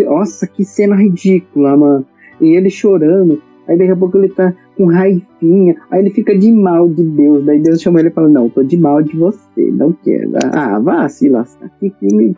Nossa, 0.05 0.47
que 0.47 0.64
cena 0.64 0.97
ridícula, 0.97 1.76
mano. 1.76 2.07
E 2.41 2.55
ele 2.57 2.70
chorando, 2.70 3.41
aí 3.66 3.78
daqui 3.78 3.91
a 3.91 3.97
pouco 3.97 4.18
ele 4.18 4.28
tá 4.28 4.55
com 4.76 4.86
raivinha, 4.86 5.76
aí 5.91 6.01
ele 6.01 6.11
fica 6.11 6.36
de 6.36 6.53
mal 6.53 6.88
de 6.88 7.05
Deus, 7.05 7.45
daí 7.45 7.61
Deus 7.61 7.80
chama 7.80 8.01
ele 8.01 8.09
e 8.09 8.12
fala, 8.12 8.28
não, 8.28 8.49
tô 8.49 8.62
de 8.62 8.76
mal 8.76 9.03
de 9.03 9.16
você, 9.16 9.70
não 9.72 9.93
quero. 9.93 10.32
Ah, 10.53 10.78
vá 10.78 11.09
se 11.09 11.28
lascar, 11.28 11.68
que 11.78 11.91
filme... 12.01 12.36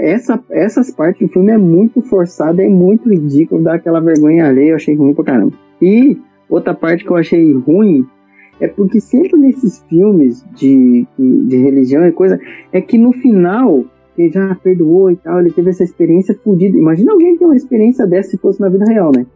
Essa, 0.00 0.42
essas 0.50 0.90
partes 0.90 1.26
do 1.26 1.32
filme 1.32 1.52
é 1.52 1.58
muito 1.58 2.02
forçada, 2.02 2.62
é 2.62 2.68
muito 2.68 3.08
ridículo, 3.08 3.62
dá 3.62 3.74
aquela 3.74 4.00
vergonha 4.00 4.46
alheia, 4.46 4.70
eu 4.70 4.76
achei 4.76 4.94
ruim 4.94 5.14
pra 5.14 5.24
caramba. 5.24 5.52
E 5.80 6.16
outra 6.48 6.74
parte 6.74 7.04
que 7.04 7.10
eu 7.10 7.16
achei 7.16 7.52
ruim 7.52 8.06
é 8.60 8.68
porque 8.68 9.00
sempre 9.00 9.38
nesses 9.38 9.84
filmes 9.88 10.44
de, 10.54 11.06
de 11.18 11.56
religião 11.56 12.06
e 12.06 12.12
coisa, 12.12 12.40
é 12.72 12.80
que 12.80 12.96
no 12.96 13.12
final 13.12 13.84
ele 14.16 14.30
já 14.30 14.54
perdoou 14.54 15.10
e 15.10 15.16
tal, 15.16 15.40
ele 15.40 15.52
teve 15.52 15.70
essa 15.70 15.84
experiência 15.84 16.34
fodida. 16.42 16.76
Imagina 16.76 17.12
alguém 17.12 17.36
ter 17.36 17.44
uma 17.44 17.56
experiência 17.56 18.06
dessa 18.06 18.30
se 18.30 18.38
fosse 18.38 18.60
na 18.60 18.68
vida 18.68 18.84
real, 18.86 19.12
né? 19.14 19.26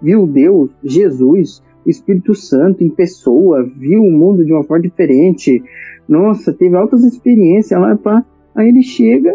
Viu 0.00 0.26
Deus, 0.26 0.70
Jesus, 0.84 1.60
o 1.84 1.90
Espírito 1.90 2.34
Santo 2.34 2.84
em 2.84 2.88
pessoa, 2.88 3.68
viu 3.76 4.00
o 4.00 4.12
mundo 4.12 4.44
de 4.44 4.52
uma 4.52 4.62
forma 4.62 4.82
diferente. 4.82 5.62
Nossa, 6.08 6.52
teve 6.52 6.76
altas 6.76 7.02
experiências 7.02 7.80
lá, 7.80 7.96
pá. 7.96 8.24
Aí 8.54 8.68
ele 8.68 8.82
chega, 8.82 9.34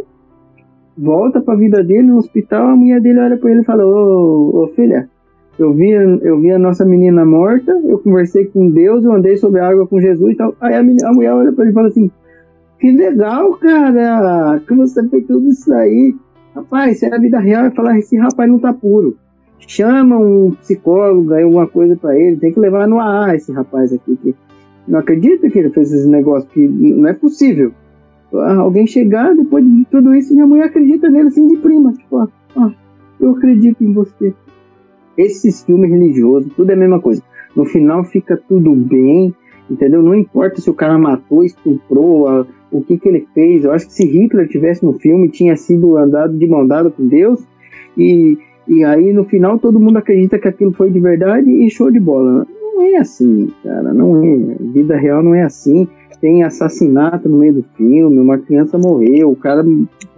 volta 0.97 1.41
pra 1.41 1.55
vida 1.55 1.83
dele 1.83 2.03
no 2.03 2.17
hospital, 2.17 2.67
a 2.67 2.75
mulher 2.75 3.01
dele 3.01 3.19
olha 3.19 3.37
pra 3.37 3.51
ele 3.51 3.61
e 3.61 3.65
fala: 3.65 3.85
Ô, 3.85 4.63
ô 4.63 4.67
filha, 4.75 5.09
eu 5.57 5.73
vi, 5.73 5.91
eu 5.91 6.39
vi 6.39 6.51
a 6.51 6.59
nossa 6.59 6.85
menina 6.85 7.25
morta, 7.25 7.71
eu 7.85 7.99
conversei 7.99 8.45
com 8.45 8.69
Deus, 8.69 9.03
eu 9.03 9.11
andei 9.13 9.37
sobre 9.37 9.59
a 9.59 9.67
água 9.69 9.87
com 9.87 9.99
Jesus 10.01 10.33
e 10.33 10.35
tal. 10.35 10.55
Aí 10.61 10.75
a, 10.75 10.83
menina- 10.83 11.09
a 11.09 11.13
mulher 11.13 11.33
olha 11.33 11.51
pra 11.51 11.63
ele 11.63 11.71
e 11.71 11.75
fala 11.75 11.87
assim: 11.87 12.11
Que 12.79 12.91
legal, 12.91 13.53
cara, 13.55 14.59
que 14.67 14.73
você 14.73 15.07
fez 15.09 15.25
tudo 15.27 15.47
isso 15.49 15.73
aí. 15.73 16.15
Rapaz, 16.55 16.99
se 16.99 17.05
é 17.05 17.13
a 17.13 17.17
vida 17.19 17.39
real, 17.39 17.63
vai 17.63 17.71
falar: 17.71 17.97
Esse 17.97 18.17
rapaz 18.17 18.49
não 18.49 18.59
tá 18.59 18.73
puro. 18.73 19.15
Chama 19.65 20.17
um 20.17 20.51
psicólogo 20.59 21.33
aí, 21.33 21.43
alguma 21.43 21.65
coisa 21.65 21.95
pra 21.95 22.19
ele, 22.19 22.35
tem 22.35 22.51
que 22.51 22.59
levar 22.59 22.85
no 22.87 22.99
AA 22.99 23.35
esse 23.35 23.51
rapaz 23.51 23.93
aqui. 23.93 24.17
Que 24.17 24.35
não 24.87 24.99
acredita 24.99 25.49
que 25.49 25.57
ele 25.57 25.69
fez 25.69 25.91
esse 25.93 26.07
negócio, 26.09 26.49
que 26.49 26.67
não 26.67 27.07
é 27.07 27.13
possível. 27.13 27.71
Alguém 28.39 28.87
chegar 28.87 29.35
depois 29.35 29.63
de 29.63 29.85
tudo 29.91 30.13
isso, 30.15 30.33
minha 30.33 30.47
mulher 30.47 30.65
acredita 30.65 31.09
nele 31.09 31.27
assim 31.27 31.47
de 31.47 31.57
prima. 31.57 31.93
Tipo, 31.93 32.17
ó, 32.17 32.27
ó, 32.55 32.71
eu 33.19 33.31
acredito 33.31 33.83
em 33.83 33.93
você. 33.93 34.33
Esses 35.17 35.63
filmes 35.63 35.89
religiosos, 35.91 36.51
tudo 36.55 36.71
é 36.71 36.73
a 36.73 36.77
mesma 36.77 36.99
coisa. 36.99 37.21
No 37.55 37.65
final 37.65 38.03
fica 38.03 38.35
tudo 38.49 38.73
bem, 38.73 39.33
entendeu? 39.69 40.01
Não 40.01 40.15
importa 40.15 40.59
se 40.59 40.69
o 40.69 40.73
cara 40.73 40.97
matou, 40.97 41.43
estuprou, 41.43 42.27
a- 42.27 42.45
o 42.71 42.81
que 42.81 42.97
que 42.97 43.07
ele 43.07 43.27
fez. 43.33 43.63
Eu 43.63 43.71
acho 43.71 43.85
que 43.85 43.93
se 43.93 44.05
Hitler 44.05 44.47
tivesse 44.47 44.83
no 44.83 44.93
filme, 44.93 45.29
tinha 45.29 45.55
sido 45.55 45.95
andado 45.97 46.35
de 46.35 46.47
mão 46.47 46.65
dada 46.65 46.89
com 46.89 47.07
Deus. 47.07 47.45
E, 47.95 48.35
e 48.67 48.83
aí 48.83 49.13
no 49.13 49.23
final 49.25 49.59
todo 49.59 49.79
mundo 49.79 49.97
acredita 49.97 50.39
que 50.39 50.47
aquilo 50.47 50.71
foi 50.73 50.89
de 50.89 50.99
verdade 50.99 51.47
e 51.51 51.69
show 51.69 51.91
de 51.91 51.99
bola. 51.99 52.47
Não 52.59 52.81
é 52.81 52.97
assim, 52.97 53.51
cara, 53.63 53.93
não 53.93 54.23
é. 54.23 54.55
Vida 54.73 54.97
real 54.97 55.21
não 55.21 55.35
é 55.35 55.43
assim. 55.43 55.87
Tem 56.23 56.41
assassinato 56.41 57.27
no 57.27 57.37
meio 57.37 57.55
do 57.55 57.63
filme, 57.75 58.17
uma 58.17 58.37
criança 58.37 58.77
morreu, 58.77 59.29
o 59.29 59.35
cara 59.35 59.61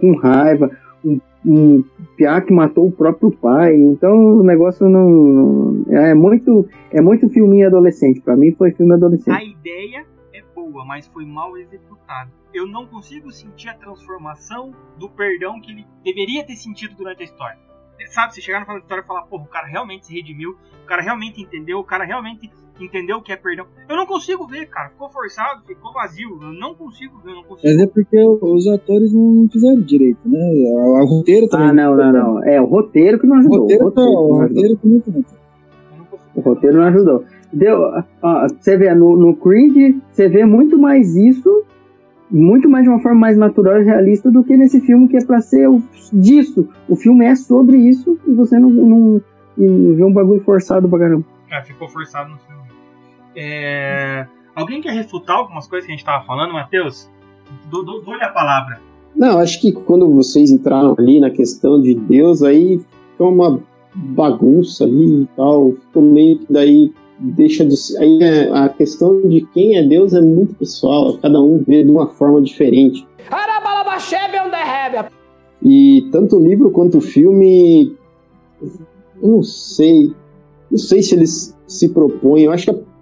com 0.00 0.14
raiva, 0.14 0.70
um, 1.04 1.18
um 1.44 1.84
piá 2.16 2.40
que 2.40 2.52
matou 2.52 2.86
o 2.86 2.92
próprio 2.92 3.32
pai. 3.32 3.74
Então 3.74 4.14
o 4.38 4.44
negócio 4.44 4.88
não, 4.88 5.84
é 5.88 6.14
muito 6.14 6.64
é 6.92 7.00
muito 7.00 7.28
filminho 7.28 7.66
adolescente. 7.66 8.20
Pra 8.20 8.36
mim 8.36 8.52
foi 8.52 8.70
filme 8.70 8.92
A 8.92 8.94
adolescente. 8.94 9.50
ideia 9.50 10.06
é 10.32 10.44
boa, 10.54 10.84
mas 10.84 11.08
foi 11.08 11.26
mal 11.26 11.58
executada. 11.58 12.30
Eu 12.54 12.68
não 12.68 12.86
consigo 12.86 13.32
sentir 13.32 13.68
a 13.68 13.74
transformação 13.74 14.70
do 15.00 15.08
perdão 15.08 15.60
que 15.60 15.72
ele 15.72 15.84
deveria 16.04 16.46
ter 16.46 16.54
sentido 16.54 16.94
durante 16.94 17.22
a 17.22 17.24
história. 17.24 17.58
sabe, 18.10 18.32
você 18.32 18.40
chegar 18.40 18.60
no 18.60 18.66
final 18.66 18.78
da 18.78 18.84
história 18.84 19.02
e 19.02 19.06
falar, 19.08 19.22
porra, 19.22 19.42
o 19.42 19.48
cara 19.48 19.66
realmente 19.66 20.06
se 20.06 20.14
redimiu, 20.14 20.56
o 20.84 20.86
cara 20.86 21.02
realmente 21.02 21.42
entendeu, 21.42 21.80
o 21.80 21.84
cara 21.84 22.04
realmente 22.04 22.48
entendeu 22.80 23.16
o 23.18 23.22
que 23.22 23.32
é 23.32 23.36
perdão. 23.36 23.66
Eu 23.88 23.96
não 23.96 24.06
consigo 24.06 24.46
ver, 24.46 24.66
cara. 24.66 24.90
Ficou 24.90 25.08
forçado, 25.10 25.62
ficou 25.66 25.92
vazio. 25.92 26.38
Eu 26.42 26.52
não 26.52 26.74
consigo 26.74 27.18
ver, 27.24 27.30
eu 27.32 27.36
não 27.36 27.42
consigo. 27.44 27.68
Mas 27.72 27.78
é 27.82 27.86
porque 27.86 28.18
os 28.42 28.66
atores 28.68 29.12
não 29.12 29.48
fizeram 29.50 29.80
direito, 29.80 30.20
né? 30.28 30.38
O, 30.38 31.02
o 31.02 31.06
roteiro 31.06 31.48
também. 31.48 31.68
Ah, 31.68 31.72
não, 31.72 31.96
não, 31.96 32.12
não. 32.12 32.44
É 32.44 32.60
o 32.60 32.66
roteiro 32.66 33.18
que 33.18 33.26
não 33.26 33.36
O 33.36 33.38
ajudou. 33.40 33.60
roteiro, 33.60 33.90
tá, 33.90 34.02
que 34.02 34.08
o 34.08 34.12
ajudou. 34.12 34.40
roteiro 34.40 34.76
que 34.78 34.88
não 34.88 35.00
consigo. 35.00 35.26
O 36.34 36.40
roteiro 36.40 36.76
não 36.76 36.84
ajudou. 36.84 37.24
Deu, 37.52 37.78
ó, 38.22 38.46
você 38.48 38.76
vê, 38.76 38.94
no, 38.94 39.16
no 39.16 39.34
Creed, 39.36 39.96
você 40.12 40.28
vê 40.28 40.44
muito 40.44 40.76
mais 40.78 41.16
isso, 41.16 41.62
muito 42.30 42.68
mais 42.68 42.82
de 42.84 42.90
uma 42.90 42.98
forma 43.00 43.18
mais 43.20 43.36
natural 43.38 43.80
e 43.80 43.84
realista 43.84 44.30
do 44.30 44.44
que 44.44 44.56
nesse 44.56 44.80
filme 44.80 45.08
que 45.08 45.16
é 45.16 45.24
pra 45.24 45.40
ser 45.40 45.66
o- 45.68 45.80
disso. 46.12 46.68
O 46.88 46.96
filme 46.96 47.24
é 47.24 47.34
sobre 47.36 47.78
isso 47.78 48.18
e 48.26 48.32
você 48.34 48.58
não, 48.58 48.68
não 48.68 49.22
e 49.56 49.94
vê 49.94 50.04
um 50.04 50.12
bagulho 50.12 50.40
forçado 50.42 50.86
pra 50.88 50.98
caramba. 50.98 51.24
É, 51.50 51.62
ficou 51.62 51.88
forçado 51.88 52.28
no 52.30 52.36
filme. 52.38 52.65
É, 53.36 54.26
Alguém 54.54 54.80
quer 54.80 54.92
refutar 54.94 55.36
algumas 55.36 55.66
coisas 55.68 55.86
que 55.86 55.92
a 55.92 55.96
gente 55.96 56.04
tava 56.04 56.24
falando, 56.24 56.54
Matheus? 56.54 57.10
Dou- 57.70 57.84
dou- 57.84 58.02
Dou-lhe 58.02 58.22
a 58.24 58.30
palavra. 58.30 58.80
Não, 59.14 59.38
acho 59.38 59.60
que 59.60 59.70
quando 59.70 60.10
vocês 60.10 60.50
entraram 60.50 60.94
ali 60.98 61.20
na 61.20 61.30
questão 61.30 61.80
de 61.80 61.94
Deus, 61.94 62.42
aí 62.42 62.80
ficou 63.12 63.30
uma 63.30 63.60
bagunça 63.94 64.84
ali 64.84 65.22
e 65.22 65.28
tal. 65.36 65.72
Ficou 65.72 66.02
meio 66.02 66.38
que 66.38 66.50
daí 66.50 66.92
deixa 67.18 67.66
de 67.66 67.76
ser. 67.76 67.98
Aí 67.98 68.18
é- 68.22 68.50
a 68.50 68.68
questão 68.70 69.20
de 69.28 69.42
quem 69.52 69.76
é 69.76 69.82
Deus 69.82 70.14
é 70.14 70.20
muito 70.22 70.54
pessoal. 70.54 71.18
Cada 71.18 71.38
um 71.40 71.62
vê 71.62 71.84
de 71.84 71.90
uma 71.90 72.06
forma 72.08 72.40
diferente. 72.40 73.06
E 75.62 76.08
tanto 76.12 76.36
o 76.36 76.42
livro 76.42 76.70
quanto 76.70 76.98
o 76.98 77.00
filme, 77.02 77.94
eu 79.22 79.28
não 79.28 79.42
sei. 79.42 80.12
Não 80.70 80.78
sei 80.78 81.02
se 81.02 81.14
eles 81.14 81.56
se 81.66 81.88
propõem. 81.90 82.44
Eu 82.44 82.52
acho 82.52 82.64
que 82.64 82.70
a 82.70 82.95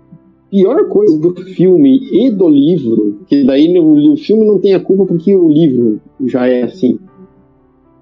pior 0.55 0.89
coisa 0.89 1.19
do 1.19 1.35
filme 1.35 1.99
e 2.13 2.31
do 2.31 2.49
livro, 2.49 3.19
que 3.27 3.43
daí 3.43 3.77
o 3.77 4.17
filme 4.17 4.47
não 4.47 4.61
tem 4.61 4.73
a 4.73 4.79
culpa 4.79 5.05
porque 5.05 5.35
o 5.35 5.49
livro 5.49 6.01
já 6.27 6.47
é 6.47 6.63
assim. 6.63 7.01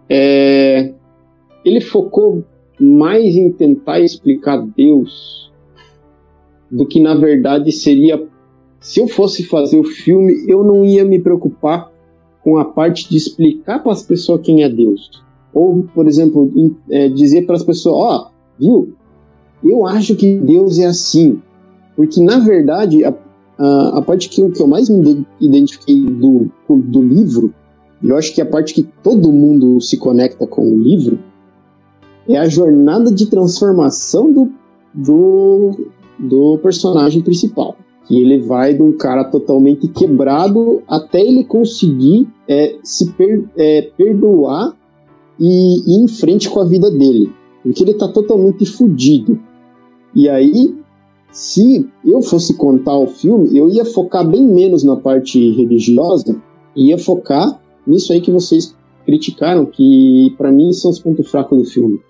É, 0.06 0.92
ele 1.64 1.80
focou 1.80 2.44
mais 2.78 3.34
em 3.36 3.50
tentar 3.50 4.00
explicar 4.00 4.58
Deus 4.76 5.50
do 6.70 6.84
que 6.84 7.00
na 7.00 7.14
verdade 7.14 7.72
seria. 7.72 8.22
Se 8.78 9.00
eu 9.00 9.08
fosse 9.08 9.44
fazer 9.44 9.80
o 9.80 9.84
filme, 9.84 10.44
eu 10.46 10.62
não 10.62 10.84
ia 10.84 11.06
me 11.06 11.18
preocupar 11.18 11.90
com 12.44 12.58
a 12.58 12.66
parte 12.66 13.08
de 13.08 13.16
explicar 13.16 13.82
para 13.82 13.92
as 13.92 14.02
pessoas 14.02 14.42
quem 14.42 14.62
é 14.62 14.68
Deus. 14.68 15.22
Ou, 15.54 15.84
por 15.94 16.06
exemplo, 16.06 16.52
em- 16.54 16.76
é, 16.90 17.08
dizer 17.08 17.46
para 17.46 17.56
as 17.56 17.64
pessoas: 17.64 17.96
Ó, 17.96 18.30
viu? 18.60 18.92
Eu 19.64 19.86
acho 19.86 20.14
que 20.16 20.36
Deus 20.36 20.78
é 20.78 20.84
assim. 20.84 21.40
Porque, 21.96 22.22
na 22.22 22.38
verdade, 22.38 23.04
a, 23.04 23.14
a, 23.58 23.98
a 23.98 24.02
parte 24.02 24.28
que, 24.28 24.40
eu- 24.40 24.50
que 24.50 24.62
eu 24.62 24.66
mais 24.66 24.88
me 24.88 25.00
ide- 25.10 25.26
identifiquei 25.40 26.00
do, 26.00 26.48
do 26.68 27.02
livro, 27.02 27.52
eu 28.02 28.16
acho 28.16 28.34
que 28.34 28.40
a 28.40 28.46
parte 28.46 28.74
que 28.74 28.82
todo 29.02 29.32
mundo 29.32 29.80
se 29.80 29.96
conecta 29.96 30.46
com 30.46 30.62
o 30.72 30.76
livro, 30.78 31.18
é 32.28 32.36
a 32.38 32.48
jornada 32.48 33.10
de 33.12 33.26
transformação 33.26 34.32
do, 34.32 34.50
do, 34.94 35.70
do 36.18 36.58
personagem 36.58 37.22
principal. 37.22 37.76
Que 38.06 38.20
ele 38.20 38.40
vai 38.40 38.74
de 38.74 38.82
um 38.82 38.92
cara 38.96 39.24
totalmente 39.24 39.86
quebrado 39.88 40.82
até 40.88 41.20
ele 41.20 41.44
conseguir 41.44 42.28
é, 42.48 42.76
se 42.82 43.12
per- 43.12 43.44
é, 43.56 43.82
perdoar 43.96 44.76
e 45.38 45.78
ir 46.00 46.02
em 46.04 46.08
frente 46.08 46.48
com 46.50 46.60
a 46.60 46.64
vida 46.64 46.90
dele. 46.90 47.32
Porque 47.62 47.82
ele 47.84 47.94
tá 47.94 48.08
totalmente 48.08 48.66
fudido. 48.66 49.38
E 50.14 50.28
aí, 50.28 50.74
se 51.32 51.88
eu 52.04 52.22
fosse 52.22 52.56
contar 52.56 52.96
o 52.96 53.06
filme, 53.06 53.56
eu 53.56 53.68
ia 53.68 53.84
focar 53.84 54.28
bem 54.28 54.46
menos 54.46 54.84
na 54.84 54.96
parte 54.96 55.52
religiosa 55.52 56.40
ia 56.76 56.98
focar 56.98 57.60
nisso 57.86 58.12
aí 58.12 58.20
que 58.20 58.30
vocês 58.30 58.74
criticaram, 59.04 59.66
que 59.66 60.34
para 60.36 60.52
mim 60.52 60.72
são 60.72 60.90
os 60.90 60.98
pontos 60.98 61.28
fracos 61.30 61.58
do 61.58 61.64
filme. 61.64 62.00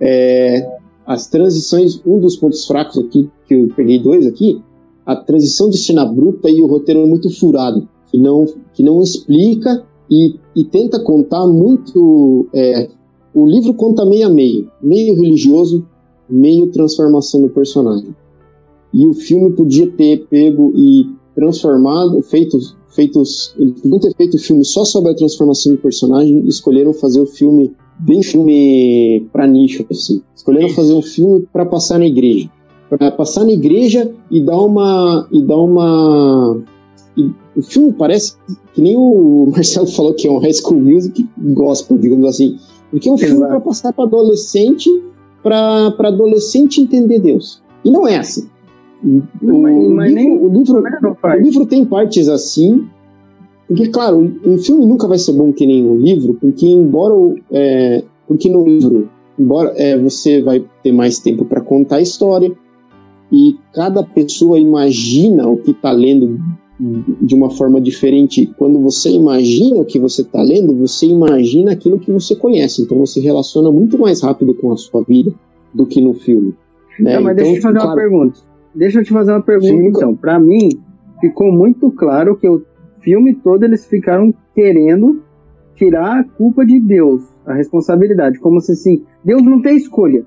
É, 0.00 0.78
as 1.06 1.28
transições, 1.28 2.00
um 2.06 2.20
dos 2.20 2.36
pontos 2.36 2.66
fracos 2.66 2.98
aqui, 2.98 3.28
que 3.46 3.54
eu 3.54 3.68
peguei 3.74 3.98
dois 3.98 4.26
aqui, 4.26 4.62
a 5.04 5.16
transição 5.16 5.68
de 5.68 5.76
cena 5.76 6.04
bruta 6.04 6.48
e 6.48 6.62
o 6.62 6.66
roteiro 6.66 7.06
muito 7.06 7.28
furado, 7.30 7.88
que 8.10 8.18
não, 8.18 8.46
que 8.72 8.82
não 8.82 9.02
explica 9.02 9.84
e, 10.10 10.36
e 10.54 10.64
tenta 10.64 11.02
contar 11.02 11.46
muito. 11.46 12.48
é, 12.54 12.88
o 13.34 13.46
livro 13.46 13.74
conta 13.74 14.04
meio 14.04 14.26
a 14.26 14.30
meio, 14.30 14.70
meio 14.82 15.14
religioso, 15.14 15.86
meio 16.28 16.70
transformação 16.70 17.42
do 17.42 17.48
personagem. 17.48 18.14
E 18.92 19.06
o 19.06 19.14
filme 19.14 19.52
podia 19.52 19.90
ter 19.90 20.26
pego 20.28 20.72
e 20.74 21.06
transformado, 21.34 22.20
feito, 22.22 22.58
feitos, 22.94 23.54
eles 23.58 23.80
podiam 23.80 24.00
ter 24.00 24.14
feito 24.14 24.36
o 24.36 24.40
filme 24.40 24.64
só 24.64 24.84
sobre 24.84 25.12
a 25.12 25.14
transformação 25.14 25.72
do 25.72 25.78
personagem, 25.78 26.46
escolheram 26.46 26.92
fazer 26.92 27.20
o 27.20 27.26
filme 27.26 27.72
bem 27.98 28.22
filme 28.22 29.26
pra 29.32 29.46
nicho, 29.46 29.84
assim. 29.90 30.22
Escolheram 30.34 30.70
fazer 30.70 30.94
um 30.94 31.02
filme 31.02 31.46
para 31.52 31.66
passar 31.66 31.98
na 31.98 32.06
igreja, 32.06 32.50
para 32.88 33.10
passar 33.10 33.44
na 33.44 33.52
igreja 33.52 34.10
e 34.30 34.40
dar 34.40 34.58
uma 34.60 35.28
e 35.30 35.42
dar 35.42 35.58
uma 35.58 36.62
e 37.16 37.30
o 37.56 37.62
filme 37.62 37.92
parece 37.92 38.34
que 38.74 38.80
nem 38.80 38.96
o 38.96 39.50
Marcelo 39.54 39.86
falou 39.92 40.14
que 40.14 40.26
é 40.26 40.30
um 40.30 40.38
high 40.38 40.52
school 40.52 40.80
music 40.80 41.28
gospel, 41.38 41.98
digamos 41.98 42.26
assim, 42.26 42.58
porque 42.90 43.08
é 43.08 43.12
um 43.12 43.18
filme 43.18 43.36
Exato. 43.36 43.50
para 43.50 43.60
passar 43.60 43.92
para 43.92 44.04
adolescente, 44.04 44.88
para 45.42 45.94
adolescente 45.98 46.80
entender 46.80 47.20
Deus. 47.20 47.62
E 47.84 47.90
não 47.90 48.06
é 48.06 48.16
assim. 48.16 48.48
O, 49.02 49.22
Mas- 49.42 49.88
mas 49.88 50.12
livro, 50.12 50.14
nem- 50.14 50.38
o 50.38 50.48
livro, 50.48 50.82
o 50.82 51.36
livro 51.40 51.66
tem 51.66 51.84
partes 51.84 52.28
assim, 52.28 52.86
porque, 53.66 53.88
claro, 53.88 54.32
um 54.44 54.58
filme 54.58 54.84
nunca 54.84 55.06
vai 55.08 55.18
ser 55.18 55.32
bom 55.32 55.52
que 55.52 55.66
nem 55.66 55.84
um 55.86 55.96
livro, 55.96 56.34
porque 56.34 56.66
embora 56.66 57.14
é, 57.50 58.02
porque 58.28 58.48
no 58.48 58.64
livro, 58.64 59.08
embora 59.38 59.72
é, 59.76 59.96
você 59.96 60.42
vai 60.42 60.62
ter 60.82 60.92
mais 60.92 61.18
tempo 61.18 61.44
para 61.44 61.60
contar 61.60 61.96
a 61.96 62.02
história 62.02 62.52
e 63.32 63.56
cada 63.72 64.02
pessoa 64.02 64.58
imagina 64.58 65.48
o 65.48 65.56
que 65.56 65.70
está 65.70 65.92
lendo 65.92 66.38
de 67.20 67.34
uma 67.34 67.50
forma 67.50 67.80
diferente. 67.80 68.46
Quando 68.58 68.80
você 68.80 69.10
imagina 69.10 69.76
o 69.80 69.84
que 69.84 69.98
você 69.98 70.22
está 70.22 70.42
lendo, 70.42 70.74
você 70.74 71.06
imagina 71.06 71.72
aquilo 71.72 71.98
que 71.98 72.10
você 72.10 72.34
conhece. 72.34 72.82
Então 72.82 72.98
você 72.98 73.20
relaciona 73.20 73.70
muito 73.70 73.98
mais 73.98 74.22
rápido 74.22 74.54
com 74.54 74.72
a 74.72 74.76
sua 74.76 75.02
vida 75.04 75.32
do 75.74 75.86
que 75.86 76.00
no 76.00 76.12
filme. 76.14 76.54
né? 76.98 77.14
Não, 77.16 77.22
mas 77.22 77.32
Então, 77.32 77.34
deixa 77.36 77.50
eu 77.50 77.54
te 77.54 77.60
fazer 77.62 77.78
uma 77.78 77.82
claro, 77.94 78.00
pergunta. 78.00 78.40
Deixa 78.74 79.00
eu 79.00 79.04
te 79.04 79.12
fazer 79.12 79.32
uma 79.32 79.42
pergunta, 79.42 79.72
Sim, 79.72 79.82
nunca- 79.82 79.98
então. 79.98 80.16
Pra 80.16 80.38
mim, 80.38 80.68
ficou 81.20 81.52
muito 81.52 81.90
claro 81.90 82.36
que 82.36 82.48
o 82.48 82.62
filme 83.00 83.34
todo 83.34 83.64
eles 83.64 83.86
ficaram 83.86 84.32
querendo 84.54 85.22
tirar 85.74 86.20
a 86.20 86.24
culpa 86.24 86.64
de 86.64 86.78
Deus, 86.78 87.22
a 87.46 87.54
responsabilidade. 87.54 88.38
Como 88.38 88.60
se 88.60 88.72
assim, 88.72 89.02
Deus 89.24 89.42
não 89.42 89.60
tem 89.62 89.76
escolha, 89.76 90.24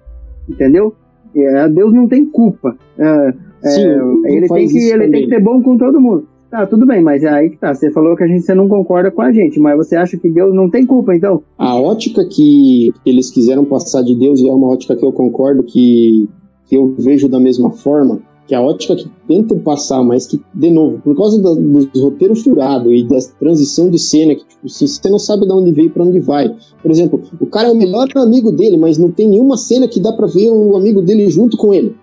entendeu? 0.49 0.93
É, 1.35 1.67
Deus 1.69 1.93
não 1.93 2.07
tem 2.07 2.25
culpa. 2.25 2.75
É, 2.97 3.33
é, 3.63 3.69
Sim, 3.69 3.95
não 3.95 4.25
ele 4.27 4.47
tem, 4.47 4.67
que, 4.67 4.77
ele 4.77 5.09
tem 5.09 5.23
que 5.23 5.29
ser 5.29 5.41
bom 5.41 5.61
com 5.61 5.77
todo 5.77 5.99
mundo. 6.01 6.27
Tá, 6.49 6.67
tudo 6.67 6.85
bem, 6.85 7.01
mas 7.01 7.23
é 7.23 7.29
aí 7.29 7.49
que 7.49 7.57
tá. 7.57 7.73
Você 7.73 7.89
falou 7.91 8.15
que 8.15 8.23
a 8.23 8.27
gente 8.27 8.43
você 8.43 8.53
não 8.53 8.67
concorda 8.67 9.09
com 9.09 9.23
a 9.23 9.31
gente, 9.31 9.59
mas 9.59 9.75
você 9.75 9.95
acha 9.95 10.17
que 10.17 10.29
Deus 10.29 10.53
não 10.53 10.69
tem 10.69 10.85
culpa, 10.85 11.15
então? 11.15 11.41
A 11.57 11.75
ótica 11.75 12.23
que 12.29 12.91
eles 13.03 13.31
quiseram 13.31 13.65
passar 13.65 14.03
de 14.03 14.15
Deus 14.15 14.39
e 14.39 14.47
é 14.47 14.53
uma 14.53 14.67
ótica 14.67 14.95
que 14.95 15.03
eu 15.03 15.11
concordo 15.11 15.63
que, 15.63 16.29
que 16.67 16.75
eu 16.75 16.93
vejo 16.99 17.27
da 17.27 17.39
mesma 17.39 17.71
forma, 17.71 18.19
que 18.47 18.53
a 18.53 18.61
ótica 18.61 18.95
que 18.95 19.09
tentam 19.27 19.57
passar, 19.59 20.03
mas 20.03 20.27
que, 20.27 20.41
de 20.53 20.69
novo, 20.69 20.99
por 20.99 21.15
causa 21.15 21.41
da- 21.41 21.53
dos 21.53 21.87
roteiros 22.01 22.43
furados 22.43 22.91
e 22.91 23.03
da 23.03 23.17
transição 23.39 23.89
de 23.89 23.97
cena, 23.97 24.35
que 24.35 24.45
tipo, 24.45 24.65
assim, 24.65 24.85
você 24.85 25.09
não 25.09 25.19
sabe 25.19 25.45
de 25.45 25.53
onde 25.53 25.71
veio 25.71 25.87
e 25.87 25.89
pra 25.89 26.03
onde 26.03 26.19
vai. 26.19 26.53
Por 26.81 26.91
exemplo, 26.91 27.21
o 27.39 27.45
cara 27.45 27.69
é 27.69 27.71
o 27.71 27.75
melhor 27.75 28.07
amigo 28.17 28.51
dele, 28.51 28.75
mas 28.75 28.97
não 28.97 29.09
tem 29.09 29.29
nenhuma 29.29 29.55
cena 29.55 29.87
que 29.87 29.99
dá 29.99 30.11
pra 30.11 30.27
ver 30.27 30.49
o 30.51 30.75
amigo 30.75 31.01
dele 31.01 31.29
junto 31.29 31.55
com 31.55 31.73
ele. 31.73 31.95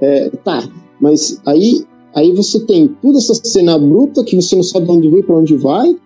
É, 0.00 0.28
tá, 0.44 0.68
mas 1.00 1.40
aí, 1.46 1.86
aí 2.14 2.32
você 2.32 2.60
tem 2.60 2.88
toda 3.00 3.16
essa 3.16 3.34
cena 3.34 3.78
bruta 3.78 4.22
que 4.22 4.36
você 4.36 4.54
não 4.54 4.62
sabe 4.62 4.84
de 4.86 4.92
onde 4.92 5.08
veio 5.08 5.24
pra 5.24 5.36
onde 5.36 5.56
vai. 5.56 5.96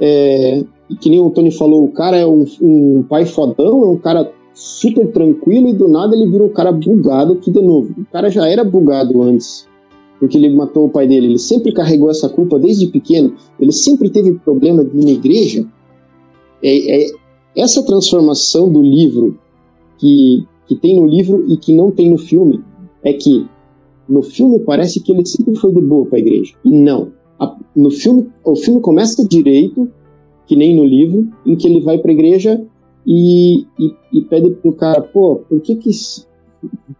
É, 0.00 0.64
que 1.00 1.10
nem 1.10 1.20
o 1.20 1.30
Tony 1.30 1.50
falou, 1.50 1.84
o 1.84 1.92
cara 1.92 2.16
é 2.16 2.26
um, 2.26 2.46
um 2.62 3.04
pai 3.08 3.26
fodão, 3.26 3.82
é 3.82 3.88
um 3.88 3.96
cara 3.96 4.30
super 4.58 5.12
tranquilo 5.12 5.68
e 5.68 5.72
do 5.72 5.86
nada 5.86 6.16
ele 6.16 6.28
vira 6.28 6.42
um 6.42 6.48
cara 6.48 6.72
bugado 6.72 7.36
que, 7.36 7.48
de 7.48 7.62
novo, 7.62 7.94
o 7.96 8.04
cara 8.06 8.28
já 8.28 8.48
era 8.48 8.64
bugado 8.64 9.22
antes, 9.22 9.68
porque 10.18 10.36
ele 10.36 10.52
matou 10.52 10.86
o 10.86 10.90
pai 10.90 11.06
dele. 11.06 11.28
Ele 11.28 11.38
sempre 11.38 11.70
carregou 11.72 12.10
essa 12.10 12.28
culpa 12.28 12.58
desde 12.58 12.88
pequeno. 12.88 13.34
Ele 13.60 13.70
sempre 13.70 14.10
teve 14.10 14.32
problema 14.32 14.84
de 14.84 14.98
ir 14.98 15.04
na 15.04 15.10
igreja. 15.12 15.64
É, 16.60 17.04
é 17.04 17.10
essa 17.56 17.84
transformação 17.84 18.68
do 18.68 18.82
livro 18.82 19.38
que, 19.96 20.44
que 20.66 20.74
tem 20.74 20.96
no 20.96 21.06
livro 21.06 21.44
e 21.46 21.56
que 21.56 21.72
não 21.72 21.92
tem 21.92 22.10
no 22.10 22.18
filme 22.18 22.60
é 23.04 23.12
que 23.12 23.46
no 24.08 24.22
filme 24.22 24.58
parece 24.58 24.98
que 24.98 25.12
ele 25.12 25.24
sempre 25.24 25.54
foi 25.54 25.72
de 25.72 25.80
boa 25.80 26.04
para 26.04 26.18
a 26.18 26.20
igreja. 26.20 26.52
E 26.64 26.70
não. 26.70 27.12
A- 27.38 27.56
no 27.76 27.92
filme, 27.92 28.26
o 28.44 28.56
filme 28.56 28.80
começa 28.80 29.24
direito, 29.24 29.88
que 30.48 30.56
nem 30.56 30.74
no 30.74 30.84
livro, 30.84 31.28
em 31.46 31.54
que 31.54 31.68
ele 31.68 31.80
vai 31.80 31.98
para 31.98 32.10
a 32.10 32.14
igreja 32.14 32.60
e, 33.10 33.66
e, 33.80 33.94
e 34.12 34.20
pede 34.20 34.50
pro 34.50 34.70
cara, 34.74 35.00
pô, 35.00 35.36
por 35.48 35.62
que 35.62 35.76
que, 35.76 35.90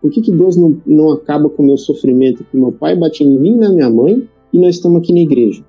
por 0.00 0.10
que, 0.10 0.22
que 0.22 0.32
Deus 0.32 0.56
não, 0.56 0.80
não 0.86 1.12
acaba 1.12 1.50
com 1.50 1.62
o 1.62 1.66
meu 1.66 1.76
sofrimento? 1.76 2.42
Que 2.50 2.56
meu 2.56 2.72
pai 2.72 2.96
bate 2.96 3.22
em 3.22 3.38
mim 3.38 3.56
na 3.56 3.68
minha 3.68 3.90
mãe 3.90 4.26
e 4.50 4.58
nós 4.58 4.76
estamos 4.76 5.02
aqui 5.02 5.12
na 5.12 5.20
igreja. 5.20 5.62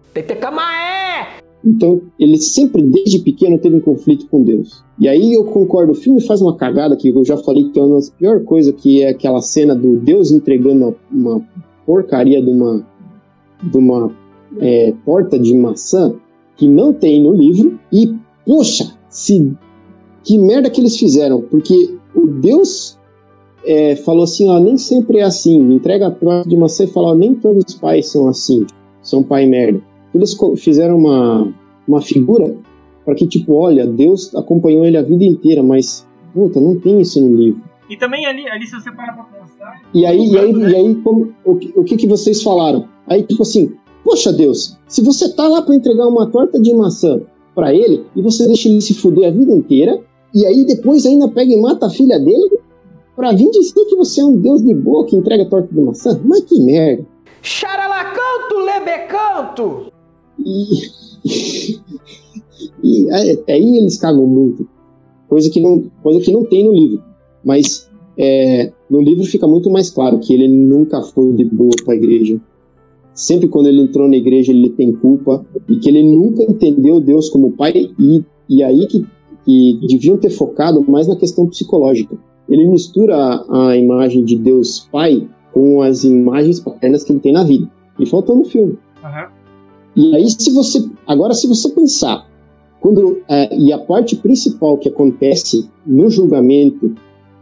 Então, 1.65 2.01
ele 2.17 2.37
sempre, 2.37 2.81
desde 2.81 3.19
pequeno, 3.19 3.59
teve 3.59 3.75
um 3.75 3.81
conflito 3.81 4.27
com 4.29 4.41
Deus. 4.41 4.81
E 4.97 5.09
aí 5.09 5.33
eu 5.33 5.43
concordo, 5.43 5.91
o 5.91 5.95
filme 5.95 6.21
faz 6.21 6.41
uma 6.41 6.55
cagada 6.55 6.95
que 6.95 7.09
eu 7.09 7.25
já 7.25 7.35
falei 7.35 7.69
que 7.69 7.77
é 7.77 7.83
uma 7.83 7.95
das 7.95 8.09
piores 8.09 8.45
coisas, 8.45 8.73
que 8.77 9.03
é 9.03 9.09
aquela 9.09 9.41
cena 9.41 9.75
do 9.75 9.97
Deus 9.97 10.31
entregando 10.31 10.95
uma, 11.11 11.35
uma 11.35 11.47
porcaria 11.85 12.41
de 12.41 12.49
uma, 12.49 12.87
de 13.61 13.77
uma 13.77 14.09
é, 14.61 14.93
torta 15.05 15.37
de 15.37 15.53
maçã 15.53 16.15
que 16.55 16.65
não 16.65 16.93
tem 16.93 17.21
no 17.21 17.33
livro. 17.33 17.77
E, 17.91 18.15
poxa, 18.45 18.97
se, 19.09 19.53
que 20.24 20.38
merda 20.38 20.70
que 20.70 20.82
eles 20.82 20.97
fizeram, 20.97 21.41
porque 21.41 21.95
o 22.15 22.28
Deus 22.28 22.97
é, 23.65 23.95
falou 23.97 24.24
assim, 24.24 24.47
ó, 24.47 24.59
nem 24.59 24.78
sempre 24.78 25.20
é 25.20 25.24
assim, 25.24 25.57
entrega 25.74 26.07
a 26.07 26.11
torta 26.11 26.47
de 26.47 26.57
maçã 26.57 26.84
e 26.84 26.88
fala, 26.88 27.09
ó, 27.09 27.15
nem 27.15 27.36
todos 27.36 27.63
os 27.67 27.76
pais 27.76 28.09
são 28.11 28.28
assim, 28.28 28.65
são 29.01 29.24
pai 29.24 29.45
merda. 29.45 29.82
Eles 30.13 30.36
fizeram 30.57 30.97
uma, 30.97 31.53
uma 31.88 32.01
figura 32.01 32.55
para 33.05 33.15
que, 33.15 33.28
tipo, 33.28 33.53
olha, 33.53 33.86
Deus 33.86 34.34
acompanhou 34.36 34.86
ele 34.86 34.97
a 34.97 35.01
vida 35.01 35.24
inteira, 35.24 35.63
mas, 35.63 36.07
puta, 36.34 36.59
não 36.59 36.80
tem 36.80 37.01
isso 37.01 37.22
no 37.22 37.36
livro. 37.36 37.61
E 37.89 37.97
também 37.97 38.26
ali, 38.26 38.47
ali 38.47 38.67
se 38.67 38.74
você 38.74 38.91
parar 38.91 39.13
pra 39.13 39.24
pensar. 39.24 39.82
E 39.93 40.05
aí, 40.05 40.30
e 40.30 40.38
aí, 40.38 40.51
e 40.51 40.76
aí 40.76 40.95
como, 40.95 41.34
o, 41.43 41.55
que, 41.55 41.74
o 41.76 41.84
que 41.84 41.97
que 41.97 42.07
vocês 42.07 42.43
falaram? 42.43 42.88
Aí, 43.07 43.24
tipo 43.24 43.41
assim, 43.41 43.74
poxa 44.03 44.32
Deus, 44.32 44.78
se 44.88 45.03
você 45.03 45.34
tá 45.34 45.47
lá 45.47 45.61
para 45.61 45.76
entregar 45.76 46.07
uma 46.07 46.28
torta 46.28 46.59
de 46.59 46.72
maçã 46.74 47.22
para 47.55 47.74
ele 47.74 48.05
e 48.15 48.22
você 48.22 48.45
deixa 48.45 48.70
ele 48.70 48.82
se 48.82 48.93
fuder 48.93 49.28
a 49.28 49.32
vida 49.32 49.51
inteira, 49.51 49.99
e 50.34 50.45
aí 50.45 50.65
depois 50.65 51.05
ainda 51.05 51.27
pega 51.27 51.53
e 51.53 51.61
mata 51.61 51.88
a 51.88 51.89
filha 51.89 52.19
dele 52.19 52.59
pra 53.15 53.34
vir 53.34 53.49
dizer 53.51 53.86
que 53.86 53.95
você 53.95 54.21
é 54.21 54.25
um 54.25 54.38
Deus 54.38 54.63
de 54.63 54.73
boa 54.73 55.05
que 55.05 55.15
entrega 55.15 55.45
torta 55.45 55.73
de 55.73 55.82
maçã? 55.82 56.19
Mas 56.23 56.41
que 56.41 56.59
merda. 56.61 57.05
Charalacanto, 57.41 58.55
lebecanto! 58.65 59.91
E, 60.39 61.80
e 62.84 63.11
aí, 63.11 63.43
aí 63.47 63.77
eles 63.77 63.97
cagam 63.97 64.25
muito. 64.25 64.67
Coisa 65.27 65.49
que 65.49 65.59
não, 65.59 65.84
coisa 66.01 66.19
que 66.19 66.32
não 66.32 66.43
tem 66.45 66.63
no 66.63 66.73
livro. 66.73 67.03
Mas 67.43 67.89
é, 68.17 68.71
no 68.89 69.01
livro 69.01 69.23
fica 69.25 69.47
muito 69.47 69.69
mais 69.69 69.89
claro 69.89 70.19
que 70.19 70.34
ele 70.34 70.47
nunca 70.47 71.01
foi 71.01 71.32
de 71.34 71.45
boa 71.45 71.71
com 71.86 71.91
a 71.91 71.95
igreja. 71.95 72.39
Sempre 73.13 73.47
quando 73.47 73.67
ele 73.67 73.82
entrou 73.82 74.07
na 74.07 74.15
igreja 74.15 74.51
ele 74.51 74.69
tem 74.69 74.91
culpa 74.91 75.45
e 75.67 75.77
que 75.77 75.89
ele 75.89 76.03
nunca 76.03 76.43
entendeu 76.43 76.99
Deus 76.99 77.30
como 77.30 77.51
pai 77.51 77.91
e, 77.99 78.23
e 78.47 78.63
aí 78.63 78.88
que, 78.88 79.05
que 79.45 79.79
deviam 79.87 80.17
ter 80.17 80.29
focado 80.29 80.83
mais 80.89 81.07
na 81.07 81.15
questão 81.15 81.47
psicológica. 81.47 82.17
Ele 82.47 82.67
mistura 82.67 83.15
a, 83.15 83.69
a 83.69 83.77
imagem 83.77 84.23
de 84.23 84.37
Deus 84.37 84.87
pai 84.91 85.27
com 85.53 85.81
as 85.81 86.03
imagens 86.03 86.59
paternas 86.59 87.03
que 87.03 87.11
ele 87.11 87.19
tem 87.19 87.33
na 87.33 87.43
vida. 87.43 87.69
E 87.99 88.05
faltou 88.05 88.35
no 88.35 88.45
filme. 88.45 88.77
Aham. 89.03 89.27
E 89.95 90.15
aí, 90.15 90.29
se 90.29 90.51
você. 90.53 90.87
Agora, 91.05 91.33
se 91.33 91.47
você 91.47 91.69
pensar, 91.69 92.27
quando. 92.79 93.21
é, 93.27 93.57
e 93.57 93.73
a 93.73 93.77
parte 93.77 94.15
principal 94.15 94.77
que 94.77 94.87
acontece 94.87 95.69
no 95.85 96.09
julgamento, 96.09 96.95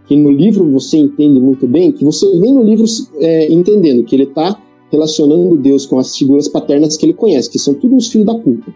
que 0.08 0.16
no 0.16 0.32
livro 0.32 0.70
você 0.72 0.98
entende 0.98 1.40
muito 1.40 1.68
bem, 1.68 1.92
que 1.92 2.04
você 2.04 2.26
vem 2.40 2.54
no 2.54 2.64
livro 2.64 2.86
é, 3.20 3.52
entendendo 3.52 4.04
que 4.04 4.16
ele 4.16 4.24
está 4.24 4.60
relacionando 4.92 5.58
Deus 5.58 5.86
com 5.86 6.00
as 6.00 6.16
figuras 6.16 6.48
paternas 6.48 6.96
que 6.96 7.06
ele 7.06 7.14
conhece, 7.14 7.50
que 7.50 7.60
são 7.60 7.74
todos 7.74 8.06
os 8.06 8.12
filhos 8.12 8.26
da 8.26 8.36
puta. 8.36 8.74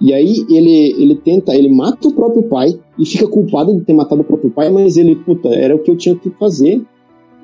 E 0.00 0.14
aí 0.14 0.46
ele, 0.48 0.94
ele 1.02 1.14
tenta, 1.14 1.54
ele 1.54 1.68
mata 1.68 2.08
o 2.08 2.12
próprio 2.12 2.44
pai 2.44 2.78
e 2.98 3.04
fica 3.04 3.26
culpado 3.28 3.74
de 3.74 3.82
ter 3.82 3.92
matado 3.92 4.22
o 4.22 4.24
próprio 4.24 4.50
pai, 4.50 4.70
mas 4.70 4.96
ele, 4.96 5.14
puta, 5.14 5.48
era 5.48 5.76
o 5.76 5.78
que 5.78 5.90
eu 5.90 5.96
tinha 5.96 6.16
que 6.16 6.30
fazer, 6.30 6.82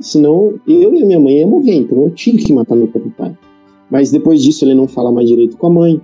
senão 0.01 0.55
eu 0.67 0.95
e 0.95 1.03
a 1.03 1.07
minha 1.07 1.21
mãe 1.21 1.39
ia 1.39 1.47
morrer, 1.47 1.75
então 1.75 2.03
eu 2.05 2.11
tinha 2.11 2.37
que 2.37 2.53
matar 2.53 2.75
meu 2.75 2.89
próprio 2.89 3.13
pai. 3.13 3.37
Mas 3.91 4.11
depois 4.11 4.43
disso 4.43 4.65
ele 4.65 4.75
não 4.75 4.89
fala 4.89 5.13
mais 5.13 5.29
direito 5.29 5.57
com 5.57 5.67
a 5.67 5.71
mãe. 5.71 6.01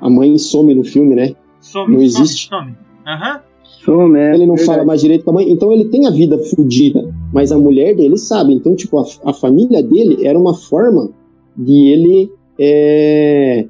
A 0.00 0.08
mãe 0.08 0.36
some 0.38 0.74
no 0.74 0.84
filme, 0.84 1.14
né? 1.14 1.34
Some, 1.60 1.94
Não 1.94 2.02
existe. 2.02 2.48
some, 2.48 2.62
some. 2.62 2.76
Aham. 3.06 3.40
Some, 3.64 4.18
é. 4.18 4.34
Ele 4.34 4.46
não 4.46 4.54
verdade. 4.54 4.66
fala 4.66 4.84
mais 4.84 5.00
direito 5.00 5.24
com 5.24 5.30
a 5.30 5.34
mãe, 5.34 5.50
então 5.50 5.72
ele 5.72 5.86
tem 5.86 6.06
a 6.06 6.10
vida 6.10 6.38
fodida, 6.38 7.12
mas 7.32 7.50
a 7.50 7.58
mulher 7.58 7.96
dele 7.96 8.16
sabe. 8.16 8.52
Então, 8.52 8.74
tipo, 8.74 8.98
a, 8.98 9.04
a 9.24 9.32
família 9.32 9.82
dele 9.82 10.26
era 10.26 10.38
uma 10.38 10.54
forma 10.54 11.10
de 11.56 11.88
ele 11.88 12.30
é, 12.58 13.66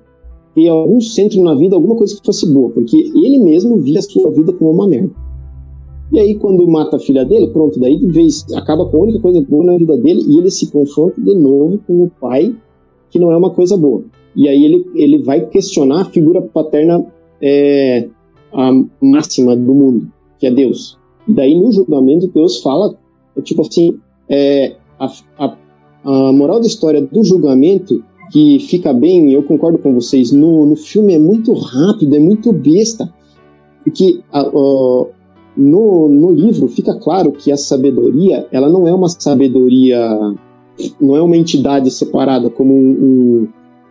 ter 0.54 0.68
algum 0.68 1.00
centro 1.00 1.42
na 1.42 1.54
vida, 1.54 1.76
alguma 1.76 1.96
coisa 1.96 2.16
que 2.16 2.24
fosse 2.24 2.46
boa, 2.52 2.70
porque 2.70 2.96
ele 2.96 3.38
mesmo 3.38 3.76
via 3.78 3.98
a 3.98 4.02
sua 4.02 4.30
vida 4.30 4.52
como 4.52 4.70
uma 4.70 4.88
merda. 4.88 5.12
E 6.12 6.18
aí, 6.18 6.34
quando 6.34 6.66
mata 6.66 6.96
a 6.96 6.98
filha 6.98 7.24
dele, 7.24 7.48
pronto, 7.48 7.78
daí 7.78 7.96
vez 8.06 8.44
acaba 8.54 8.84
com 8.86 8.96
a 8.96 9.00
única 9.00 9.20
coisa 9.20 9.40
boa 9.42 9.64
na 9.64 9.78
vida 9.78 9.96
dele 9.96 10.22
e 10.26 10.38
ele 10.38 10.50
se 10.50 10.70
confronta 10.70 11.20
de 11.20 11.34
novo 11.36 11.78
com 11.86 12.02
o 12.02 12.10
pai, 12.20 12.54
que 13.10 13.18
não 13.18 13.30
é 13.30 13.36
uma 13.36 13.50
coisa 13.50 13.76
boa. 13.76 14.02
E 14.34 14.48
aí 14.48 14.64
ele, 14.64 14.84
ele 14.94 15.22
vai 15.22 15.46
questionar 15.46 16.02
a 16.02 16.04
figura 16.06 16.42
paterna 16.42 17.04
é, 17.40 18.08
a 18.52 18.72
máxima 19.00 19.54
do 19.54 19.72
mundo, 19.72 20.10
que 20.38 20.46
é 20.46 20.50
Deus. 20.50 20.98
E 21.28 21.32
daí 21.32 21.54
no 21.54 21.70
julgamento 21.70 22.26
Deus 22.28 22.60
fala, 22.60 22.94
é 23.36 23.40
tipo 23.40 23.62
assim, 23.62 23.96
é, 24.28 24.74
a, 24.98 25.06
a, 25.38 25.56
a 26.04 26.32
moral 26.32 26.60
da 26.60 26.66
história 26.66 27.00
do 27.00 27.24
julgamento 27.24 28.02
que 28.30 28.58
fica 28.60 28.92
bem, 28.92 29.32
eu 29.32 29.42
concordo 29.42 29.78
com 29.78 29.92
vocês, 29.94 30.30
no, 30.32 30.64
no 30.66 30.76
filme 30.76 31.14
é 31.14 31.18
muito 31.18 31.52
rápido, 31.52 32.14
é 32.14 32.18
muito 32.18 32.52
besta, 32.52 33.12
porque 33.82 34.20
no, 35.56 36.08
no 36.08 36.32
livro 36.32 36.68
fica 36.68 36.94
claro 36.94 37.32
que 37.32 37.50
a 37.50 37.56
sabedoria, 37.56 38.46
ela 38.52 38.68
não 38.68 38.86
é 38.86 38.94
uma 38.94 39.08
sabedoria, 39.08 39.98
não 41.00 41.16
é 41.16 41.22
uma 41.22 41.36
entidade 41.36 41.90
separada, 41.90 42.48
como 42.50 42.72
um, 42.74 42.78
um- 42.78 43.48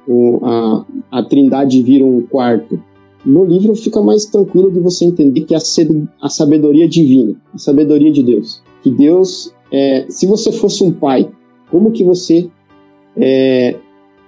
um- 0.07 0.45
a, 0.45 0.85
a 1.11 1.23
trindade 1.23 1.81
vira 1.83 2.05
um 2.05 2.21
quarto. 2.21 2.81
No 3.25 3.43
livro 3.43 3.75
fica 3.75 4.01
mais 4.01 4.25
tranquilo 4.25 4.71
de 4.71 4.79
você 4.79 5.05
entender 5.05 5.41
que 5.41 5.53
é 5.53 5.57
a 6.21 6.29
sabedoria 6.29 6.87
divina, 6.87 7.35
a 7.53 7.57
sabedoria 7.57 8.11
de 8.11 8.23
Deus. 8.23 8.63
Que 8.81 8.89
Deus, 8.89 9.53
é, 9.71 10.05
se 10.07 10.25
você 10.25 10.51
fosse 10.53 10.83
um 10.83 10.91
pai, 10.91 11.29
como 11.69 11.91
que 11.91 12.03
você 12.03 12.49
é, 13.17 13.75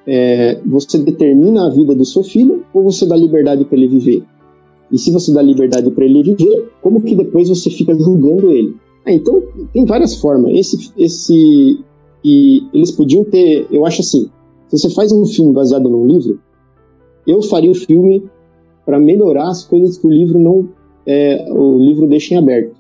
é, 0.08 0.60
você 0.66 0.98
determina 1.00 1.68
a 1.68 1.70
vida 1.70 1.94
do 1.96 2.06
seu 2.06 2.24
filho 2.24 2.64
ou 2.74 2.84
você 2.84 3.06
dá 3.06 3.16
liberdade 3.16 3.66
para 3.66 3.78
ele 3.78 3.88
viver? 3.88 4.24
E 4.92 4.98
se 4.98 5.12
você 5.12 5.34
dá 5.34 5.42
liberdade 5.42 5.90
para 5.92 6.04
ele 6.06 6.22
viver, 6.24 6.70
como 6.82 7.02
que 7.02 7.16
depois 7.16 7.48
você 7.50 7.70
fica 7.70 7.94
julgando 7.98 8.52
ele? 8.52 8.76
Ah, 9.06 9.12
então 9.14 9.42
tem 9.74 9.86
várias 9.86 10.16
formas. 10.16 10.54
Esse, 10.54 10.92
esse 10.98 11.80
e 12.24 12.64
eles 12.74 12.92
podiam 12.92 13.24
ter, 13.24 13.66
eu 13.72 13.86
acho 13.86 14.02
assim, 14.02 14.30
se 14.68 14.78
você 14.78 14.90
faz 14.92 15.12
um 15.12 15.26
filme 15.26 15.54
baseado 15.54 15.90
num 15.90 16.06
livro, 16.06 16.40
eu 17.26 17.42
faria 17.44 17.72
o 17.72 17.76
filme 17.76 18.24
para 18.86 19.00
melhorar 19.00 19.50
as 19.50 19.64
coisas 19.64 19.98
que 19.98 20.06
o 20.06 20.12
livro 20.12 20.38
não, 20.40 20.70
é, 21.06 21.46
o 21.52 21.78
livro 21.78 22.08
deixa 22.08 22.34
em 22.34 22.38
aberto. 22.38 22.76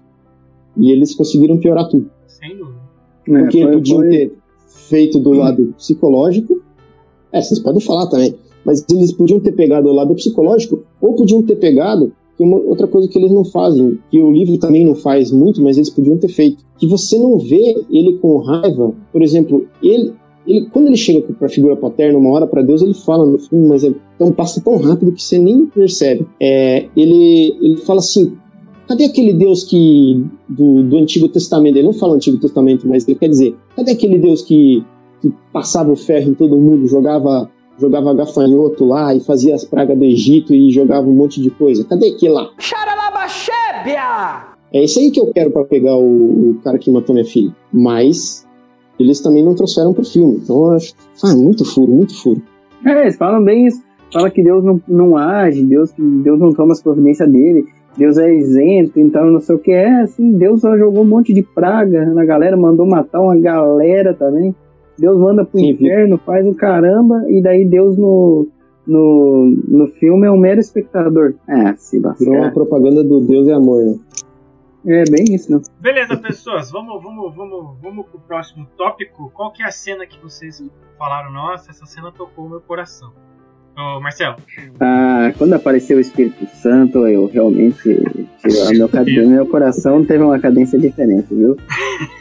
E 0.77 0.91
eles 0.91 1.15
conseguiram 1.15 1.57
piorar 1.57 1.87
tudo. 1.89 2.09
Sem 2.27 2.57
dúvida. 2.57 2.77
É, 3.27 3.39
Porque 3.41 3.63
foi- 3.63 3.71
podiam 3.73 3.97
foi- 3.99 4.09
ter 4.09 4.33
feito 4.67 5.19
do 5.19 5.31
lado 5.31 5.73
psicológico. 5.77 6.60
É, 7.31 7.41
vocês 7.41 7.59
podem 7.59 7.81
falar 7.81 8.07
também. 8.07 8.35
Mas 8.65 8.85
eles 8.89 9.11
podiam 9.11 9.39
ter 9.39 9.53
pegado 9.53 9.89
o 9.89 9.93
lado 9.93 10.13
psicológico, 10.13 10.83
ou 11.01 11.15
podiam 11.15 11.41
ter 11.41 11.55
pegado 11.55 12.11
uma 12.43 12.57
outra 12.57 12.87
coisa 12.87 13.07
que 13.07 13.17
eles 13.17 13.31
não 13.31 13.45
fazem, 13.45 13.99
que 14.09 14.19
o 14.19 14.31
livro 14.31 14.57
também 14.57 14.85
não 14.85 14.95
faz 14.95 15.31
muito, 15.31 15.61
mas 15.61 15.77
eles 15.77 15.89
podiam 15.89 16.17
ter 16.17 16.29
feito. 16.29 16.63
Que 16.77 16.87
você 16.87 17.17
não 17.17 17.37
vê 17.37 17.83
ele 17.89 18.17
com 18.17 18.37
raiva. 18.37 18.93
Por 19.11 19.21
exemplo, 19.21 19.65
ele, 19.81 20.13
ele 20.47 20.67
quando 20.71 20.87
ele 20.87 20.97
chega 20.97 21.21
pra 21.21 21.49
figura 21.49 21.75
paterna, 21.75 22.17
uma 22.17 22.31
hora 22.31 22.47
pra 22.47 22.61
Deus, 22.61 22.81
ele 22.81 22.93
fala 22.93 23.25
no 23.25 23.37
filme, 23.37 23.67
mas 23.67 23.83
é 23.83 23.93
tão, 24.17 24.31
passa 24.31 24.61
tão 24.61 24.77
rápido 24.77 25.11
que 25.11 25.23
você 25.23 25.37
nem 25.37 25.65
percebe. 25.67 26.25
É, 26.39 26.87
ele, 26.95 27.55
ele 27.61 27.77
fala 27.77 27.99
assim: 27.99 28.33
cadê 28.87 29.05
aquele 29.05 29.33
Deus 29.33 29.63
que 29.63 30.25
do, 30.49 30.83
do 30.83 30.97
Antigo 30.97 31.27
Testamento? 31.29 31.77
Ele 31.77 31.87
não 31.87 31.93
fala 31.93 32.15
Antigo 32.15 32.37
Testamento, 32.37 32.87
mas 32.87 33.07
ele 33.07 33.17
quer 33.17 33.29
dizer: 33.29 33.55
cadê 33.75 33.91
aquele 33.91 34.17
Deus 34.17 34.41
que, 34.41 34.83
que 35.21 35.33
passava 35.53 35.91
o 35.91 35.95
ferro 35.95 36.31
em 36.31 36.33
todo 36.33 36.57
mundo, 36.57 36.87
jogava 36.87 37.49
jogava 37.79 38.13
gafanhoto 38.13 38.85
lá 38.85 39.15
e 39.15 39.19
fazia 39.19 39.55
as 39.55 39.65
pragas 39.65 39.97
do 39.97 40.03
Egito 40.03 40.53
e 40.53 40.69
jogava 40.71 41.07
um 41.07 41.13
monte 41.13 41.41
de 41.41 41.49
coisa? 41.49 41.83
Cadê 41.83 42.09
aquele 42.09 42.33
lá? 42.33 42.49
É 44.73 44.83
esse 44.83 44.99
aí 44.99 45.11
que 45.11 45.19
eu 45.19 45.31
quero 45.33 45.51
pra 45.51 45.65
pegar 45.65 45.97
o, 45.97 46.51
o 46.51 46.59
cara 46.63 46.77
que 46.77 46.91
matou 46.91 47.13
minha 47.13 47.25
filha. 47.25 47.53
Mas 47.73 48.47
eles 48.99 49.19
também 49.19 49.43
não 49.43 49.55
trouxeram 49.55 49.93
pro 49.93 50.05
filme. 50.05 50.39
Então 50.43 50.55
eu 50.55 50.71
acho. 50.71 50.93
Ah, 51.23 51.35
muito 51.35 51.65
furo, 51.65 51.91
muito 51.91 52.15
furo. 52.21 52.41
É, 52.85 53.01
eles 53.01 53.15
falam 53.15 53.43
bem 53.43 53.67
isso. 53.67 53.81
Fala 54.13 54.29
que 54.29 54.43
Deus 54.43 54.63
não, 54.63 54.81
não 54.87 55.17
age, 55.17 55.63
Deus, 55.63 55.91
que 55.91 56.01
Deus 56.01 56.37
não 56.37 56.51
toma 56.51 56.73
as 56.73 56.81
providências 56.81 57.31
dele, 57.31 57.65
Deus 57.97 58.17
é 58.17 58.33
isento, 58.33 58.99
então 58.99 59.31
não 59.31 59.39
sei 59.39 59.55
o 59.55 59.59
que 59.59 59.71
é. 59.71 60.01
Assim, 60.01 60.33
Deus 60.33 60.61
só 60.61 60.77
jogou 60.77 61.03
um 61.03 61.07
monte 61.07 61.33
de 61.33 61.41
praga 61.41 62.05
na 62.07 62.25
galera, 62.25 62.57
mandou 62.57 62.85
matar 62.85 63.21
uma 63.21 63.37
galera 63.37 64.13
também. 64.13 64.53
Deus 64.97 65.17
manda 65.19 65.45
pro 65.45 65.59
Sim, 65.59 65.69
inferno, 65.69 66.17
faz 66.17 66.45
o 66.47 66.53
caramba, 66.53 67.23
e 67.29 67.41
daí 67.41 67.65
Deus 67.65 67.97
no, 67.97 68.47
no, 68.85 69.45
no 69.67 69.87
filme 69.87 70.27
é 70.27 70.31
um 70.31 70.37
mero 70.37 70.59
espectador. 70.59 71.35
É, 71.47 71.73
se 71.75 71.99
Virou 72.19 72.35
uma 72.35 72.51
propaganda 72.51 73.03
do 73.03 73.21
Deus 73.21 73.47
é 73.47 73.53
amor, 73.53 73.83
né? 73.83 73.95
É 74.85 75.03
bem 75.11 75.35
isso, 75.35 75.51
não. 75.51 75.61
Beleza, 75.79 76.17
pessoas, 76.17 76.71
vamos, 76.71 77.01
vamos, 77.03 77.35
vamos, 77.35 77.77
vamos 77.79 78.05
pro 78.07 78.19
próximo 78.19 78.67
tópico. 78.75 79.31
Qual 79.31 79.51
que 79.51 79.61
é 79.61 79.67
a 79.67 79.71
cena 79.71 80.07
que 80.07 80.19
vocês 80.19 80.63
falaram? 80.97 81.31
Nossa, 81.31 81.69
essa 81.69 81.85
cena 81.85 82.11
tocou 82.11 82.45
o 82.45 82.49
meu 82.49 82.61
coração. 82.61 83.11
Ô, 83.77 84.01
Marcelo. 84.01 84.35
Ah, 84.79 85.31
quando 85.37 85.53
apareceu 85.53 85.97
o 85.97 86.01
Espírito 86.01 86.45
Santo, 86.47 87.07
eu 87.07 87.27
realmente 87.27 87.81
tirou 88.39 88.69
meu, 88.71 88.89
meu 89.29 89.45
coração 89.47 90.03
teve 90.03 90.23
uma 90.23 90.39
cadência 90.39 90.77
diferente, 90.77 91.33
viu? 91.33 91.55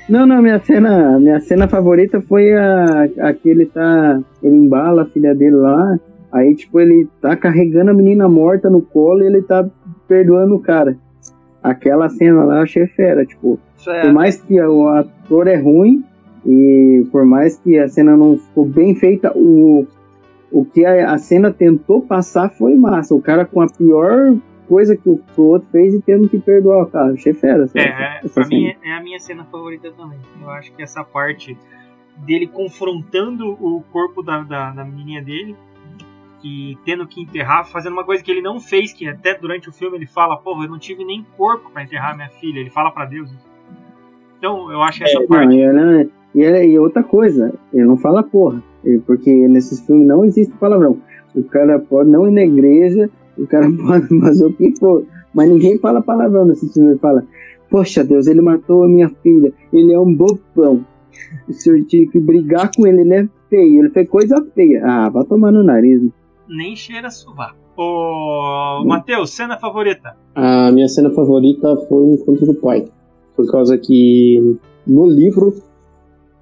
Não, 0.08 0.26
não, 0.26 0.40
minha 0.40 0.60
cena, 0.60 1.18
minha 1.18 1.40
cena 1.40 1.66
favorita 1.66 2.20
foi 2.20 2.52
a, 2.52 3.08
a 3.20 3.32
que 3.34 3.48
ele 3.48 3.66
tá, 3.66 4.20
ele 4.42 4.54
embala 4.54 5.02
a 5.02 5.06
filha 5.06 5.34
dele 5.34 5.56
lá, 5.56 5.98
aí 6.32 6.54
tipo 6.54 6.80
ele 6.80 7.08
tá 7.20 7.36
carregando 7.36 7.90
a 7.90 7.94
menina 7.94 8.28
morta 8.28 8.70
no 8.70 8.80
colo 8.80 9.22
e 9.22 9.26
ele 9.26 9.42
tá 9.42 9.68
perdoando 10.06 10.54
o 10.54 10.60
cara. 10.60 10.96
Aquela 11.62 12.08
cena 12.08 12.44
lá 12.44 12.56
eu 12.56 12.62
achei 12.62 12.86
fera, 12.86 13.26
tipo, 13.26 13.58
por 13.84 14.12
mais 14.12 14.40
que 14.40 14.60
o 14.60 14.88
ator 14.88 15.46
é 15.46 15.56
ruim 15.56 16.04
e 16.46 17.06
por 17.10 17.26
mais 17.26 17.58
que 17.58 17.78
a 17.78 17.88
cena 17.88 18.16
não 18.16 18.38
ficou 18.38 18.64
bem 18.64 18.94
feita, 18.94 19.32
o 19.36 19.86
o 20.52 20.64
que 20.64 20.84
a, 20.84 21.12
a 21.12 21.18
cena 21.18 21.52
tentou 21.52 22.02
passar 22.02 22.48
foi 22.50 22.74
massa. 22.76 23.14
O 23.14 23.22
cara 23.22 23.44
com 23.44 23.60
a 23.60 23.66
pior 23.68 24.36
coisa 24.68 24.96
que 24.96 25.08
o, 25.08 25.18
que 25.18 25.40
o 25.40 25.44
outro 25.44 25.68
fez 25.72 25.94
e 25.94 26.00
tendo 26.00 26.28
que 26.28 26.38
perdoar 26.38 26.82
o 26.84 26.86
cara. 26.86 27.12
Achei 27.12 27.32
fera. 27.34 27.64
essa- 27.64 27.78
É, 27.78 27.82
é, 27.82 28.20
essa 28.24 28.46
mim 28.46 28.66
é, 28.66 28.76
é 28.84 28.92
a 28.96 29.02
minha 29.02 29.18
cena 29.18 29.44
favorita 29.44 29.90
também. 29.92 30.18
Eu 30.40 30.50
acho 30.50 30.72
que 30.72 30.82
essa 30.82 31.02
parte 31.04 31.56
dele 32.18 32.46
confrontando 32.46 33.50
o 33.52 33.82
corpo 33.90 34.22
da, 34.22 34.40
da, 34.42 34.70
da 34.70 34.84
menininha 34.84 35.22
dele 35.22 35.56
e 36.44 36.76
tendo 36.84 37.06
que 37.06 37.20
enterrar, 37.20 37.66
fazendo 37.66 37.92
uma 37.94 38.04
coisa 38.04 38.22
que 38.22 38.30
ele 38.30 38.40
não 38.42 38.58
fez, 38.60 38.92
que 38.92 39.06
até 39.08 39.34
durante 39.34 39.68
o 39.68 39.72
filme 39.72 39.96
ele 39.98 40.06
fala, 40.06 40.36
porra, 40.36 40.64
eu 40.64 40.70
não 40.70 40.78
tive 40.78 41.04
nem 41.04 41.24
corpo 41.36 41.70
pra 41.70 41.82
enterrar 41.82 42.14
minha 42.16 42.28
filha. 42.30 42.60
Ele 42.60 42.70
fala 42.70 42.90
pra 42.90 43.04
Deus. 43.04 43.30
Então, 44.38 44.70
eu 44.72 44.80
acho 44.82 45.02
essa 45.04 45.20
Não, 45.20 45.26
parte. 45.26 45.60
ela- 45.60 46.06
e, 46.34 46.42
ela- 46.42 46.64
e 46.64 46.78
outra 46.78 47.02
coisa, 47.02 47.52
ele 47.72 47.84
não 47.84 47.96
fala 47.96 48.22
porra. 48.22 48.62
Porque 49.06 49.30
nesses 49.48 49.80
filmes 49.86 50.06
não 50.06 50.24
existe 50.24 50.54
palavrão. 50.56 50.96
O 51.34 51.42
cara 51.44 51.78
pode 51.78 52.10
não 52.10 52.26
ir 52.26 52.32
na 52.32 52.42
igreja, 52.42 53.10
o 53.36 53.46
cara 53.46 53.66
pode 53.70 54.08
fazer 54.20 54.46
o 54.46 54.52
que 54.52 54.72
for. 54.78 55.04
Mas 55.34 55.48
ninguém 55.48 55.78
fala 55.78 56.00
palavrão 56.02 56.44
nesse 56.46 56.72
filme. 56.72 56.90
Ele 56.90 56.98
fala, 56.98 57.24
poxa 57.70 58.02
Deus, 58.02 58.26
ele 58.26 58.40
matou 58.40 58.82
a 58.84 58.88
minha 58.88 59.08
filha. 59.22 59.52
Ele 59.72 59.92
é 59.92 59.98
um 59.98 60.12
bobão. 60.14 60.84
O 61.48 61.52
senhor 61.52 61.82
tinha 61.84 62.08
que 62.08 62.18
brigar 62.18 62.70
com 62.74 62.86
ele, 62.86 63.02
ele 63.02 63.14
é 63.14 63.28
feio. 63.48 63.80
Ele 63.82 63.90
fez 63.90 64.08
coisa 64.08 64.44
feia. 64.54 64.82
Ah, 64.84 65.08
vai 65.10 65.24
tomar 65.24 65.52
no 65.52 65.62
nariz. 65.62 66.00
Nem 66.48 66.74
cheira 66.74 67.10
suvar. 67.10 67.54
Ô, 67.76 68.82
Matheus, 68.84 69.30
cena 69.30 69.56
favorita? 69.58 70.16
A 70.34 70.70
minha 70.72 70.88
cena 70.88 71.10
favorita 71.10 71.76
foi 71.88 71.98
o 72.02 72.14
encontro 72.14 72.46
do 72.46 72.54
pai. 72.54 72.86
Por 73.36 73.50
causa 73.50 73.76
que 73.78 74.56
no 74.86 75.06
livro, 75.08 75.54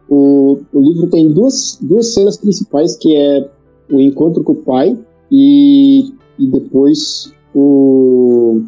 o, 0.09 0.59
o 0.73 0.81
livro 0.81 1.09
tem 1.09 1.33
duas, 1.33 1.79
duas 1.81 2.15
cenas 2.15 2.37
principais, 2.37 2.97
que 2.97 3.15
é 3.15 3.49
o 3.91 4.01
encontro 4.01 4.43
com 4.43 4.53
o 4.53 4.57
pai 4.57 4.99
e, 5.31 6.13
e 6.39 6.47
depois 6.47 7.33
o, 7.55 8.63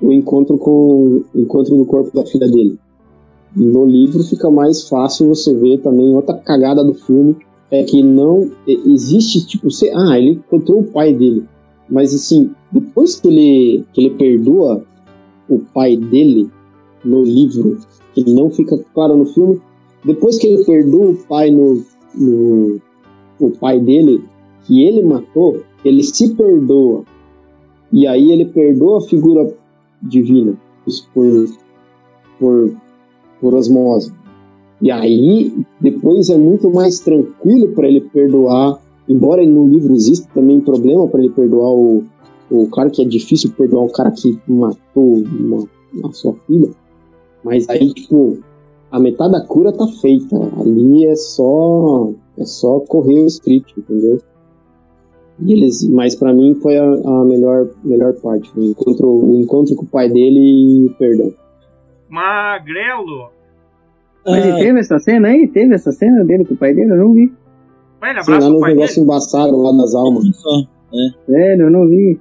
o 0.00 0.12
encontro 0.12 0.58
com 0.58 1.22
o 1.34 1.40
encontro 1.40 1.76
do 1.76 1.84
corpo 1.84 2.14
da 2.14 2.26
filha 2.26 2.48
dele. 2.48 2.78
No 3.54 3.84
livro 3.84 4.22
fica 4.24 4.50
mais 4.50 4.88
fácil 4.88 5.28
você 5.28 5.54
ver 5.54 5.78
também 5.78 6.14
outra 6.14 6.36
cagada 6.36 6.82
do 6.82 6.94
filme 6.94 7.36
é 7.70 7.82
que 7.84 8.02
não 8.02 8.50
existe 8.66 9.46
tipo 9.46 9.70
você, 9.70 9.90
ah 9.94 10.18
ele 10.18 10.32
encontrou 10.32 10.80
o 10.80 10.84
pai 10.84 11.12
dele 11.14 11.46
mas 11.88 12.14
assim 12.14 12.50
depois 12.70 13.20
que 13.20 13.28
ele 13.28 13.84
que 13.92 14.00
ele 14.00 14.10
perdoa 14.16 14.82
o 15.48 15.58
pai 15.58 15.96
dele 15.96 16.50
no 17.04 17.22
livro 17.22 17.78
que 18.14 18.24
não 18.30 18.50
fica 18.50 18.78
claro 18.94 19.16
no 19.16 19.26
filme 19.26 19.60
depois 20.04 20.38
que 20.38 20.46
ele 20.46 20.64
perdoa 20.64 21.10
o 21.10 21.16
pai 21.16 21.50
no, 21.50 21.82
no 22.14 22.80
o 23.40 23.50
pai 23.50 23.80
dele 23.80 24.22
que 24.64 24.84
ele 24.84 25.02
matou 25.02 25.62
ele 25.84 26.02
se 26.02 26.34
perdoa 26.34 27.04
e 27.92 28.06
aí 28.06 28.30
ele 28.30 28.46
perdoa 28.46 28.98
a 28.98 29.02
figura 29.02 29.54
divina 30.02 30.56
por 31.14 31.46
por 32.38 32.74
por 33.40 33.54
osmose 33.54 34.12
e 34.82 34.90
aí, 34.90 35.54
depois 35.80 36.28
é 36.28 36.36
muito 36.36 36.68
mais 36.68 36.98
tranquilo 36.98 37.68
para 37.68 37.86
ele 37.86 38.00
perdoar, 38.00 38.80
embora 39.08 39.46
no 39.46 39.68
livro 39.68 39.94
exista 39.94 40.28
também 40.34 40.60
problema 40.60 41.06
para 41.06 41.20
ele 41.20 41.30
perdoar 41.30 41.70
o, 41.70 42.02
o 42.50 42.66
cara 42.66 42.90
que 42.90 43.00
é 43.00 43.04
difícil 43.04 43.52
perdoar 43.52 43.84
o 43.84 43.92
cara 43.92 44.10
que 44.10 44.36
matou 44.48 45.22
uma, 45.38 45.68
a 46.04 46.12
sua 46.12 46.34
filha. 46.48 46.70
Mas 47.44 47.68
aí, 47.68 47.94
tipo, 47.94 48.38
a 48.92 49.00
metade 49.00 49.32
da 49.32 49.40
cura 49.44 49.72
tá 49.72 49.86
feita. 50.00 50.36
Ali 50.60 51.06
é 51.06 51.16
só 51.16 52.10
é 52.38 52.44
só 52.44 52.78
correr 52.80 53.20
o 53.22 53.26
script, 53.26 53.74
entendeu? 53.78 54.18
E 55.40 55.52
eles, 55.54 55.88
mas 55.88 56.14
para 56.14 56.32
mim 56.32 56.54
foi 56.62 56.76
a, 56.78 56.84
a 56.84 57.24
melhor 57.24 57.68
melhor 57.82 58.12
parte, 58.14 58.50
o 58.56 58.62
encontro, 58.62 59.08
o 59.08 59.40
encontro 59.40 59.74
com 59.74 59.84
o 59.84 59.88
pai 59.88 60.08
dele 60.08 60.38
e 60.38 60.86
o 60.86 60.94
perdão. 60.94 61.32
Magrelo. 62.08 63.30
Mas 64.24 64.44
Ah. 64.44 64.48
ele 64.48 64.58
teve 64.58 64.80
essa 64.80 64.98
cena 64.98 65.28
aí? 65.28 65.48
Teve 65.48 65.74
essa 65.74 65.90
cena 65.90 66.24
dele 66.24 66.44
com 66.44 66.54
o 66.54 66.56
pai 66.56 66.74
dele? 66.74 66.92
Eu 66.92 66.96
não 66.96 67.12
vi. 67.12 67.32
Vai, 68.00 68.10
ele 68.10 68.20
abraça 68.20 68.40
lá 68.40 68.48
o 68.48 68.52
nos 68.52 68.62
negócios 68.62 68.98
embaçados 68.98 69.58
lá 69.62 69.72
das 69.72 69.94
almas. 69.94 70.36
Só. 70.36 70.50
Sério, 71.26 71.64
eu 71.66 71.70
não 71.70 71.88
vi. 71.88 72.20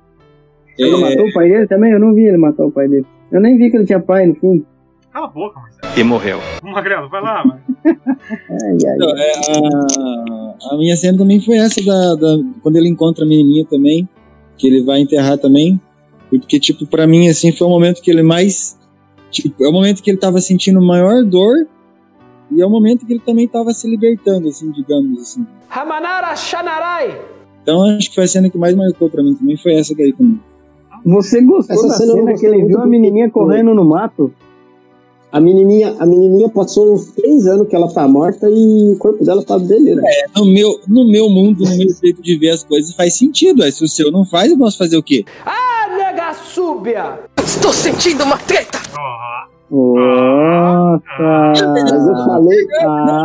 Ele 0.80 0.96
É, 0.96 0.98
matou 1.02 1.28
o 1.28 1.34
pai 1.34 1.50
dele 1.50 1.68
também? 1.68 1.92
Eu 1.92 2.00
não 2.00 2.14
vi 2.14 2.24
ele 2.24 2.38
matar 2.38 2.66
o 2.66 2.72
pai 2.72 2.88
dele. 2.88 3.06
Eu 3.32 3.42
nem 3.42 3.58
vi 3.58 3.70
que 3.70 3.78
ele 3.78 3.86
tinha 3.86 4.00
pai 4.00 4.26
no 4.26 4.36
filme. 4.36 4.66
Cala 5.12 5.28
a 5.28 5.30
boca, 5.30 5.60
Marcelo. 5.60 5.81
E 5.98 6.04
morreu. 6.04 6.40
Magrelo, 6.64 7.10
vai 7.10 7.22
lá, 7.22 7.44
mano. 7.46 7.60
Então, 7.86 9.18
é, 9.18 9.32
a, 10.70 10.74
a 10.74 10.78
minha 10.78 10.96
cena 10.96 11.18
também 11.18 11.42
foi 11.42 11.58
essa 11.58 11.84
da, 11.84 12.16
da- 12.16 12.38
quando 12.64 12.78
ele 12.78 12.88
encontra 12.90 13.26
a 13.26 13.28
menininha 13.28 13.66
também, 13.66 14.08
que 14.58 14.68
ele 14.68 14.84
vai 14.84 15.02
enterrar 15.02 15.38
também. 15.38 15.80
Porque, 16.30 16.60
tipo, 16.60 16.88
pra 16.88 17.06
mim, 17.06 17.28
assim, 17.28 17.52
foi 17.52 17.68
o 17.68 17.70
momento 17.70 18.02
que 18.02 18.10
ele 18.10 18.24
mais. 18.24 18.78
Tipo, 19.30 19.64
é 19.64 19.68
o 19.68 19.72
momento 19.72 20.02
que 20.02 20.10
ele 20.10 20.18
tava 20.18 20.40
sentindo 20.40 20.82
maior 20.82 21.24
dor 21.24 21.56
e 22.52 22.62
é 22.62 22.66
o 22.66 22.70
momento 22.70 23.06
que 23.06 23.14
ele 23.14 23.22
também 23.26 23.48
tava 23.48 23.72
se 23.74 23.90
libertando, 23.90 24.48
assim, 24.48 24.72
digamos 24.72 25.20
assim. 25.22 25.46
Ramanara 25.68 26.36
Shanarai. 26.36 27.20
Então, 27.64 27.84
acho 27.98 28.10
que 28.10 28.16
foi 28.16 28.24
a 28.24 28.28
cena 28.28 28.50
que 28.50 28.58
mais 28.58 28.76
marcou 28.76 29.10
pra 29.10 29.22
mim 29.24 29.36
também, 29.36 29.56
foi 29.58 29.74
essa 29.76 29.94
daí 29.96 30.14
também. 30.14 30.40
Você 31.06 31.42
gostou 31.42 31.76
Essa 31.76 31.88
da 31.88 31.94
cena 31.94 32.14
cena, 32.14 32.34
que 32.38 32.46
ele 32.46 32.66
viu 32.66 32.80
a 32.80 32.86
menininha 32.86 33.30
correndo 33.30 33.74
no 33.74 33.84
mato? 33.86 34.34
A 35.32 35.40
menininha, 35.40 35.96
a 35.98 36.06
menininha 36.06 36.50
passou 36.50 36.94
uns 36.94 37.06
três 37.12 37.48
anos 37.48 37.68
que 37.70 37.76
ela 37.76 37.88
tá 37.88 38.06
morta 38.06 38.50
e 38.50 38.92
o 38.92 38.98
corpo 38.98 39.24
dela 39.24 39.42
tá 39.42 39.58
beleza. 39.58 40.02
No 40.36 40.46
meu, 40.46 40.80
no 40.86 41.10
meu 41.10 41.30
mundo, 41.30 41.64
no 41.64 41.78
meu 41.78 41.88
jeito 41.90 42.22
de 42.22 42.38
ver 42.38 42.50
as 42.50 42.64
coisas, 42.66 42.94
faz 42.94 43.18
sentido. 43.18 43.64
Aí, 43.64 43.72
se 43.72 43.82
o 43.84 43.88
seu 43.88 44.12
não 44.12 44.26
faz, 44.26 44.52
eu 44.52 44.58
posso 44.58 44.78
fazer 44.78 44.98
o 44.98 45.04
quê? 45.04 45.24
Ah, 45.46 45.88
nega 45.96 46.34
súbia. 46.34 47.20
Estou 47.42 47.72
sentindo 47.72 48.26
uma 48.26 48.38
treta! 48.40 48.80
Nossa! 49.72 51.00
Mas 51.72 52.08
eu 52.08 52.16
falei, 52.26 52.68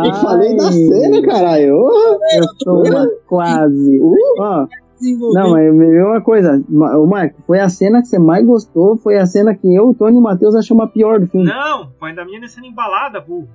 eu 0.05 0.13
falei 0.15 0.55
da 0.55 0.71
cena, 0.71 1.21
caralho. 1.23 1.89
Eu 2.37 2.43
sou 2.63 2.85
uma 2.85 3.05
quase. 3.27 3.99
Ó, 4.39 4.65
Desenvolver. 4.99 5.39
não, 5.39 5.51
mas 5.51 5.73
me 5.73 5.85
vê 5.87 6.01
uma 6.03 6.21
coisa. 6.21 6.63
Ô, 6.97 7.05
Marco, 7.05 7.41
foi 7.45 7.59
a 7.59 7.69
cena 7.69 8.01
que 8.01 8.07
você 8.07 8.17
mais 8.19 8.45
gostou, 8.45 8.97
foi 8.97 9.17
a 9.17 9.25
cena 9.25 9.53
que 9.55 9.73
eu, 9.73 9.89
o 9.89 9.93
Tony 9.93 10.15
e 10.15 10.19
o 10.19 10.21
Matheus 10.23 10.55
achamos 10.55 10.83
a 10.83 10.87
pior 10.87 11.19
do 11.19 11.27
filme. 11.27 11.45
Não, 11.47 11.89
foi 11.99 12.13
da 12.15 12.25
menina 12.25 12.47
sendo 12.47 12.67
embalada, 12.67 13.19
burro. 13.21 13.47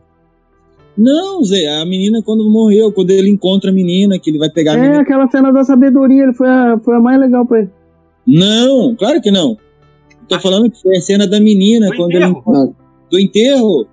Não, 0.96 1.42
Zé, 1.42 1.66
a 1.80 1.86
menina 1.86 2.22
quando 2.22 2.48
morreu, 2.50 2.92
quando 2.92 3.10
ele 3.10 3.30
encontra 3.30 3.70
a 3.70 3.72
menina, 3.72 4.18
que 4.18 4.30
ele 4.30 4.38
vai 4.38 4.50
pegar 4.50 4.72
a 4.72 4.76
É, 4.76 4.80
menina. 4.80 5.00
aquela 5.00 5.26
cena 5.30 5.50
da 5.52 5.64
sabedoria, 5.64 6.24
ele 6.24 6.34
foi 6.34 6.48
a, 6.48 6.78
foi 6.84 6.96
a 6.96 7.00
mais 7.00 7.18
legal 7.18 7.46
pra 7.46 7.60
ele. 7.60 7.70
Não, 8.26 8.94
claro 8.94 9.20
que 9.20 9.30
não. 9.30 9.56
Tô 10.28 10.38
falando 10.38 10.70
que 10.70 10.80
foi 10.80 10.96
a 10.96 11.00
cena 11.00 11.26
da 11.26 11.40
menina, 11.40 11.88
Do 11.88 11.96
quando 11.96 12.12
enterro. 12.12 12.42
ele. 12.46 12.72
Do 13.10 13.18
enterro. 13.18 13.86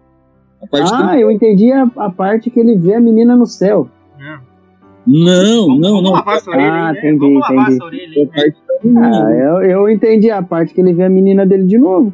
A 0.61 0.67
parte 0.67 0.93
Ah, 0.93 1.13
do... 1.13 1.19
eu 1.19 1.31
entendi 1.31 1.71
a, 1.71 1.89
a 1.97 2.09
parte 2.09 2.49
que 2.49 2.59
ele 2.59 2.75
vê 2.75 2.95
a 2.95 2.99
menina 2.99 3.35
no 3.35 3.45
céu. 3.45 3.87
Não, 5.11 5.65
Vamos, 5.67 5.79
não, 5.81 5.89
vamos 5.89 6.03
não. 6.03 6.11
lavar 6.11 6.37
essa 6.37 6.49
orelha 6.51 6.71
Ah, 6.71 6.93
né? 6.93 6.99
entendi, 6.99 7.17
Vamos 7.19 7.39
lavar 7.41 7.55
entendi. 7.63 7.75
essa 7.75 7.85
orelha 7.85 8.13
Foi 8.13 8.21
aí. 8.21 8.23
a 8.23 8.27
parte 8.35 8.57
da 8.67 8.83
menina. 8.83 9.27
Ah, 9.27 9.31
eu, 9.31 9.69
eu 9.71 9.89
entendi 9.89 10.29
a 10.29 10.41
parte 10.43 10.73
que 10.73 10.81
ele 10.81 10.93
vê 10.93 11.03
a 11.03 11.09
menina 11.09 11.45
dele 11.45 11.63
de 11.65 11.77
novo. 11.77 12.13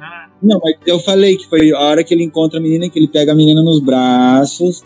Ah, 0.00 0.26
Não, 0.42 0.58
mas 0.62 0.74
eu 0.86 0.98
falei 1.00 1.36
que 1.36 1.46
foi 1.48 1.70
a 1.72 1.78
hora 1.80 2.02
que 2.04 2.14
ele 2.14 2.24
encontra 2.24 2.58
a 2.58 2.62
menina, 2.62 2.88
que 2.88 2.98
ele 2.98 3.08
pega 3.08 3.32
a 3.32 3.34
menina 3.34 3.62
nos 3.62 3.80
braços. 3.80 4.82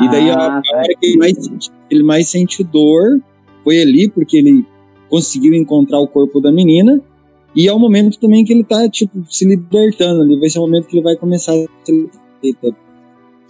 E 0.00 0.08
daí 0.08 0.30
a, 0.30 0.34
Ah, 0.34 0.58
a 0.58 0.62
tá. 0.62 0.76
hora 0.76 0.94
que 1.00 1.06
ele 1.06 1.16
mais, 1.18 1.44
sente, 1.44 1.70
ele 1.90 2.02
mais 2.02 2.28
sente 2.30 2.62
dor 2.64 3.20
foi 3.64 3.80
ali, 3.82 4.08
porque 4.08 4.36
ele 4.36 4.64
conseguiu 5.08 5.52
encontrar 5.54 5.98
o 5.98 6.06
corpo 6.06 6.40
da 6.40 6.52
menina. 6.52 7.00
E 7.54 7.66
é 7.66 7.72
o 7.72 7.78
momento 7.80 8.16
também 8.20 8.44
que 8.44 8.52
ele 8.52 8.62
tá, 8.62 8.88
tipo, 8.88 9.24
se 9.28 9.44
libertando 9.44 10.22
ali. 10.22 10.38
Vai 10.38 10.48
ser 10.48 10.60
o 10.60 10.62
momento 10.62 10.86
que 10.86 10.96
ele 10.96 11.02
vai 11.02 11.16
começar 11.16 11.52
a 11.52 11.64
se 11.84 12.08
libertar. 12.42 12.78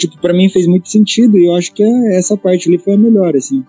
Tipo, 0.00 0.18
pra 0.18 0.32
mim 0.32 0.48
fez 0.48 0.66
muito 0.66 0.88
sentido. 0.88 1.36
E 1.36 1.46
eu 1.46 1.54
acho 1.54 1.72
que 1.74 1.82
é- 1.82 2.16
essa 2.18 2.36
parte 2.36 2.68
ali 2.68 2.78
foi 2.78 2.94
a 2.94 2.98
melhor, 2.98 3.36
assim. 3.36 3.62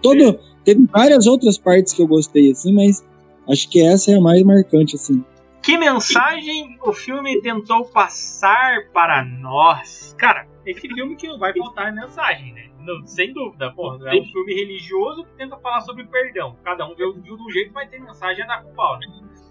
Todo, 0.00 0.38
teve 0.64 0.86
várias 0.86 1.26
outras 1.26 1.58
partes 1.58 1.92
que 1.92 2.00
eu 2.00 2.06
gostei, 2.06 2.50
assim, 2.50 2.72
mas 2.72 3.04
acho 3.50 3.68
que 3.68 3.80
essa 3.84 4.12
é 4.12 4.14
a 4.16 4.20
mais 4.20 4.42
marcante, 4.42 4.96
assim. 4.96 5.22
Que 5.62 5.76
mensagem 5.76 6.78
o 6.82 6.92
filme 6.92 7.42
tentou 7.42 7.84
passar 7.84 8.88
para 8.94 9.22
nós? 9.24 10.14
Cara, 10.16 10.46
esse 10.64 10.88
filme 10.88 11.16
que 11.16 11.28
não 11.28 11.38
vai 11.38 11.52
faltar 11.52 11.92
mensagem, 11.92 12.54
né? 12.54 12.62
Não, 12.80 13.06
sem 13.06 13.34
dúvida, 13.34 13.70
porra. 13.72 13.98
É 14.08 14.18
um 14.18 14.24
filme 14.24 14.54
religioso 14.54 15.24
que 15.24 15.30
tenta 15.36 15.58
falar 15.58 15.82
sobre 15.82 16.04
perdão. 16.04 16.56
Cada 16.64 16.88
um 16.88 16.94
viu 16.94 17.12
de 17.12 17.30
um 17.32 17.50
jeito, 17.50 17.72
mas 17.74 17.90
tem 17.90 18.00
mensagem 18.00 18.46
na 18.46 18.62
pau, 18.74 18.98
né? 18.98 19.06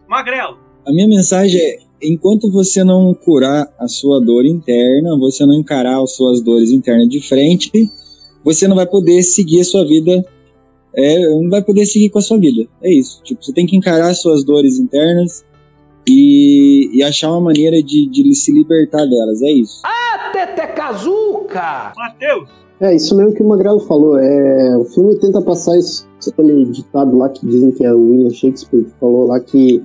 Magrelo. 0.07 0.57
A 0.88 0.91
minha 0.91 1.07
mensagem 1.07 1.60
é: 1.61 1.80
enquanto 2.02 2.52
você 2.52 2.84
não 2.84 3.14
curar 3.14 3.68
a 3.80 3.88
sua 3.88 4.19
dor 4.19 4.45
interna, 4.45 5.18
você 5.18 5.45
não 5.45 5.53
encarar 5.53 6.02
as 6.02 6.14
suas 6.15 6.41
dores 6.41 6.72
internas 6.72 7.10
de 7.10 7.22
frente, 7.22 7.72
você 8.44 8.68
não 8.68 8.76
vai 8.76 8.86
poder 8.86 9.24
seguir 9.24 9.61
a 9.61 9.65
sua 9.65 9.86
vida. 9.86 10.26
É, 10.95 11.30
não 11.30 11.49
vai 11.49 11.61
poder 11.61 11.86
seguir 11.86 12.10
com 12.10 12.19
a 12.19 12.22
sua 12.22 12.38
vida. 12.38 12.68
É 12.82 12.91
isso. 12.91 13.22
Tipo, 13.24 13.44
você 13.44 13.53
tem 13.53 13.65
que 13.65 13.76
encarar 13.76 14.10
as 14.10 14.22
suas 14.22 14.44
dores 14.44 14.80
internas 14.80 15.45
e, 16.07 16.90
e 16.94 17.03
achar 17.03 17.30
uma 17.32 17.41
maneira 17.41 17.84
de, 17.84 18.10
de 18.10 18.34
se 18.34 18.52
libertar 18.52 19.06
delas. 19.06 19.41
É 19.41 19.52
isso. 19.52 19.82
Ah, 19.86 20.32
Tete 20.32 20.74
Kazuca! 20.74 21.94
Matheus! 21.95 22.49
É, 22.80 22.95
isso 22.95 23.15
mesmo 23.15 23.34
que 23.34 23.41
o 23.41 23.48
Magrelo 23.48 23.80
falou. 23.82 24.18
É, 24.18 24.78
o 24.78 24.86
filme 24.86 25.15
tenta 25.19 25.41
passar 25.41 25.78
isso, 25.78 26.07
aquele 26.28 26.65
ditado 26.65 27.18
lá 27.18 27.30
que 27.30 27.45
dizem 27.45 27.72
que 27.72 27.84
é 27.84 27.94
o 27.94 27.99
William 27.99 28.30
Shakespeare 28.30 28.86
que 28.86 28.91
falou 28.99 29.28
lá 29.28 29.40
que 29.40 29.84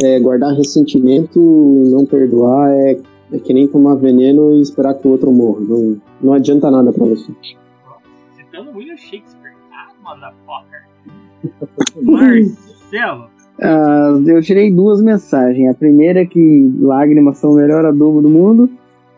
é, 0.00 0.18
guardar 0.20 0.54
ressentimento 0.54 1.38
e 1.38 1.90
não 1.90 2.04
perdoar 2.04 2.70
é, 2.70 2.98
é 3.32 3.38
que 3.38 3.52
nem 3.52 3.68
tomar 3.68 3.94
veneno 3.94 4.54
e 4.54 4.62
esperar 4.62 4.94
que 4.94 5.06
o 5.06 5.10
outro 5.10 5.30
morra. 5.32 5.60
Não, 5.60 5.96
não 6.20 6.32
adianta 6.32 6.70
nada 6.70 6.92
pra 6.92 7.04
você. 7.04 7.32
Citando 8.36 8.76
William 8.76 8.96
Shakespeare. 8.96 9.54
Ah, 9.72 9.92
motherfucker. 10.02 10.84
Marcelo. 12.02 13.34
Ah, 13.60 14.20
eu 14.26 14.42
tirei 14.42 14.72
duas 14.72 15.00
mensagens. 15.00 15.70
A 15.70 15.74
primeira 15.74 16.22
é 16.22 16.26
que 16.26 16.72
lágrimas 16.80 17.38
são 17.38 17.52
o 17.52 17.56
melhor 17.56 17.84
adubo 17.84 18.20
do 18.20 18.28
mundo. 18.28 18.68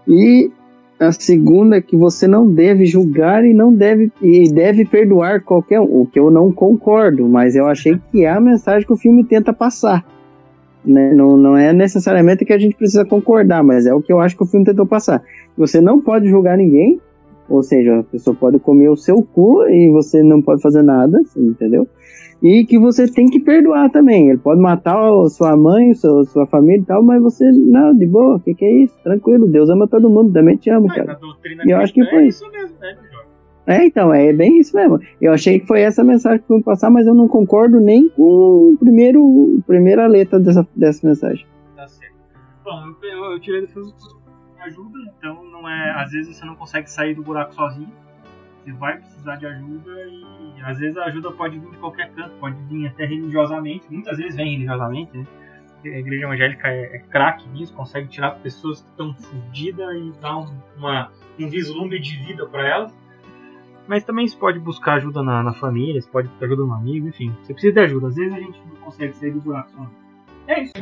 E 0.06 0.50
a 1.00 1.12
segunda 1.12 1.76
é 1.76 1.80
que 1.80 1.96
você 1.96 2.26
não 2.26 2.48
deve 2.48 2.86
julgar 2.86 3.44
e 3.44 3.52
não 3.52 3.72
deve 3.72 4.10
e 4.22 4.50
deve 4.50 4.84
perdoar 4.84 5.42
qualquer 5.42 5.80
um. 5.80 6.02
O 6.02 6.06
que 6.06 6.18
eu 6.18 6.30
não 6.30 6.52
concordo, 6.52 7.28
mas 7.28 7.56
eu 7.56 7.66
achei 7.66 7.98
que 8.10 8.24
é 8.24 8.30
a 8.30 8.40
mensagem 8.40 8.86
que 8.86 8.92
o 8.92 8.96
filme 8.96 9.24
tenta 9.24 9.52
passar. 9.52 10.04
Né? 10.86 11.12
Não, 11.12 11.36
não 11.36 11.56
é 11.56 11.72
necessariamente 11.72 12.44
que 12.44 12.52
a 12.52 12.58
gente 12.58 12.76
precisa 12.76 13.04
concordar, 13.04 13.62
mas 13.64 13.86
é 13.86 13.94
o 13.94 14.00
que 14.00 14.12
eu 14.12 14.20
acho 14.20 14.36
que 14.36 14.44
o 14.44 14.46
filme 14.46 14.64
tentou 14.64 14.86
passar. 14.86 15.22
Você 15.56 15.80
não 15.80 16.00
pode 16.00 16.28
julgar 16.28 16.56
ninguém, 16.56 17.00
ou 17.48 17.62
seja, 17.62 18.00
a 18.00 18.02
pessoa 18.04 18.36
pode 18.36 18.58
comer 18.58 18.88
o 18.88 18.96
seu 18.96 19.22
cu 19.22 19.66
e 19.68 19.90
você 19.90 20.22
não 20.22 20.40
pode 20.40 20.62
fazer 20.62 20.82
nada, 20.82 21.20
entendeu? 21.36 21.88
E 22.42 22.64
que 22.64 22.78
você 22.78 23.10
tem 23.10 23.26
que 23.26 23.40
perdoar 23.40 23.90
também. 23.90 24.28
Ele 24.28 24.38
pode 24.38 24.60
matar 24.60 24.96
a 24.96 25.28
sua 25.28 25.56
mãe, 25.56 25.94
sua, 25.94 26.24
sua 26.26 26.46
família 26.46 26.82
e 26.82 26.84
tal, 26.84 27.02
mas 27.02 27.20
você, 27.22 27.50
não, 27.50 27.94
de 27.94 28.06
boa, 28.06 28.36
o 28.36 28.40
que, 28.40 28.54
que 28.54 28.64
é 28.64 28.72
isso? 28.82 28.94
Tranquilo, 29.02 29.48
Deus 29.48 29.70
ama 29.70 29.88
todo 29.88 30.10
mundo, 30.10 30.32
também 30.32 30.56
te 30.56 30.70
amo, 30.70 30.88
cara. 30.88 31.18
E 31.64 31.70
eu 31.70 31.78
acho 31.78 31.92
que 31.92 32.04
foi 32.04 32.24
é 32.24 32.26
isso. 32.28 32.44
isso 32.44 32.52
mesmo, 32.52 32.76
né? 32.80 32.94
É, 33.66 33.84
então, 33.84 34.14
é 34.14 34.32
bem 34.32 34.60
isso 34.60 34.76
mesmo. 34.76 35.00
Eu 35.20 35.32
achei 35.32 35.58
que 35.58 35.66
foi 35.66 35.80
essa 35.80 36.04
mensagem 36.04 36.40
que 36.40 36.52
eu 36.52 36.62
passar, 36.62 36.88
mas 36.88 37.06
eu 37.06 37.14
não 37.14 37.26
concordo 37.26 37.80
nem 37.80 38.08
com 38.10 38.72
o 38.72 38.76
primeiro, 38.78 39.58
a 39.60 39.66
primeira 39.66 40.06
letra 40.06 40.38
dessa, 40.38 40.66
dessa 40.74 41.06
mensagem. 41.06 41.44
Tá 41.74 41.88
certo. 41.88 42.14
Bom, 42.64 42.94
eu, 43.02 43.40
tirei 43.40 43.62
do 43.62 43.68
filme 43.68 43.92
ajuda, 44.60 44.98
então 45.18 45.44
não 45.44 45.68
é. 45.68 45.90
Às 46.00 46.12
vezes 46.12 46.36
você 46.36 46.44
não 46.44 46.54
consegue 46.54 46.90
sair 46.90 47.14
do 47.14 47.22
buraco 47.22 47.54
sozinho. 47.54 47.90
Você 48.64 48.72
vai 48.72 48.98
precisar 48.98 49.36
de 49.36 49.46
ajuda 49.46 49.90
e 49.92 50.62
às 50.62 50.78
vezes 50.78 50.96
a 50.96 51.04
ajuda 51.04 51.30
pode 51.32 51.58
vir 51.58 51.70
de 51.70 51.76
qualquer 51.76 52.10
canto, 52.12 52.34
pode 52.40 52.56
vir 52.64 52.88
até 52.88 53.04
religiosamente. 53.04 53.86
Muitas 53.90 54.16
vezes 54.16 54.36
vem 54.36 54.52
religiosamente, 54.52 55.16
né? 55.16 55.26
A 55.84 55.98
igreja 55.98 56.24
evangélica 56.24 56.68
é, 56.68 56.96
é 56.96 56.98
craque 56.98 57.48
nisso, 57.50 57.72
consegue 57.74 58.08
tirar 58.08 58.32
pessoas 58.40 58.80
que 58.80 58.88
estão 58.90 59.14
fodidas 59.14 59.96
e 59.96 60.12
dar 60.20 60.38
um, 60.38 60.48
uma, 60.76 61.12
um 61.38 61.48
vislumbre 61.48 62.00
de 62.00 62.16
vida 62.24 62.44
para 62.46 62.68
elas. 62.68 63.05
Mas 63.88 64.04
também 64.04 64.26
você 64.26 64.36
pode 64.36 64.58
buscar 64.58 64.94
ajuda 64.94 65.22
na, 65.22 65.42
na 65.42 65.52
família, 65.54 66.00
você 66.00 66.10
pode 66.10 66.28
pedir 66.28 66.44
ajuda 66.46 66.62
no 66.64 66.74
amigo, 66.74 67.08
enfim. 67.08 67.34
Você 67.42 67.52
precisa 67.52 67.72
de 67.74 67.80
ajuda. 67.80 68.08
Às 68.08 68.16
vezes 68.16 68.32
a 68.32 68.40
gente 68.40 68.60
não 68.66 68.76
consegue 68.76 69.16
sair 69.16 69.30
do 69.30 69.40
buraco 69.40 69.70
sozinho. 69.70 70.06
É 70.48 70.62
isso. 70.62 70.72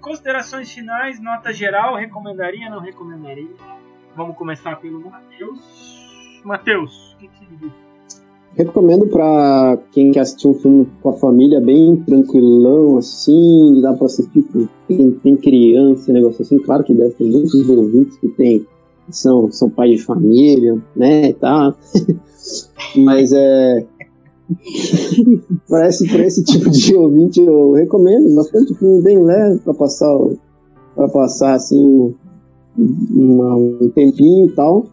Considerações 0.00 0.72
finais, 0.72 1.20
nota 1.20 1.52
geral, 1.52 1.94
recomendaria, 1.94 2.68
não 2.68 2.80
recomendaria? 2.80 3.54
Vamos 4.16 4.36
começar 4.36 4.76
pelo 4.76 5.10
Matheus. 5.10 6.42
Matheus, 6.44 7.14
o 7.14 7.18
que, 7.18 7.28
que 7.28 7.38
você 7.38 7.56
diz? 7.56 7.81
Recomendo 8.54 9.06
pra 9.06 9.78
quem 9.92 10.12
quer 10.12 10.20
assistir 10.20 10.46
um 10.46 10.54
filme 10.54 10.86
com 11.02 11.08
a 11.08 11.14
família 11.14 11.58
bem 11.58 11.96
tranquilão, 11.96 12.98
assim, 12.98 13.80
dá 13.80 13.94
pra 13.94 14.06
assistir 14.06 14.42
com 14.42 14.68
quem 14.86 15.10
tem 15.10 15.36
criança, 15.36 16.12
negócio 16.12 16.42
assim. 16.42 16.58
Claro 16.58 16.84
que 16.84 16.92
deve 16.92 17.14
ter 17.14 17.24
muitos 17.24 17.68
ouvintes 17.68 18.18
que 18.18 18.28
tem, 18.28 18.66
são, 19.08 19.50
são 19.50 19.70
pais 19.70 19.92
de 19.92 20.04
família, 20.04 20.78
né, 20.94 21.30
e 21.30 21.32
tal. 21.32 21.74
Mas 22.96 23.32
é. 23.32 23.86
Parece 25.66 26.06
pra 26.08 26.26
esse 26.26 26.44
tipo 26.44 26.68
de 26.68 26.94
ouvinte 26.94 27.40
eu 27.40 27.72
recomendo 27.72 28.34
bastante 28.34 28.74
filme 28.74 29.02
bem 29.02 29.18
leve 29.24 29.60
pra 29.60 29.72
passar, 29.72 30.14
pra 30.94 31.08
passar 31.08 31.54
assim 31.54 32.14
um, 32.78 33.78
um 33.80 33.90
tempinho 33.94 34.46
e 34.46 34.52
tal. 34.52 34.84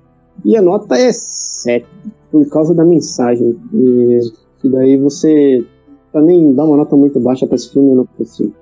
E 0.46 0.56
a 0.56 0.62
nota 0.62 0.96
é 0.96 1.12
7 1.12 1.86
por 2.32 2.48
causa 2.50 2.74
da 2.74 2.86
mensagem. 2.86 3.56
E, 3.74 4.20
e 4.64 4.70
daí 4.70 4.98
você 4.98 5.66
também 6.12 6.54
dá 6.54 6.66
uma 6.66 6.78
nota 6.78 6.96
muito 6.96 7.20
baixa 7.20 7.46
pra 7.46 7.56
esse 7.56 7.72
filme, 7.72 7.92
eu 7.92 7.96
não 7.98 8.06
consigo. 8.06 8.54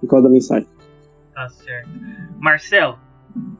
Por 0.00 0.08
causa 0.08 0.28
da 0.28 0.32
mensagem. 0.32 0.66
Tá 1.34 1.48
certo. 1.48 1.88
Marcelo, 2.38 2.94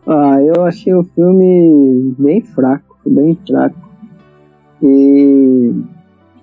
Ah, 0.06 0.40
eu 0.42 0.64
achei 0.64 0.94
o 0.94 1.04
filme 1.04 2.14
bem 2.18 2.40
fraco, 2.40 2.96
bem 3.06 3.36
fraco. 3.46 3.76
E 4.82 5.72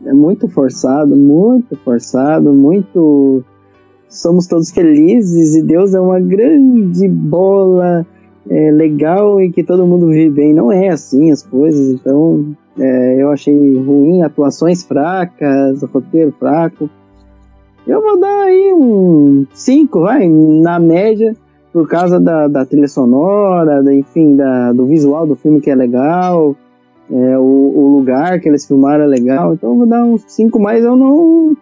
é 0.06 0.14
muito 0.14 0.48
forçado, 0.48 1.16
muito 1.16 1.76
forçado, 1.78 2.52
muito. 2.54 3.44
Somos 4.10 4.46
todos 4.46 4.70
felizes 4.72 5.56
e 5.56 5.64
Deus 5.64 5.94
é 5.94 6.00
uma 6.00 6.20
grande 6.20 7.08
bola 7.08 8.06
é, 8.50 8.72
legal 8.72 9.42
e 9.42 9.52
que 9.52 9.64
todo 9.64 9.88
mundo 9.88 10.08
vive 10.08 10.30
bem. 10.30 10.54
Não 10.54 10.72
é 10.72 10.90
assim 10.90 11.32
as 11.32 11.44
coisas, 11.44 11.90
então 11.90 12.56
é, 12.78 13.22
eu 13.22 13.32
achei 13.32 13.54
ruim, 13.78 14.22
atuações 14.22 14.84
fracas, 14.84 15.82
roteiro 15.84 16.34
fraco. 16.40 16.90
Eu 17.86 18.02
vou 18.02 18.20
dar 18.20 18.44
aí 18.44 18.74
um 18.74 19.46
5, 19.54 20.00
vai, 20.00 20.28
na 20.28 20.80
média 20.80 21.36
por 21.74 21.88
causa 21.88 22.20
da, 22.20 22.48
da 22.48 22.64
trilha 22.66 22.88
sonora, 22.88 23.82
da, 23.82 23.94
enfim, 23.94 24.36
da, 24.36 24.72
do 24.72 24.86
visual 24.86 25.26
do 25.26 25.36
filme 25.36 25.60
que 25.60 25.72
é 25.72 25.76
legal, 25.76 26.56
é, 27.12 27.38
o, 27.38 27.42
o 27.42 27.98
lugar 27.98 28.40
que 28.40 28.48
eles 28.48 28.66
filmaram 28.66 29.04
é 29.04 29.08
legal, 29.08 29.56
então 29.56 29.72
eu 29.72 29.78
vou 29.78 29.88
dar 29.88 30.06
uns 30.06 30.24
5, 30.28 30.60
mas 30.60 30.86
eu 30.86 30.96
não, 30.96 31.58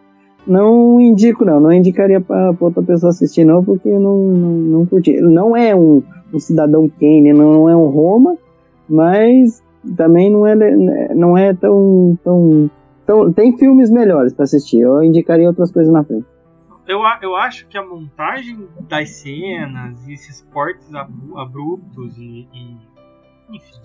não 0.45 0.99
indico 0.99 1.45
não, 1.45 1.61
não 1.61 1.71
indicaria 1.71 2.19
para 2.19 2.53
outra 2.59 2.83
pessoa 2.83 3.09
assistir 3.09 3.45
não, 3.45 3.63
porque 3.63 3.89
não, 3.89 4.17
não, 4.17 4.51
não 4.51 4.85
curti. 4.85 5.19
Não 5.21 5.55
é 5.55 5.73
um, 5.73 6.03
um 6.33 6.39
Cidadão 6.39 6.87
Kane, 6.89 7.33
não 7.33 7.69
é 7.69 7.75
um 7.75 7.87
Roma, 7.89 8.37
mas 8.87 9.61
também 9.95 10.29
não 10.31 10.45
é, 10.45 10.55
não 11.13 11.37
é 11.37 11.53
tão, 11.53 12.17
tão, 12.23 12.69
tão... 13.05 13.33
Tem 13.33 13.57
filmes 13.57 13.89
melhores 13.89 14.33
para 14.33 14.43
assistir, 14.45 14.79
eu 14.81 15.03
indicaria 15.03 15.47
outras 15.47 15.71
coisas 15.71 15.91
na 15.91 16.03
frente. 16.03 16.25
eu, 16.87 17.01
eu 17.21 17.35
acho 17.35 17.67
que 17.67 17.77
a 17.77 17.85
montagem 17.85 18.67
das 18.87 19.09
cenas 19.09 20.07
e 20.07 20.13
esses 20.13 20.41
cortes 20.53 20.93
abru- 20.93 21.37
abruptos 21.39 22.17
e, 22.17 22.47
e- 22.53 22.77
Enfim. 23.55 23.79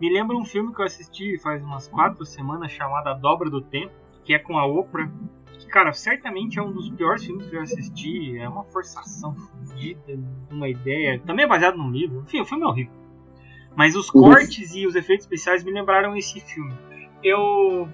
Me 0.00 0.12
lembra 0.12 0.36
um 0.36 0.44
filme 0.44 0.72
que 0.74 0.80
eu 0.80 0.86
assisti 0.86 1.38
faz 1.42 1.62
umas 1.62 1.86
quatro 1.88 2.24
semanas 2.24 2.72
chamado 2.72 3.08
A 3.08 3.14
Dobra 3.14 3.50
do 3.50 3.60
Tempo, 3.60 3.92
que 4.24 4.32
é 4.32 4.38
com 4.38 4.56
a 4.56 4.66
Oprah. 4.66 5.10
Cara, 5.68 5.92
certamente 5.92 6.58
é 6.58 6.62
um 6.62 6.72
dos 6.72 6.90
piores 6.90 7.24
filmes 7.24 7.46
que 7.46 7.54
eu 7.56 7.62
assisti. 7.62 8.36
É 8.38 8.48
uma 8.48 8.64
forçação 8.64 9.34
fodida, 9.34 10.18
uma 10.50 10.68
ideia. 10.68 11.20
Também 11.24 11.44
é 11.44 11.48
baseado 11.48 11.76
num 11.76 11.90
livro. 11.90 12.22
Enfim, 12.26 12.40
o 12.40 12.44
filme 12.44 12.64
é 12.64 12.66
horrível. 12.66 12.92
Mas 13.76 13.94
os 13.94 14.12
Uhum. 14.12 14.22
cortes 14.22 14.74
e 14.74 14.84
os 14.86 14.96
efeitos 14.96 15.24
especiais 15.26 15.62
me 15.62 15.70
lembraram 15.70 16.16
esse 16.16 16.40
filme. 16.40 16.74
Eu 17.22 17.88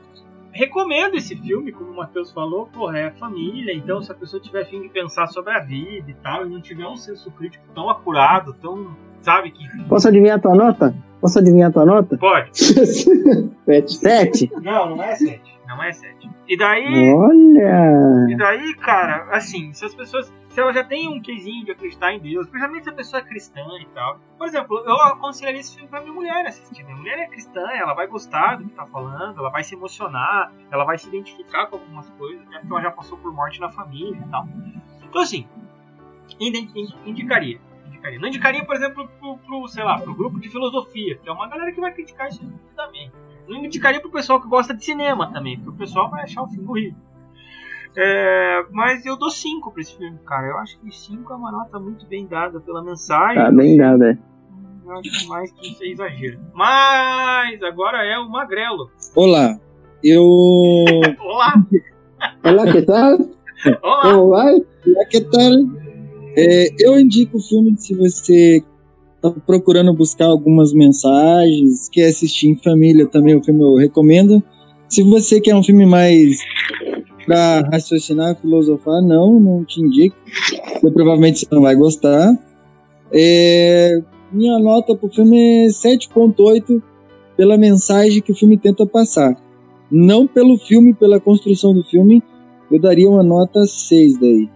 recomendo 0.52 1.16
esse 1.16 1.36
filme, 1.36 1.70
como 1.70 1.90
o 1.90 1.96
Matheus 1.96 2.32
falou, 2.32 2.66
porra, 2.68 2.98
é 2.98 3.10
família, 3.10 3.74
então 3.74 4.00
se 4.00 4.10
a 4.10 4.14
pessoa 4.14 4.40
tiver 4.40 4.64
fim 4.64 4.80
de 4.80 4.88
pensar 4.88 5.26
sobre 5.26 5.52
a 5.52 5.60
vida 5.60 6.10
e 6.10 6.14
tal, 6.14 6.46
e 6.46 6.48
não 6.48 6.62
tiver 6.62 6.86
um 6.86 6.96
senso 6.96 7.30
crítico 7.32 7.62
tão 7.74 7.90
apurado, 7.90 8.54
tão, 8.54 8.96
sabe, 9.20 9.50
que 9.50 9.84
Posso 9.86 10.08
adivinhar 10.08 10.38
a 10.38 10.40
tua 10.40 10.54
nota? 10.54 10.94
Posso 11.20 11.38
adivinhar 11.40 11.68
a 11.68 11.72
tua 11.72 11.84
nota? 11.84 12.16
pode. 12.16 12.50
Sete? 13.92 14.50
Não, 14.62 14.96
não 14.96 15.02
é 15.02 15.14
7. 15.14 15.55
Não 15.66 15.82
é 15.82 15.92
7. 15.92 16.30
E 16.48 16.56
daí. 16.56 17.12
Olha! 17.14 18.26
E 18.30 18.36
daí, 18.36 18.74
cara, 18.76 19.26
assim, 19.30 19.72
se 19.72 19.84
as 19.84 19.94
pessoas. 19.94 20.32
Se 20.48 20.60
ela 20.60 20.72
já 20.72 20.82
tem 20.84 21.06
um 21.08 21.20
quesinho 21.20 21.66
de 21.66 21.72
acreditar 21.72 22.12
em 22.14 22.18
Deus, 22.20 22.48
principalmente 22.48 22.84
se 22.84 22.88
a 22.90 22.92
pessoa 22.94 23.20
é 23.20 23.24
cristã 23.26 23.60
e 23.80 23.86
tal. 23.94 24.18
Por 24.38 24.46
exemplo, 24.46 24.82
eu 24.86 24.94
aconselharia 25.02 25.60
esse 25.60 25.74
filme 25.74 25.88
pra 25.88 26.00
minha 26.00 26.12
mulher 26.14 26.46
assistir. 26.46 26.82
Minha 26.82 26.96
mulher 26.96 27.18
é 27.18 27.26
cristã, 27.26 27.60
ela 27.72 27.92
vai 27.92 28.06
gostar 28.06 28.56
do 28.56 28.64
que 28.64 28.70
tá 28.70 28.86
falando, 28.86 29.38
ela 29.38 29.50
vai 29.50 29.62
se 29.62 29.74
emocionar, 29.74 30.50
ela 30.70 30.84
vai 30.84 30.96
se 30.96 31.08
identificar 31.08 31.66
com 31.66 31.76
algumas 31.76 32.08
coisas, 32.10 32.42
né? 32.48 32.58
Porque 32.60 32.72
ela 32.72 32.80
já 32.82 32.90
passou 32.90 33.18
por 33.18 33.34
morte 33.34 33.60
na 33.60 33.70
família 33.70 34.16
e 34.18 34.30
tal. 34.30 34.44
Então, 35.02 35.20
assim, 35.20 35.46
indi- 36.40 36.70
indi- 36.74 36.96
indicaria. 37.04 37.60
indicaria. 37.86 38.18
Não 38.18 38.28
indicaria, 38.28 38.64
por 38.64 38.76
exemplo, 38.76 39.08
pro, 39.18 39.36
pro, 39.38 39.68
sei 39.68 39.84
lá, 39.84 39.98
pro 39.98 40.14
grupo 40.14 40.40
de 40.40 40.48
filosofia, 40.48 41.16
que 41.18 41.28
é 41.28 41.32
uma 41.32 41.48
galera 41.48 41.70
que 41.72 41.80
vai 41.80 41.92
criticar 41.92 42.28
isso 42.28 42.40
também. 42.74 43.10
Não 43.48 43.64
indicaria 43.64 44.00
pro 44.00 44.10
pessoal 44.10 44.40
que 44.40 44.48
gosta 44.48 44.74
de 44.74 44.84
cinema 44.84 45.32
também, 45.32 45.56
porque 45.56 45.70
o 45.70 45.78
pessoal 45.78 46.10
vai 46.10 46.24
achar 46.24 46.42
o 46.42 46.48
filme 46.48 46.68
horrível. 46.68 47.06
É, 47.96 48.64
mas 48.72 49.06
eu 49.06 49.16
dou 49.16 49.30
5 49.30 49.72
pra 49.72 49.80
esse 49.80 49.96
filme, 49.96 50.18
cara. 50.26 50.48
Eu 50.48 50.58
acho 50.58 50.78
que 50.78 50.94
5 50.94 51.32
é 51.32 51.36
uma 51.36 51.50
nota 51.50 51.78
muito 51.78 52.06
bem 52.06 52.26
dada 52.26 52.60
pela 52.60 52.82
mensagem. 52.82 53.42
Tá 53.42 53.50
bem 53.50 53.76
dado, 53.76 54.04
é. 54.04 54.18
Eu 54.84 54.98
acho 54.98 55.28
mais 55.28 55.50
que 55.52 55.72
isso 55.72 55.82
é 55.82 55.88
exagero. 55.88 56.38
Mas 56.54 57.62
agora 57.62 58.04
é 58.04 58.18
o 58.18 58.28
Magrelo. 58.28 58.90
Olá, 59.14 59.58
eu. 60.04 60.22
Olá! 61.20 61.54
Olá, 62.44 62.72
que 62.72 62.82
tal? 62.82 63.18
Olá! 63.82 64.14
Olá, 64.14 65.04
que 65.10 65.20
tal? 65.22 65.52
É, 66.36 66.68
eu 66.78 67.00
indico 67.00 67.38
o 67.38 67.42
filme 67.42 67.76
se 67.78 67.94
você 67.94 68.62
tá 69.20 69.30
procurando 69.46 69.92
buscar 69.92 70.26
algumas 70.26 70.72
mensagens, 70.72 71.88
quer 71.88 72.08
assistir 72.08 72.48
em 72.48 72.56
família 72.56 73.06
também, 73.06 73.34
o 73.34 73.42
filme 73.42 73.62
eu 73.62 73.74
recomendo. 73.76 74.42
Se 74.88 75.02
você 75.02 75.40
quer 75.40 75.54
um 75.54 75.62
filme 75.62 75.84
mais 75.84 76.38
pra 77.24 77.60
raciocinar, 77.72 78.36
filosofar, 78.36 79.02
não, 79.02 79.40
não 79.40 79.64
te 79.64 79.80
indico. 79.80 80.16
Você 80.80 80.90
provavelmente 80.90 81.40
você 81.40 81.54
não 81.54 81.62
vai 81.62 81.74
gostar. 81.74 82.36
É, 83.12 84.00
minha 84.30 84.58
nota 84.58 84.94
pro 84.94 85.08
filme 85.08 85.64
é 85.64 85.66
7.8 85.66 86.82
pela 87.36 87.56
mensagem 87.56 88.22
que 88.22 88.32
o 88.32 88.34
filme 88.34 88.56
tenta 88.56 88.86
passar. 88.86 89.36
Não 89.90 90.26
pelo 90.26 90.56
filme, 90.56 90.94
pela 90.94 91.20
construção 91.20 91.74
do 91.74 91.82
filme, 91.84 92.22
eu 92.70 92.80
daria 92.80 93.08
uma 93.08 93.22
nota 93.22 93.66
6 93.66 94.18
daí. 94.18 94.48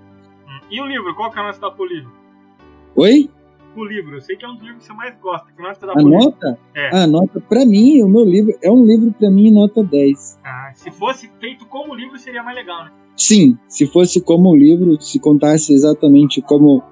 E 0.70 0.80
o 0.80 0.86
livro? 0.86 1.14
Qual 1.14 1.30
que 1.30 1.38
é 1.38 1.42
a 1.42 1.46
nota 1.46 1.58
dá 1.60 1.70
pro 1.70 1.84
livro? 1.84 2.10
Oi? 2.96 3.28
O 3.76 3.84
livro, 3.84 4.16
eu 4.16 4.20
sei 4.20 4.36
que 4.36 4.44
é 4.44 4.48
um 4.48 4.54
dos 4.54 4.62
livros 4.62 4.82
que 4.82 4.86
você 4.86 4.92
mais 4.92 5.14
gosta. 5.20 5.46
Que 5.52 5.62
nota 5.62 5.86
dá 5.86 5.92
A 5.92 6.02
nota? 6.02 6.58
É. 6.74 6.96
A 7.02 7.06
nota, 7.06 7.40
pra 7.40 7.64
mim, 7.64 8.02
o 8.02 8.08
meu 8.08 8.24
livro 8.24 8.52
é 8.62 8.70
um 8.70 8.84
livro 8.84 9.12
pra 9.12 9.30
mim 9.30 9.50
nota 9.50 9.82
10. 9.82 10.38
Ah, 10.44 10.72
se 10.74 10.90
fosse 10.90 11.30
feito 11.40 11.64
como 11.66 11.94
livro, 11.94 12.18
seria 12.18 12.42
mais 12.42 12.56
legal, 12.56 12.84
né? 12.84 12.90
Sim, 13.16 13.56
se 13.68 13.86
fosse 13.86 14.20
como 14.20 14.50
o 14.50 14.56
livro, 14.56 15.00
se 15.00 15.20
contasse 15.20 15.72
exatamente 15.72 16.42
como 16.42 16.82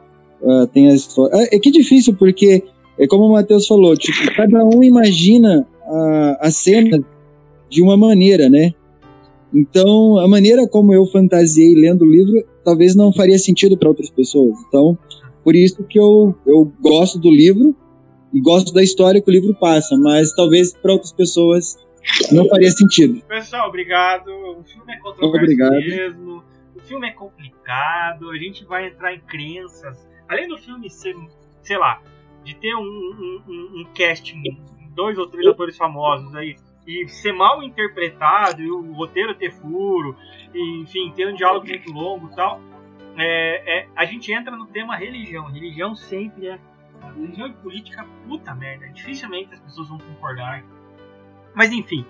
ah, 0.44 0.68
tem 0.72 0.88
a 0.88 0.94
história. 0.94 1.34
É, 1.34 1.56
é 1.56 1.58
que 1.58 1.70
difícil, 1.70 2.14
porque 2.14 2.62
é 2.98 3.06
como 3.06 3.24
o 3.24 3.32
Matheus 3.32 3.66
falou, 3.66 3.96
tipo, 3.96 4.34
cada 4.34 4.64
um 4.64 4.82
imagina 4.82 5.66
a, 5.84 6.38
a 6.42 6.50
cena 6.50 7.04
de 7.68 7.82
uma 7.82 7.96
maneira, 7.96 8.48
né? 8.48 8.72
Então, 9.52 10.18
a 10.18 10.28
maneira 10.28 10.68
como 10.68 10.92
eu 10.92 11.06
fantasiei 11.06 11.74
lendo 11.74 12.02
o 12.02 12.10
livro, 12.10 12.44
talvez 12.64 12.94
não 12.94 13.12
faria 13.12 13.38
sentido 13.38 13.76
para 13.78 13.88
outras 13.88 14.10
pessoas. 14.10 14.58
Então, 14.68 14.98
por 15.42 15.54
isso 15.54 15.84
que 15.84 15.98
eu, 15.98 16.34
eu 16.46 16.72
gosto 16.80 17.18
do 17.18 17.30
livro 17.30 17.74
e 18.32 18.40
gosto 18.40 18.72
da 18.72 18.82
história 18.82 19.20
que 19.20 19.30
o 19.30 19.32
livro 19.32 19.54
passa, 19.54 19.96
mas 19.96 20.34
talvez 20.34 20.72
para 20.74 20.92
outras 20.92 21.12
pessoas 21.12 21.76
não 22.32 22.46
faria 22.48 22.70
sentido. 22.70 23.22
Pessoal, 23.26 23.68
obrigado. 23.68 24.28
O 24.28 24.64
filme 24.64 24.92
é 24.92 24.96
controverso 24.98 25.44
Obrigado. 25.44 25.72
mesmo. 25.72 26.42
O 26.74 26.80
filme 26.80 27.08
é 27.08 27.12
complicado. 27.12 28.30
A 28.30 28.36
gente 28.36 28.64
vai 28.64 28.88
entrar 28.88 29.14
em 29.14 29.20
crenças. 29.20 30.06
Além 30.28 30.48
do 30.48 30.58
filme 30.58 30.90
ser, 30.90 31.14
sei 31.62 31.78
lá, 31.78 32.02
de 32.44 32.54
ter 32.54 32.74
um, 32.74 32.80
um, 32.80 33.42
um, 33.48 33.80
um 33.80 33.86
casting, 33.96 34.42
dois 34.94 35.18
ou 35.18 35.26
três 35.26 35.46
atores 35.46 35.76
famosos 35.76 36.34
aí, 36.34 36.56
e 36.86 37.06
ser 37.08 37.32
mal 37.32 37.62
interpretado, 37.62 38.62
e 38.62 38.70
o 38.70 38.92
roteiro 38.92 39.34
ter 39.34 39.52
furo, 39.52 40.16
e, 40.54 40.80
enfim, 40.80 41.12
ter 41.14 41.28
um 41.28 41.34
diálogo 41.34 41.66
muito 41.66 41.92
longo 41.92 42.30
e 42.32 42.34
tal. 42.34 42.60
É, 43.18 43.80
é, 43.80 43.86
a 43.96 44.04
gente 44.04 44.32
entra 44.32 44.56
no 44.56 44.66
tema 44.66 44.96
religião. 44.96 45.46
Religião 45.46 45.94
sempre 45.96 46.46
é. 46.48 46.58
Religião 47.16 47.48
e 47.48 47.52
política, 47.54 48.06
puta 48.28 48.54
merda. 48.54 48.86
Dificilmente 48.88 49.52
as 49.54 49.60
pessoas 49.60 49.88
vão 49.88 49.98
concordar. 49.98 50.64
Mas 51.54 51.72
enfim, 51.72 52.04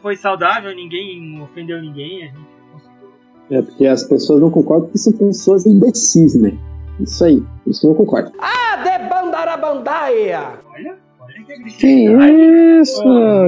foi 0.00 0.16
saudável, 0.16 0.74
ninguém 0.74 1.40
ofendeu 1.40 1.80
ninguém, 1.80 2.24
a 2.24 2.26
gente 2.26 2.46
conseguiu. 2.72 3.10
É 3.50 3.62
porque 3.62 3.86
as 3.86 4.04
pessoas 4.04 4.40
não 4.40 4.50
concordam 4.50 4.86
porque 4.86 4.98
são 4.98 5.12
pessoas 5.12 5.66
imbecis, 5.66 6.34
né? 6.40 6.56
Isso 7.00 7.24
aí. 7.24 7.42
Isso 7.66 7.80
que 7.80 7.86
eu 7.86 7.90
não 7.90 7.96
concordo. 7.96 8.32
Ah, 8.38 8.76
de 8.76 9.08
bandarabandaia! 9.08 10.60
Olha, 10.72 10.96
olha 11.20 11.34
que 11.34 11.44
Que 11.44 12.06
agressividade. 12.06 12.32
isso? 12.80 13.02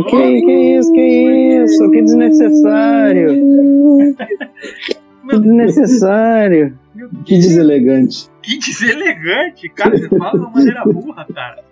Que, 0.08 0.40
que 0.40 0.52
isso? 0.78 0.92
Que 0.92 1.62
isso? 1.62 1.90
Que 1.90 2.02
desnecessário! 2.02 3.28
Que 5.28 5.40
desnecessário! 5.40 6.78
Que 7.24 7.38
deselegante. 7.38 8.30
Que 8.42 8.58
deselegante, 8.58 9.68
cara, 9.68 9.96
você 9.96 10.08
fala 10.08 10.32
de 10.32 10.38
uma 10.38 10.50
maneira 10.50 10.84
burra, 10.84 11.26
cara. 11.32 11.64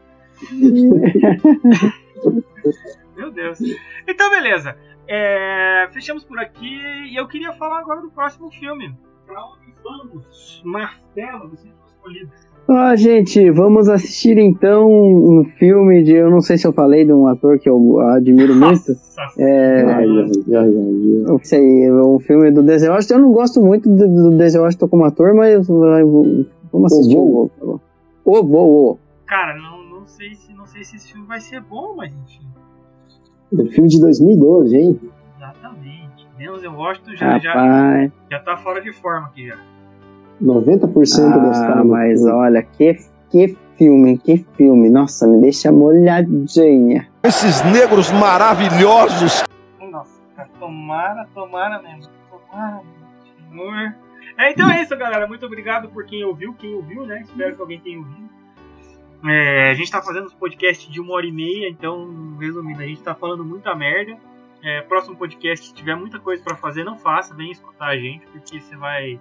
Meu 3.16 3.30
Deus. 3.30 3.59
Então, 4.06 4.30
beleza. 4.30 4.76
É, 5.06 5.88
fechamos 5.92 6.24
por 6.24 6.38
aqui 6.38 6.76
e 7.10 7.16
eu 7.16 7.28
queria 7.28 7.52
falar 7.52 7.80
agora 7.80 8.01
do 8.01 8.10
próximo 8.10 8.51
filme. 8.51 8.96
Pra 9.26 9.44
onde 9.46 9.72
vamos? 9.82 10.62
Marcelo, 10.64 11.51
você 11.51 11.68
foi 11.68 11.86
escolhido. 11.86 12.32
Ah, 12.66 12.96
gente, 12.96 13.50
vamos 13.50 13.90
assistir 13.90 14.38
então 14.38 14.90
um 14.90 15.44
filme 15.58 16.02
de. 16.02 16.12
Eu 16.12 16.30
não 16.30 16.40
sei 16.40 16.56
se 16.56 16.66
eu 16.66 16.72
falei 16.72 17.04
de 17.04 17.12
um 17.12 17.26
ator 17.26 17.58
que 17.58 17.68
eu 17.68 18.00
admiro 18.00 18.54
muito. 18.54 18.92
É. 19.38 19.82
Ai, 19.82 20.06
ai, 20.06 20.56
ai. 20.56 20.70
Não 21.26 21.38
sei, 21.42 21.84
é 21.84 21.92
um 21.92 22.18
filme 22.18 22.50
do 22.50 22.62
Denzel 22.62 22.92
Washington. 22.92 23.14
Eu 23.14 23.20
não 23.20 23.32
gosto 23.32 23.60
muito 23.60 23.88
do, 23.88 24.30
do 24.30 24.38
Denzel 24.38 24.62
Washington 24.62 24.88
como 24.88 25.04
ator, 25.04 25.34
mas 25.34 25.66
vamos 25.66 26.46
assistir 26.86 27.16
Ô, 27.16 27.22
o 27.22 27.32
Vô, 27.32 27.48
tá 27.48 27.66
bom? 27.66 27.80
Ô, 28.24 28.42
vô, 28.42 28.58
ô. 28.58 28.98
Cara, 29.26 29.56
não, 29.56 29.84
não, 29.84 30.06
sei 30.06 30.34
se, 30.34 30.54
não 30.54 30.66
sei 30.66 30.84
se 30.84 30.96
esse 30.96 31.12
filme 31.12 31.26
vai 31.26 31.40
ser 31.40 31.60
bom, 31.60 31.94
mas 31.96 32.12
enfim. 32.14 32.46
É 33.58 33.70
filme 33.72 33.90
de 33.90 34.00
2012, 34.00 34.76
hein? 34.76 35.00
Exatamente. 35.36 36.26
Denzel 36.38 36.72
Washington 36.72 37.14
já, 37.14 37.38
já, 37.38 38.10
já 38.30 38.40
tá 38.40 38.56
fora 38.56 38.80
de 38.80 38.92
forma 38.92 39.26
aqui 39.26 39.48
já. 39.48 39.58
90% 40.43 41.32
Ah, 41.32 41.39
gostaram. 41.39 41.85
mas 41.86 42.24
olha, 42.27 42.62
que, 42.62 42.97
que 43.31 43.56
filme, 43.77 44.19
que 44.19 44.39
filme. 44.56 44.90
Nossa, 44.90 45.27
me 45.27 45.40
deixa 45.40 45.70
molhadinha. 45.73 47.09
Esses 47.23 47.62
negros 47.73 48.11
maravilhosos. 48.12 49.44
Nossa, 49.90 50.20
cara, 50.36 50.48
tomara, 50.59 51.27
tomara 51.35 51.82
mesmo. 51.82 52.12
Tomara, 52.31 52.81
meu 53.51 53.65
senhor. 53.65 53.94
É, 54.39 54.51
então 54.51 54.70
é 54.70 54.82
isso, 54.82 54.97
galera. 54.97 55.27
Muito 55.27 55.47
obrigado 55.47 55.89
por 55.89 56.05
quem 56.05 56.24
ouviu, 56.24 56.55
quem 56.55 56.74
ouviu, 56.74 57.06
né? 57.06 57.20
Espero 57.23 57.55
que 57.55 57.61
alguém 57.62 57.81
tenha 57.81 57.98
ouvido. 57.98 58.24
É, 59.27 59.70
a 59.70 59.74
gente 59.74 59.90
tá 59.90 60.02
fazendo 60.02 60.27
os 60.27 60.35
podcasts 60.35 60.86
de 60.93 61.01
uma 61.01 61.15
hora 61.15 61.24
e 61.24 61.32
meia, 61.32 61.69
então, 61.70 62.36
resumindo, 62.39 62.82
a 62.82 62.86
gente 62.86 63.02
tá 63.02 63.15
falando 63.15 63.44
muita 63.44 63.74
merda. 63.74 64.16
É, 64.62 64.81
próximo 64.82 65.16
podcast, 65.16 65.66
se 65.66 65.74
tiver 65.74 65.94
muita 65.94 66.19
coisa 66.19 66.43
pra 66.43 66.56
fazer, 66.56 66.85
não 66.85 66.98
faça, 66.98 67.35
vem 67.35 67.51
escutar 67.51 67.86
a 67.86 67.97
gente, 67.97 68.27
porque 68.27 68.61
você 68.61 68.77
vai. 68.77 69.19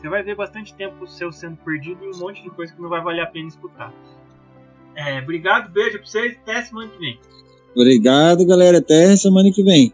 Você 0.00 0.08
vai 0.08 0.22
ver 0.22 0.34
bastante 0.34 0.74
tempo 0.74 1.06
seu 1.06 1.30
sendo 1.30 1.56
perdido 1.58 2.04
e 2.04 2.08
um 2.08 2.18
monte 2.18 2.42
de 2.42 2.48
coisa 2.50 2.72
que 2.72 2.80
não 2.80 2.88
vai 2.88 3.02
valer 3.02 3.20
a 3.20 3.26
pena 3.26 3.48
escutar. 3.48 3.92
É, 4.96 5.18
obrigado, 5.18 5.70
beijo 5.70 5.98
pra 5.98 6.06
vocês, 6.06 6.38
até 6.42 6.62
semana 6.62 6.88
que 6.88 6.98
vem. 6.98 7.20
Obrigado, 7.74 8.46
galera. 8.46 8.78
Até 8.78 9.14
semana 9.16 9.50
que 9.52 9.62
vem. 9.62 9.92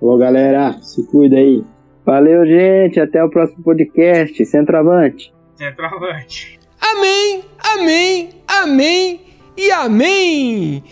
Ô, 0.00 0.16
galera, 0.16 0.80
se 0.80 1.04
cuida 1.06 1.36
aí. 1.36 1.64
Valeu, 2.04 2.46
gente. 2.46 2.98
Até 3.00 3.22
o 3.22 3.28
próximo 3.28 3.62
podcast. 3.62 4.44
Centroavante. 4.46 5.32
Centroavante. 5.56 6.58
Amém, 6.80 7.44
amém, 7.58 8.30
amém 8.48 9.20
e 9.56 9.70
amém! 9.70 10.82